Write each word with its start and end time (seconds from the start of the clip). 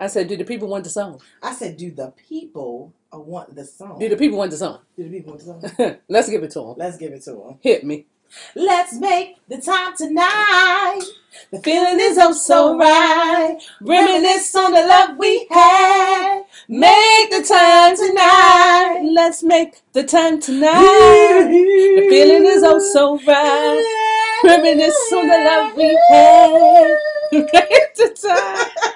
I 0.00 0.06
said, 0.06 0.28
do 0.28 0.36
the 0.36 0.44
people 0.44 0.66
want 0.66 0.84
the 0.84 0.90
song? 0.90 1.20
I 1.42 1.52
said, 1.52 1.76
do 1.76 1.90
the 1.90 2.12
people 2.26 2.94
uh, 3.12 3.18
want 3.18 3.54
the 3.54 3.66
song? 3.66 3.98
Do 3.98 4.08
the 4.08 4.16
people 4.16 4.38
want 4.38 4.50
the 4.50 4.56
song? 4.56 4.78
Do 4.96 5.04
the 5.04 5.10
people 5.10 5.34
want 5.34 5.62
the 5.62 5.68
song? 5.68 5.96
Let's 6.08 6.30
give 6.30 6.42
it 6.42 6.50
to 6.52 6.60
them. 6.60 6.74
Let's 6.78 6.96
give 6.96 7.12
it 7.12 7.22
to 7.24 7.32
them. 7.32 7.58
Hit 7.60 7.84
me. 7.84 8.06
Let's 8.54 8.94
make 8.94 9.36
the 9.48 9.60
time 9.60 9.94
tonight. 9.96 11.00
The 11.50 11.60
feeling 11.60 11.98
is 12.00 12.16
oh 12.18 12.32
so 12.32 12.78
right. 12.78 13.58
Reminisce 13.82 14.54
on 14.54 14.72
the 14.72 14.86
love 14.86 15.18
we 15.18 15.46
had. 15.50 16.44
Make 16.68 17.30
the 17.30 17.42
time 17.42 17.96
tonight. 17.96 19.02
Let's 19.12 19.42
make 19.42 19.82
the 19.92 20.04
time 20.04 20.40
tonight. 20.40 21.48
The 21.50 22.06
feeling 22.08 22.46
is 22.46 22.62
oh 22.64 22.78
so 22.78 23.18
right. 23.26 24.40
Reminisce 24.44 25.12
on 25.12 25.28
the 25.28 25.34
love 25.34 25.76
we 25.76 26.00
had. 26.08 26.96
Make 27.32 27.94
the 27.94 28.16
time. 28.22 28.89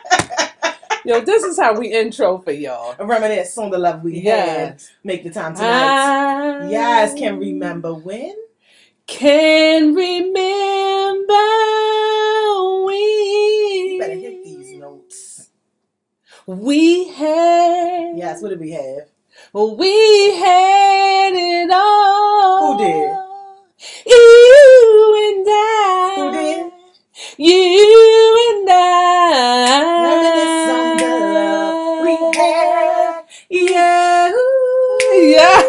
Yo, 1.04 1.20
this 1.20 1.42
is 1.44 1.58
how 1.58 1.78
we 1.78 1.88
intro 1.92 2.38
for 2.38 2.52
y'all. 2.52 2.94
Reminisce 3.04 3.58
on 3.58 3.70
the 3.70 3.78
love 3.78 4.02
we 4.04 4.20
had. 4.20 4.80
Make 5.04 5.24
the 5.24 5.30
time 5.30 5.54
tonight. 5.54 5.96
I 5.98 6.68
Yes, 6.70 7.14
can 7.14 7.38
remember 7.38 7.94
when? 7.94 8.34
Can 9.06 9.94
remember 9.94 11.34
we. 12.86 12.94
You 13.94 13.98
better 14.00 14.14
hit 14.14 14.44
these 14.44 14.72
notes. 14.80 15.50
We 16.46 17.08
had. 17.10 18.16
Yes, 18.18 18.42
what 18.42 18.50
did 18.50 18.60
we 18.60 18.72
have? 18.72 19.08
We 19.54 20.36
had 20.36 21.32
it 21.34 21.70
all. 21.72 22.78
Who 22.78 22.84
did? 22.84 23.16
You 24.06 25.36
and 25.36 25.46
I. 25.48 26.14
Who 26.18 26.32
did? 26.32 26.72
You 27.38 28.50
and 28.50 28.68
I. 28.70 29.82
Reminisce 30.02 30.70
on 30.74 30.96
the 30.96 31.04
love 31.34 32.02
we 32.02 32.14
had. 32.38 33.22
Yeah. 33.50 34.32
Yeah. 35.12 35.62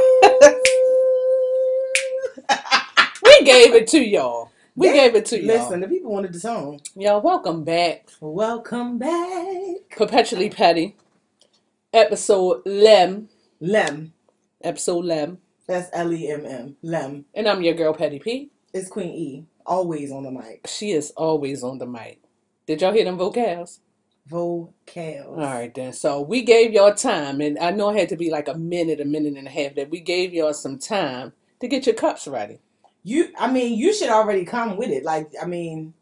We 3.24 3.44
gave 3.44 3.76
it 3.76 3.88
to 3.90 4.00
y'all. 4.04 4.50
We 4.76 4.88
They- 4.88 4.94
gave 4.96 5.16
it 5.16 5.26
to 5.28 5.38
y'all. 5.40 5.48
Listen, 5.58 5.82
the 5.82 5.88
people 5.88 6.12
wanted 6.12 6.34
the 6.34 6.40
song. 6.40 6.82
Y'all, 6.96 7.22
welcome 7.22 7.64
back. 7.64 8.08
Welcome 8.20 8.98
back. 8.98 9.76
Perpetually 9.96 10.50
Petty. 10.50 10.96
Episode 11.94 12.64
Lem. 12.66 13.30
Lem. 13.60 14.14
Episode 14.64 15.06
Lem. 15.06 15.38
That's 15.68 15.90
L 15.94 16.12
E 16.12 16.28
M 16.28 16.46
M. 16.46 16.76
Lem. 16.82 17.26
And 17.36 17.48
I'm 17.48 17.62
your 17.62 17.76
girl, 17.76 17.94
Petty 17.94 18.18
P. 18.20 18.50
It's 18.74 18.90
Queen 18.90 19.14
E. 19.14 19.46
Always 19.66 20.12
on 20.12 20.24
the 20.24 20.32
mic. 20.32 20.68
She 20.68 20.92
is 20.92 21.12
always 21.12 21.64
on 21.64 21.78
the 21.78 21.86
mic. 21.86 22.22
Did 22.68 22.82
y'all 22.82 22.94
hear 22.94 23.06
them 23.06 23.18
vocals? 23.18 23.80
Vocals. 24.28 25.28
All 25.28 25.36
right, 25.36 25.74
then. 25.74 25.94
So 25.94 26.22
we 26.22 26.42
gave 26.42 26.72
y'all 26.74 26.94
time, 26.94 27.42
and 27.42 27.58
I 27.60 27.72
know 27.72 27.90
it 27.90 28.00
had 28.00 28.10
to 28.10 28.16
be 28.16 28.30
like 28.30 28.48
a 28.48 28.56
minute, 28.56 29.00
a 29.00 29.06
minute 29.06 29.38
and 29.38 29.48
a 29.48 29.52
half, 29.52 29.76
that 29.76 29.90
we 29.90 30.00
gave 30.00 30.34
y'all 30.34 30.54
some 30.54 30.80
time 30.80 31.34
to 31.60 31.68
get 31.68 31.86
your 31.86 31.96
cups 31.96 32.28
ready. 32.28 32.60
You, 33.04 33.30
I 33.38 33.52
mean, 33.52 33.78
you 33.78 33.94
should 33.94 34.10
already 34.10 34.46
come 34.46 34.78
with 34.78 34.90
it. 34.90 35.04
Like, 35.04 35.32
I 35.40 35.46
mean, 35.46 35.94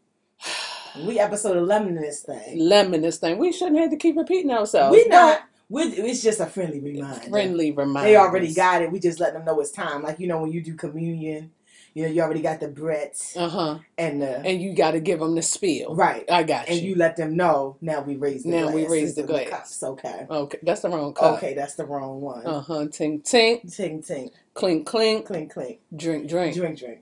we 1.04 1.18
episode 1.18 1.56
11 1.56 1.88
in 1.88 1.94
this 1.96 2.22
thing. 2.22 2.58
Lemon, 2.58 3.02
this 3.02 3.18
thing. 3.18 3.38
We 3.38 3.52
shouldn't 3.52 3.78
have 3.78 3.90
to 3.90 3.96
keep 3.96 4.16
repeating 4.16 4.50
ourselves. 4.50 4.96
we 4.96 5.06
not, 5.08 5.42
we 5.68 5.82
it's 5.82 6.22
just 6.22 6.40
a 6.40 6.46
friendly 6.46 6.80
reminder. 6.80 7.28
friendly 7.28 7.72
reminder. 7.72 8.08
They 8.08 8.16
already 8.16 8.54
got 8.54 8.82
it. 8.82 8.92
We 8.92 9.00
just 9.00 9.20
let 9.20 9.32
them 9.32 9.44
know 9.44 9.60
it's 9.60 9.70
time. 9.70 10.02
Like, 10.02 10.18
you 10.18 10.26
know, 10.26 10.40
when 10.40 10.52
you 10.52 10.62
do 10.62 10.74
communion, 10.74 11.50
you 11.94 12.02
know, 12.04 12.08
you 12.10 12.22
already 12.22 12.42
got 12.42 12.60
the 12.60 12.68
Brett 12.68 13.20
Uh 13.36 13.48
huh. 13.48 13.78
and 13.96 14.20
the, 14.20 14.40
And 14.40 14.60
you 14.60 14.74
got 14.74 14.92
to 14.92 15.00
give 15.00 15.20
them 15.20 15.34
the 15.36 15.42
spiel. 15.42 15.94
right. 15.94 16.28
I 16.30 16.42
got 16.42 16.68
And 16.68 16.76
you. 16.76 16.80
And 16.82 16.88
you 16.90 16.94
let 16.96 17.16
them 17.16 17.36
know, 17.36 17.76
now 17.80 18.00
we 18.02 18.16
raise 18.16 18.42
the 18.42 18.50
Now 18.50 18.70
we 18.70 18.86
raise 18.86 19.14
the 19.14 19.22
glass. 19.22 19.48
cups. 19.50 19.82
Okay. 19.82 20.26
Okay, 20.30 20.58
that's 20.62 20.80
the 20.82 20.88
wrong 20.90 21.14
cup. 21.14 21.36
Okay, 21.36 21.54
that's 21.54 21.74
the 21.74 21.84
wrong 21.86 22.20
one. 22.20 22.44
Uh 22.46 22.60
huh. 22.60 22.74
Tink, 22.86 23.22
tink. 23.22 23.66
Tink, 23.66 24.06
tink, 24.06 24.30
Clink, 24.54 24.86
clink. 24.86 25.26
clink, 25.26 25.52
clink. 25.52 25.80
Drink, 25.94 26.28
drink. 26.28 26.54
Drink, 26.56 26.78
drink. 26.78 27.00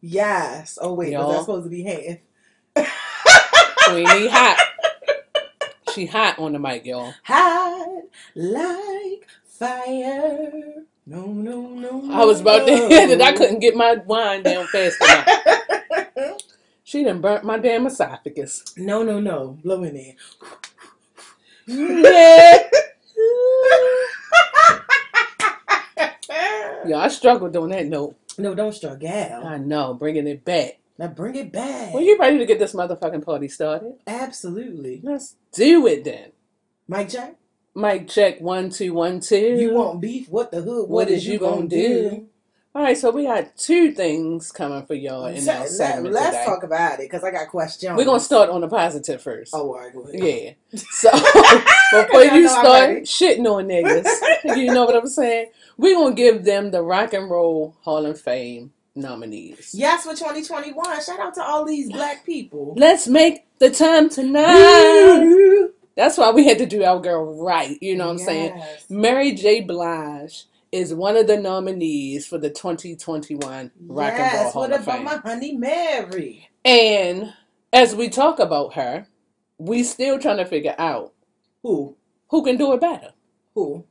Yes. 0.00 0.78
Oh 0.80 0.94
wait, 0.94 1.08
was 1.08 1.12
Y'all. 1.12 1.28
that 1.28 1.40
supposed 1.40 1.64
to 1.64 1.70
be 1.70 1.82
hand? 1.82 2.20
Queenie 3.86 4.28
hot. 4.28 4.58
She 5.94 6.06
hot 6.06 6.38
on 6.38 6.52
the 6.52 6.58
mic, 6.58 6.84
y'all. 6.86 7.14
Hot 7.24 7.75
like 8.34 9.26
fire. 9.44 10.74
No, 11.06 11.26
no, 11.26 11.68
no. 11.68 12.10
I 12.12 12.24
was 12.24 12.40
about 12.40 12.66
to 12.66 12.76
hit 12.76 13.10
it. 13.10 13.20
I 13.20 13.32
couldn't 13.32 13.60
get 13.60 13.76
my 13.76 13.94
wine 14.06 14.42
down 14.42 14.66
fast 14.66 14.96
enough. 15.02 15.28
She 16.84 17.02
done 17.02 17.20
burnt 17.20 17.42
my 17.42 17.58
damn 17.58 17.84
esophagus. 17.88 18.62
no, 18.76 19.02
no, 19.02 19.18
no. 19.18 19.58
Blow 19.62 19.82
in 19.82 19.94
there. 19.94 20.14
Yeah. 21.68 22.62
Yeah, 26.86 26.98
I 26.98 27.08
struggled 27.08 27.56
on 27.56 27.70
that 27.70 27.86
note. 27.86 28.16
no, 28.38 28.54
don't 28.54 28.72
struggle. 28.72 29.08
I 29.08 29.58
know, 29.58 29.94
bringing 29.94 30.26
it 30.28 30.44
back. 30.44 30.78
Now 30.98 31.08
bring 31.08 31.34
it 31.34 31.50
back. 31.52 31.92
Well, 31.92 32.02
you 32.02 32.16
ready 32.18 32.38
to 32.38 32.46
get 32.46 32.58
this 32.60 32.72
motherfucking 32.74 33.24
party 33.24 33.48
started? 33.48 33.94
Absolutely. 34.06 35.00
Let's 35.02 35.34
do 35.52 35.86
it 35.88 36.04
then. 36.04 36.30
Mike 36.88 37.08
Jack, 37.08 37.34
Mic 37.76 38.08
check 38.08 38.40
one 38.40 38.70
two 38.70 38.94
one 38.94 39.20
two. 39.20 39.36
you 39.60 39.74
want 39.74 40.00
beef? 40.00 40.28
What 40.30 40.50
the 40.50 40.62
hood? 40.62 40.88
What 40.88 41.08
is 41.10 41.26
you 41.26 41.38
gonna 41.38 41.68
do? 41.68 42.26
All 42.74 42.82
right, 42.82 42.96
so 42.96 43.10
we 43.10 43.24
got 43.24 43.56
two 43.56 43.92
things 43.92 44.50
coming 44.52 44.84
for 44.84 44.94
y'all 44.94 45.26
in 45.26 45.40
So, 45.40 45.52
our 45.52 45.60
let, 45.60 45.68
segment 45.70 46.14
us 46.16 46.24
today. 46.26 46.44
talk 46.44 46.62
about 46.62 46.94
it 47.00 47.10
because 47.10 47.22
I 47.24 47.30
got 47.30 47.48
questions. 47.48 47.96
We're 47.96 48.04
gonna 48.04 48.18
start 48.20 48.50
on 48.50 48.60
the 48.62 48.68
positive 48.68 49.22
first. 49.22 49.54
Oh, 49.54 49.74
all 49.74 49.78
right, 49.78 49.92
go 49.94 50.00
ahead. 50.02 50.56
Yeah. 50.72 50.78
So 50.90 51.10
before 51.92 52.22
you 52.24 52.42
know 52.42 52.54
I'm 52.54 52.64
start 52.64 52.88
ready. 52.90 53.00
shitting 53.02 53.46
on 53.46 53.66
niggas, 53.68 54.56
you 54.56 54.72
know 54.74 54.84
what 54.86 54.96
I'm 54.96 55.06
saying? 55.06 55.50
We're 55.76 55.94
gonna 55.96 56.14
give 56.14 56.44
them 56.44 56.70
the 56.70 56.82
Rock 56.82 57.12
and 57.12 57.30
Roll 57.30 57.76
Hall 57.82 58.04
of 58.06 58.18
Fame 58.20 58.72
nominees. 58.94 59.70
Yes, 59.74 60.04
for 60.04 60.14
2021. 60.14 61.02
Shout 61.02 61.20
out 61.20 61.34
to 61.34 61.42
all 61.44 61.64
these 61.66 61.90
black 61.92 62.24
people. 62.24 62.74
Let's 62.76 63.06
make 63.06 63.46
the 63.58 63.70
time 63.70 64.08
tonight. 64.10 65.68
That's 65.96 66.18
why 66.18 66.30
we 66.30 66.46
had 66.46 66.58
to 66.58 66.66
do 66.66 66.84
our 66.84 67.00
girl 67.00 67.42
right. 67.42 67.78
You 67.80 67.96
know 67.96 68.06
what 68.06 68.12
I'm 68.12 68.18
saying? 68.18 68.52
Yes. 68.56 68.86
Mary 68.90 69.32
J. 69.32 69.62
Blige 69.62 70.44
is 70.72 70.92
one 70.94 71.16
of 71.16 71.26
the 71.26 71.38
nominees 71.38 72.26
for 72.26 72.38
the 72.38 72.50
2021 72.50 73.40
Rock 73.88 74.12
and 74.12 74.32
Roll 74.32 74.44
Yes, 74.44 74.52
Hall 74.52 74.62
what 74.62 74.72
of 74.72 74.82
about 74.82 74.94
Fame. 74.96 75.04
my 75.04 75.16
honey 75.16 75.52
Mary? 75.56 76.48
And 76.64 77.32
as 77.72 77.94
we 77.94 78.08
talk 78.10 78.38
about 78.40 78.74
her, 78.74 79.06
we 79.58 79.82
still 79.82 80.18
trying 80.18 80.36
to 80.38 80.44
figure 80.44 80.74
out 80.78 81.12
Who? 81.62 81.96
who 82.28 82.44
can 82.44 82.56
do 82.58 82.72
it 82.74 82.80
better. 82.80 83.12
Who? 83.54 83.84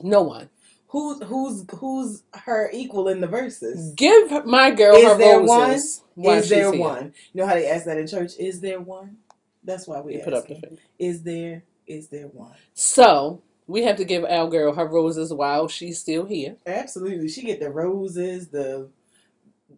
No 0.00 0.22
one. 0.22 0.48
Who's 0.88 1.22
who's 1.24 1.64
who's 1.76 2.22
her 2.32 2.70
equal 2.72 3.08
in 3.08 3.20
the 3.20 3.26
verses? 3.26 3.92
Give 3.94 4.46
my 4.46 4.70
girl. 4.70 4.94
Is 4.96 5.04
her 5.04 5.18
there 5.18 5.40
roses. 5.40 6.02
while 6.14 6.38
Is 6.38 6.48
there 6.48 6.72
here. 6.72 6.80
one? 6.80 7.12
You 7.32 7.40
know 7.42 7.46
how 7.46 7.54
they 7.54 7.68
ask 7.68 7.84
that 7.86 7.98
in 7.98 8.06
church? 8.06 8.32
Is 8.38 8.60
there 8.60 8.80
one? 8.80 9.16
That's 9.68 9.86
why 9.86 10.00
we 10.00 10.16
put 10.18 10.32
up 10.32 10.48
the 10.48 10.54
finger. 10.54 10.82
Is 10.98 11.22
there? 11.22 11.62
Is 11.86 12.08
there 12.08 12.26
one? 12.28 12.54
So 12.72 13.42
we 13.66 13.84
have 13.84 13.96
to 13.96 14.04
give 14.04 14.24
our 14.24 14.48
girl 14.48 14.72
her 14.72 14.86
roses 14.86 15.32
while 15.32 15.68
she's 15.68 16.00
still 16.00 16.24
here. 16.24 16.56
Absolutely. 16.66 17.28
She 17.28 17.42
get 17.42 17.60
the 17.60 17.70
roses, 17.70 18.48
the 18.48 18.88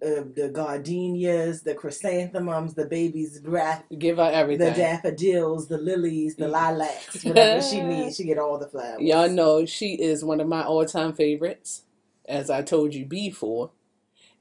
uh, 0.01 0.23
the 0.37 0.49
gardenias, 0.55 1.63
the 1.63 1.75
chrysanthemums, 1.75 2.75
the 2.75 2.87
baby's 2.87 3.41
breath, 3.41 3.83
Give 3.99 4.17
her 4.19 4.31
everything. 4.33 4.73
the 4.73 4.79
daffodils, 4.79 5.67
the 5.67 5.77
lilies, 5.77 6.37
the 6.37 6.47
lilacs, 6.47 7.25
whatever 7.25 7.61
she 7.61 7.83
needs. 7.83 8.17
She 8.17 8.25
get 8.25 8.39
all 8.39 8.59
the 8.59 8.69
flowers. 8.69 9.03
Y'all 9.03 9.29
know 9.29 9.67
she 9.67 9.95
is 9.95 10.25
one 10.25 10.41
of 10.41 10.47
my 10.47 10.63
all-time 10.63 11.13
favorites, 11.13 11.83
as 12.27 12.49
I 12.49 12.63
told 12.63 12.95
you 12.95 13.05
before. 13.05 13.73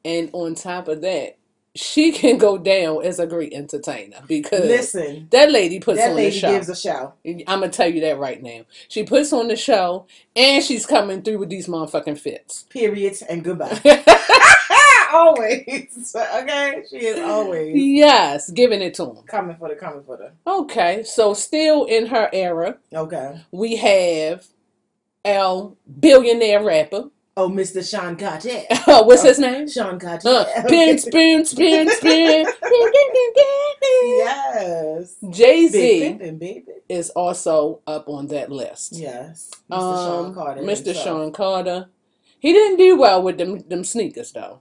And 0.05 0.29
on 0.31 0.53
top 0.55 0.87
of 0.87 1.01
that, 1.01 1.38
she 1.75 2.11
can 2.11 2.37
go 2.37 2.57
down 2.57 3.03
as 3.05 3.19
a 3.19 3.27
great 3.27 3.53
entertainer 3.53 4.17
because 4.27 4.65
Listen, 4.65 5.27
that 5.31 5.51
lady 5.51 5.79
puts 5.79 5.99
that 5.99 6.09
on 6.09 6.15
the 6.15 6.23
lady 6.23 6.37
show. 6.39 6.51
gives 6.51 6.69
a 6.69 6.75
show. 6.75 7.13
I'm 7.25 7.43
gonna 7.45 7.69
tell 7.69 7.91
you 7.91 8.01
that 8.01 8.17
right 8.17 8.41
now. 8.41 8.61
She 8.87 9.03
puts 9.03 9.31
on 9.33 9.47
the 9.47 9.55
show, 9.55 10.07
and 10.35 10.63
she's 10.63 10.85
coming 10.85 11.21
through 11.21 11.39
with 11.39 11.49
these 11.49 11.67
motherfucking 11.67 12.19
fits. 12.19 12.63
Period 12.69 13.17
and 13.29 13.43
goodbye. 13.43 13.79
always. 15.13 16.15
Okay? 16.15 16.83
She 16.89 16.97
is 16.97 17.19
always 17.19 17.75
yes, 17.75 18.49
giving 18.51 18.81
it 18.81 18.93
to 18.95 19.05
him. 19.05 19.23
coming 19.25 19.55
for 19.57 19.69
the 19.69 19.75
coming 19.75 20.03
for 20.03 20.17
the. 20.17 20.31
Okay, 20.49 21.03
so 21.03 21.33
still 21.33 21.85
in 21.85 22.07
her 22.07 22.29
era, 22.33 22.77
Okay. 22.93 23.41
we 23.51 23.75
have 23.77 24.45
our 25.25 25.73
billionaire 25.99 26.63
rapper. 26.63 27.05
Oh, 27.39 27.49
Mr. 27.49 27.89
Sean 27.89 28.17
Carter. 28.17 28.63
Oh, 28.91 29.03
what's 29.03 29.23
his 29.23 29.39
name? 29.39 29.69
Sean 29.69 29.97
Carter. 29.97 30.27
Uh, 30.27 30.43
spin, 30.65 30.97
spin, 30.97 31.45
spin, 31.45 31.89
spin. 31.89 32.45
yes. 33.93 35.15
Jay 35.29 35.67
Z 35.67 36.19
is 36.89 37.11
also 37.11 37.79
up 37.87 38.09
on 38.09 38.27
that 38.27 38.51
list. 38.51 38.97
Yes. 38.97 39.51
Mr. 39.71 39.77
Um, 39.77 40.05
Sean 40.05 40.33
Carter. 40.33 40.61
Mr. 40.63 40.85
himself. 40.87 40.97
Sean 40.97 41.31
Carter. 41.31 41.87
He 42.39 42.51
didn't 42.51 42.77
do 42.77 42.97
well 42.97 43.23
with 43.23 43.37
them 43.37 43.59
them 43.59 43.85
sneakers 43.85 44.33
though. 44.33 44.59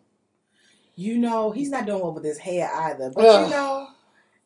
You 0.94 1.18
know, 1.18 1.50
he's 1.50 1.70
not 1.70 1.86
doing 1.86 2.00
well 2.00 2.14
with 2.14 2.24
his 2.24 2.38
hair 2.38 2.70
either. 2.72 3.10
But 3.10 3.24
Ugh. 3.24 3.44
you 3.44 3.50
know, 3.50 3.88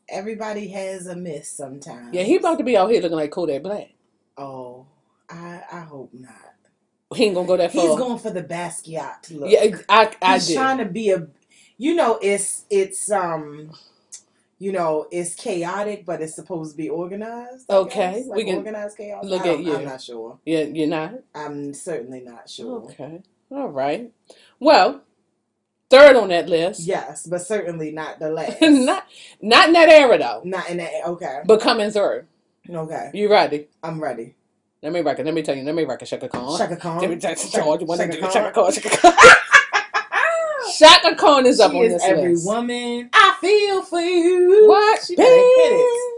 everybody 0.08 0.68
has 0.68 1.06
a 1.06 1.16
miss 1.16 1.50
sometimes. 1.50 2.14
Yeah, 2.14 2.22
he 2.22 2.36
about 2.36 2.56
to 2.58 2.64
be 2.64 2.78
out 2.78 2.90
here 2.90 3.02
looking 3.02 3.18
like 3.18 3.30
Kodak 3.30 3.62
Black. 3.62 3.90
Oh, 4.38 4.86
I 5.28 5.62
I 5.70 5.80
hope 5.80 6.14
not. 6.14 6.51
He 7.16 7.24
ain't 7.24 7.34
gonna 7.34 7.46
go 7.46 7.56
that 7.56 7.72
far. 7.72 7.82
He's 7.86 7.96
going 7.98 8.18
for 8.18 8.30
the 8.30 8.42
Basquiat 8.42 9.30
look. 9.38 9.50
yeah, 9.50 9.76
I 9.88 10.10
I 10.22 10.34
he's 10.34 10.48
did. 10.48 10.54
trying 10.56 10.78
to 10.78 10.84
be 10.86 11.10
a. 11.10 11.26
You 11.78 11.94
know, 11.94 12.18
it's 12.22 12.64
it's 12.70 13.10
um. 13.10 13.72
You 14.58 14.70
know, 14.70 15.08
it's 15.10 15.34
chaotic, 15.34 16.06
but 16.06 16.22
it's 16.22 16.36
supposed 16.36 16.70
to 16.72 16.76
be 16.76 16.88
organized. 16.88 17.66
I 17.68 17.74
Okay, 17.78 18.12
guess. 18.24 18.26
we 18.32 18.44
can 18.44 18.56
organized 18.58 18.96
chaos. 18.96 19.24
look 19.24 19.44
at 19.44 19.58
you. 19.58 19.74
I'm 19.76 19.84
not 19.84 20.00
sure. 20.00 20.38
Yeah, 20.46 20.60
you're 20.62 20.86
not. 20.86 21.14
I'm 21.34 21.74
certainly 21.74 22.20
not 22.20 22.48
sure. 22.48 22.82
Okay. 22.84 23.22
All 23.50 23.66
right. 23.70 24.12
Well, 24.60 25.02
third 25.90 26.14
on 26.14 26.28
that 26.28 26.48
list. 26.48 26.78
Yes, 26.82 27.26
but 27.26 27.40
certainly 27.42 27.90
not 27.90 28.20
the 28.20 28.30
last. 28.38 28.62
not 28.62 29.04
not 29.40 29.66
in 29.66 29.72
that 29.74 29.88
era 29.88 30.16
though, 30.16 30.42
Not 30.44 30.70
in 30.70 30.76
that. 30.76 30.92
Okay. 31.08 31.40
but 31.44 31.60
coming 31.60 31.90
third. 31.90 32.28
Okay. 32.70 33.10
You 33.14 33.28
ready? 33.32 33.66
I'm 33.82 34.00
ready. 34.00 34.36
Let 34.82 34.92
me 34.92 35.00
rock 35.00 35.18
it. 35.18 35.24
Let 35.24 35.34
me 35.34 35.42
tell 35.42 35.56
you. 35.56 35.62
Let 35.62 35.74
me 35.74 35.84
rock 35.84 36.02
a 36.02 36.06
Chaka 36.06 36.28
Khan. 36.28 36.58
Chaka 36.58 36.76
Khan. 36.76 37.00
Let 37.00 37.10
me 37.10 37.16
tell 37.16 37.30
you. 37.30 37.36
Chaka- 37.36 37.50
Chaka 37.50 37.86
Khan. 37.86 37.96
Chaka 37.96 38.50
Khan? 38.52 38.72
Chaka 38.72 38.88
Khan. 38.90 39.12
Chaka 40.78 41.14
Khan 41.16 41.46
is 41.46 41.60
up 41.60 41.70
she 41.72 41.78
on 41.78 41.84
is 41.84 41.92
this 41.94 42.02
every 42.04 42.30
list. 42.32 42.46
woman. 42.46 43.10
I 43.12 43.36
feel 43.40 43.82
for 43.82 44.00
you. 44.00 44.64
What? 44.68 45.04
She 45.04 45.14
gotta 45.16 45.28
hit. 45.28 46.08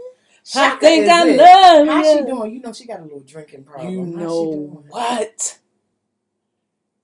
I 0.55 0.69
Chaka 0.69 0.79
think 0.79 1.03
is 1.03 1.09
I 1.09 1.27
it. 1.27 1.37
love 1.37 1.87
How 1.87 2.03
she 2.03 2.09
you. 2.19 2.25
doing? 2.25 2.53
You 2.53 2.59
know 2.61 2.73
she 2.73 2.85
got 2.87 2.99
a 2.99 3.03
little 3.03 3.19
drinking 3.21 3.63
problem. 3.63 3.91
You 3.93 3.99
How's 4.05 4.09
she 4.13 4.15
know 4.15 4.51
doing? 4.51 4.83
what? 4.89 5.59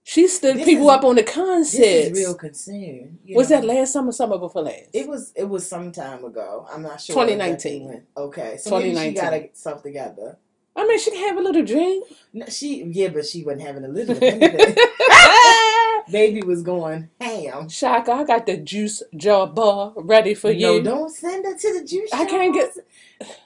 She 0.03 0.27
stood 0.27 0.57
This 0.57 0.65
people 0.65 0.89
is- 0.89 0.95
up 0.95 1.03
on 1.03 1.15
the 1.15 1.21
This 1.21 1.33
concerts. 1.33 1.77
is 1.79 2.11
real 2.13 2.35
concern. 2.35 3.19
you 3.23 3.35
Was 3.35 3.49
know. 3.49 3.57
that 3.61 3.65
last 3.65 3.93
summer, 3.93 4.11
summer 4.11 4.37
before 4.37 4.63
last? 4.63 4.89
It 4.93 5.07
was. 5.07 5.31
It 5.35 5.45
was 5.47 5.67
some 5.67 5.91
time 5.91 6.23
ago. 6.25 6.67
I'm 6.71 6.81
not 6.83 6.99
sure. 7.01 7.15
2019. 7.15 7.51
exactly 7.53 7.79
when. 8.15 8.25
Okay, 8.27 8.57
so 8.57 8.71
maybe 8.77 8.89
she 8.89 9.13
2019. 9.13 9.13
got 9.15 9.33
herself 9.49 9.83
together. 9.83 10.37
I 10.75 10.87
mean, 10.87 10.99
she 10.99 11.11
can 11.11 11.27
have 11.27 11.37
a 11.37 11.41
little 11.41 11.63
drink. 11.63 12.07
No, 12.33 12.45
she 12.47 12.83
yeah, 12.83 13.09
but 13.09 13.25
she 13.25 13.43
wasn't 13.43 13.63
having 13.63 13.83
a 13.83 13.87
little 13.89 14.17
anything. 14.21 14.75
Baby 16.11 16.41
was 16.41 16.61
going 16.63 17.09
ham. 17.19 17.69
Chaka, 17.69 18.11
I 18.11 18.23
got 18.23 18.45
the 18.45 18.57
juice 18.57 19.03
jar 19.15 19.47
bar 19.47 19.93
ready 19.95 20.33
for 20.33 20.47
no, 20.47 20.53
you. 20.75 20.81
No, 20.81 20.91
don't 20.95 21.09
send 21.09 21.45
her 21.45 21.55
to 21.55 21.79
the 21.79 21.85
juice. 21.85 22.09
I 22.11 22.25
can't 22.25 22.53
get- 22.53 22.73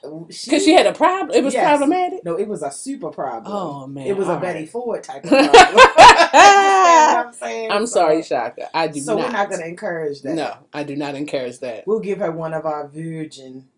Because 0.02 0.64
she 0.64 0.72
had 0.72 0.86
a 0.86 0.92
problem. 0.92 1.36
It 1.36 1.44
was 1.44 1.52
Yes. 1.54 1.66
problematic. 1.68 2.24
No, 2.24 2.36
it 2.36 2.48
was 2.48 2.62
a 2.62 2.70
super 2.70 3.10
problem. 3.10 3.52
Oh, 3.54 3.86
man. 3.86 4.06
It 4.06 4.16
was 4.16 4.26
a 4.28 4.32
all 4.32 4.38
Betty. 4.40 4.66
Ford 4.66 5.02
type 5.04 5.24
of 5.24 5.30
problem. 5.30 5.52
You 5.52 5.60
understand 5.60 6.32
what 6.34 7.26
I'm 7.26 7.32
saying? 7.34 7.70
I'm 7.70 7.86
So- 7.86 7.92
sorry, 8.00 8.22
Chaka. 8.22 8.68
I 8.76 8.88
do 8.88 9.00
So 9.00 9.16
not. 9.16 9.26
we're 9.26 9.32
not 9.32 9.48
going 9.50 9.60
to 9.60 9.68
encourage 9.68 10.22
that. 10.22 10.34
No, 10.34 10.54
I 10.72 10.82
do 10.82 10.96
not 10.96 11.14
encourage 11.14 11.58
that. 11.60 11.86
We'll 11.86 12.00
give 12.00 12.18
her 12.18 12.32
one 12.32 12.54
of 12.54 12.64
our 12.64 12.88
virgin 12.88 13.68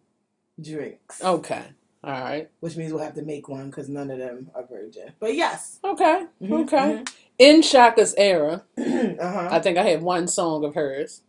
drinks. 0.60 1.22
Okay. 1.22 1.64
All 2.04 2.12
right. 2.12 2.48
Which 2.60 2.76
means 2.76 2.92
we'll 2.92 3.02
have 3.02 3.14
to 3.14 3.22
make 3.22 3.48
one 3.48 3.70
because 3.70 3.88
none 3.88 4.10
of 4.10 4.18
them 4.18 4.50
are 4.54 4.64
virgin. 4.66 5.12
But 5.18 5.34
yes. 5.34 5.80
Okay. 5.84 6.26
Mhm, 6.42 6.62
Okay. 6.64 7.04
In 7.38 7.62
Chaka's 7.62 8.14
era, 8.16 8.64
uh-huh. 8.78 9.48
I 9.50 9.60
think 9.60 9.78
I 9.78 9.82
had 9.84 10.02
one 10.02 10.26
song 10.28 10.64
of 10.64 10.74
hers. 10.74 11.22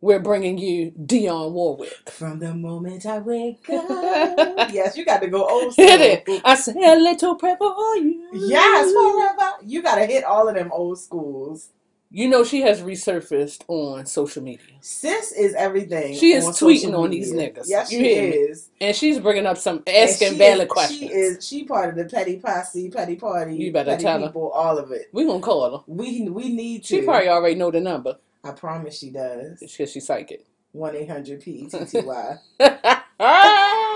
We're 0.00 0.18
bringing 0.18 0.58
you 0.58 0.90
Dionne 1.00 1.52
Warwick. 1.52 2.10
From 2.10 2.40
the 2.40 2.52
moment 2.54 3.06
I 3.06 3.18
wake 3.20 3.64
up. 3.70 4.72
yes, 4.72 4.96
you 4.96 5.04
got 5.04 5.20
to 5.22 5.28
go 5.28 5.46
old 5.48 5.72
school. 5.74 5.86
Hit 5.86 6.24
it. 6.26 6.42
I 6.44 6.54
say 6.56 6.72
a 6.72 6.96
little 6.96 7.36
prayer 7.36 7.56
for 7.56 7.96
you. 7.96 8.28
Yes, 8.32 8.92
forever. 8.92 9.52
You 9.64 9.80
got 9.82 9.94
to 9.96 10.06
hit 10.06 10.24
all 10.24 10.48
of 10.48 10.54
them 10.56 10.70
old 10.72 10.98
schools. 10.98 11.68
You 12.14 12.28
know 12.28 12.44
she 12.44 12.60
has 12.60 12.82
resurfaced 12.82 13.62
on 13.68 14.04
social 14.04 14.42
media. 14.42 14.66
Sis 14.82 15.32
is 15.32 15.54
everything. 15.54 16.14
She 16.14 16.32
is 16.34 16.44
on 16.44 16.52
tweeting 16.52 16.96
on 16.96 17.08
these 17.08 17.32
niggas. 17.32 17.64
Yes, 17.66 17.90
You 17.90 17.98
she 18.00 18.04
hear 18.04 18.22
me? 18.30 18.36
is. 18.36 18.68
And 18.82 18.94
she's 18.94 19.18
bringing 19.18 19.46
up 19.46 19.56
some 19.56 19.82
asking 19.86 20.36
valid 20.36 20.66
is, 20.66 20.72
questions. 20.72 20.98
She 21.00 21.06
is. 21.08 21.46
She 21.48 21.64
part 21.64 21.88
of 21.88 21.96
the 21.96 22.04
petty 22.14 22.36
posse, 22.36 22.90
petty 22.90 23.16
party. 23.16 23.56
You 23.56 23.72
better 23.72 23.96
tell 23.96 24.20
her. 24.20 24.26
people, 24.26 24.50
all 24.50 24.76
of 24.76 24.92
it. 24.92 25.08
we 25.12 25.24
gonna 25.24 25.40
call 25.40 25.78
her. 25.78 25.84
We 25.86 26.28
we 26.28 26.50
need 26.54 26.82
to. 26.84 26.88
She 26.88 27.02
probably 27.02 27.28
already 27.30 27.54
know 27.54 27.70
the 27.70 27.80
number 27.80 28.18
I 28.44 28.50
promise 28.50 28.98
she 28.98 29.08
does. 29.10 29.60
because 29.60 29.90
she's 29.90 30.06
psychic. 30.06 30.44
One 30.72 30.94
eight 30.94 31.08
hundred 31.08 31.40
P 31.40 31.66
T 31.66 31.84
T 31.86 32.00
Y. 32.00 32.36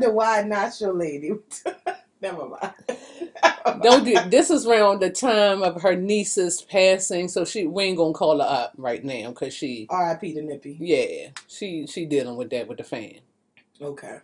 The 0.00 0.10
why 0.10 0.42
not 0.42 0.78
your 0.80 0.92
lady? 0.92 1.32
Never 2.22 2.48
mind. 2.48 2.72
Don't 3.82 4.04
do. 4.04 4.16
This 4.28 4.50
is 4.50 4.66
around 4.66 5.00
the 5.00 5.10
time 5.10 5.62
of 5.62 5.82
her 5.82 5.96
niece's 5.96 6.62
passing, 6.62 7.28
so 7.28 7.44
she 7.44 7.66
we 7.66 7.84
ain't 7.84 7.98
gonna 7.98 8.12
call 8.12 8.38
her 8.40 8.46
up 8.46 8.72
right 8.76 9.04
now 9.04 9.30
because 9.30 9.54
she, 9.54 9.86
R.I.P. 9.90 10.34
to 10.34 10.42
Nippy. 10.42 10.76
yeah, 10.80 11.30
she 11.46 11.86
she 11.86 12.04
dealing 12.06 12.36
with 12.36 12.50
that 12.50 12.68
with 12.68 12.78
the 12.78 12.84
fan. 12.84 13.20
Okay. 13.80 14.18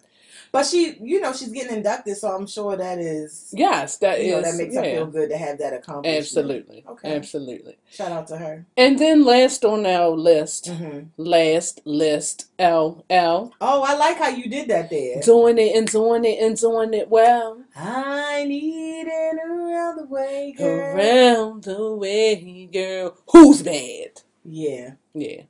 But 0.52 0.66
she, 0.66 0.96
you 1.00 1.20
know, 1.20 1.32
she's 1.32 1.48
getting 1.50 1.76
inducted, 1.76 2.16
so 2.16 2.28
I'm 2.28 2.46
sure 2.46 2.76
that 2.76 2.98
is, 2.98 3.52
Yes, 3.56 3.98
that 3.98 4.22
you 4.24 4.32
know, 4.32 4.42
that 4.42 4.54
makes 4.56 4.74
her 4.76 4.82
feel 4.82 5.06
good 5.06 5.30
to 5.30 5.36
have 5.36 5.58
that 5.58 5.72
accomplishment. 5.74 6.18
absolutely, 6.18 6.84
Okay. 6.88 7.16
absolutely. 7.16 7.76
Shout 7.90 8.12
out 8.12 8.26
to 8.28 8.36
her. 8.38 8.66
And 8.76 8.98
then 8.98 9.24
last 9.24 9.64
on 9.64 9.84
our 9.86 10.10
list, 10.10 10.68
hmm 10.68 11.00
last 11.16 11.80
list, 11.84 12.46
L 12.58 13.04
L 13.10 13.52
Oh, 13.60 13.82
I 13.82 13.94
like 13.96 14.18
how 14.18 14.28
you 14.28 14.48
did 14.48 14.68
that 14.68 14.90
there. 14.90 15.20
doing 15.22 15.58
it 15.58 15.74
and 15.76 15.88
doing 15.90 16.24
it 16.24 16.42
and 16.42 16.56
doing 16.56 16.94
it 16.94 17.08
well 17.08 17.62
I 17.74 18.44
need 18.44 19.06
it 19.06 19.38
around 19.46 19.96
the 19.96 20.06
way, 20.06 20.54
girl. 20.56 20.94
around 20.94 21.64
the 21.64 21.94
way, 21.94 22.68
girl. 22.72 23.16
Who's 23.32 23.62
bad? 23.62 24.22
Yeah. 24.44 24.92
Yeah, 25.14 25.42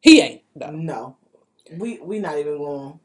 he 0.00 0.20
ain't. 0.20 0.42
though. 0.56 0.70
No. 0.70 1.16
We 1.78 1.98
we 2.00 2.18
not 2.18 2.38
even 2.38 2.58
going. 2.58 2.98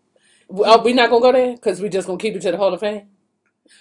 Oh, 0.49 0.81
we 0.81 0.93
not 0.93 1.09
gonna 1.09 1.21
go 1.21 1.31
there 1.31 1.53
because 1.53 1.81
we 1.81 1.89
just 1.89 2.07
gonna 2.07 2.19
keep 2.19 2.35
it 2.35 2.41
to 2.43 2.51
the 2.51 2.57
Hall 2.57 2.73
of 2.73 2.79
Fame 2.79 3.07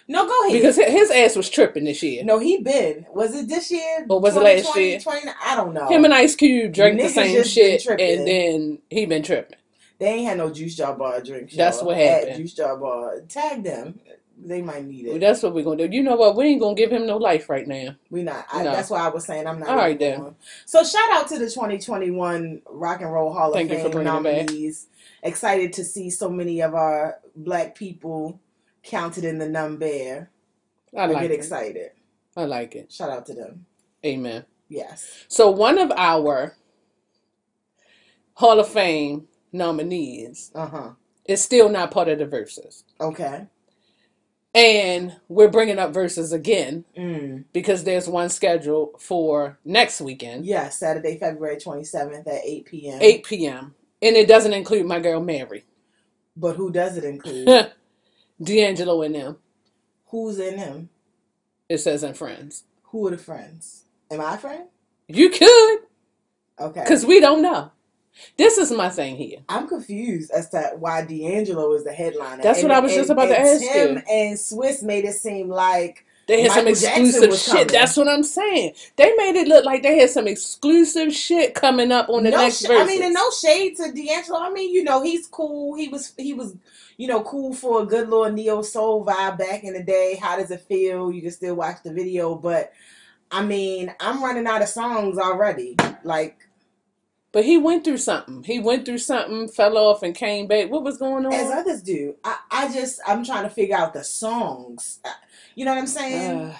No, 0.09 0.27
go 0.27 0.41
ahead. 0.49 0.53
because 0.61 0.77
his 0.77 1.11
ass 1.11 1.37
was 1.37 1.49
tripping 1.49 1.85
this 1.85 2.03
year. 2.03 2.25
no, 2.25 2.39
he 2.39 2.59
been. 2.61 3.07
Was 3.15 3.35
it 3.37 3.49
this 3.49 3.71
year? 3.71 4.05
Or 4.09 4.21
was 4.21 4.37
it 4.37 4.43
last 4.43 4.77
year? 4.77 4.99
20, 5.01 5.29
I 5.45 5.55
don't 5.57 5.75
know. 5.75 5.89
Him 5.89 6.05
and 6.05 6.13
Ice 6.15 6.35
Cube 6.35 6.73
drank 6.73 6.97
the 6.99 7.05
Niggas 7.05 7.11
same 7.11 7.35
just 7.37 7.55
been 7.55 7.65
shit, 7.79 7.83
tripping. 7.83 8.19
and 8.19 8.27
then 8.27 8.79
he 8.91 9.07
been 9.07 9.23
tripping. 9.23 9.57
They 9.99 10.07
ain't 10.09 10.29
had 10.29 10.39
no 10.39 10.51
juice 10.51 10.77
jar 10.77 10.95
bar 10.95 11.21
drinks. 11.23 11.55
That's 11.57 11.79
y'all. 11.79 11.87
what 11.87 11.97
At 11.99 12.21
happened. 12.21 12.37
Juice 12.39 12.53
jar 12.55 12.77
bar. 12.77 13.21
Tag 13.29 13.63
them. 13.63 13.99
They 14.39 14.61
might 14.61 14.85
need 14.85 15.07
Well, 15.07 15.17
it. 15.17 15.21
that's 15.21 15.43
what 15.43 15.55
we're 15.55 15.65
gonna 15.65 15.89
do. 15.89 15.97
You 15.97 16.03
know 16.03 16.17
what? 16.17 16.37
We 16.37 16.45
ain't 16.45 16.61
gonna 16.61 16.75
give 16.75 16.91
him 16.93 17.07
no 17.07 17.17
life 17.17 17.49
right 17.49 17.67
now. 17.67 17.97
We 18.11 18.23
not. 18.23 18.45
I, 18.53 18.65
No. 18.65 18.73
That's 18.73 18.91
why 18.91 19.01
I 19.01 19.09
was 19.09 19.25
saying 19.25 19.47
I'm 19.47 19.59
not. 19.59 19.71
All 19.71 19.77
right, 19.77 19.99
then. 19.99 20.21
going. 20.21 20.35
So 20.67 20.85
shout 20.85 21.11
out 21.13 21.27
to 21.29 21.39
the 21.39 21.47
2021 21.49 22.61
Rock 22.69 23.01
and 23.01 23.11
Roll 23.11 23.33
Hall 23.33 23.53
Thank 23.55 23.71
of 23.71 23.79
you 23.79 23.83
for 23.85 23.91
Fame 23.91 24.05
bringing 24.05 24.15
it 24.15 24.23
back. 24.23 24.47
nominees. 24.49 24.89
Excited 25.23 25.73
to 25.75 25.85
see 25.85 26.11
so 26.11 26.29
many 26.31 26.61
of 26.61 26.75
our 26.75 27.19
black 27.35 27.75
people 27.75 28.41
counted 28.83 29.25
in 29.25 29.39
the 29.39 29.49
number. 29.49 30.31
I 30.97 31.03
I 31.03 31.07
like 31.07 31.23
get 31.23 31.31
it. 31.31 31.35
excited. 31.35 31.91
I 32.37 32.45
like 32.45 32.75
it. 32.77 32.93
Shout 32.93 33.11
out 33.11 33.27
to 33.27 33.35
them. 33.35 33.67
Amen. 34.05 34.45
Yes. 34.69 35.25
So 35.29 35.51
one 35.51 35.79
of 35.79 35.91
our 35.97 36.57
Hall 38.35 38.61
of 38.61 38.69
Fame 38.69 39.29
nominees 39.53 40.51
Uh 40.55 40.67
huh. 40.67 40.91
is 41.25 41.43
still 41.43 41.69
not 41.69 41.91
part 41.91 42.09
of 42.09 42.19
the 42.19 42.27
verses, 42.27 42.85
Okay. 43.01 43.47
and 44.55 45.17
we're 45.29 45.49
bringing 45.49 45.79
up 45.79 45.93
verses 45.95 46.33
again 46.33 46.85
Mm. 46.97 47.45
because 47.53 47.85
there's 47.85 48.09
one 48.09 48.29
scheduled 48.29 49.01
for 49.01 49.59
next 49.65 50.01
weekend, 50.01 50.45
Yes. 50.45 50.79
Saturday, 50.79 51.19
February 51.19 51.57
27th 51.57 52.27
at 52.27 52.45
8 52.45 52.67
p.m. 52.67 52.99
8 53.01 53.25
p.m. 53.25 53.75
And 54.03 54.17
it 54.17 54.29
doesn't 54.29 54.53
include 54.53 54.87
my 54.87 55.01
girl 55.01 55.21
Mary, 55.21 55.65
But 56.37 56.57
who 56.57 56.71
does 56.71 56.97
it 56.97 57.05
include? 57.05 57.49
D'Angelo, 58.43 59.03
and 59.03 59.15
them. 59.15 59.37
Who's 60.09 60.39
in 60.39 60.59
him? 60.59 60.91
It 61.69 61.79
says 61.79 62.03
in 62.03 62.15
Friends. 62.15 62.65
Who 62.85 63.07
are 63.09 63.11
the 63.11 63.19
friends? 63.19 63.85
Am 64.11 64.21
I 64.21 64.35
a 64.35 64.39
friend? 64.39 64.65
You 65.09 65.31
could, 65.31 65.79
Okay. 66.61 66.81
because 66.81 67.05
we 67.07 67.21
don't 67.21 67.43
know. 67.43 67.71
This 68.39 68.57
is 68.57 68.71
my 68.73 68.89
thing 68.89 69.17
here. 69.17 69.41
I'm 69.49 69.69
confused 69.69 70.31
as 70.31 70.49
to 70.51 70.73
why 70.79 71.03
D'Angelo 71.05 71.73
is 71.75 71.85
the 71.85 71.93
headliner. 71.93 72.43
That's 72.43 72.63
what 72.63 72.73
I 72.73 72.81
was 72.81 72.95
just 72.95 73.11
about 73.11 73.27
to 73.27 73.39
ask 73.39 73.61
Tim 73.61 73.97
you. 73.97 74.03
and 74.11 74.37
Swizz 74.39 74.83
made 74.83 75.05
it 75.05 75.13
seem 75.15 75.49
like 75.51 76.06
They 76.27 76.43
had 76.43 76.53
some 76.53 76.65
Michael 76.65 76.81
Jackson 76.81 77.05
exclusive 77.07 77.39
shit. 77.39 77.69
That's 77.69 77.97
what 77.97 78.09
I'm 78.09 78.25
saying. 78.25 78.73
They 78.97 79.15
made 79.15 79.37
it 79.37 79.47
look 79.47 79.65
like 79.65 79.83
they 79.85 79.99
had 79.99 80.11
some 80.11 80.27
exclusive 80.27 81.13
shit 81.13 81.55
coming 81.55 81.93
up 81.93 82.09
on 82.09 82.25
the 82.25 82.31
no, 82.31 82.39
next 82.39 82.65
sh- 82.65 82.67
verse. 82.67 82.83
I 82.83 82.85
mean, 82.87 83.03
and 83.03 83.15
no 83.15 83.31
shade 83.31 83.77
to 83.77 83.93
D'Angelo. 83.93 84.41
I 84.41 84.51
mean, 84.51 84.75
you 84.75 84.83
know, 84.83 85.03
he's 85.03 85.29
cool. 85.29 85.77
He 85.77 85.89
was, 85.89 86.15
he 86.17 86.35
was, 86.35 86.57
you 86.97 87.07
know, 87.07 87.23
cool 87.23 87.55
for 87.55 87.83
a 87.83 87.87
good 87.87 88.09
little 88.09 88.33
neo 88.33 88.63
soul 88.63 89.05
vibe 89.05 89.39
back 89.39 89.63
in 89.63 89.75
the 89.75 89.83
day. 89.85 90.19
How 90.21 90.37
does 90.37 90.51
it 90.51 90.63
feel? 90.63 91.13
You 91.13 91.23
can 91.23 91.31
still 91.31 91.55
watch 91.55 91.77
the 91.85 91.93
video, 91.93 92.35
but 92.35 92.73
I 93.31 93.45
mean, 93.45 93.95
I'm 94.01 94.23
running 94.23 94.47
out 94.47 94.63
of 94.63 94.69
songs 94.69 95.19
already. 95.19 95.77
Like 96.03 96.39
But 97.33 97.45
he 97.45 97.59
went 97.59 97.85
through 97.85 97.99
something. 97.99 98.43
He 98.43 98.59
went 98.59 98.85
through 98.85 98.99
something, 98.99 99.49
fell 99.49 99.77
off, 99.77 100.03
and 100.03 100.15
came 100.15 100.47
back. 100.47 100.71
What 100.71 100.83
was 100.83 100.99
going 100.99 101.27
on? 101.27 101.33
as 101.33 101.51
others 101.51 101.83
do. 101.83 102.17
I, 102.25 102.39
I 102.51 102.73
just, 102.73 103.01
I'm 103.07 103.25
trying 103.25 103.45
to 103.45 103.51
figure 103.51 103.77
out 103.77 103.93
the 103.93 104.05
songs. 104.05 105.01
Uh, 105.05 105.11
You 105.57 105.65
know 105.65 105.73
what 105.73 105.79
I'm 105.81 105.87
saying? 105.89 106.37
Uh, 106.41 106.57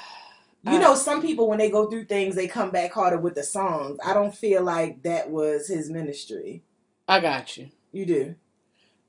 You 0.65 0.79
I- 0.79 0.81
know, 0.81 0.95
some 0.97 1.23
people 1.23 1.47
when 1.49 1.59
they 1.59 1.71
go 1.71 1.89
through 1.89 2.07
things, 2.07 2.35
they 2.35 2.49
come 2.49 2.71
back 2.71 2.93
harder 2.93 3.19
with 3.19 3.35
the 3.37 3.45
songs. 3.45 3.99
I 4.05 4.13
don't 4.15 4.35
feel 4.35 4.63
like 4.65 5.03
that 5.05 5.31
was 5.31 5.69
his 5.69 5.89
ministry. 5.91 6.65
I 7.07 7.21
got 7.21 7.57
you. 7.57 7.71
You 7.93 8.07
do. 8.07 8.35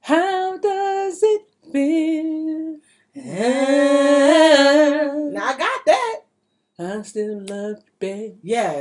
How 0.01 0.58
does 0.58 1.20
it 1.24 1.41
feel? 1.74 2.77
Now 5.32 5.48
I 5.48 5.58
got 5.58 5.86
that. 5.86 6.15
I 6.79 7.01
still 7.01 7.39
love 7.41 7.77
you, 7.77 7.91
babe. 8.00 8.36
Yeah, 8.44 8.79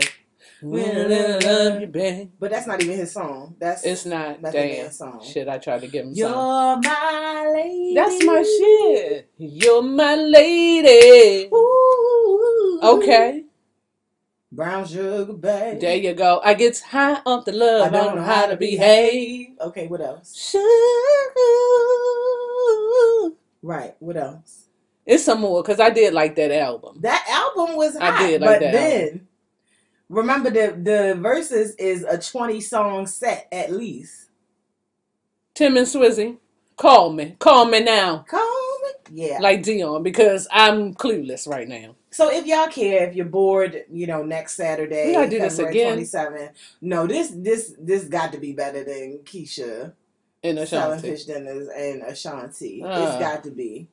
When 0.62 1.10
love 1.42 1.80
you, 1.82 1.86
babe. 1.86 2.30
but 2.40 2.50
that's 2.50 2.66
not 2.66 2.82
even 2.82 2.96
his 2.96 3.12
song. 3.12 3.56
That's 3.58 3.84
It's 3.84 4.06
not. 4.06 4.40
Method 4.40 4.56
Damn. 4.56 4.82
Man 4.84 4.92
song. 4.92 5.22
Shit, 5.22 5.48
I 5.48 5.58
tried 5.58 5.82
to 5.82 5.88
give 5.88 6.06
him 6.06 6.12
You're 6.14 6.30
some. 6.30 6.80
my 6.80 7.50
lady. 7.54 7.94
That's 7.94 8.24
my 8.24 8.42
shit. 8.42 9.30
You're 9.36 9.82
my 9.82 10.14
lady. 10.14 11.48
Ooh. 11.54 12.80
Okay. 12.82 13.44
Brown 14.50 14.86
sugar, 14.86 15.32
babe. 15.34 15.80
There 15.80 15.96
you 15.96 16.14
go. 16.14 16.40
I 16.42 16.54
get 16.54 16.80
high 16.80 17.20
off 17.26 17.44
the 17.44 17.52
love. 17.52 17.88
I 17.88 17.90
don't 17.90 18.16
know 18.16 18.22
how 18.22 18.46
to 18.46 18.56
behave. 18.56 19.48
Okay, 19.60 19.86
what 19.88 20.00
else? 20.00 20.34
Sugar. 20.34 20.62
Right, 23.62 23.94
what 23.98 24.16
else? 24.16 24.66
It's 25.04 25.24
some 25.24 25.40
more 25.40 25.62
because 25.62 25.80
I 25.80 25.90
did 25.90 26.14
like 26.14 26.36
that 26.36 26.50
album. 26.50 27.00
That 27.02 27.26
album 27.28 27.76
was 27.76 27.96
I 27.96 28.26
did 28.26 28.40
like 28.40 28.50
but 28.50 28.60
that 28.60 28.72
then 28.72 29.28
remember 30.08 30.50
the 30.50 30.78
the 30.82 31.18
verses 31.20 31.74
is 31.76 32.04
a 32.04 32.18
twenty 32.18 32.60
song 32.60 33.06
set 33.06 33.48
at 33.52 33.72
least. 33.72 34.28
Tim 35.54 35.76
and 35.76 35.86
Swizzy, 35.86 36.36
call 36.76 37.12
me. 37.12 37.36
Call 37.38 37.64
me 37.66 37.80
now. 37.80 38.26
Call 38.28 38.78
me. 38.82 38.90
Yeah. 39.26 39.38
Like 39.40 39.62
Dion 39.62 40.02
because 40.02 40.46
I'm 40.50 40.94
clueless 40.94 41.48
right 41.48 41.68
now. 41.68 41.94
So 42.10 42.30
if 42.30 42.46
y'all 42.46 42.68
care, 42.68 43.08
if 43.08 43.14
you're 43.14 43.26
bored, 43.26 43.84
you 43.90 44.06
know, 44.06 44.22
next 44.22 44.54
Saturday, 44.54 45.08
We 45.08 45.12
gotta 45.14 45.30
do 45.30 45.38
this 45.40 45.58
again. 45.58 45.92
27. 45.94 46.50
No, 46.80 47.06
this 47.06 47.30
this 47.34 47.74
this 47.78 48.04
got 48.04 48.32
to 48.32 48.38
be 48.38 48.52
better 48.52 48.84
than 48.84 49.18
Keisha 49.24 49.92
In 50.42 50.66
selling 50.66 51.00
fish 51.00 51.24
dinners 51.24 51.68
and 51.68 52.02
Ashanti. 52.02 52.82
Uh. 52.82 53.02
it's 53.02 53.20
got 53.20 53.44
to 53.44 53.50
be. 53.50 53.88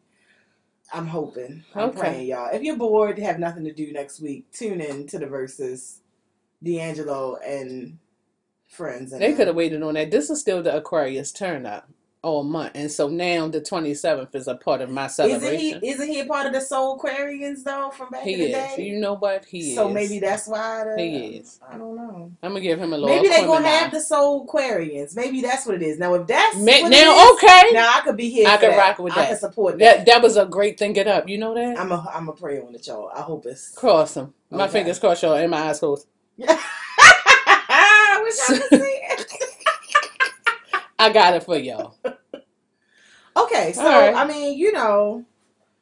I'm 0.93 1.07
hoping. 1.07 1.63
I'm 1.75 1.89
Okay. 1.89 1.99
praying, 1.99 2.27
y'all. 2.27 2.49
If 2.53 2.61
you're 2.61 2.77
bored, 2.77 3.17
have 3.19 3.39
nothing 3.39 3.63
to 3.65 3.73
do 3.73 3.91
next 3.91 4.21
week, 4.21 4.51
tune 4.51 4.79
in 4.81 5.07
to 5.07 5.19
the 5.19 5.25
verses, 5.25 6.01
D'Angelo 6.63 7.37
and 7.37 7.97
friends. 8.67 9.13
And 9.13 9.21
They 9.21 9.33
could 9.33 9.47
have 9.47 9.55
waited 9.55 9.83
on 9.83 9.95
that. 9.95 10.11
This 10.11 10.29
is 10.29 10.39
still 10.41 10.63
the 10.63 10.75
Aquarius 10.77 11.31
turn 11.31 11.65
up 11.65 11.89
all 12.23 12.43
month. 12.43 12.71
And 12.75 12.89
so 12.91 13.07
now 13.09 13.47
the 13.49 13.61
27th 13.61 14.33
is 14.33 14.47
a 14.47 14.55
part 14.55 14.81
of 14.81 14.89
my 14.89 15.07
celebration. 15.07 15.77
Isn't 15.77 15.81
he? 15.83 15.89
Isn't 15.89 16.07
he 16.07 16.19
a 16.21 16.25
part 16.25 16.47
of 16.47 16.53
the 16.53 16.59
Soulquarians 16.59 17.63
though 17.63 17.91
from 17.91 18.09
back 18.11 18.23
He 18.23 18.33
in 18.33 18.39
the 18.39 18.45
is. 18.47 18.75
day? 18.75 18.83
You 18.87 18.99
know 18.99 19.15
what? 19.15 19.45
He 19.45 19.61
so 19.61 19.67
is. 19.71 19.75
So 19.75 19.89
maybe 19.89 20.19
that's 20.19 20.47
why. 20.47 20.85
The, 20.85 21.01
He 21.03 21.17
is. 21.37 21.59
I 21.69 21.77
don't 21.77 21.95
know. 21.95 22.31
I'm 22.41 22.51
going 22.51 22.63
to 22.63 22.67
give 22.67 22.79
him 22.79 22.93
a 22.93 22.97
little 22.97 23.09
Maybe 23.15 23.27
they 23.27 23.41
gonna 23.45 23.67
have 23.67 23.91
the 23.91 23.97
Soulquarians. 23.97 25.15
Maybe 25.15 25.41
that's 25.41 25.65
what 25.65 25.75
it 25.75 25.81
is. 25.81 25.99
Now 25.99 26.13
if 26.15 26.25
that's 26.27 26.55
Ma- 26.57 26.87
Now, 26.89 27.15
is, 27.17 27.33
okay. 27.43 27.63
now 27.73 27.93
I 27.97 28.01
could 28.05 28.17
be 28.17 28.29
here. 28.29 28.47
I 28.47 28.57
could 28.57 28.69
that. 28.69 28.77
rock 28.77 28.99
with 28.99 29.13
that. 29.15 29.19
I 29.19 29.23
that. 29.23 29.29
can 29.29 29.37
support 29.39 29.77
That 29.79 29.97
that. 29.97 30.05
that 30.07 30.21
was 30.21 30.37
a 30.37 30.45
great 30.45 30.79
thing. 30.79 30.93
Get 30.93 31.07
up. 31.07 31.27
You 31.27 31.37
know 31.37 31.53
that? 31.53 31.77
I'm 31.79 31.91
a 31.91 32.09
I'm 32.13 32.29
a 32.29 32.33
pray 32.33 32.59
on 32.61 32.73
it, 32.73 32.87
y'all. 32.87 33.09
I 33.13 33.21
hope 33.21 33.45
it's. 33.45 33.71
Cross 33.75 34.13
them. 34.15 34.33
My 34.49 34.63
Okay. 34.65 34.73
fingers 34.73 34.99
crossed, 34.99 35.23
y'all, 35.23 35.35
and 35.35 35.51
my 35.51 35.57
eyes 35.69 35.79
closed. 35.79 36.07
I 36.41 38.19
wish 38.23 38.39
I 38.39 38.57
could 38.59 38.81
see 38.81 38.99
it. 39.09 39.33
I 40.99 41.11
got 41.11 41.35
it 41.35 41.43
for 41.43 41.57
y'all. 41.57 41.95
Okay, 43.35 43.73
so 43.73 43.83
right. 43.83 44.13
I 44.13 44.25
mean, 44.25 44.57
you 44.57 44.71
know, 44.71 45.25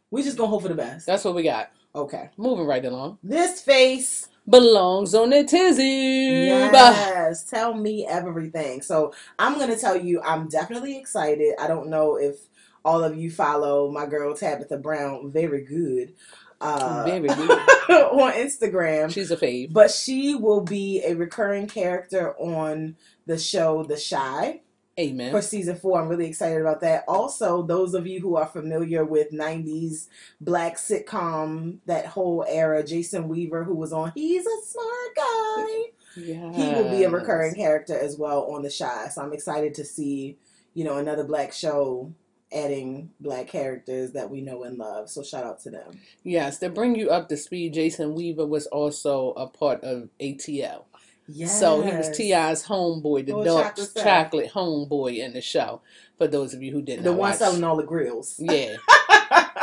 we 0.10 0.24
just 0.24 0.38
gonna 0.38 0.50
hope 0.50 0.63
for 0.63 0.67
the 0.70 0.75
best. 0.75 1.05
That's 1.05 1.24
what 1.24 1.36
we 1.36 1.43
got. 1.43 1.72
Okay. 1.93 2.29
Moving 2.38 2.65
right 2.65 2.84
along. 2.84 3.17
This 3.22 3.62
face, 3.62 4.29
Belongs 4.50 5.13
on 5.13 5.29
the 5.29 5.43
tizzy. 5.43 5.84
yes, 5.84 7.43
tell 7.43 7.74
me 7.75 8.08
everything. 8.08 8.81
So 8.81 9.13
I'm 9.38 9.60
gonna 9.60 9.77
tell 9.77 9.96
you, 9.96 10.22
I'm 10.22 10.48
definitely 10.50 10.98
excited. 10.98 11.53
I 11.60 11.67
don't 11.67 11.89
know 11.89 12.15
if 12.17 12.38
all 12.84 13.03
of 13.03 13.15
you 13.15 13.29
follow 13.29 13.91
my 13.91 14.08
girl 14.08 14.36
Tabitha 14.36 14.77
Brown, 14.77 15.31
very 15.31 15.63
good, 15.63 16.13
uh, 16.62 17.03
Very 17.06 17.30
on 17.30 18.34
Instagram. 18.34 19.12
She's 19.12 19.32
a 19.32 19.38
fave. 19.38 19.74
But 19.74 19.91
she 19.91 20.36
will 20.36 20.62
be 20.62 21.01
a 21.03 21.15
recurring 21.15 21.68
character 21.68 22.34
on 22.38 22.96
the 23.25 23.38
show 23.38 23.84
The 23.84 24.01
Chi. 24.10 24.62
Amen. 25.00 25.32
for 25.32 25.41
season 25.41 25.77
four. 25.77 26.00
I'm 26.00 26.10
really 26.10 26.27
excited 26.27 26.60
about 26.60 26.82
that. 26.82 27.06
Also, 27.08 27.63
those 27.63 27.94
of 27.94 28.06
you 28.06 28.20
who 28.20 28.36
are 28.36 28.46
familiar 28.46 29.06
with 29.06 29.32
90s 29.32 30.08
black 30.41 30.75
sitcom, 30.75 31.77
that 31.86 32.06
whole 32.06 32.46
era, 32.48 32.84
Jason 32.84 33.27
Weaver, 33.27 33.63
who 33.63 33.75
was 33.75 33.94
on 33.94 34.12
He's 34.13 34.46
a 34.46 34.58
Smart 34.65 35.15
Guy, 35.15 35.84
he 36.15 36.74
will 36.74 36.89
be 36.89 37.03
a 37.03 37.10
recurring 37.10 37.56
character 37.56 37.98
as 37.98 38.18
well 38.18 38.44
on 38.51 38.63
The 38.63 38.70
Chi. 38.70 39.08
So 39.08 39.22
I'm 39.22 39.34
excited 39.34 39.74
to 39.75 39.86
see, 39.86 40.38
you 40.74 40.84
know, 40.84 40.98
another 40.98 41.24
black 41.24 41.53
show 41.53 42.13
adding 42.53 43.12
black 43.20 43.48
characters 43.48 44.12
that 44.12 44.29
we 44.29 44.41
know 44.41 44.63
and 44.63 44.77
love. 44.77 45.10
So 45.10 45.24
shout 45.24 45.43
out 45.43 45.62
to 45.62 45.70
them. 45.70 46.00
Yes, 46.24 46.60
to 46.60 46.70
bring 46.70 46.96
you 46.96 47.10
up 47.10 47.29
to 47.29 47.38
speed, 47.38 47.74
Jason 47.74 48.15
Weaver 48.15 48.46
was 48.46 48.67
also 48.67 49.31
a 49.34 49.48
part 49.48 49.84
of 49.84 50.10
ATL. 50.20 50.84
Yes. 51.27 51.60
So 51.60 51.81
he 51.81 51.96
was 51.96 52.10
T.I.'s 52.10 52.65
homeboy, 52.65 53.25
the 53.25 53.43
dark 53.43 53.75
chocolate 53.75 54.03
chocolate 54.03 54.51
homeboy 54.53 55.17
in 55.17 55.34
the 55.34 55.41
show. 55.41 55.81
For 56.17 56.27
those 56.27 56.53
of 56.53 56.62
you 56.62 56.72
who 56.72 56.81
didn't 56.81 57.03
The 57.03 57.12
one 57.12 57.31
watch. 57.31 57.39
selling 57.39 57.63
all 57.63 57.77
the 57.77 57.84
grills. 57.84 58.36
Yeah. 58.38 58.75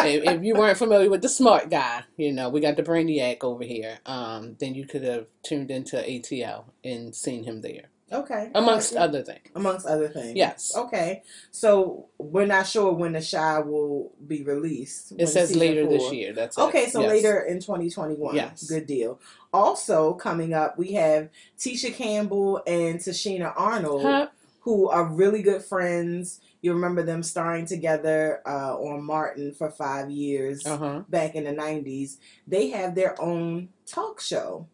if, 0.00 0.25
if 0.25 0.42
you 0.42 0.54
weren't 0.54 0.78
familiar 0.78 1.11
with 1.11 1.23
the 1.23 1.28
smart 1.28 1.71
guy, 1.71 2.02
you 2.16 2.33
know, 2.33 2.49
we 2.49 2.61
got 2.61 2.76
the 2.76 2.83
brainiac 2.83 3.45
over 3.45 3.62
here. 3.64 3.99
Um, 4.07 4.57
then 4.59 4.75
you 4.75 4.87
could 4.87 5.04
have 5.04 5.26
tuned 5.42 5.71
into 5.71 5.97
ATL 5.97 6.64
and 6.83 7.14
seen 7.14 7.45
him 7.45 7.61
there, 7.61 7.90
Okay. 8.12 8.50
amongst 8.55 8.93
it. 8.93 8.99
other 8.99 9.23
things. 9.23 9.41
amongst 9.55 9.87
other 9.87 10.09
things. 10.09 10.35
Yes. 10.37 10.75
Okay. 10.77 11.23
So 11.50 12.07
we're 12.19 12.47
not 12.47 12.67
sure 12.67 12.93
when 12.93 13.12
the 13.12 13.21
Chi 13.21 13.59
will 13.61 14.12
be 14.27 14.43
released. 14.43 15.12
It 15.19 15.27
says 15.29 15.55
later 15.55 15.87
this 15.87 16.11
year. 16.12 16.33
That's 16.33 16.57
it. 16.57 16.61
Okay, 16.62 16.87
so 16.88 17.00
Yes. 17.03 17.11
later 17.11 17.41
in 17.41 17.61
2021. 17.61 18.35
Yes. 18.35 18.65
Good 18.65 18.87
deal. 18.87 19.21
Also 19.53 20.15
coming 20.15 20.55
up, 20.55 20.79
we 20.79 20.93
have 20.93 21.29
Tisha 21.59 21.93
Campbell 21.95 22.62
and 22.67 22.99
Tichina 22.99 23.53
Arnold, 23.57 24.03
Huh? 24.03 24.29
who 24.61 24.88
are 24.88 25.05
really 25.05 25.43
good 25.43 25.62
friends. 25.62 26.41
You 26.61 26.73
remember 26.75 27.03
them 27.03 27.23
starring 27.23 27.67
together 27.67 28.43
uh, 28.47 28.77
on 28.77 29.05
Martin 29.05 29.53
for 29.55 29.71
five 29.71 30.11
years 30.11 30.67
Uh-huh. 30.67 31.03
back 31.09 31.35
in 31.35 31.45
the 31.45 31.53
90s. 31.53 32.17
They 32.47 32.69
have 32.71 32.95
their 32.95 33.21
own 33.21 33.69
talk 33.87 34.21
show, 34.21 34.67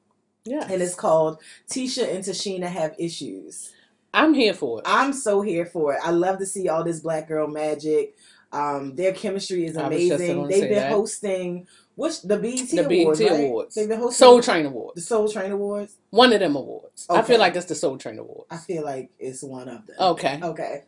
Yeah. 0.44 0.66
and 0.70 0.82
it's 0.82 0.94
called 0.94 1.40
Tisha 1.70 2.14
and 2.14 2.22
Tichina 2.22 2.66
Have 2.66 2.94
Issues. 2.98 3.72
I'm 4.12 4.34
here 4.34 4.54
for 4.54 4.78
it. 4.80 4.84
I'm 4.86 5.12
so 5.12 5.40
here 5.40 5.66
for 5.66 5.94
it. 5.94 6.00
I 6.02 6.10
love 6.10 6.38
to 6.38 6.46
see 6.46 6.68
all 6.68 6.84
this 6.84 7.00
black 7.00 7.28
girl 7.28 7.48
magic. 7.48 8.16
Um, 8.52 8.94
their 8.94 9.12
chemistry 9.12 9.66
is 9.66 9.76
I 9.76 9.88
was 9.88 9.98
just 9.98 10.20
amazing. 10.20 10.46
They've 10.48 10.68
been 10.68 10.74
that. 10.74 10.92
hosting 10.92 11.66
which 11.96 12.22
the 12.22 12.36
BET 12.36 12.68
the 12.68 12.78
Awards, 13.02 13.20
BET 13.20 13.30
right? 13.30 13.40
Awards. 13.40 13.74
They've 13.74 13.88
been 13.88 13.98
hosting 13.98 14.16
Soul 14.16 14.42
Train 14.42 14.66
Awards. 14.66 14.94
the 14.96 15.00
Soul 15.00 15.28
Train 15.28 15.52
Awards. 15.52 15.96
One 16.10 16.32
of 16.32 16.40
them 16.40 16.56
awards. 16.56 17.06
I 17.08 17.22
feel 17.22 17.38
like 17.38 17.54
it's 17.54 17.66
the 17.66 17.74
Soul 17.74 17.98
Train 17.98 18.18
Awards. 18.18 18.46
I 18.50 18.56
feel 18.56 18.84
like 18.84 19.10
it's 19.18 19.42
one 19.42 19.68
of 19.68 19.86
them. 19.86 19.96
Okay. 19.98 20.40
Okay. 20.42 20.82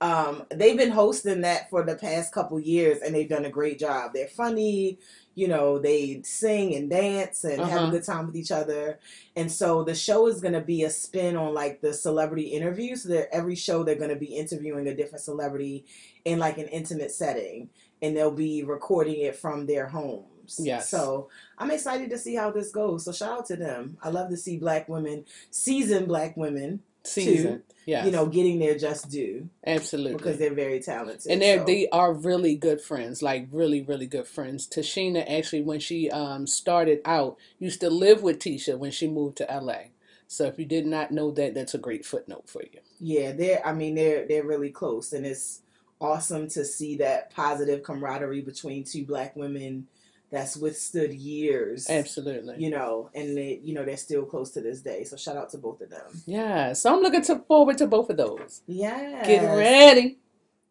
Um, 0.00 0.44
they've 0.50 0.76
been 0.76 0.90
hosting 0.90 1.40
that 1.42 1.70
for 1.70 1.82
the 1.82 1.96
past 1.96 2.32
couple 2.32 2.60
years, 2.60 2.98
and 3.00 3.14
they've 3.14 3.28
done 3.28 3.44
a 3.44 3.50
great 3.50 3.78
job. 3.78 4.12
They're 4.12 4.26
funny, 4.28 4.98
you 5.34 5.48
know. 5.48 5.78
They 5.78 6.22
sing 6.22 6.74
and 6.74 6.88
dance 6.90 7.44
and 7.44 7.60
have 7.60 7.72
Uh-huh. 7.78 7.88
a 7.88 7.90
good 7.90 8.04
time 8.04 8.26
with 8.26 8.36
each 8.36 8.50
other. 8.50 8.98
And 9.36 9.50
so 9.50 9.84
the 9.84 9.94
show 9.94 10.26
is 10.26 10.40
going 10.40 10.54
to 10.54 10.60
be 10.60 10.84
a 10.84 10.90
spin 10.90 11.36
on 11.36 11.54
like 11.54 11.80
the 11.80 11.92
celebrity 11.92 12.44
interviews. 12.48 13.02
So 13.02 13.10
that 13.10 13.34
every 13.34 13.54
show 13.56 13.82
they're 13.82 13.94
going 13.96 14.10
to 14.10 14.16
be 14.16 14.36
interviewing 14.36 14.86
a 14.88 14.94
different 14.94 15.24
celebrity 15.24 15.84
in 16.24 16.38
like 16.38 16.58
an 16.58 16.68
intimate 16.68 17.10
setting, 17.12 17.68
and 18.00 18.16
they'll 18.16 18.30
be 18.30 18.62
recording 18.64 19.20
it 19.20 19.36
from 19.36 19.66
their 19.66 19.86
homes. 19.86 20.58
Yes. 20.58 20.88
So 20.90 21.28
I'm 21.58 21.70
excited 21.70 22.10
to 22.10 22.18
see 22.18 22.34
how 22.34 22.50
this 22.50 22.70
goes. 22.70 23.04
So 23.04 23.12
shout 23.12 23.38
out 23.38 23.46
to 23.46 23.56
them. 23.56 23.96
I 24.02 24.10
love 24.10 24.28
to 24.30 24.36
see 24.36 24.58
black 24.58 24.88
women, 24.88 25.24
seasoned 25.50 26.06
black 26.08 26.36
women, 26.36 26.80
Season. 27.04 27.62
Yeah. 27.86 28.06
you 28.06 28.12
know, 28.12 28.24
getting 28.24 28.60
their 28.60 28.78
just 28.78 29.10
due 29.10 29.50
absolutely. 29.66 30.16
because 30.16 30.38
they're 30.38 30.54
very 30.54 30.80
talented. 30.80 31.30
and 31.30 31.42
they 31.42 31.58
so. 31.58 31.64
they 31.64 31.88
are 31.90 32.14
really 32.14 32.54
good 32.56 32.80
friends, 32.80 33.22
like 33.22 33.46
really 33.52 33.82
really 33.82 34.06
good 34.06 34.26
friends. 34.26 34.66
Tichina 34.66 35.22
actually, 35.30 35.62
when 35.62 35.80
she 35.80 36.10
um 36.10 36.46
started 36.46 37.00
out, 37.04 37.36
used 37.58 37.80
to 37.80 37.90
live 37.90 38.22
with 38.22 38.38
Tisha 38.38 38.78
when 38.78 38.90
she 38.90 39.06
moved 39.06 39.36
to 39.38 39.46
LA. 39.50 39.90
So 40.26 40.46
if 40.46 40.58
you 40.58 40.64
did 40.64 40.86
not 40.86 41.10
know 41.10 41.30
that, 41.32 41.54
that's 41.54 41.74
a 41.74 41.78
great 41.78 42.04
footnote 42.06 42.48
for 42.48 42.62
you. 42.62 42.80
yeah, 42.98 43.32
they're. 43.32 43.64
I 43.66 43.74
mean, 43.74 43.94
they're 43.94 44.26
they're 44.26 44.46
really 44.46 44.70
close, 44.70 45.12
and 45.12 45.26
it's 45.26 45.60
awesome 46.00 46.48
to 46.48 46.64
see 46.64 46.96
that 46.96 47.34
positive 47.34 47.82
camaraderie 47.82 48.40
between 48.40 48.84
two 48.84 49.04
black 49.04 49.36
women 49.36 49.86
that's 50.34 50.56
withstood 50.56 51.12
years. 51.12 51.88
Absolutely. 51.88 52.56
You 52.58 52.70
know, 52.70 53.10
and 53.14 53.36
they, 53.36 53.60
you 53.62 53.74
know, 53.74 53.84
they're 53.84 53.96
still 53.96 54.24
close 54.24 54.50
to 54.52 54.60
this 54.60 54.80
day. 54.80 55.04
So 55.04 55.16
shout 55.16 55.36
out 55.36 55.50
to 55.50 55.58
both 55.58 55.80
of 55.80 55.90
them. 55.90 56.22
Yeah. 56.26 56.72
So 56.72 56.94
I'm 56.94 57.00
looking 57.02 57.22
to 57.22 57.38
forward 57.40 57.78
to 57.78 57.86
both 57.86 58.10
of 58.10 58.16
those. 58.16 58.62
Yeah. 58.66 59.24
Get 59.26 59.42
ready. 59.56 60.18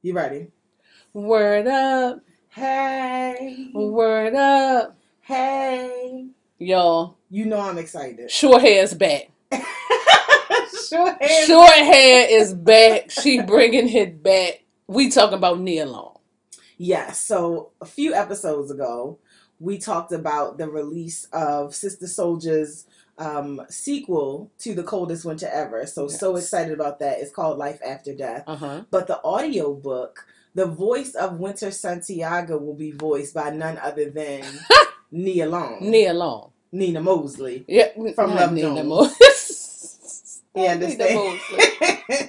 You 0.02 0.14
ready? 0.14 0.48
Word 1.14 1.68
up. 1.68 2.20
Hey. 2.50 3.70
Word 3.74 4.36
up. 4.36 4.98
Hey. 5.22 6.28
Y'all, 6.60 7.18
You 7.30 7.46
know 7.46 7.60
I'm 7.60 7.78
excited. 7.78 8.30
short 8.32 8.62
hair 8.62 8.84
is 8.84 8.94
back. 8.94 9.32
Short 10.90 11.22
hair. 11.22 11.46
Short 11.48 11.70
hair 11.72 12.28
is 12.30 12.54
back. 12.54 13.10
She 13.10 13.42
bringing 13.42 13.90
it 13.90 14.22
back. 14.22 14.64
We 14.88 15.10
talking 15.10 15.38
about 15.38 15.60
Nia 15.60 15.86
Long. 15.86 16.18
Yes. 16.78 17.20
So 17.20 17.72
a 17.82 17.86
few 17.86 18.14
episodes 18.14 18.70
ago, 18.70 19.18
we 19.64 19.78
talked 19.78 20.12
about 20.12 20.58
the 20.58 20.70
release 20.70 21.26
of 21.32 21.74
Sister 21.74 22.06
Souljah's 22.06 22.86
um, 23.18 23.62
sequel 23.70 24.52
to 24.60 24.74
The 24.76 24.84
Coldest 24.84 25.24
Winter 25.24 25.50
Ever. 25.52 25.86
So 25.88 26.08
so 26.10 26.36
excited 26.36 26.74
about 26.74 27.00
that. 27.00 27.20
It's 27.20 27.32
called 27.32 27.58
Life 27.58 27.80
After 27.86 28.14
Death. 28.14 28.44
Uh 28.46 28.56
huh. 28.58 28.82
But 28.92 29.08
the 29.08 29.24
audio 29.24 29.74
book, 29.74 30.26
the 30.54 30.66
voice 30.66 31.16
of 31.16 31.40
Winter 31.40 31.72
Santiago 31.72 32.58
will 32.58 32.74
be 32.76 32.92
voiced 32.92 33.34
by 33.34 33.52
none 33.52 33.78
other 33.78 34.10
than 34.10 34.44
Nia 35.12 35.48
Long, 35.48 35.78
Nia 35.80 36.14
Long. 36.14 36.52
Nina 36.74 37.02
Mosley. 37.02 37.64
Yeah, 37.68 37.90
From 38.16 38.34
Love 38.36 38.52
Nina 38.52 38.84
Jones. 38.84 38.88
Mo- 38.88 39.10
You 40.56 40.62
Nina 40.62 40.74
understand? 40.74 41.40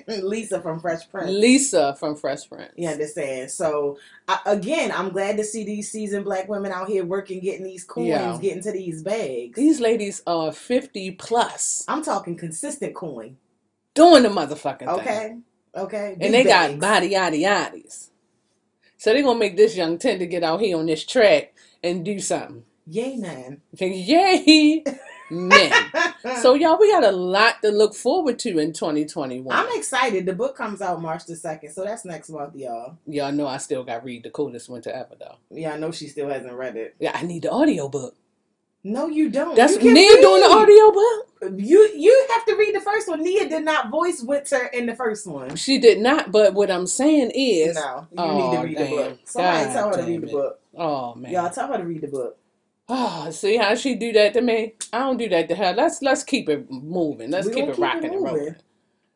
Lisa 0.25 0.61
from 0.63 0.81
Fresh 0.81 1.09
Prince. 1.11 1.31
Lisa 1.31 1.95
from 1.99 2.17
Fresh 2.17 2.49
Prince. 2.49 2.73
You 2.77 2.89
understand? 2.89 3.51
So 3.51 3.99
I, 4.29 4.39
again, 4.47 4.93
I'm 4.93 5.11
glad 5.11 5.37
to 5.37 5.45
see 5.45 5.65
these 5.65 5.91
seasoned 5.91 6.25
black 6.25 6.49
women 6.49 6.73
out 6.73 6.89
here 6.89 7.05
working, 7.05 7.41
getting 7.41 7.65
these 7.65 7.85
coins, 7.85 8.09
Yeah. 8.09 8.39
getting 8.41 8.63
to 8.63 8.73
these 8.73 9.03
bags. 9.03 9.57
These 9.57 9.81
ladies 9.81 10.23
are 10.27 10.53
50 10.53 11.11
plus 11.13 11.85
I'm 11.89 12.03
talking 12.03 12.37
consistent 12.37 12.95
coin. 12.95 13.37
doing 13.95 14.23
the 14.23 14.29
motherfucking 14.31 14.79
thing. 14.79 14.89
Okay, 14.89 15.37
okay. 15.75 16.15
Big 16.19 16.25
And 16.27 16.35
they 16.35 16.45
got 16.45 16.71
bags. 16.71 16.81
body 16.81 17.11
yaddy 17.11 17.43
yaddies. 17.43 18.09
So 18.97 19.13
they're 19.13 19.23
going 19.23 19.37
to 19.37 19.41
make 19.41 19.57
this 19.57 19.77
young 19.77 19.99
tender 19.99 20.25
get 20.25 20.43
out 20.43 20.61
here 20.61 20.79
on 20.79 20.87
this 20.87 21.05
track 21.05 21.53
and 21.83 22.05
do 22.05 22.19
something. 22.21 22.65
Yay, 22.87 23.17
man. 23.17 23.61
Yay, 23.79 24.83
man. 25.35 25.73
So, 26.41 26.55
y'all, 26.55 26.79
we 26.81 26.91
got 26.91 27.05
a 27.05 27.13
lot 27.13 27.61
to 27.63 27.71
look 27.71 27.95
forward 27.95 28.39
to 28.41 28.59
in 28.59 28.73
2021. 28.73 29.55
I'm 29.55 29.79
excited. 29.79 30.25
The 30.25 30.33
book 30.33 30.57
comes 30.57 30.81
out 30.81 31.01
March 31.03 31.27
the 31.27 31.37
second, 31.37 31.73
so 31.73 31.85
that's 31.85 32.07
next 32.07 32.31
month, 32.31 32.57
y'all. 32.57 32.97
Y'all 33.07 33.31
know 33.31 33.47
I 33.47 33.59
still 33.59 33.85
got 33.85 34.05
read 34.05 34.23
the 34.23 34.31
coolest 34.31 34.71
winter 34.71 34.91
ever, 34.91 35.15
though. 35.21 35.37
Yeah, 35.51 35.75
I 35.75 35.77
know 35.77 35.91
she 35.91 36.09
still 36.09 36.29
hasn't 36.31 36.55
read 36.55 36.77
it. 36.77 36.97
Yeah, 36.99 37.13
I 37.15 37.23
need 37.25 37.43
the 37.43 37.51
audio 37.51 37.89
book. 37.89 38.17
No, 38.83 39.09
you 39.09 39.29
don't. 39.31 39.55
That's 39.55 39.75
you 39.83 39.93
Nia 39.93 40.21
doing 40.21 40.41
the 40.43 40.49
audio 40.49 40.91
book. 40.93 41.61
You 41.61 41.91
you 41.95 42.27
have 42.33 42.45
to 42.47 42.55
read 42.57 42.75
the 42.75 42.81
first 42.81 43.07
one. 43.09 43.23
Nia 43.23 43.47
did 43.49 43.65
not 43.65 43.91
voice 43.91 44.23
Winter 44.23 44.65
in 44.73 44.87
the 44.87 44.95
first 44.95 45.27
one. 45.27 45.57
She 45.57 45.79
did 45.79 46.01
not, 46.01 46.33
but 46.33 46.55
what 46.55 46.71
I'm 46.71 46.87
saying 46.87 47.33
is, 47.35 47.77
No, 47.77 48.07
you 48.13 48.19
Oh, 48.19 48.37
need 48.37 48.57
to 48.57 48.63
read 48.65 48.77
damn. 48.79 48.91
the 48.91 48.97
book. 48.97 49.19
Somebody 49.25 49.65
God 49.67 49.73
tell 49.75 49.89
her 49.91 49.97
to 49.97 50.03
read 50.05 50.21
the 50.23 50.27
book. 50.27 50.61
oh 50.77 51.15
man, 51.15 51.33
Y'all 51.33 51.51
tell 51.51 51.69
her 51.69 51.79
to 51.79 51.85
read 51.85 52.01
the 52.01 52.09
book. 52.09 52.39
Oh, 52.89 53.31
see 53.31 53.57
how 53.57 53.75
she 53.75 53.95
do 53.95 54.13
that 54.13 54.35
to 54.35 54.41
me? 54.41 54.75
I 54.93 55.01
don't 55.01 55.17
do 55.17 55.29
that 55.31 55.49
to 55.49 55.55
her. 55.57 55.73
Let's 55.77 56.03
let's 56.03 56.23
keep 56.25 56.49
it 56.49 56.71
moving. 56.71 57.31
Let's 57.31 57.47
We 57.47 57.55
keep 57.55 57.67
gonna 57.67 57.73
it 57.73 57.77
keep 57.77 57.83
it 57.83 57.87
rocking 57.87 58.05
and 58.05 58.23
moving. 58.23 58.35
rolling. 58.37 58.57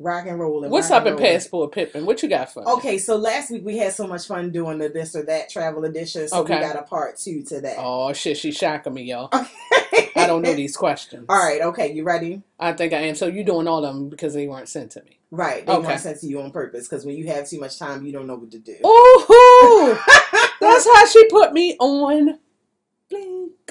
Rock 0.01 0.27
and 0.29 0.39
rolling. 0.39 0.71
What's 0.71 0.91
rock 0.91 1.01
up 1.01 1.07
and 1.07 1.17
in 1.19 1.23
rolling. 1.25 1.33
Passport 1.39 1.73
Pippin? 1.73 2.07
What 2.07 2.23
you 2.23 2.29
got 2.29 2.53
for 2.53 2.65
me? 2.65 2.71
Okay, 2.73 2.99
so 2.99 3.17
last 3.17 3.51
week 3.51 3.65
we 3.65 3.79
had 3.79 3.93
so 3.93 4.07
much 4.07 4.29
fun 4.29 4.53
doing 4.53 4.79
the 4.79 4.89
this 4.89 5.17
or 5.17 5.25
that 5.25 5.49
travel 5.51 5.85
edition, 5.85 6.29
so 6.29 6.39
Okay. 6.39 6.55
we 6.55 6.61
got 6.61 6.77
a 6.77 6.83
part 6.83 7.17
two 7.19 7.43
to 7.45 7.61
that. 7.63 7.75
Oh 7.79 8.13
shit, 8.13 8.37
she 8.37 8.53
shocking 8.53 8.95
me, 8.95 9.03
y'all. 9.03 9.29
Okay. 9.33 10.11
I 10.15 10.27
don't 10.29 10.43
know 10.43 10.55
these 10.55 10.77
questions. 10.77 11.27
All 11.29 11.37
right, 11.37 11.61
okay, 11.63 11.93
you 11.93 12.05
ready? 12.05 12.43
I 12.61 12.75
think 12.75 12.93
I 12.93 12.99
am. 12.99 13.17
So 13.17 13.27
you 13.27 13.43
doing 13.43 13.67
all 13.67 13.85
of 13.85 13.93
them 13.95 14.09
because 14.09 14.35
they 14.35 14.47
weren't 14.47 14.69
sent 14.69 14.93
to 14.93 15.03
me. 15.03 15.19
Right, 15.33 15.67
they 15.67 15.73
Okay. 15.73 15.87
weren't 15.89 16.01
sent 16.01 16.21
to 16.21 16.27
you 16.29 16.41
on 16.43 16.53
purpose 16.53 16.87
because 16.89 17.05
when 17.05 17.17
you 17.17 17.27
have 17.27 17.49
too 17.49 17.59
much 17.59 17.77
time, 17.79 18.07
you 18.07 18.13
don't 18.13 18.29
know 18.29 18.37
what 18.37 18.53
to 18.53 18.59
do. 18.61 18.77
Ooh, 18.87 19.99
that's 20.61 20.87
how 20.95 21.07
she 21.07 21.27
put 21.29 21.53
me 21.53 21.77
on. 21.81 22.39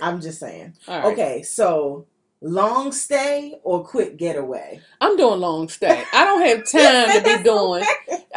I'm 0.01 0.21
just 0.21 0.39
saying. 0.39 0.73
Right. 0.87 1.05
Okay, 1.05 1.43
so 1.43 2.05
long 2.41 2.91
stay 2.91 3.59
or 3.63 3.83
quick 3.83 4.17
getaway? 4.17 4.81
I'm 5.01 5.17
doing 5.17 5.39
long 5.39 5.69
stay. 5.69 6.03
I 6.13 6.25
don't 6.25 6.45
have 6.45 6.65
time 6.71 7.11
to 7.11 7.37
be 7.37 7.43
doing 7.43 7.83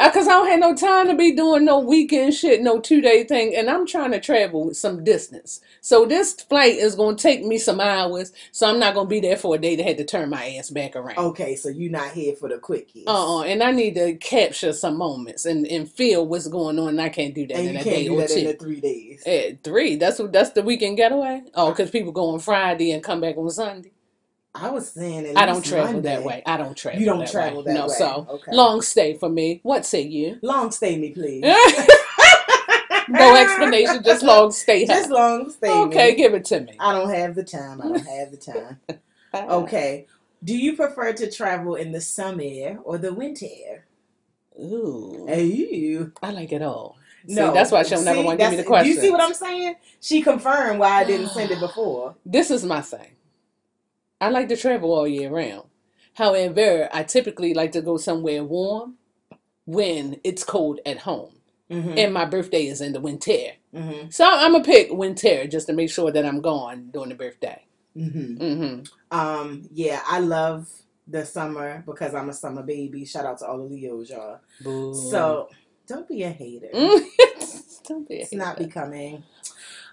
because 0.03 0.27
I 0.27 0.31
don't 0.31 0.47
have 0.49 0.59
no 0.59 0.75
time 0.75 1.07
to 1.07 1.15
be 1.15 1.35
doing 1.35 1.65
no 1.65 1.79
weekend 1.79 2.33
shit, 2.33 2.61
no 2.61 2.79
two 2.79 3.01
day 3.01 3.23
thing, 3.23 3.55
and 3.55 3.69
I'm 3.69 3.85
trying 3.87 4.11
to 4.11 4.19
travel 4.19 4.73
some 4.73 5.03
distance. 5.03 5.61
So 5.81 6.05
this 6.05 6.33
flight 6.33 6.75
is 6.75 6.95
gonna 6.95 7.17
take 7.17 7.43
me 7.45 7.57
some 7.57 7.79
hours, 7.79 8.31
so 8.51 8.69
I'm 8.69 8.79
not 8.79 8.95
gonna 8.95 9.09
be 9.09 9.19
there 9.19 9.37
for 9.37 9.55
a 9.55 9.57
day 9.57 9.75
to 9.75 9.83
have 9.83 9.97
to 9.97 10.05
turn 10.05 10.29
my 10.29 10.55
ass 10.57 10.69
back 10.69 10.95
around. 10.95 11.17
Okay, 11.17 11.55
so 11.55 11.69
you're 11.69 11.91
not 11.91 12.11
here 12.11 12.35
for 12.35 12.49
the 12.49 12.55
quickies. 12.57 13.05
Uh 13.07 13.39
uh 13.39 13.43
and 13.43 13.63
I 13.63 13.71
need 13.71 13.95
to 13.95 14.15
capture 14.15 14.73
some 14.73 14.97
moments 14.97 15.45
and, 15.45 15.65
and 15.67 15.89
feel 15.89 16.25
what's 16.25 16.47
going 16.47 16.79
on. 16.79 16.89
And 16.89 17.01
I 17.01 17.09
can't 17.09 17.33
do 17.35 17.47
that 17.47 17.57
and 17.57 17.69
in 17.69 17.75
a 17.77 17.83
can't 17.83 17.95
day 17.97 18.03
do 18.05 18.15
or 18.15 18.21
that 18.21 18.31
in 18.31 18.45
two. 18.51 18.57
three 18.57 18.81
days. 18.81 19.23
At 19.25 19.63
three, 19.63 19.95
that's 19.95 20.19
what 20.19 20.33
that's 20.33 20.51
the 20.51 20.63
weekend 20.63 20.97
getaway. 20.97 21.43
Oh, 21.53 21.69
because 21.71 21.91
people 21.91 22.11
go 22.11 22.29
on 22.33 22.39
Friday 22.39 22.91
and 22.91 23.03
come 23.03 23.21
back 23.21 23.37
on 23.37 23.49
Sunday. 23.49 23.90
I 24.53 24.69
was 24.69 24.89
saying, 24.91 25.37
I 25.37 25.45
don't 25.45 25.63
travel 25.63 26.01
that 26.01 26.23
way. 26.23 26.43
I 26.45 26.57
don't 26.57 26.75
travel. 26.75 26.99
You 26.99 27.05
don't 27.05 27.19
that 27.19 27.31
travel 27.31 27.59
way. 27.59 27.65
that 27.65 27.73
no, 27.73 27.87
way. 27.87 27.93
so 27.93 28.27
Okay. 28.29 28.51
long 28.53 28.81
stay 28.81 29.13
for 29.15 29.29
me. 29.29 29.61
What 29.63 29.85
say 29.85 30.01
you? 30.01 30.39
Long 30.41 30.71
stay 30.71 30.97
me, 30.97 31.11
please. 31.11 31.41
no 33.09 33.35
explanation, 33.35 34.03
just 34.03 34.23
long 34.23 34.51
stay. 34.51 34.85
Just 34.87 35.09
long 35.09 35.49
stay 35.49 35.69
okay, 35.83 36.11
me. 36.11 36.15
give 36.15 36.33
it 36.33 36.45
to 36.45 36.59
me. 36.59 36.75
I 36.79 36.93
don't 36.93 37.13
have 37.13 37.35
the 37.35 37.43
time. 37.43 37.81
I 37.81 37.87
don't 37.87 38.05
have 38.05 38.31
the 38.31 38.37
time. 38.37 38.79
Okay. 39.33 40.07
Do 40.43 40.57
you 40.57 40.75
prefer 40.75 41.13
to 41.13 41.31
travel 41.31 41.75
in 41.75 41.93
the 41.93 42.01
summer 42.01 42.79
or 42.83 42.97
the 42.97 43.13
winter? 43.13 43.85
Ooh, 44.59 45.25
Ooh. 45.29 46.11
I 46.21 46.31
like 46.31 46.51
it 46.51 46.61
all. 46.61 46.97
See, 47.27 47.35
No, 47.35 47.53
that's 47.53 47.71
why 47.71 47.83
she'll 47.83 48.01
never 48.01 48.21
want 48.21 48.39
to 48.39 48.43
give 48.43 48.51
me 48.51 48.57
the 48.57 48.63
question. 48.63 48.93
You 48.93 48.99
see 48.99 49.09
what 49.09 49.21
I'm 49.21 49.33
saying? 49.33 49.75
She 50.01 50.21
confirmed 50.21 50.79
why 50.79 50.89
I 51.01 51.03
didn't 51.05 51.29
send 51.29 51.51
it 51.51 51.59
before. 51.61 52.15
This 52.25 52.51
is 52.51 52.65
my 52.65 52.81
thing. 52.81 53.07
I 54.21 54.29
like 54.29 54.47
to 54.49 54.55
travel 54.55 54.93
all 54.93 55.07
year 55.07 55.31
round. 55.31 55.67
However, 56.13 56.87
I 56.93 57.03
typically 57.03 57.53
like 57.53 57.71
to 57.71 57.81
go 57.81 57.97
somewhere 57.97 58.43
warm 58.43 58.97
when 59.65 60.21
it's 60.23 60.43
cold 60.43 60.79
at 60.85 60.99
home. 60.99 61.33
Mm-hmm. 61.71 61.97
And 61.97 62.13
my 62.13 62.25
birthday 62.25 62.67
is 62.67 62.81
in 62.81 62.93
the 62.93 62.99
winter. 62.99 63.53
Mm-hmm. 63.73 64.09
So 64.09 64.25
I'm 64.25 64.51
going 64.51 64.63
to 64.63 64.69
pick 64.69 64.91
winter 64.91 65.47
just 65.47 65.67
to 65.67 65.73
make 65.73 65.89
sure 65.89 66.11
that 66.11 66.25
I'm 66.25 66.41
gone 66.41 66.89
during 66.93 67.09
the 67.09 67.15
birthday. 67.15 67.65
Mm-hmm. 67.97 68.35
hmm 68.37 68.79
Um, 69.09 69.67
yeah, 69.71 70.01
I 70.05 70.19
love 70.19 70.69
the 71.07 71.25
summer 71.25 71.83
because 71.85 72.13
I'm 72.13 72.29
a 72.29 72.33
summer 72.33 72.61
baby. 72.61 73.05
Shout 73.05 73.25
out 73.25 73.39
to 73.39 73.47
all 73.47 73.57
the 73.57 73.63
Leos, 73.63 74.09
y'all. 74.09 74.39
Boo. 74.61 74.93
So 74.93 75.49
don't 75.87 76.07
be 76.07 76.23
a 76.23 76.29
hater. 76.29 76.69
Don't 77.87 78.07
be 78.07 78.17
a 78.17 78.21
It's 78.21 78.33
not 78.33 78.57
becoming. 78.57 79.23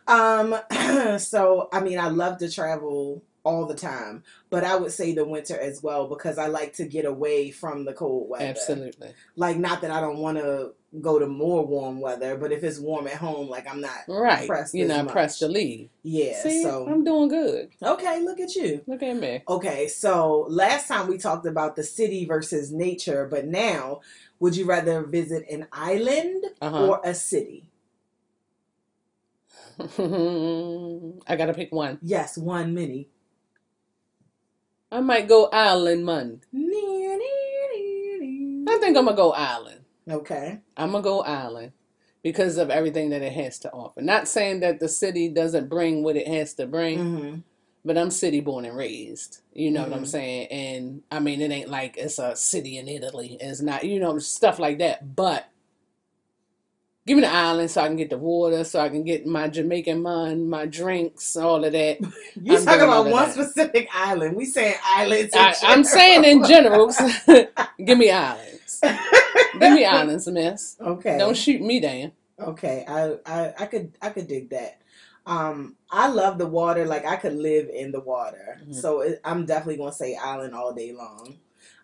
Um, 0.07 0.55
so 1.19 1.69
I 1.73 1.81
mean, 1.81 1.99
I 1.99 2.09
love 2.09 2.39
to 2.39 2.51
travel 2.51 3.23
all 3.49 3.65
the 3.67 3.75
time, 3.75 4.23
but 4.51 4.63
I 4.65 4.77
would 4.77 4.93
say 4.93 5.13
the 5.13 5.25
winter 5.25 5.59
as 5.59 5.83
well 5.83 6.07
because 6.07 6.37
I 6.39 6.47
like 6.49 6.73
to 6.75 6.85
get 6.85 7.05
away 7.05 7.51
from 7.51 7.85
the 7.85 7.93
cold 7.95 8.29
weather. 8.29 8.45
Absolutely. 8.45 9.11
Like, 9.37 9.57
not 9.57 9.81
that 9.83 9.91
I 9.91 10.01
don't 10.01 10.19
want 10.19 10.39
to 10.39 10.73
go 11.01 11.19
to 11.19 11.27
more 11.27 11.67
warm 11.67 12.01
weather, 12.01 12.37
but 12.37 12.53
if 12.53 12.63
it's 12.65 12.79
warm 12.79 13.07
at 13.07 13.15
home, 13.15 13.49
like 13.49 13.67
I'm 13.71 13.81
not. 13.81 13.99
Right. 14.09 14.47
Pressed 14.47 14.75
You're 14.75 14.89
not 14.89 15.05
much. 15.07 15.13
pressed 15.13 15.39
to 15.41 15.49
leave. 15.49 15.89
Yeah. 16.03 16.41
See, 16.43 16.63
so 16.63 16.87
I'm 16.89 17.05
doing 17.05 17.29
good. 17.29 17.71
okay, 17.83 18.21
look 18.23 18.41
at 18.41 18.55
you. 18.55 18.83
Look 18.87 19.03
at 19.03 19.17
me. 19.17 19.43
Okay, 19.49 19.89
so 19.89 20.47
last 20.49 20.89
time 20.89 21.09
we 21.09 21.17
talked 21.19 21.47
about 21.47 21.77
the 21.77 21.83
city 21.85 22.25
versus 22.27 22.71
nature, 22.73 23.27
but 23.31 23.47
now, 23.47 24.01
would 24.41 24.57
you 24.57 24.67
rather 24.67 25.03
visit 25.05 25.45
an 25.51 25.67
island 25.73 26.45
Uh-huh. 26.61 26.87
or 26.87 27.01
a 27.05 27.15
city? 27.15 27.71
I 29.81 31.37
got 31.37 31.47
to 31.47 31.55
pick 31.55 31.71
one. 31.73 31.99
Yes, 32.03 32.37
one 32.37 32.75
mini. 32.75 33.09
I 34.91 35.01
might 35.01 35.29
go 35.29 35.47
island 35.53 36.07
man. 36.07 36.41
I 38.71 38.79
think 38.81 38.97
I'm 38.97 39.05
going 39.05 39.17
to 39.17 39.23
go 39.23 39.33
island. 39.33 39.81
Okay. 40.11 40.59
I'm 40.77 40.93
gonna 40.93 41.03
go 41.03 41.21
island 41.23 41.73
because 42.23 42.57
of 42.57 42.71
everything 42.71 43.11
that 43.11 43.23
it 43.23 43.33
has 43.33 43.59
to 43.61 43.71
offer. 43.73 44.01
Not 44.01 44.27
saying 44.29 44.61
that 44.61 44.81
the 44.81 44.89
city 44.89 45.29
doesn't 45.29 45.69
bring 45.69 46.03
what 46.03 46.17
it 46.17 46.27
has 46.27 46.55
to 46.55 46.67
bring, 46.67 46.99
hmm 46.99 47.35
but 47.85 47.97
I'm 47.97 48.11
city 48.11 48.41
born 48.41 48.65
and 48.65 48.77
raised. 48.77 49.41
You 49.53 49.71
know 49.71 49.83
what 49.85 49.93
I'm 49.93 50.03
Mhm. 50.03 50.09
saying? 50.09 50.47
And 50.49 51.03
I 51.11 51.21
mean, 51.21 51.41
it 51.41 51.51
ain't 51.51 51.71
like 51.71 51.97
it's 51.97 52.19
a 52.19 52.35
city 52.37 52.77
in 52.79 52.89
Italy. 52.89 53.37
It's 53.41 53.61
not, 53.63 53.85
you 53.85 54.01
know, 54.01 54.19
stuff 54.19 54.59
like 54.59 54.79
that. 54.79 55.15
But 55.15 55.49
give 57.09 57.17
me 57.17 57.23
the 57.23 57.33
island 57.33 57.71
so 57.71 57.81
I 57.81 57.89
can 57.89 57.97
get 57.97 58.11
the 58.11 58.19
water, 58.19 58.63
so 58.65 58.79
I 58.79 58.89
can 58.89 59.03
get 59.03 59.27
my 59.27 59.49
Jamaican 59.49 60.03
mun, 60.03 60.49
my 60.49 60.67
drinks, 60.67 61.35
all 61.37 61.65
of 61.65 61.73
that. 61.73 61.99
You 62.41 62.57
I'm 62.57 62.65
talking 62.65 62.83
about 62.83 63.07
one 63.07 63.29
that. 63.31 63.33
specific 63.35 63.89
island? 63.93 64.37
We 64.37 64.45
saying 64.45 64.77
islands. 64.85 65.35
I, 65.35 65.55
I'm 65.63 65.83
saying 65.83 66.23
in 66.25 66.45
general, 66.45 66.93
give 67.85 67.99
me 67.99 68.11
islands. 68.13 68.81
Give 68.83 69.73
me 69.73 69.85
islands, 69.85 70.29
miss. 70.29 70.77
Okay. 70.81 71.19
Don't 71.19 71.37
shoot 71.37 71.61
me 71.61 71.81
down. 71.81 72.13
Okay, 72.41 72.85
I, 72.87 73.17
I 73.27 73.55
I 73.59 73.67
could 73.67 73.97
I 74.01 74.11
could 74.11 74.29
dig 74.29 74.51
that. 74.51 74.79
Um, 75.27 75.75
I 75.91 76.07
love 76.09 76.39
the 76.39 76.47
water. 76.47 76.87
Like 76.87 77.05
I 77.05 77.17
could 77.17 77.35
live 77.35 77.69
in 77.69 77.91
the 77.91 78.01
water. 78.01 78.61
Mhm. 78.65 78.75
So 78.75 79.01
it, 79.01 79.21
I'm 79.25 79.45
definitely 79.45 79.79
gonna 79.79 79.93
say 79.93 80.15
island 80.15 80.55
all 80.55 80.73
day 80.73 80.93
long. 80.93 81.39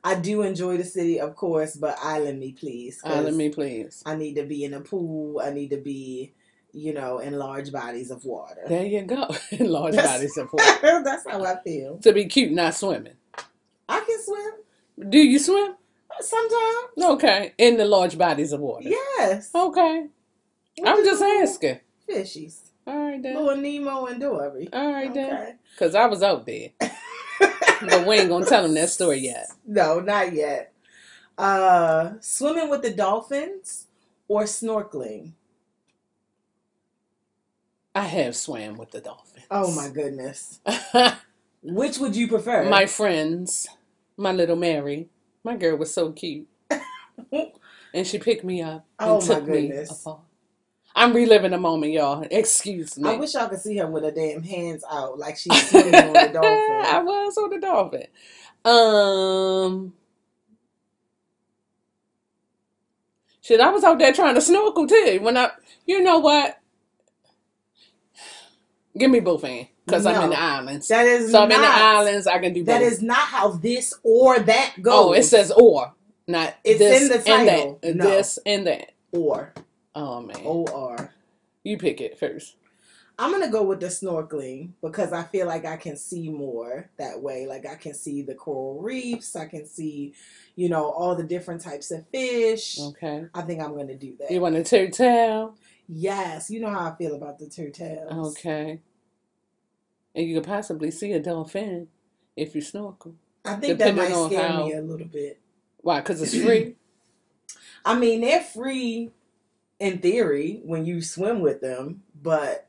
I 0.07 0.15
do 0.17 0.43
enjoy 0.43 0.77
the 0.77 0.85
city, 0.85 1.19
of 1.19 1.35
course, 1.35 1.77
but 1.77 1.97
island 2.03 2.39
me, 2.39 2.53
please. 2.53 3.01
Island 3.05 3.37
me, 3.39 3.49
please. 3.49 4.03
I 4.05 4.15
need 4.17 4.35
to 4.35 4.45
be 4.45 4.63
in 4.65 4.75
a 4.75 4.81
pool. 4.81 5.41
I 5.43 5.49
need 5.51 5.71
to 5.71 5.79
be, 5.79 6.35
you 6.73 6.93
know, 6.93 7.19
in 7.21 7.39
large 7.39 7.73
bodies 7.73 8.11
of 8.11 8.23
water. 8.25 8.61
There 8.69 8.85
you 8.85 9.03
go. 9.03 9.35
In 9.53 9.71
large 9.73 9.95
That's- 9.95 10.15
bodies 10.17 10.37
of 10.37 10.49
water. 10.53 11.03
That's 11.03 11.27
how 11.27 11.43
I 11.43 11.57
feel. 11.63 11.99
To 11.99 12.13
be 12.13 12.27
cute, 12.27 12.53
not 12.53 12.75
swimming. 12.75 13.15
I 13.89 14.01
can 14.01 14.23
swim 14.23 15.09
Do 15.11 15.19
you 15.19 15.39
swim? 15.39 15.75
sometimes. 16.21 16.89
Okay. 16.99 17.53
In 17.59 17.77
the 17.77 17.85
large 17.87 18.17
bodies 18.19 18.53
of 18.53 18.61
water. 18.61 18.89
Yes. 18.89 19.51
Okay. 19.55 20.07
What 20.79 20.89
I'm 20.99 21.05
just 21.05 21.23
asking. 21.23 21.81
Fishies. 22.09 22.59
All 22.87 22.99
right 22.99 23.23
then. 23.23 23.35
Little 23.37 23.57
Nemo 23.57 24.07
and 24.07 24.21
Dory. 24.21 24.69
All 24.73 24.93
right 24.93 25.13
then. 25.15 25.33
Okay. 25.33 25.53
Cause 25.79 25.95
I 25.95 26.07
was 26.07 26.23
out 26.23 26.45
there, 26.47 26.69
but 27.81 28.07
we 28.07 28.17
ain't 28.17 28.29
gonna 28.29 28.47
tell 28.47 28.63
them 28.63 28.75
that 28.75 28.91
story 28.91 29.19
yet. 29.19 29.47
No, 29.67 30.01
not 30.01 30.33
yet. 30.33 30.73
Uh, 31.37 32.13
swimming 32.21 32.71
with 32.71 32.83
the 32.83 32.91
dolphins 32.93 33.87
or 34.29 34.45
snorkeling? 34.45 35.33
I 37.95 38.03
have 38.05 38.37
swam 38.37 38.77
with 38.77 38.91
the 38.91 39.01
dolphins. 39.01 39.45
Oh 39.51 39.73
my 39.75 39.89
goodness. 39.89 40.61
Which 41.63 41.99
would 41.99 42.15
you 42.17 42.29
prefer? 42.29 42.69
my 42.69 42.87
friends, 42.87 43.67
my 44.17 44.33
little 44.33 44.57
Mary, 44.57 45.09
my 45.43 45.57
girl 45.57 45.77
was 45.77 45.93
so 45.95 46.13
cute, 46.13 46.47
and 47.33 48.07
she 48.07 48.19
picked 48.19 48.45
me 48.45 48.63
up 48.63 48.85
and 48.99 49.09
Oh, 49.09 49.21
my 49.21 49.35
took 49.35 49.49
me 49.49 49.69
goodness. 49.69 49.91
afar. 49.91 50.21
I'm 50.95 51.13
reliving 51.13 51.51
the 51.51 51.59
moment, 51.59 51.93
y'all. 51.93 52.25
Excuse 52.31 52.97
me. 52.99 53.11
I 53.11 53.17
wish 53.17 53.35
y'all 53.35 53.49
could 53.49 53.61
see 53.61 53.77
her 53.79 53.87
with 53.87 54.05
her 54.05 54.13
damn 54.13 54.43
hands 54.43 54.85
out 54.89 55.19
like 55.19 55.37
she's 55.37 55.69
swimming 55.69 55.95
on 55.95 56.13
the 56.13 56.31
dolphin. 56.33 56.87
I 56.87 57.03
was 57.05 57.37
on 57.37 57.51
the 57.51 57.59
dolphin. 57.59 58.07
Um, 58.65 59.93
shit, 63.43 63.61
I 63.61 63.71
was 63.71 63.83
out 63.83 63.99
there 63.99 64.13
trying 64.13 64.37
to 64.37 64.41
snorkel 64.41 64.87
too. 64.87 65.19
When 65.21 65.37
I, 65.37 65.51
you 65.87 66.01
know 66.03 66.19
what? 66.21 66.61
Give 68.97 69.11
me 69.11 69.19
both 69.19 69.43
hands, 69.43 69.67
cause 69.89 70.07
I'm 70.07 70.23
in 70.23 70.31
the 70.31 70.41
islands. 70.41 70.87
That 70.87 71.07
is 71.07 71.33
So 71.33 71.43
I'm 71.43 71.49
not, 71.49 71.57
in 71.57 71.63
the 71.63 71.67
islands. 71.69 72.27
I 72.29 72.39
can 72.39 72.53
do 72.53 72.61
both. 72.61 72.67
That 72.67 72.83
is 72.83 73.03
not 73.03 73.19
how 73.19 73.49
this 73.51 73.93
or 74.05 74.39
that 74.39 74.75
goes. 74.81 74.95
oh, 74.95 75.13
it 75.13 75.25
says 75.25 75.51
or, 75.51 75.93
not 76.29 76.55
It's 76.63 76.81
in 76.81 77.09
the 77.09 77.17
and 77.17 77.49
title. 77.49 77.81
that. 77.83 77.97
No. 77.97 78.05
This 78.05 78.39
and 78.47 78.67
that. 78.69 78.93
or. 79.11 79.53
Oh 79.95 80.21
man, 80.21 80.37
O 80.45 80.67
R. 80.67 81.13
you 81.63 81.79
pick 81.79 82.01
it 82.01 82.19
first. 82.19 82.57
I'm 83.17 83.31
gonna 83.31 83.51
go 83.51 83.63
with 83.63 83.79
the 83.79 83.87
snorkeling 83.87 84.71
because 84.83 85.13
I 85.13 85.23
feel 85.23 85.47
like 85.47 85.65
I 85.65 85.77
can 85.77 85.97
see 85.97 86.29
more 86.31 86.91
that 86.99 87.21
way. 87.21 87.47
Like 87.47 87.65
I 87.65 87.77
can 87.77 87.95
see 87.95 88.23
the 88.23 88.35
coral 88.35 88.81
reefs, 88.83 89.37
I 89.37 89.47
can 89.47 89.67
see, 89.67 90.15
you 90.57 90.69
know, 90.69 90.91
all 90.91 91.15
the 91.15 91.23
different 91.23 91.61
types 91.61 91.93
of 91.93 92.09
fish. 92.09 92.79
Okay. 92.81 93.27
I 93.33 93.43
think 93.43 93.63
I'm 93.63 93.77
gonna 93.77 93.95
do 93.95 94.17
that. 94.19 94.33
You 94.33 94.41
want 94.41 94.57
a 94.57 94.65
turtle? 94.65 95.55
yes, 95.89 96.51
you 96.51 96.59
know 96.61 96.71
how 96.71 96.91
I 96.91 96.97
feel 96.97 97.15
about 97.15 97.39
the 97.39 97.49
turtles. 97.49 98.37
Okay. 98.37 98.81
And 100.17 100.29
you 100.29 100.35
could 100.41 100.49
possibly 100.49 100.91
see 100.91 101.13
a 101.13 101.21
dolphin 101.21 101.89
if 102.37 102.55
you 102.57 102.63
snorkel. 102.63 103.15
I 103.45 103.55
think 103.57 103.79
that 103.79 103.95
might 103.95 104.13
scare 104.27 104.49
how- 104.49 104.67
me 104.67 104.73
a 104.73 104.81
little 104.81 105.07
bit. 105.07 105.39
Why? 105.83 106.01
Because 106.01 106.21
it's 106.23 106.37
free. 106.43 106.75
I 107.85 107.97
mean, 107.97 108.23
they're 108.23 108.41
free 108.41 109.11
in 109.85 109.99
theory 109.99 110.61
when 110.65 110.87
you 110.87 111.03
swim 111.03 111.41
with 111.41 111.61
them, 111.61 112.03
but 112.21 112.69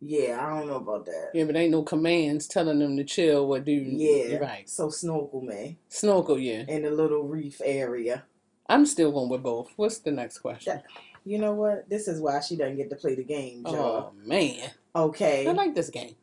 yeah, 0.00 0.38
I 0.40 0.58
don't 0.58 0.68
know 0.68 0.76
about 0.76 1.06
that. 1.06 1.30
yeah, 1.34 1.44
but 1.44 1.56
ain't 1.56 1.70
no 1.70 1.82
commands 1.82 2.46
telling 2.46 2.78
them 2.78 2.96
to 2.96 3.04
chill 3.04 3.44
or 3.52 3.60
do. 3.60 3.72
Yeah, 3.72 4.36
right. 4.38 4.68
So 4.68 4.88
snorkel 4.88 5.42
man. 5.42 5.76
Snorkel, 5.88 6.38
yeah. 6.38 6.64
in 6.66 6.82
the 6.82 6.90
little 6.90 7.24
reef 7.24 7.60
area. 7.64 8.24
I'm 8.68 8.86
still 8.86 9.12
going 9.12 9.28
with 9.28 9.42
both. 9.42 9.72
What's 9.76 9.98
the 9.98 10.10
next 10.10 10.38
question? 10.38 10.80
You 11.26 11.38
know 11.38 11.52
what? 11.52 11.88
This 11.88 12.08
is 12.08 12.20
why 12.20 12.40
she 12.40 12.56
doesn't 12.56 12.76
get 12.76 12.88
to 12.90 12.96
play 12.96 13.14
the 13.14 13.24
game, 13.24 13.62
oh, 13.66 13.72
y'all. 13.74 13.82
Oh 13.82 14.12
man, 14.26 14.70
Okay. 14.96 15.46
I 15.46 15.52
like 15.52 15.74
this 15.74 15.90
game. 15.90 16.14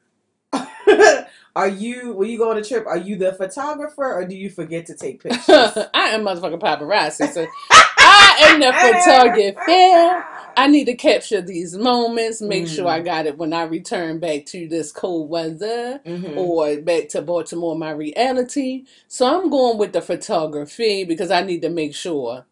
are 1.55 1.67
you 1.67 2.13
when 2.13 2.29
you 2.29 2.37
go 2.37 2.51
on 2.51 2.57
a 2.57 2.63
trip? 2.63 2.85
Are 2.87 2.97
you 2.97 3.15
the 3.17 3.33
photographer 3.33 4.03
or 4.03 4.25
do 4.25 4.35
you 4.35 4.49
forget 4.49 4.85
to 4.87 4.95
take 4.95 5.21
pictures? 5.23 5.45
I 5.47 6.09
am 6.09 6.23
motherfucking 6.23 6.59
paparazzi. 6.59 7.31
So 7.31 7.47
I 8.39 8.49
am 8.49 8.59
the 8.59 8.73
photographer. 8.73 10.25
I 10.57 10.67
need 10.67 10.85
to 10.85 10.95
capture 10.95 11.41
these 11.41 11.77
moments, 11.77 12.41
make 12.41 12.67
sure 12.67 12.85
Mm. 12.85 12.89
I 12.91 12.99
got 12.99 13.25
it 13.25 13.37
when 13.37 13.53
I 13.53 13.63
return 13.63 14.19
back 14.19 14.45
to 14.47 14.67
this 14.67 14.91
cold 14.91 15.29
weather 15.29 16.01
Mhm. 16.05 16.35
or 16.37 16.77
back 16.81 17.07
to 17.09 17.21
Baltimore, 17.21 17.75
my 17.75 17.91
reality. 17.91 18.83
So 19.07 19.25
I'm 19.25 19.49
going 19.49 19.77
with 19.77 19.93
the 19.93 20.01
photography 20.01 21.05
because 21.05 21.31
I 21.31 21.41
need 21.41 21.61
to 21.61 21.69
make 21.69 21.95
sure 21.95 22.45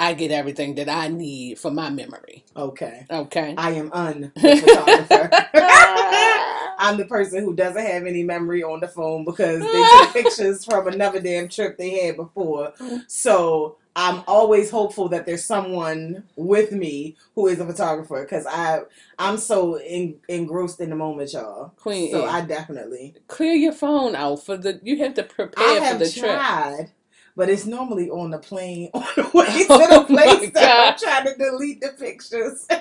I 0.00 0.14
get 0.14 0.30
everything 0.32 0.74
that 0.76 0.88
I 0.88 1.08
need 1.08 1.58
for 1.58 1.70
my 1.70 1.90
memory. 1.90 2.44
Okay. 2.56 3.06
Okay. 3.10 3.54
I 3.58 3.72
am 3.72 3.90
un 3.92 4.32
photographer. 4.40 5.30
I'm 6.78 6.96
the 6.96 7.04
person 7.04 7.44
who 7.44 7.54
doesn't 7.54 7.86
have 7.86 8.06
any 8.06 8.24
memory 8.24 8.62
on 8.64 8.80
the 8.80 8.88
phone 8.88 9.24
because 9.24 9.60
they 9.60 9.82
took 9.98 10.12
pictures 10.24 10.64
from 10.64 10.88
another 10.88 11.20
damn 11.20 11.48
trip 11.48 11.76
they 11.78 11.90
had 12.06 12.16
before. 12.16 12.72
So 13.06 13.76
I'm 13.94 14.22
always 14.26 14.70
hopeful 14.70 15.08
that 15.10 15.26
there's 15.26 15.44
someone 15.44 16.24
with 16.36 16.72
me 16.72 17.16
who 17.34 17.46
is 17.48 17.60
a 17.60 17.66
photographer 17.66 18.22
because 18.22 18.46
I 18.46 18.80
I'm 19.18 19.36
so 19.36 19.74
en- 19.76 20.16
engrossed 20.28 20.80
in 20.80 20.90
the 20.90 20.96
moment, 20.96 21.32
y'all. 21.32 21.72
Queen 21.76 22.10
So 22.10 22.24
I 22.24 22.40
definitely 22.40 23.14
Clear 23.28 23.52
your 23.52 23.72
phone 23.72 24.14
out 24.16 24.44
for 24.44 24.56
the. 24.56 24.80
You 24.82 24.98
have 24.98 25.14
to 25.14 25.24
I 25.24 25.26
prepare 25.26 25.80
for 25.92 25.98
the 25.98 26.10
trip. 26.10 26.24
tried, 26.24 26.90
but 27.36 27.50
it's 27.50 27.66
normally 27.66 28.08
on 28.08 28.30
the 28.30 28.38
plane 28.38 28.90
on 28.94 29.04
the 29.16 29.30
way 29.34 29.46
to 29.64 29.66
Oh 29.68 30.00
the 30.00 30.04
place 30.06 30.40
my 30.40 30.60
that 30.60 30.94
I'm 30.94 30.98
trying 30.98 31.34
to 31.34 31.38
delete 31.38 31.80
the 31.80 31.90
pictures. 31.98 32.66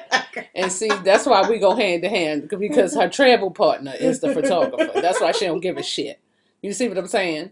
And 0.56 0.72
see, 0.72 0.90
that's 0.90 1.26
why 1.26 1.48
we 1.50 1.60
go 1.60 1.76
hand 1.76 2.04
to 2.04 2.10
hand 2.10 2.50
because 2.50 2.94
her 2.96 3.10
travel 3.10 3.52
partner 3.52 3.94
is 4.00 4.20
the 4.20 4.30
photographer. 4.30 5.00
That's 5.02 5.22
why 5.22 5.32
she 5.32 5.46
don't 5.46 5.62
give 5.62 5.78
a 5.78 5.84
shit. 5.84 6.20
You 6.62 6.74
see 6.74 6.90
what 6.90 6.98
I'm 6.98 7.08
saying? 7.08 7.52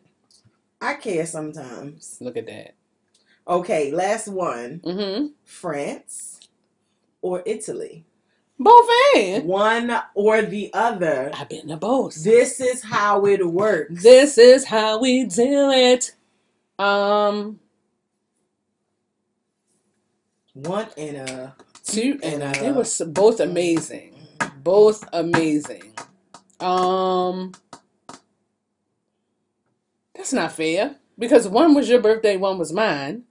I 0.82 0.96
care 0.96 1.26
sometimes. 1.26 2.18
Look 2.20 2.38
at 2.38 2.46
that. 2.48 2.76
Okay, 3.50 3.92
last 3.92 4.28
one. 4.28 4.80
Mm-hmm. 4.86 5.28
France 5.44 6.40
or 7.22 7.42
Italy? 7.48 8.06
Both 8.60 8.90
and 9.16 9.46
One 9.46 10.00
or 10.14 10.42
the 10.42 10.70
other. 10.74 11.32
I've 11.34 11.50
been 11.50 11.70
to 11.70 11.78
both. 11.78 12.24
This 12.24 12.60
is 12.60 12.84
how 12.84 13.26
it 13.26 13.46
works. 13.48 14.04
This 14.04 14.38
is 14.38 14.66
how 14.66 15.00
we 15.00 15.24
do 15.24 15.72
it. 15.72 16.14
Um, 16.78 17.60
One 20.54 20.88
and 20.98 21.18
a 21.18 21.56
two 21.86 22.20
and 22.22 22.44
And, 22.44 22.58
uh, 22.58 22.62
they 22.62 22.72
were 22.72 22.86
both 23.08 23.40
amazing. 23.40 24.14
Both 24.62 25.08
amazing. 25.14 25.94
Um, 26.60 27.54
that's 30.14 30.34
not 30.34 30.52
fair 30.52 30.98
because 31.18 31.48
one 31.48 31.74
was 31.74 31.90
your 31.90 32.02
birthday, 32.02 32.36
one 32.36 32.58
was 32.60 32.74
mine. 32.74 33.24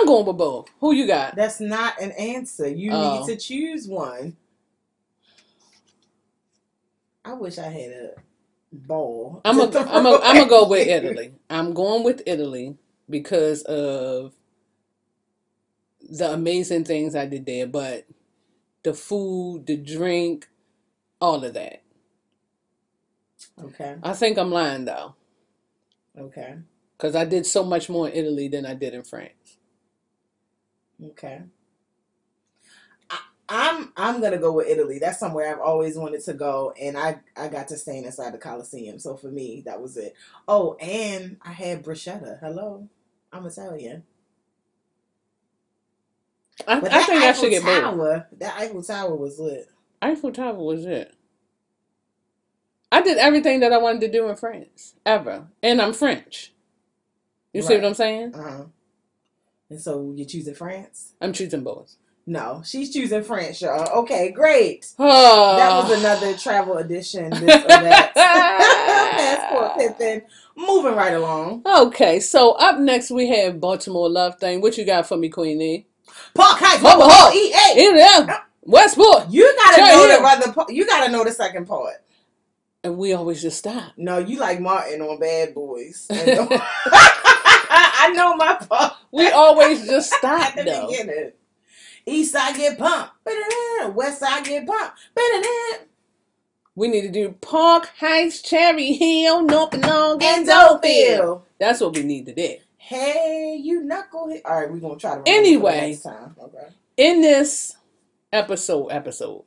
I'm 0.00 0.06
going 0.06 0.26
with 0.26 0.38
both. 0.38 0.68
Who 0.80 0.92
you 0.94 1.06
got? 1.06 1.36
That's 1.36 1.60
not 1.60 2.00
an 2.00 2.12
answer. 2.12 2.68
You 2.68 2.92
Oh. 2.92 3.00
need 3.00 3.24
to 3.24 3.36
choose 3.36 3.88
one. 3.88 4.36
I 7.24 7.34
wish 7.34 7.58
I 7.58 7.68
had 7.68 7.92
a 7.92 8.10
ball. 8.72 9.42
I'm 9.46 9.56
to 9.56 9.62
gonna 9.62 9.72
throw 9.72 9.82
I'm 9.82 10.04
gonna 10.04 10.18
I'm 10.24 10.36
gonna 10.36 10.48
go 10.50 10.68
with. 10.68 10.88
Italy. 10.88 11.34
I'm 11.50 11.74
going 11.74 12.04
with 12.04 12.22
Italy 12.26 12.76
because 13.10 13.62
of 13.64 14.34
the 16.10 16.32
amazing 16.32 16.84
things 16.84 17.16
I 17.16 17.26
did 17.26 17.46
there, 17.46 17.66
but 17.66 18.06
the 18.84 18.94
food, 18.94 19.66
the 19.66 19.76
drink, 19.76 20.48
all 21.20 21.44
of 21.44 21.54
that. 21.54 21.82
Okay. 23.62 23.96
I 24.02 24.14
think 24.14 24.38
I'm 24.38 24.52
lying 24.52 24.86
though, 24.86 25.16
Okay. 26.18 26.56
because 26.96 27.16
I 27.16 27.24
did 27.26 27.46
so 27.46 27.64
much 27.64 27.88
more 27.90 28.08
in 28.08 28.14
Italy 28.16 28.48
than 28.48 28.66
I 28.66 28.74
did 28.74 28.94
in 28.94 29.04
France. 29.04 29.32
Okay. 31.04 31.42
I, 33.10 33.18
I'm 33.48 33.92
I'm 33.96 34.20
gonna 34.22 34.38
go 34.38 34.52
with 34.52 34.68
Italy. 34.68 34.98
That's 35.00 35.20
somewhere 35.20 35.52
I've 35.52 35.60
always 35.60 35.96
wanted 35.96 36.22
to 36.24 36.34
go, 36.34 36.74
and 36.80 36.98
I 36.98 37.20
I 37.36 37.48
got 37.48 37.68
to 37.68 37.78
stand 37.78 38.06
inside 38.06 38.34
the 38.34 38.38
Coliseum. 38.38 38.98
So 39.00 39.16
for 39.16 39.28
me, 39.30 39.62
that 39.66 39.80
was 39.82 39.96
it. 39.96 40.14
Oh, 40.48 40.74
and 40.76 41.38
I 41.42 41.52
had 41.52 41.84
bruschetta. 41.84 42.40
Hello, 42.40 42.88
I'm 43.32 43.46
Italian. 43.46 44.04
I, 46.68 46.80
But 46.80 46.92
I 46.92 47.04
think 47.04 47.24
I 47.24 47.32
should 47.32 47.50
get 47.50 47.64
both. 47.64 48.00
That 48.38 48.56
Eiffel 48.58 48.82
Tower 48.82 49.14
was 49.16 49.38
lit. 49.40 49.68
Eiffel 50.02 50.32
Tower 50.32 50.54
was 50.54 50.86
it. 50.86 51.14
I 52.92 53.02
did 53.02 53.18
everything 53.18 53.60
that 53.60 53.72
I 53.72 53.78
wanted 53.78 54.02
to 54.02 54.12
do 54.12 54.28
in 54.28 54.36
France 54.36 54.94
ever, 55.06 55.48
and 55.62 55.82
I'm 55.82 55.92
French. 55.94 56.52
You 57.54 57.62
see 57.62 57.76
what 57.76 57.86
I'm 57.86 57.94
saying? 57.94 58.34
Uh 58.34 58.42
huh. 58.42 58.64
And 59.70 59.80
so 59.80 60.12
you're 60.16 60.26
choosing 60.26 60.54
France? 60.54 61.12
I'm 61.20 61.32
choosing 61.32 61.62
both. 61.62 61.94
No, 62.26 62.62
she's 62.64 62.92
choosing 62.92 63.22
France, 63.22 63.62
y'all. 63.62 64.00
Okay, 64.00 64.30
great. 64.30 64.86
Oh, 64.98 65.56
That 65.56 65.82
was 65.82 65.98
another 65.98 66.36
travel 66.36 66.76
edition. 66.76 67.30
This 67.30 67.42
or 67.42 67.68
that. 67.68 68.12
passport. 69.76 70.24
Moving 70.56 70.94
right 70.94 71.14
along. 71.14 71.62
Okay, 71.64 72.20
so 72.20 72.52
up 72.52 72.78
next 72.78 73.10
we 73.10 73.28
have 73.28 73.60
Baltimore 73.60 74.10
Love 74.10 74.38
Thing. 74.38 74.60
What 74.60 74.76
you 74.76 74.84
got 74.84 75.08
for 75.08 75.16
me, 75.16 75.28
Queenie? 75.28 75.86
Park 76.34 76.58
Heights, 76.60 76.82
Bubba 76.82 77.00
Bubba 77.00 77.10
Hall. 77.10 77.32
EA. 77.32 77.86
In 77.86 77.96
there, 77.96 78.42
Westport. 78.62 79.30
You 79.30 79.52
gotta 79.56 79.76
Tell 79.76 80.08
know 80.08 80.18
the 80.18 80.24
other 80.26 80.52
part. 80.52 80.70
You 80.70 80.86
gotta 80.86 81.10
know 81.10 81.24
the 81.24 81.32
second 81.32 81.66
part. 81.66 81.94
And 82.82 82.96
we 82.96 83.12
always 83.12 83.42
just 83.42 83.58
stop. 83.58 83.92
No, 83.96 84.18
you 84.18 84.38
like 84.38 84.60
Martin 84.60 85.02
on 85.02 85.18
Bad 85.18 85.54
Boys. 85.54 86.06
And- 88.06 88.12
I 88.12 88.16
know 88.16 88.36
my 88.36 88.54
part. 88.56 88.94
We 89.12 89.28
always 89.30 89.86
just 89.86 90.12
stop 90.12 90.40
At 90.56 90.64
the 90.64 90.70
though. 90.70 90.88
beginning. 90.88 91.32
East 92.06 92.32
side 92.32 92.56
get 92.56 92.78
pumped. 92.78 93.12
Ba-da-da. 93.24 93.90
West 93.90 94.20
side 94.20 94.44
get 94.44 94.66
pumped. 94.66 94.98
Ba-da-da. 95.14 95.84
We 96.74 96.88
need 96.88 97.02
to 97.02 97.10
do 97.10 97.32
Park 97.40 97.90
Heights, 97.98 98.40
Cherry 98.42 98.92
Hill, 98.92 99.42
North 99.42 99.74
Long, 99.76 100.22
And 100.22 100.48
and. 100.48 101.40
That's 101.58 101.80
what 101.80 101.94
we 101.94 102.02
need 102.02 102.26
to 102.26 102.34
do. 102.34 102.56
Hey, 102.78 103.58
you 103.62 103.82
knucklehead. 103.82 104.40
All 104.44 104.60
right, 104.60 104.70
we're 104.70 104.78
gonna 104.78 104.96
try 104.96 105.10
to 105.14 105.16
remember 105.20 105.30
Anyway. 105.30 105.72
for 105.72 105.80
the 105.80 105.86
next 105.88 106.02
time. 106.02 106.36
Okay. 106.42 106.66
In 106.96 107.20
this 107.20 107.76
episode, 108.32 108.88
episode, 108.88 109.44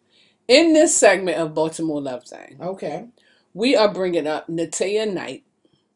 in 0.48 0.74
this 0.74 0.96
segment 0.96 1.38
of 1.40 1.54
Baltimore 1.56 2.02
Love 2.02 2.24
Thing, 2.26 2.58
Okay. 2.62 3.08
we 3.54 3.76
are 3.76 3.92
bringing 3.92 4.28
up 4.28 4.48
Natia 4.48 5.12
Knight, 5.12 5.44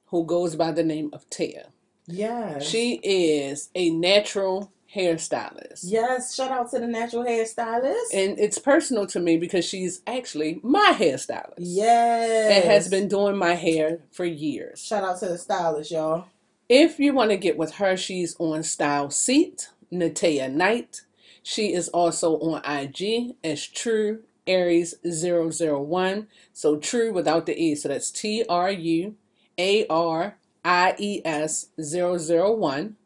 who 0.07 0.25
goes 0.25 0.55
by 0.55 0.71
the 0.71 0.83
name 0.83 1.09
of 1.13 1.29
Tia. 1.29 1.67
Yes. 2.07 2.65
She 2.65 2.95
is 3.03 3.69
a 3.75 3.89
natural 3.89 4.71
hairstylist. 4.93 5.81
Yes. 5.83 6.33
Shout 6.33 6.51
out 6.51 6.71
to 6.71 6.79
the 6.79 6.87
natural 6.87 7.23
hairstylist. 7.23 8.13
And 8.13 8.39
it's 8.39 8.57
personal 8.57 9.05
to 9.07 9.19
me 9.19 9.37
because 9.37 9.65
she's 9.65 10.01
actually 10.07 10.59
my 10.63 10.95
hairstylist. 10.97 11.55
yes. 11.57 12.51
And 12.55 12.71
has 12.71 12.87
been 12.89 13.07
doing 13.07 13.37
my 13.37 13.53
hair 13.53 13.99
for 14.11 14.25
years. 14.25 14.83
Shout 14.83 15.03
out 15.03 15.19
to 15.19 15.27
the 15.27 15.37
stylist, 15.37 15.91
y'all. 15.91 16.25
If 16.69 16.99
you 16.99 17.13
want 17.13 17.31
to 17.31 17.37
get 17.37 17.57
with 17.57 17.75
her, 17.75 17.95
she's 17.95 18.35
on 18.39 18.63
Style 18.63 19.09
Seat, 19.09 19.69
Natea 19.91 20.51
Knight. 20.51 21.01
She 21.43 21.73
is 21.73 21.87
also 21.89 22.37
on 22.39 22.61
IG 22.65 23.35
as 23.43 23.65
True 23.65 24.23
Aries 24.45 24.95
001. 25.05 26.27
So 26.53 26.77
True 26.77 27.13
without 27.13 27.45
the 27.45 27.57
E. 27.61 27.75
So 27.75 27.89
that's 27.89 28.11
T 28.11 28.43
R 28.49 28.71
U 28.71 29.15
A 29.57 29.87
R 29.87 30.37
I 30.67 30.95
E 30.97 31.21
S 31.23 31.67
001. 31.79 32.97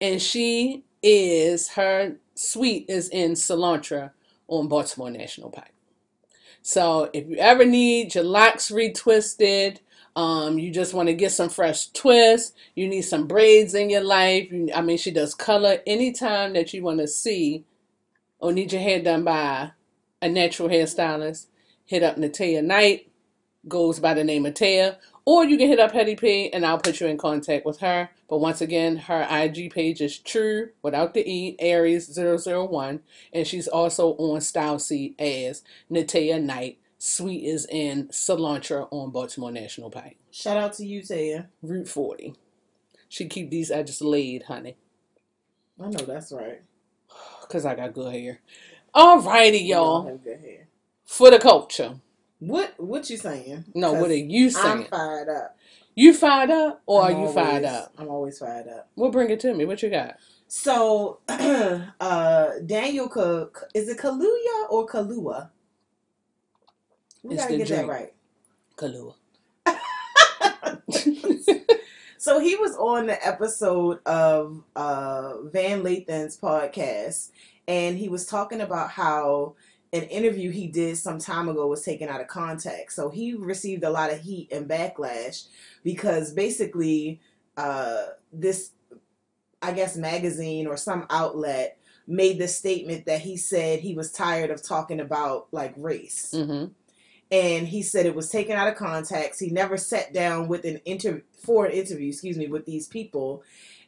And 0.00 0.20
she 0.20 0.82
is, 1.02 1.68
her 1.70 2.16
suite 2.34 2.86
is 2.88 3.10
in 3.10 3.32
Cilantro 3.32 4.10
on 4.48 4.66
Baltimore 4.66 5.10
National 5.10 5.50
Park. 5.50 5.70
So 6.62 7.10
if 7.12 7.28
you 7.28 7.36
ever 7.36 7.66
need 7.66 8.14
your 8.14 8.24
locks 8.24 8.70
retwisted, 8.70 9.78
um, 10.16 10.58
you 10.58 10.70
just 10.70 10.94
want 10.94 11.08
to 11.08 11.14
get 11.14 11.32
some 11.32 11.50
fresh 11.50 11.88
twists, 11.88 12.52
you 12.74 12.88
need 12.88 13.02
some 13.02 13.26
braids 13.26 13.74
in 13.74 13.90
your 13.90 14.02
life. 14.02 14.50
You, 14.50 14.70
I 14.74 14.80
mean, 14.80 14.98
she 14.98 15.10
does 15.10 15.34
color 15.34 15.78
anytime 15.86 16.54
that 16.54 16.72
you 16.72 16.82
want 16.82 17.00
to 17.00 17.08
see 17.08 17.64
or 18.38 18.52
need 18.52 18.72
your 18.72 18.82
hair 18.82 19.02
done 19.02 19.24
by 19.24 19.72
a 20.20 20.28
natural 20.28 20.68
hairstylist. 20.68 21.46
Hit 21.84 22.02
up 22.02 22.16
Natea 22.16 22.64
Knight, 22.64 23.10
goes 23.68 24.00
by 24.00 24.14
the 24.14 24.24
name 24.24 24.46
of 24.46 24.54
Taya, 24.54 24.96
or 25.24 25.44
you 25.44 25.56
can 25.56 25.68
hit 25.68 25.78
up 25.80 25.92
Petty 25.92 26.16
P 26.16 26.52
and 26.52 26.66
I'll 26.66 26.78
put 26.78 27.00
you 27.00 27.06
in 27.06 27.18
contact 27.18 27.64
with 27.66 27.80
her. 27.80 28.10
But 28.28 28.38
once 28.38 28.60
again, 28.60 28.96
her 28.96 29.26
IG 29.30 29.72
page 29.72 30.00
is 30.00 30.18
True 30.18 30.70
without 30.82 31.14
the 31.14 31.28
E, 31.28 31.56
Aries 31.58 32.18
001, 32.18 33.00
and 33.32 33.46
she's 33.46 33.68
also 33.68 34.14
on 34.14 34.40
Style 34.40 34.78
Seat 34.78 35.14
as 35.20 35.62
Natea 35.90 36.42
Knight. 36.42 36.78
Sweet 36.98 37.44
is 37.44 37.66
in 37.66 38.08
Cilantro 38.08 38.88
on 38.90 39.10
Baltimore 39.10 39.50
National 39.52 39.90
Pike. 39.90 40.18
Shout 40.30 40.56
out 40.56 40.72
to 40.74 40.86
you, 40.86 41.02
Taya. 41.02 41.46
Route 41.62 41.88
40. 41.88 42.34
She 43.08 43.26
keep 43.28 43.50
these 43.50 43.70
edges 43.70 44.00
laid, 44.00 44.44
honey. 44.44 44.76
I 45.80 45.88
know 45.88 46.04
that's 46.04 46.32
right. 46.32 46.62
Cause 47.48 47.66
I 47.66 47.74
got 47.74 47.92
good 47.92 48.12
hair. 48.14 48.40
Alrighty, 48.94 49.66
Y'all 49.66 50.02
y'all. 50.02 50.06
have 50.06 50.24
good 50.24 50.40
hair. 50.40 50.68
For 51.04 51.30
the 51.30 51.38
culture. 51.38 51.96
What 52.42 52.74
What 52.76 53.08
you 53.08 53.16
saying? 53.16 53.66
No, 53.72 53.92
what 53.92 54.10
are 54.10 54.16
you 54.16 54.50
saying? 54.50 54.66
I'm 54.66 54.84
fired 54.86 55.28
up. 55.28 55.56
You 55.94 56.12
fired 56.12 56.50
up 56.50 56.82
or 56.86 57.04
I'm 57.04 57.14
are 57.14 57.20
you 57.20 57.32
fired 57.32 57.64
up? 57.64 57.92
I'm 57.96 58.08
always 58.08 58.40
fired 58.40 58.66
up. 58.66 58.88
Well, 58.96 59.12
bring 59.12 59.30
it 59.30 59.38
to 59.40 59.54
me. 59.54 59.64
What 59.64 59.80
you 59.80 59.90
got? 59.90 60.16
So, 60.48 61.20
uh, 61.28 62.50
Daniel, 62.66 63.08
Cook 63.08 63.68
is 63.74 63.88
it 63.88 63.98
Kaluuya 63.98 64.70
or 64.70 64.88
Kalua? 64.88 65.50
We 67.22 67.36
It's 67.36 67.44
gotta 67.44 67.58
get 67.58 67.68
that 67.68 67.86
right. 67.86 68.12
Kalua. 68.76 69.14
So 72.22 72.38
he 72.38 72.54
was 72.54 72.76
on 72.76 73.06
the 73.06 73.26
episode 73.26 73.98
of 74.06 74.62
uh, 74.76 75.42
Van 75.42 75.82
Lathan's 75.82 76.38
podcast, 76.38 77.32
and 77.66 77.98
he 77.98 78.08
was 78.08 78.26
talking 78.26 78.60
about 78.60 78.90
how 78.90 79.56
an 79.92 80.04
interview 80.04 80.50
he 80.50 80.68
did 80.68 80.96
some 80.96 81.18
time 81.18 81.48
ago 81.48 81.66
was 81.66 81.82
taken 81.84 82.08
out 82.08 82.20
of 82.20 82.26
context. 82.26 82.96
So 82.96 83.10
he 83.10 83.34
received 83.34 83.84
a 83.84 83.90
lot 83.90 84.12
of 84.12 84.20
heat 84.20 84.50
and 84.50 84.68
backlash 84.68 85.46
because 85.84 86.32
basically 86.32 87.20
uh, 87.56 88.04
this, 88.32 88.70
I 89.60 89.72
guess, 89.72 89.96
magazine 89.96 90.66
or 90.66 90.76
some 90.76 91.06
outlet 91.10 91.78
made 92.06 92.38
the 92.38 92.48
statement 92.48 93.06
that 93.06 93.20
he 93.20 93.36
said 93.36 93.80
he 93.80 93.94
was 93.94 94.10
tired 94.10 94.50
of 94.50 94.62
talking 94.62 95.00
about 95.00 95.46
like 95.52 95.74
race 95.76 96.32
Mm-hmm. 96.34 96.72
and 97.30 97.68
he 97.68 97.82
said 97.82 98.06
it 98.06 98.14
was 98.14 98.28
taken 98.30 98.56
out 98.56 98.68
of 98.68 98.74
context. 98.74 99.40
He 99.40 99.50
never 99.50 99.76
sat 99.76 100.12
down 100.12 100.48
with 100.48 100.64
an 100.64 100.80
inter 100.84 101.22
for 101.36 101.66
an 101.66 101.72
interview, 101.72 102.08
excuse 102.08 102.36
me, 102.36 102.48
with 102.48 102.66
these 102.66 102.88
people, 102.88 103.42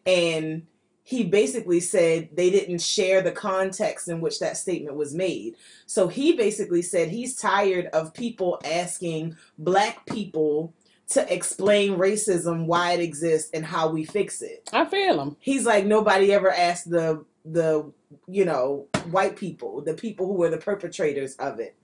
and 0.06 0.66
he 1.04 1.22
basically 1.22 1.80
said 1.80 2.30
they 2.32 2.50
didn't 2.50 2.80
share 2.80 3.20
the 3.20 3.30
context 3.30 4.08
in 4.08 4.22
which 4.22 4.40
that 4.40 4.56
statement 4.56 4.96
was 4.96 5.14
made. 5.14 5.54
So 5.84 6.08
he 6.08 6.32
basically 6.32 6.80
said 6.80 7.10
he's 7.10 7.36
tired 7.36 7.86
of 7.92 8.14
people 8.14 8.58
asking 8.64 9.36
black 9.58 10.06
people 10.06 10.72
to 11.10 11.32
explain 11.32 11.98
racism, 11.98 12.64
why 12.64 12.92
it 12.92 13.00
exists, 13.00 13.50
and 13.52 13.66
how 13.66 13.88
we 13.88 14.04
fix 14.04 14.40
it. 14.40 14.70
I 14.72 14.86
feel 14.86 15.20
him. 15.20 15.36
He's 15.40 15.66
like 15.66 15.84
nobody 15.84 16.32
ever 16.32 16.50
asked 16.50 16.88
the 16.90 17.24
the 17.44 17.92
you 18.26 18.46
know 18.46 18.86
white 19.10 19.36
people, 19.36 19.82
the 19.82 19.92
people 19.92 20.26
who 20.26 20.32
were 20.32 20.48
the 20.48 20.56
perpetrators 20.56 21.36
of 21.36 21.60
it. 21.60 21.76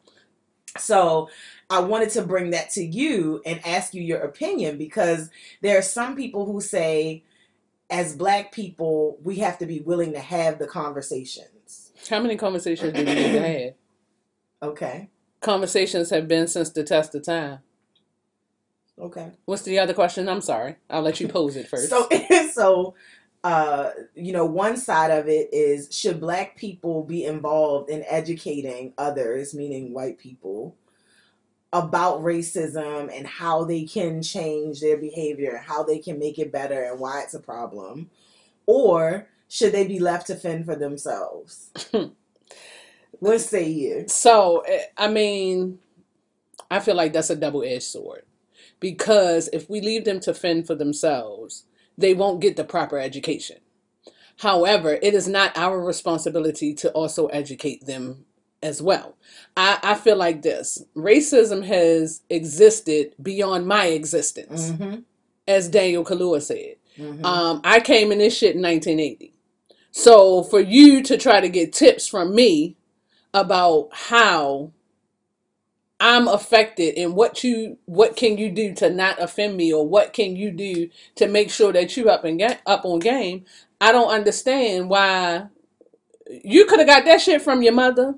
So 0.79 1.29
I 1.69 1.81
wanted 1.81 2.11
to 2.11 2.23
bring 2.23 2.51
that 2.51 2.71
to 2.71 2.83
you 2.83 3.43
and 3.45 3.61
ask 3.67 3.93
you 3.93 4.03
your 4.03 4.21
opinion 4.21 4.79
because 4.79 5.29
there 5.61 5.77
are 5.77 5.83
some 5.83 6.17
people 6.17 6.47
who 6.47 6.61
say, 6.61 7.25
as 7.91 8.15
black 8.17 8.53
people, 8.53 9.19
we 9.23 9.37
have 9.37 9.59
to 9.59 9.67
be 9.67 9.81
willing 9.81 10.13
to 10.13 10.21
have 10.21 10.59
the 10.59 10.67
conversations. 10.67 11.93
How 12.09 12.21
many 12.21 12.37
conversations 12.37 12.93
do 12.93 13.05
we 13.05 13.15
need 13.15 13.33
to 13.33 13.41
have? 13.41 13.75
Okay. 14.63 15.09
Conversations 15.41 16.11
have 16.11 16.29
been 16.29 16.47
since 16.47 16.69
the 16.69 16.85
test 16.85 17.15
of 17.15 17.23
time. 17.23 17.61
Okay. 19.01 19.31
What's 19.47 19.63
the 19.63 19.79
other 19.79 19.95
question? 19.95 20.29
I'm 20.29 20.43
sorry. 20.43 20.77
I'll 20.91 21.01
let 21.01 21.19
you 21.19 21.29
pose 21.29 21.57
it 21.57 21.67
first. 21.71 21.89
So, 21.89 22.07
so, 22.53 22.95
uh, 23.43 23.91
you 24.15 24.35
know, 24.35 24.45
one 24.45 24.77
side 24.77 25.11
of 25.11 25.29
it 25.29 25.49
is 25.51 25.89
should 25.91 26.21
black 26.21 26.57
people 26.57 27.05
be 27.05 27.25
involved 27.25 27.89
in 27.89 28.05
educating 28.07 28.93
others, 28.99 29.55
meaning 29.55 29.95
white 29.95 30.19
people, 30.19 30.77
about 31.73 32.21
racism 32.23 33.17
and 33.17 33.27
how 33.27 33.65
they 33.65 33.85
can 33.85 34.23
change 34.23 34.81
their 34.81 34.97
behavior, 34.97 35.63
how 35.65 35.83
they 35.83 35.99
can 35.99 36.19
make 36.19 36.39
it 36.39 36.53
better, 36.53 36.83
and 36.83 36.99
why 36.99 37.23
it's 37.23 37.35
a 37.35 37.41
problem? 37.41 38.11
Or 38.67 39.29
should 39.49 39.73
they 39.73 39.87
be 39.87 39.99
left 39.99 40.27
to 40.29 40.35
fend 40.35 40.65
for 40.65 40.75
themselves? 40.75 41.71
what 43.21 43.41
say 43.41 43.69
you? 43.69 44.05
So, 44.09 44.61
eh, 44.61 44.85
I 44.97 45.09
mean, 45.09 45.79
I 46.71 46.81
feel 46.81 46.97
like 46.97 47.13
that's 47.13 47.31
a 47.31 47.37
double 47.37 47.65
edged 47.65 47.85
sword. 47.85 48.23
Because 48.81 49.49
if 49.53 49.69
we 49.69 49.81
leave 49.81 50.05
them 50.05 50.21
to 50.21 50.35
fend 50.35 50.67
for 50.67 50.75
themselves, 50.75 51.65
they 51.99 52.15
won't 52.15 52.41
get 52.41 52.57
the 52.57 52.65
proper 52.65 52.99
education. 52.99 53.59
However, 54.39 54.99
it 55.03 55.13
is 55.13 55.29
not 55.29 55.57
our 55.57 55.85
responsibility 55.85 56.73
to 56.75 56.91
also 56.93 57.27
educate 57.27 57.87
them 57.87 58.25
as 58.63 58.83
well. 58.83 59.17
I, 59.57 59.79
I 59.83 59.95
feel 59.95 60.17
like 60.17 60.43
this 60.43 60.83
racism 60.97 61.65
has 61.65 62.23
existed 62.31 63.15
beyond 63.23 63.67
my 63.67 63.87
existence, 63.87 64.71
Mm-hmm. 64.71 65.01
as 65.49 65.69
Daniel 65.69 66.05
Kalua 66.05 66.43
said. 66.43 66.77
Mm-hmm. 66.99 67.25
Um, 67.25 67.61
I 67.65 67.81
came 67.81 68.13
in 68.13 68.19
this 68.19 68.37
shit 68.37 68.57
in 68.57 68.63
1980. 68.63 69.33
So 69.93 70.43
for 70.45 70.61
you 70.61 71.03
to 71.05 71.17
try 71.17 71.41
to 71.41 71.49
get 71.49 71.73
tips 71.73 72.07
from 72.07 72.35
me 72.35 72.77
about 73.35 73.89
how 73.93 74.73
I'm 75.99 76.29
affected 76.29 76.97
and 76.97 77.15
what 77.15 77.45
you 77.45 77.77
what 77.85 78.17
can 78.17 78.39
you 78.39 78.51
do 78.51 78.75
to 78.77 78.89
not 78.91 79.21
offend 79.21 79.57
me 79.57 79.73
or 79.73 79.87
what 79.87 80.13
can 80.15 80.35
you 80.35 80.51
do 80.51 80.89
to 81.17 81.27
make 81.29 81.51
sure 81.51 81.73
that 81.73 81.97
you 81.97 82.09
up 82.09 82.25
and 82.25 82.39
get 82.39 82.63
up 82.67 82.85
on 82.85 83.01
game, 83.01 83.45
I 83.81 83.93
don't 83.93 84.09
understand 84.11 84.89
why 84.89 85.47
you 86.43 86.65
could 86.67 86.79
have 86.79 86.89
got 86.89 87.05
that 87.05 87.21
shit 87.21 87.43
from 87.43 87.63
your 87.63 87.75
mother, 87.75 88.15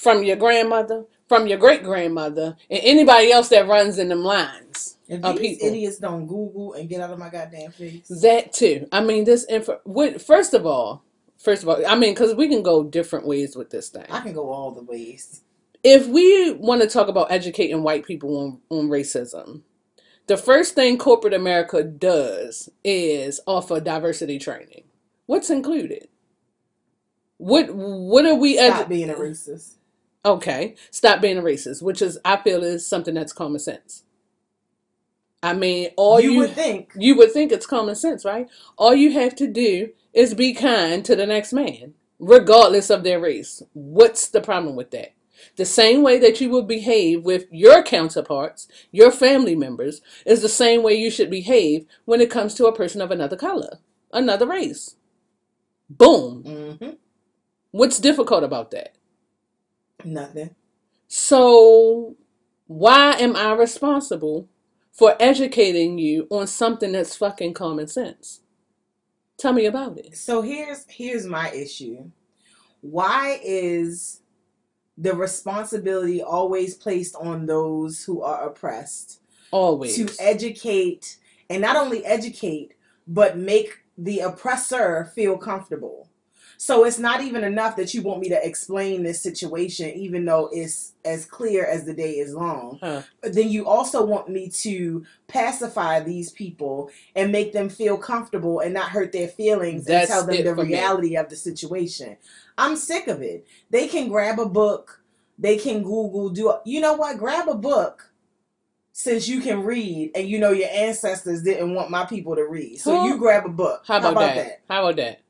from 0.00 0.24
your 0.24 0.36
grandmother, 0.36 1.04
from 1.28 1.46
your 1.46 1.58
great 1.58 1.82
grandmother, 1.82 2.56
and 2.70 2.80
anybody 2.82 3.30
else 3.30 3.50
that 3.50 3.68
runs 3.68 3.98
in 3.98 4.08
them 4.08 4.24
lines. 4.24 4.96
If 5.08 5.22
of 5.22 5.38
these 5.38 5.58
people. 5.58 5.68
idiots 5.68 5.98
don't 5.98 6.26
Google 6.26 6.72
and 6.72 6.88
get 6.88 7.00
out 7.00 7.10
of 7.10 7.18
my 7.18 7.28
goddamn 7.28 7.72
face. 7.72 8.08
That 8.22 8.52
too. 8.52 8.88
I 8.92 9.02
mean, 9.02 9.24
this 9.24 9.44
info. 9.48 9.80
What, 9.84 10.22
first 10.22 10.54
of 10.54 10.64
all, 10.64 11.02
first 11.36 11.62
of 11.62 11.68
all, 11.68 11.84
I 11.86 11.96
mean, 11.96 12.14
because 12.14 12.34
we 12.34 12.48
can 12.48 12.62
go 12.62 12.82
different 12.84 13.26
ways 13.26 13.56
with 13.56 13.70
this 13.70 13.90
thing. 13.90 14.06
I 14.08 14.20
can 14.20 14.32
go 14.32 14.50
all 14.50 14.70
the 14.70 14.82
ways. 14.82 15.42
If 15.82 16.06
we 16.06 16.52
want 16.52 16.82
to 16.82 16.88
talk 16.88 17.08
about 17.08 17.30
educating 17.30 17.82
white 17.82 18.06
people 18.06 18.36
on 18.38 18.60
on 18.70 18.88
racism, 18.88 19.62
the 20.28 20.36
first 20.36 20.74
thing 20.76 20.96
corporate 20.96 21.34
America 21.34 21.82
does 21.82 22.70
is 22.84 23.40
offer 23.46 23.80
diversity 23.80 24.38
training. 24.38 24.84
What's 25.26 25.50
included? 25.50 26.08
What 27.36 27.74
what 27.74 28.24
are 28.24 28.34
we? 28.36 28.56
Stop 28.56 28.86
edu- 28.86 28.88
being 28.88 29.10
a 29.10 29.14
racist. 29.14 29.74
Okay, 30.24 30.76
stop 30.90 31.20
being 31.22 31.38
a 31.38 31.42
racist, 31.42 31.82
which 31.82 32.02
is 32.02 32.18
I 32.24 32.36
feel 32.38 32.62
is 32.62 32.86
something 32.86 33.14
that's 33.14 33.32
common 33.32 33.60
sense. 33.60 34.04
I 35.42 35.54
mean, 35.54 35.90
all 35.96 36.20
you, 36.20 36.32
you 36.32 36.38
would 36.40 36.50
think. 36.52 36.92
you 36.96 37.16
would 37.16 37.32
think 37.32 37.50
it's 37.52 37.66
common 37.66 37.94
sense, 37.94 38.24
right? 38.24 38.48
All 38.76 38.94
you 38.94 39.12
have 39.12 39.34
to 39.36 39.46
do 39.46 39.90
is 40.12 40.34
be 40.34 40.52
kind 40.52 41.04
to 41.06 41.16
the 41.16 41.26
next 41.26 41.52
man, 41.52 41.94
regardless 42.18 42.90
of 42.90 43.04
their 43.04 43.20
race. 43.20 43.62
What's 43.72 44.28
the 44.28 44.42
problem 44.42 44.76
with 44.76 44.90
that? 44.90 45.14
The 45.56 45.64
same 45.64 46.02
way 46.02 46.18
that 46.18 46.40
you 46.42 46.50
would 46.50 46.68
behave 46.68 47.24
with 47.24 47.46
your 47.50 47.82
counterparts, 47.82 48.68
your 48.92 49.10
family 49.10 49.56
members, 49.56 50.02
is 50.26 50.42
the 50.42 50.48
same 50.50 50.82
way 50.82 50.94
you 50.94 51.10
should 51.10 51.30
behave 51.30 51.86
when 52.04 52.20
it 52.20 52.30
comes 52.30 52.54
to 52.56 52.66
a 52.66 52.76
person 52.76 53.00
of 53.00 53.10
another 53.10 53.36
color, 53.36 53.78
another 54.12 54.46
race. 54.46 54.96
Boom. 55.88 56.44
hmm 56.78 56.90
What's 57.72 58.00
difficult 58.00 58.44
about 58.44 58.70
that? 58.72 58.96
Nothing. 60.04 60.54
So, 61.08 62.16
why 62.66 63.14
am 63.14 63.34
I 63.34 63.52
responsible 63.52 64.48
for 64.92 65.16
educating 65.18 65.98
you 65.98 66.26
on 66.30 66.46
something 66.46 66.92
that's 66.92 67.16
fucking 67.16 67.54
common 67.54 67.88
sense? 67.88 68.40
Tell 69.38 69.52
me 69.54 69.64
about 69.64 69.98
it. 69.98 70.16
So 70.16 70.42
here's 70.42 70.84
here's 70.86 71.26
my 71.26 71.50
issue. 71.50 72.10
Why 72.82 73.40
is 73.42 74.20
the 74.98 75.14
responsibility 75.14 76.22
always 76.22 76.74
placed 76.74 77.16
on 77.16 77.46
those 77.46 78.04
who 78.04 78.20
are 78.22 78.46
oppressed 78.48 79.20
Always. 79.50 79.96
to 79.96 80.22
educate 80.22 81.16
and 81.48 81.62
not 81.62 81.76
only 81.76 82.04
educate 82.04 82.74
but 83.08 83.38
make 83.38 83.78
the 83.96 84.20
oppressor 84.20 85.10
feel 85.14 85.38
comfortable? 85.38 86.09
So 86.62 86.84
it's 86.84 86.98
not 86.98 87.22
even 87.22 87.42
enough 87.42 87.76
that 87.76 87.94
you 87.94 88.02
want 88.02 88.20
me 88.20 88.28
to 88.28 88.46
explain 88.46 89.02
this 89.02 89.18
situation 89.18 89.88
even 89.94 90.26
though 90.26 90.50
it's 90.52 90.92
as 91.06 91.24
clear 91.24 91.64
as 91.64 91.86
the 91.86 91.94
day 91.94 92.18
is 92.18 92.34
long. 92.34 92.78
Huh. 92.82 93.00
But 93.22 93.32
then 93.32 93.48
you 93.48 93.66
also 93.66 94.04
want 94.04 94.28
me 94.28 94.50
to 94.50 95.06
pacify 95.26 96.00
these 96.00 96.30
people 96.30 96.90
and 97.16 97.32
make 97.32 97.54
them 97.54 97.70
feel 97.70 97.96
comfortable 97.96 98.60
and 98.60 98.74
not 98.74 98.90
hurt 98.90 99.10
their 99.10 99.28
feelings 99.28 99.86
That's 99.86 100.10
and 100.10 100.14
tell 100.14 100.26
them 100.26 100.44
the 100.44 100.54
for 100.54 100.66
me. 100.66 100.74
reality 100.74 101.16
of 101.16 101.30
the 101.30 101.36
situation. 101.36 102.18
I'm 102.58 102.76
sick 102.76 103.08
of 103.08 103.22
it. 103.22 103.46
They 103.70 103.88
can 103.88 104.10
grab 104.10 104.38
a 104.38 104.46
book, 104.46 105.00
they 105.38 105.56
can 105.56 105.82
Google, 105.82 106.28
do 106.28 106.56
you 106.66 106.82
know 106.82 106.92
what? 106.92 107.16
Grab 107.16 107.48
a 107.48 107.54
book 107.54 108.12
since 108.92 109.26
you 109.26 109.40
can 109.40 109.62
read 109.62 110.10
and 110.14 110.28
you 110.28 110.38
know 110.38 110.50
your 110.50 110.68
ancestors 110.68 111.42
didn't 111.42 111.72
want 111.72 111.90
my 111.90 112.04
people 112.04 112.36
to 112.36 112.44
read. 112.44 112.78
So 112.80 113.06
you 113.06 113.16
grab 113.16 113.46
a 113.46 113.48
book. 113.48 113.84
How 113.86 113.96
about, 113.96 114.16
that? 114.16 114.60
How 114.68 114.84
about 114.84 114.96
that? 114.96 115.22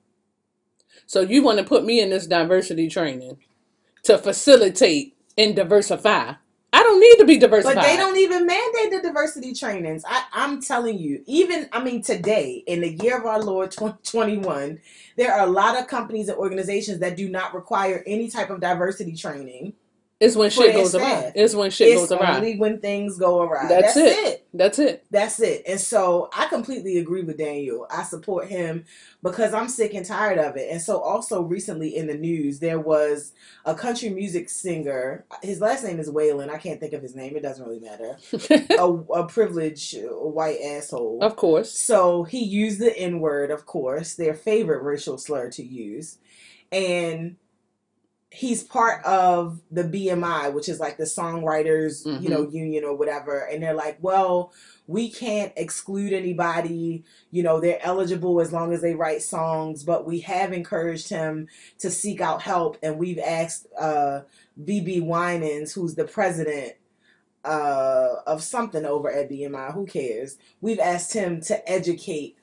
So 1.11 1.23
you 1.23 1.43
want 1.43 1.59
to 1.59 1.65
put 1.65 1.85
me 1.85 2.01
in 2.01 2.11
this 2.11 2.29
diversity 2.29 2.89
training 2.89 3.37
to 4.05 4.17
facilitate 4.17 5.17
and 5.37 5.57
diversify? 5.57 6.35
I 6.73 6.83
don't 6.85 7.01
need 7.01 7.17
to 7.17 7.25
be 7.25 7.37
diversified. 7.37 7.75
But 7.75 7.83
they 7.83 7.97
don't 7.97 8.17
even 8.17 8.47
mandate 8.47 8.93
the 8.93 9.01
diversity 9.03 9.53
trainings. 9.53 10.05
I, 10.07 10.23
I'm 10.33 10.63
telling 10.63 11.01
you, 11.01 11.25
even, 11.27 11.69
I 11.73 11.83
mean, 11.83 12.01
today, 12.01 12.63
in 12.65 12.81
the 12.81 12.93
year 12.93 13.19
of 13.19 13.27
our 13.27 13.43
Lord 13.43 13.73
2021, 13.73 14.79
there 15.17 15.33
are 15.35 15.49
a 15.49 15.51
lot 15.51 15.77
of 15.77 15.89
companies 15.89 16.29
and 16.29 16.39
organizations 16.39 17.01
that 17.01 17.17
do 17.17 17.29
not 17.29 17.55
require 17.55 18.05
any 18.07 18.29
type 18.29 18.51
of 18.51 18.61
diversity 18.61 19.17
training. 19.17 19.73
It's 20.21 20.37
when 20.37 20.51
shit 20.51 20.75
goes 20.75 20.95
awry. 20.95 21.21
staff. 21.21 21.33
It's 21.35 21.55
when 21.55 21.71
shit 21.71 21.89
it's 21.89 22.03
goes 22.03 22.13
awry. 22.13 22.37
only 22.37 22.59
when 22.59 22.79
things 22.79 23.19
go 23.19 23.41
awry. 23.41 23.67
That's 23.69 23.95
That's, 23.95 23.97
it. 23.97 24.27
it. 24.27 24.47
That's 24.53 24.79
it. 24.79 25.07
That's 25.11 25.41
it. 25.41 25.63
And 25.67 25.81
so 25.81 26.29
I 26.37 26.47
completely 26.47 26.99
agree 26.99 27.23
with 27.23 27.39
Daniel. 27.39 27.87
I 27.91 28.03
support 28.03 28.49
him 28.49 28.85
because 29.23 29.55
I'm 29.55 29.71
sick 29.71 29.95
and 29.95 30.05
tired 30.05 30.37
of 30.39 30.57
it. 30.57 30.71
And 30.71 30.83
so 30.83 31.01
also 31.01 31.41
recently 31.41 31.97
in 31.97 32.07
the 32.07 32.19
news, 32.19 32.59
there 32.59 32.79
was 32.79 33.33
a 33.65 33.75
country 33.75 34.11
music 34.11 34.51
singer. 34.51 35.25
His 35.43 35.63
last 35.63 35.85
name 35.85 35.99
is 35.99 36.11
Waylon. 36.11 36.51
I 36.51 36.59
can't 36.59 36.81
think 36.81 36.93
of 36.93 37.01
his 37.01 37.17
name. 37.17 37.35
It 37.35 37.43
doesn't 37.43 37.65
really 37.65 37.81
matter. 37.81 38.19
a, 38.79 38.89
a 39.21 39.27
privileged 39.27 39.97
white 40.03 40.61
asshole. 40.61 41.21
of 41.23 41.37
course. 41.37 41.73
So 41.73 42.25
he 42.25 42.45
used 42.45 42.79
the 42.79 42.95
N 42.95 43.21
word, 43.21 43.51
of 43.51 43.65
course, 43.65 44.17
their 44.17 44.35
favorite 44.35 44.83
racial 44.83 45.17
slur 45.17 45.49
to 45.53 45.65
use. 45.65 46.19
And 46.73 47.37
he's 48.31 48.63
part 48.63 49.05
of 49.05 49.61
the 49.73 49.83
BMI, 49.83 50.53
which 50.53 50.69
is 50.69 50.79
like 50.79 50.97
the 50.97 51.05
songwriters, 51.05 52.07
you 52.23 52.29
know, 52.29 52.49
union 52.49 52.85
or 52.85 52.95
whatever. 52.95 53.41
And 53.41 53.63
they're 53.63 53.75
like, 53.75 53.99
well, 54.01 54.53
we 54.87 55.11
can't 55.11 55.53
exclude 55.57 56.13
anybody. 56.13 57.05
You 57.33 57.43
know, 57.43 57.61
they're 57.61 57.85
eligible 57.85 58.41
as 58.41 58.53
long 58.53 58.73
as 58.73 58.83
they 58.83 58.95
write 58.95 59.23
songs, 59.23 59.83
but 59.83 60.07
we 60.07 60.21
have 60.21 60.53
encouraged 60.53 61.09
him 61.09 61.49
to 61.81 61.91
seek 61.91 62.21
out 62.21 62.43
help. 62.43 62.79
And 62.83 62.99
we've 62.99 63.19
asked 63.19 63.67
uh, 63.79 64.21
BeBe 64.63 65.03
Winans, 65.03 65.73
who's 65.73 65.97
the 65.97 66.05
president 66.05 66.75
uh, 67.45 68.17
of 68.27 68.45
something 68.45 68.85
over 68.85 69.11
at 69.11 69.29
BMI, 69.29 69.75
who 69.75 69.87
cares? 69.87 70.39
We've 70.61 70.81
asked 70.81 71.15
him 71.15 71.41
to 71.43 71.69
educate 71.69 72.37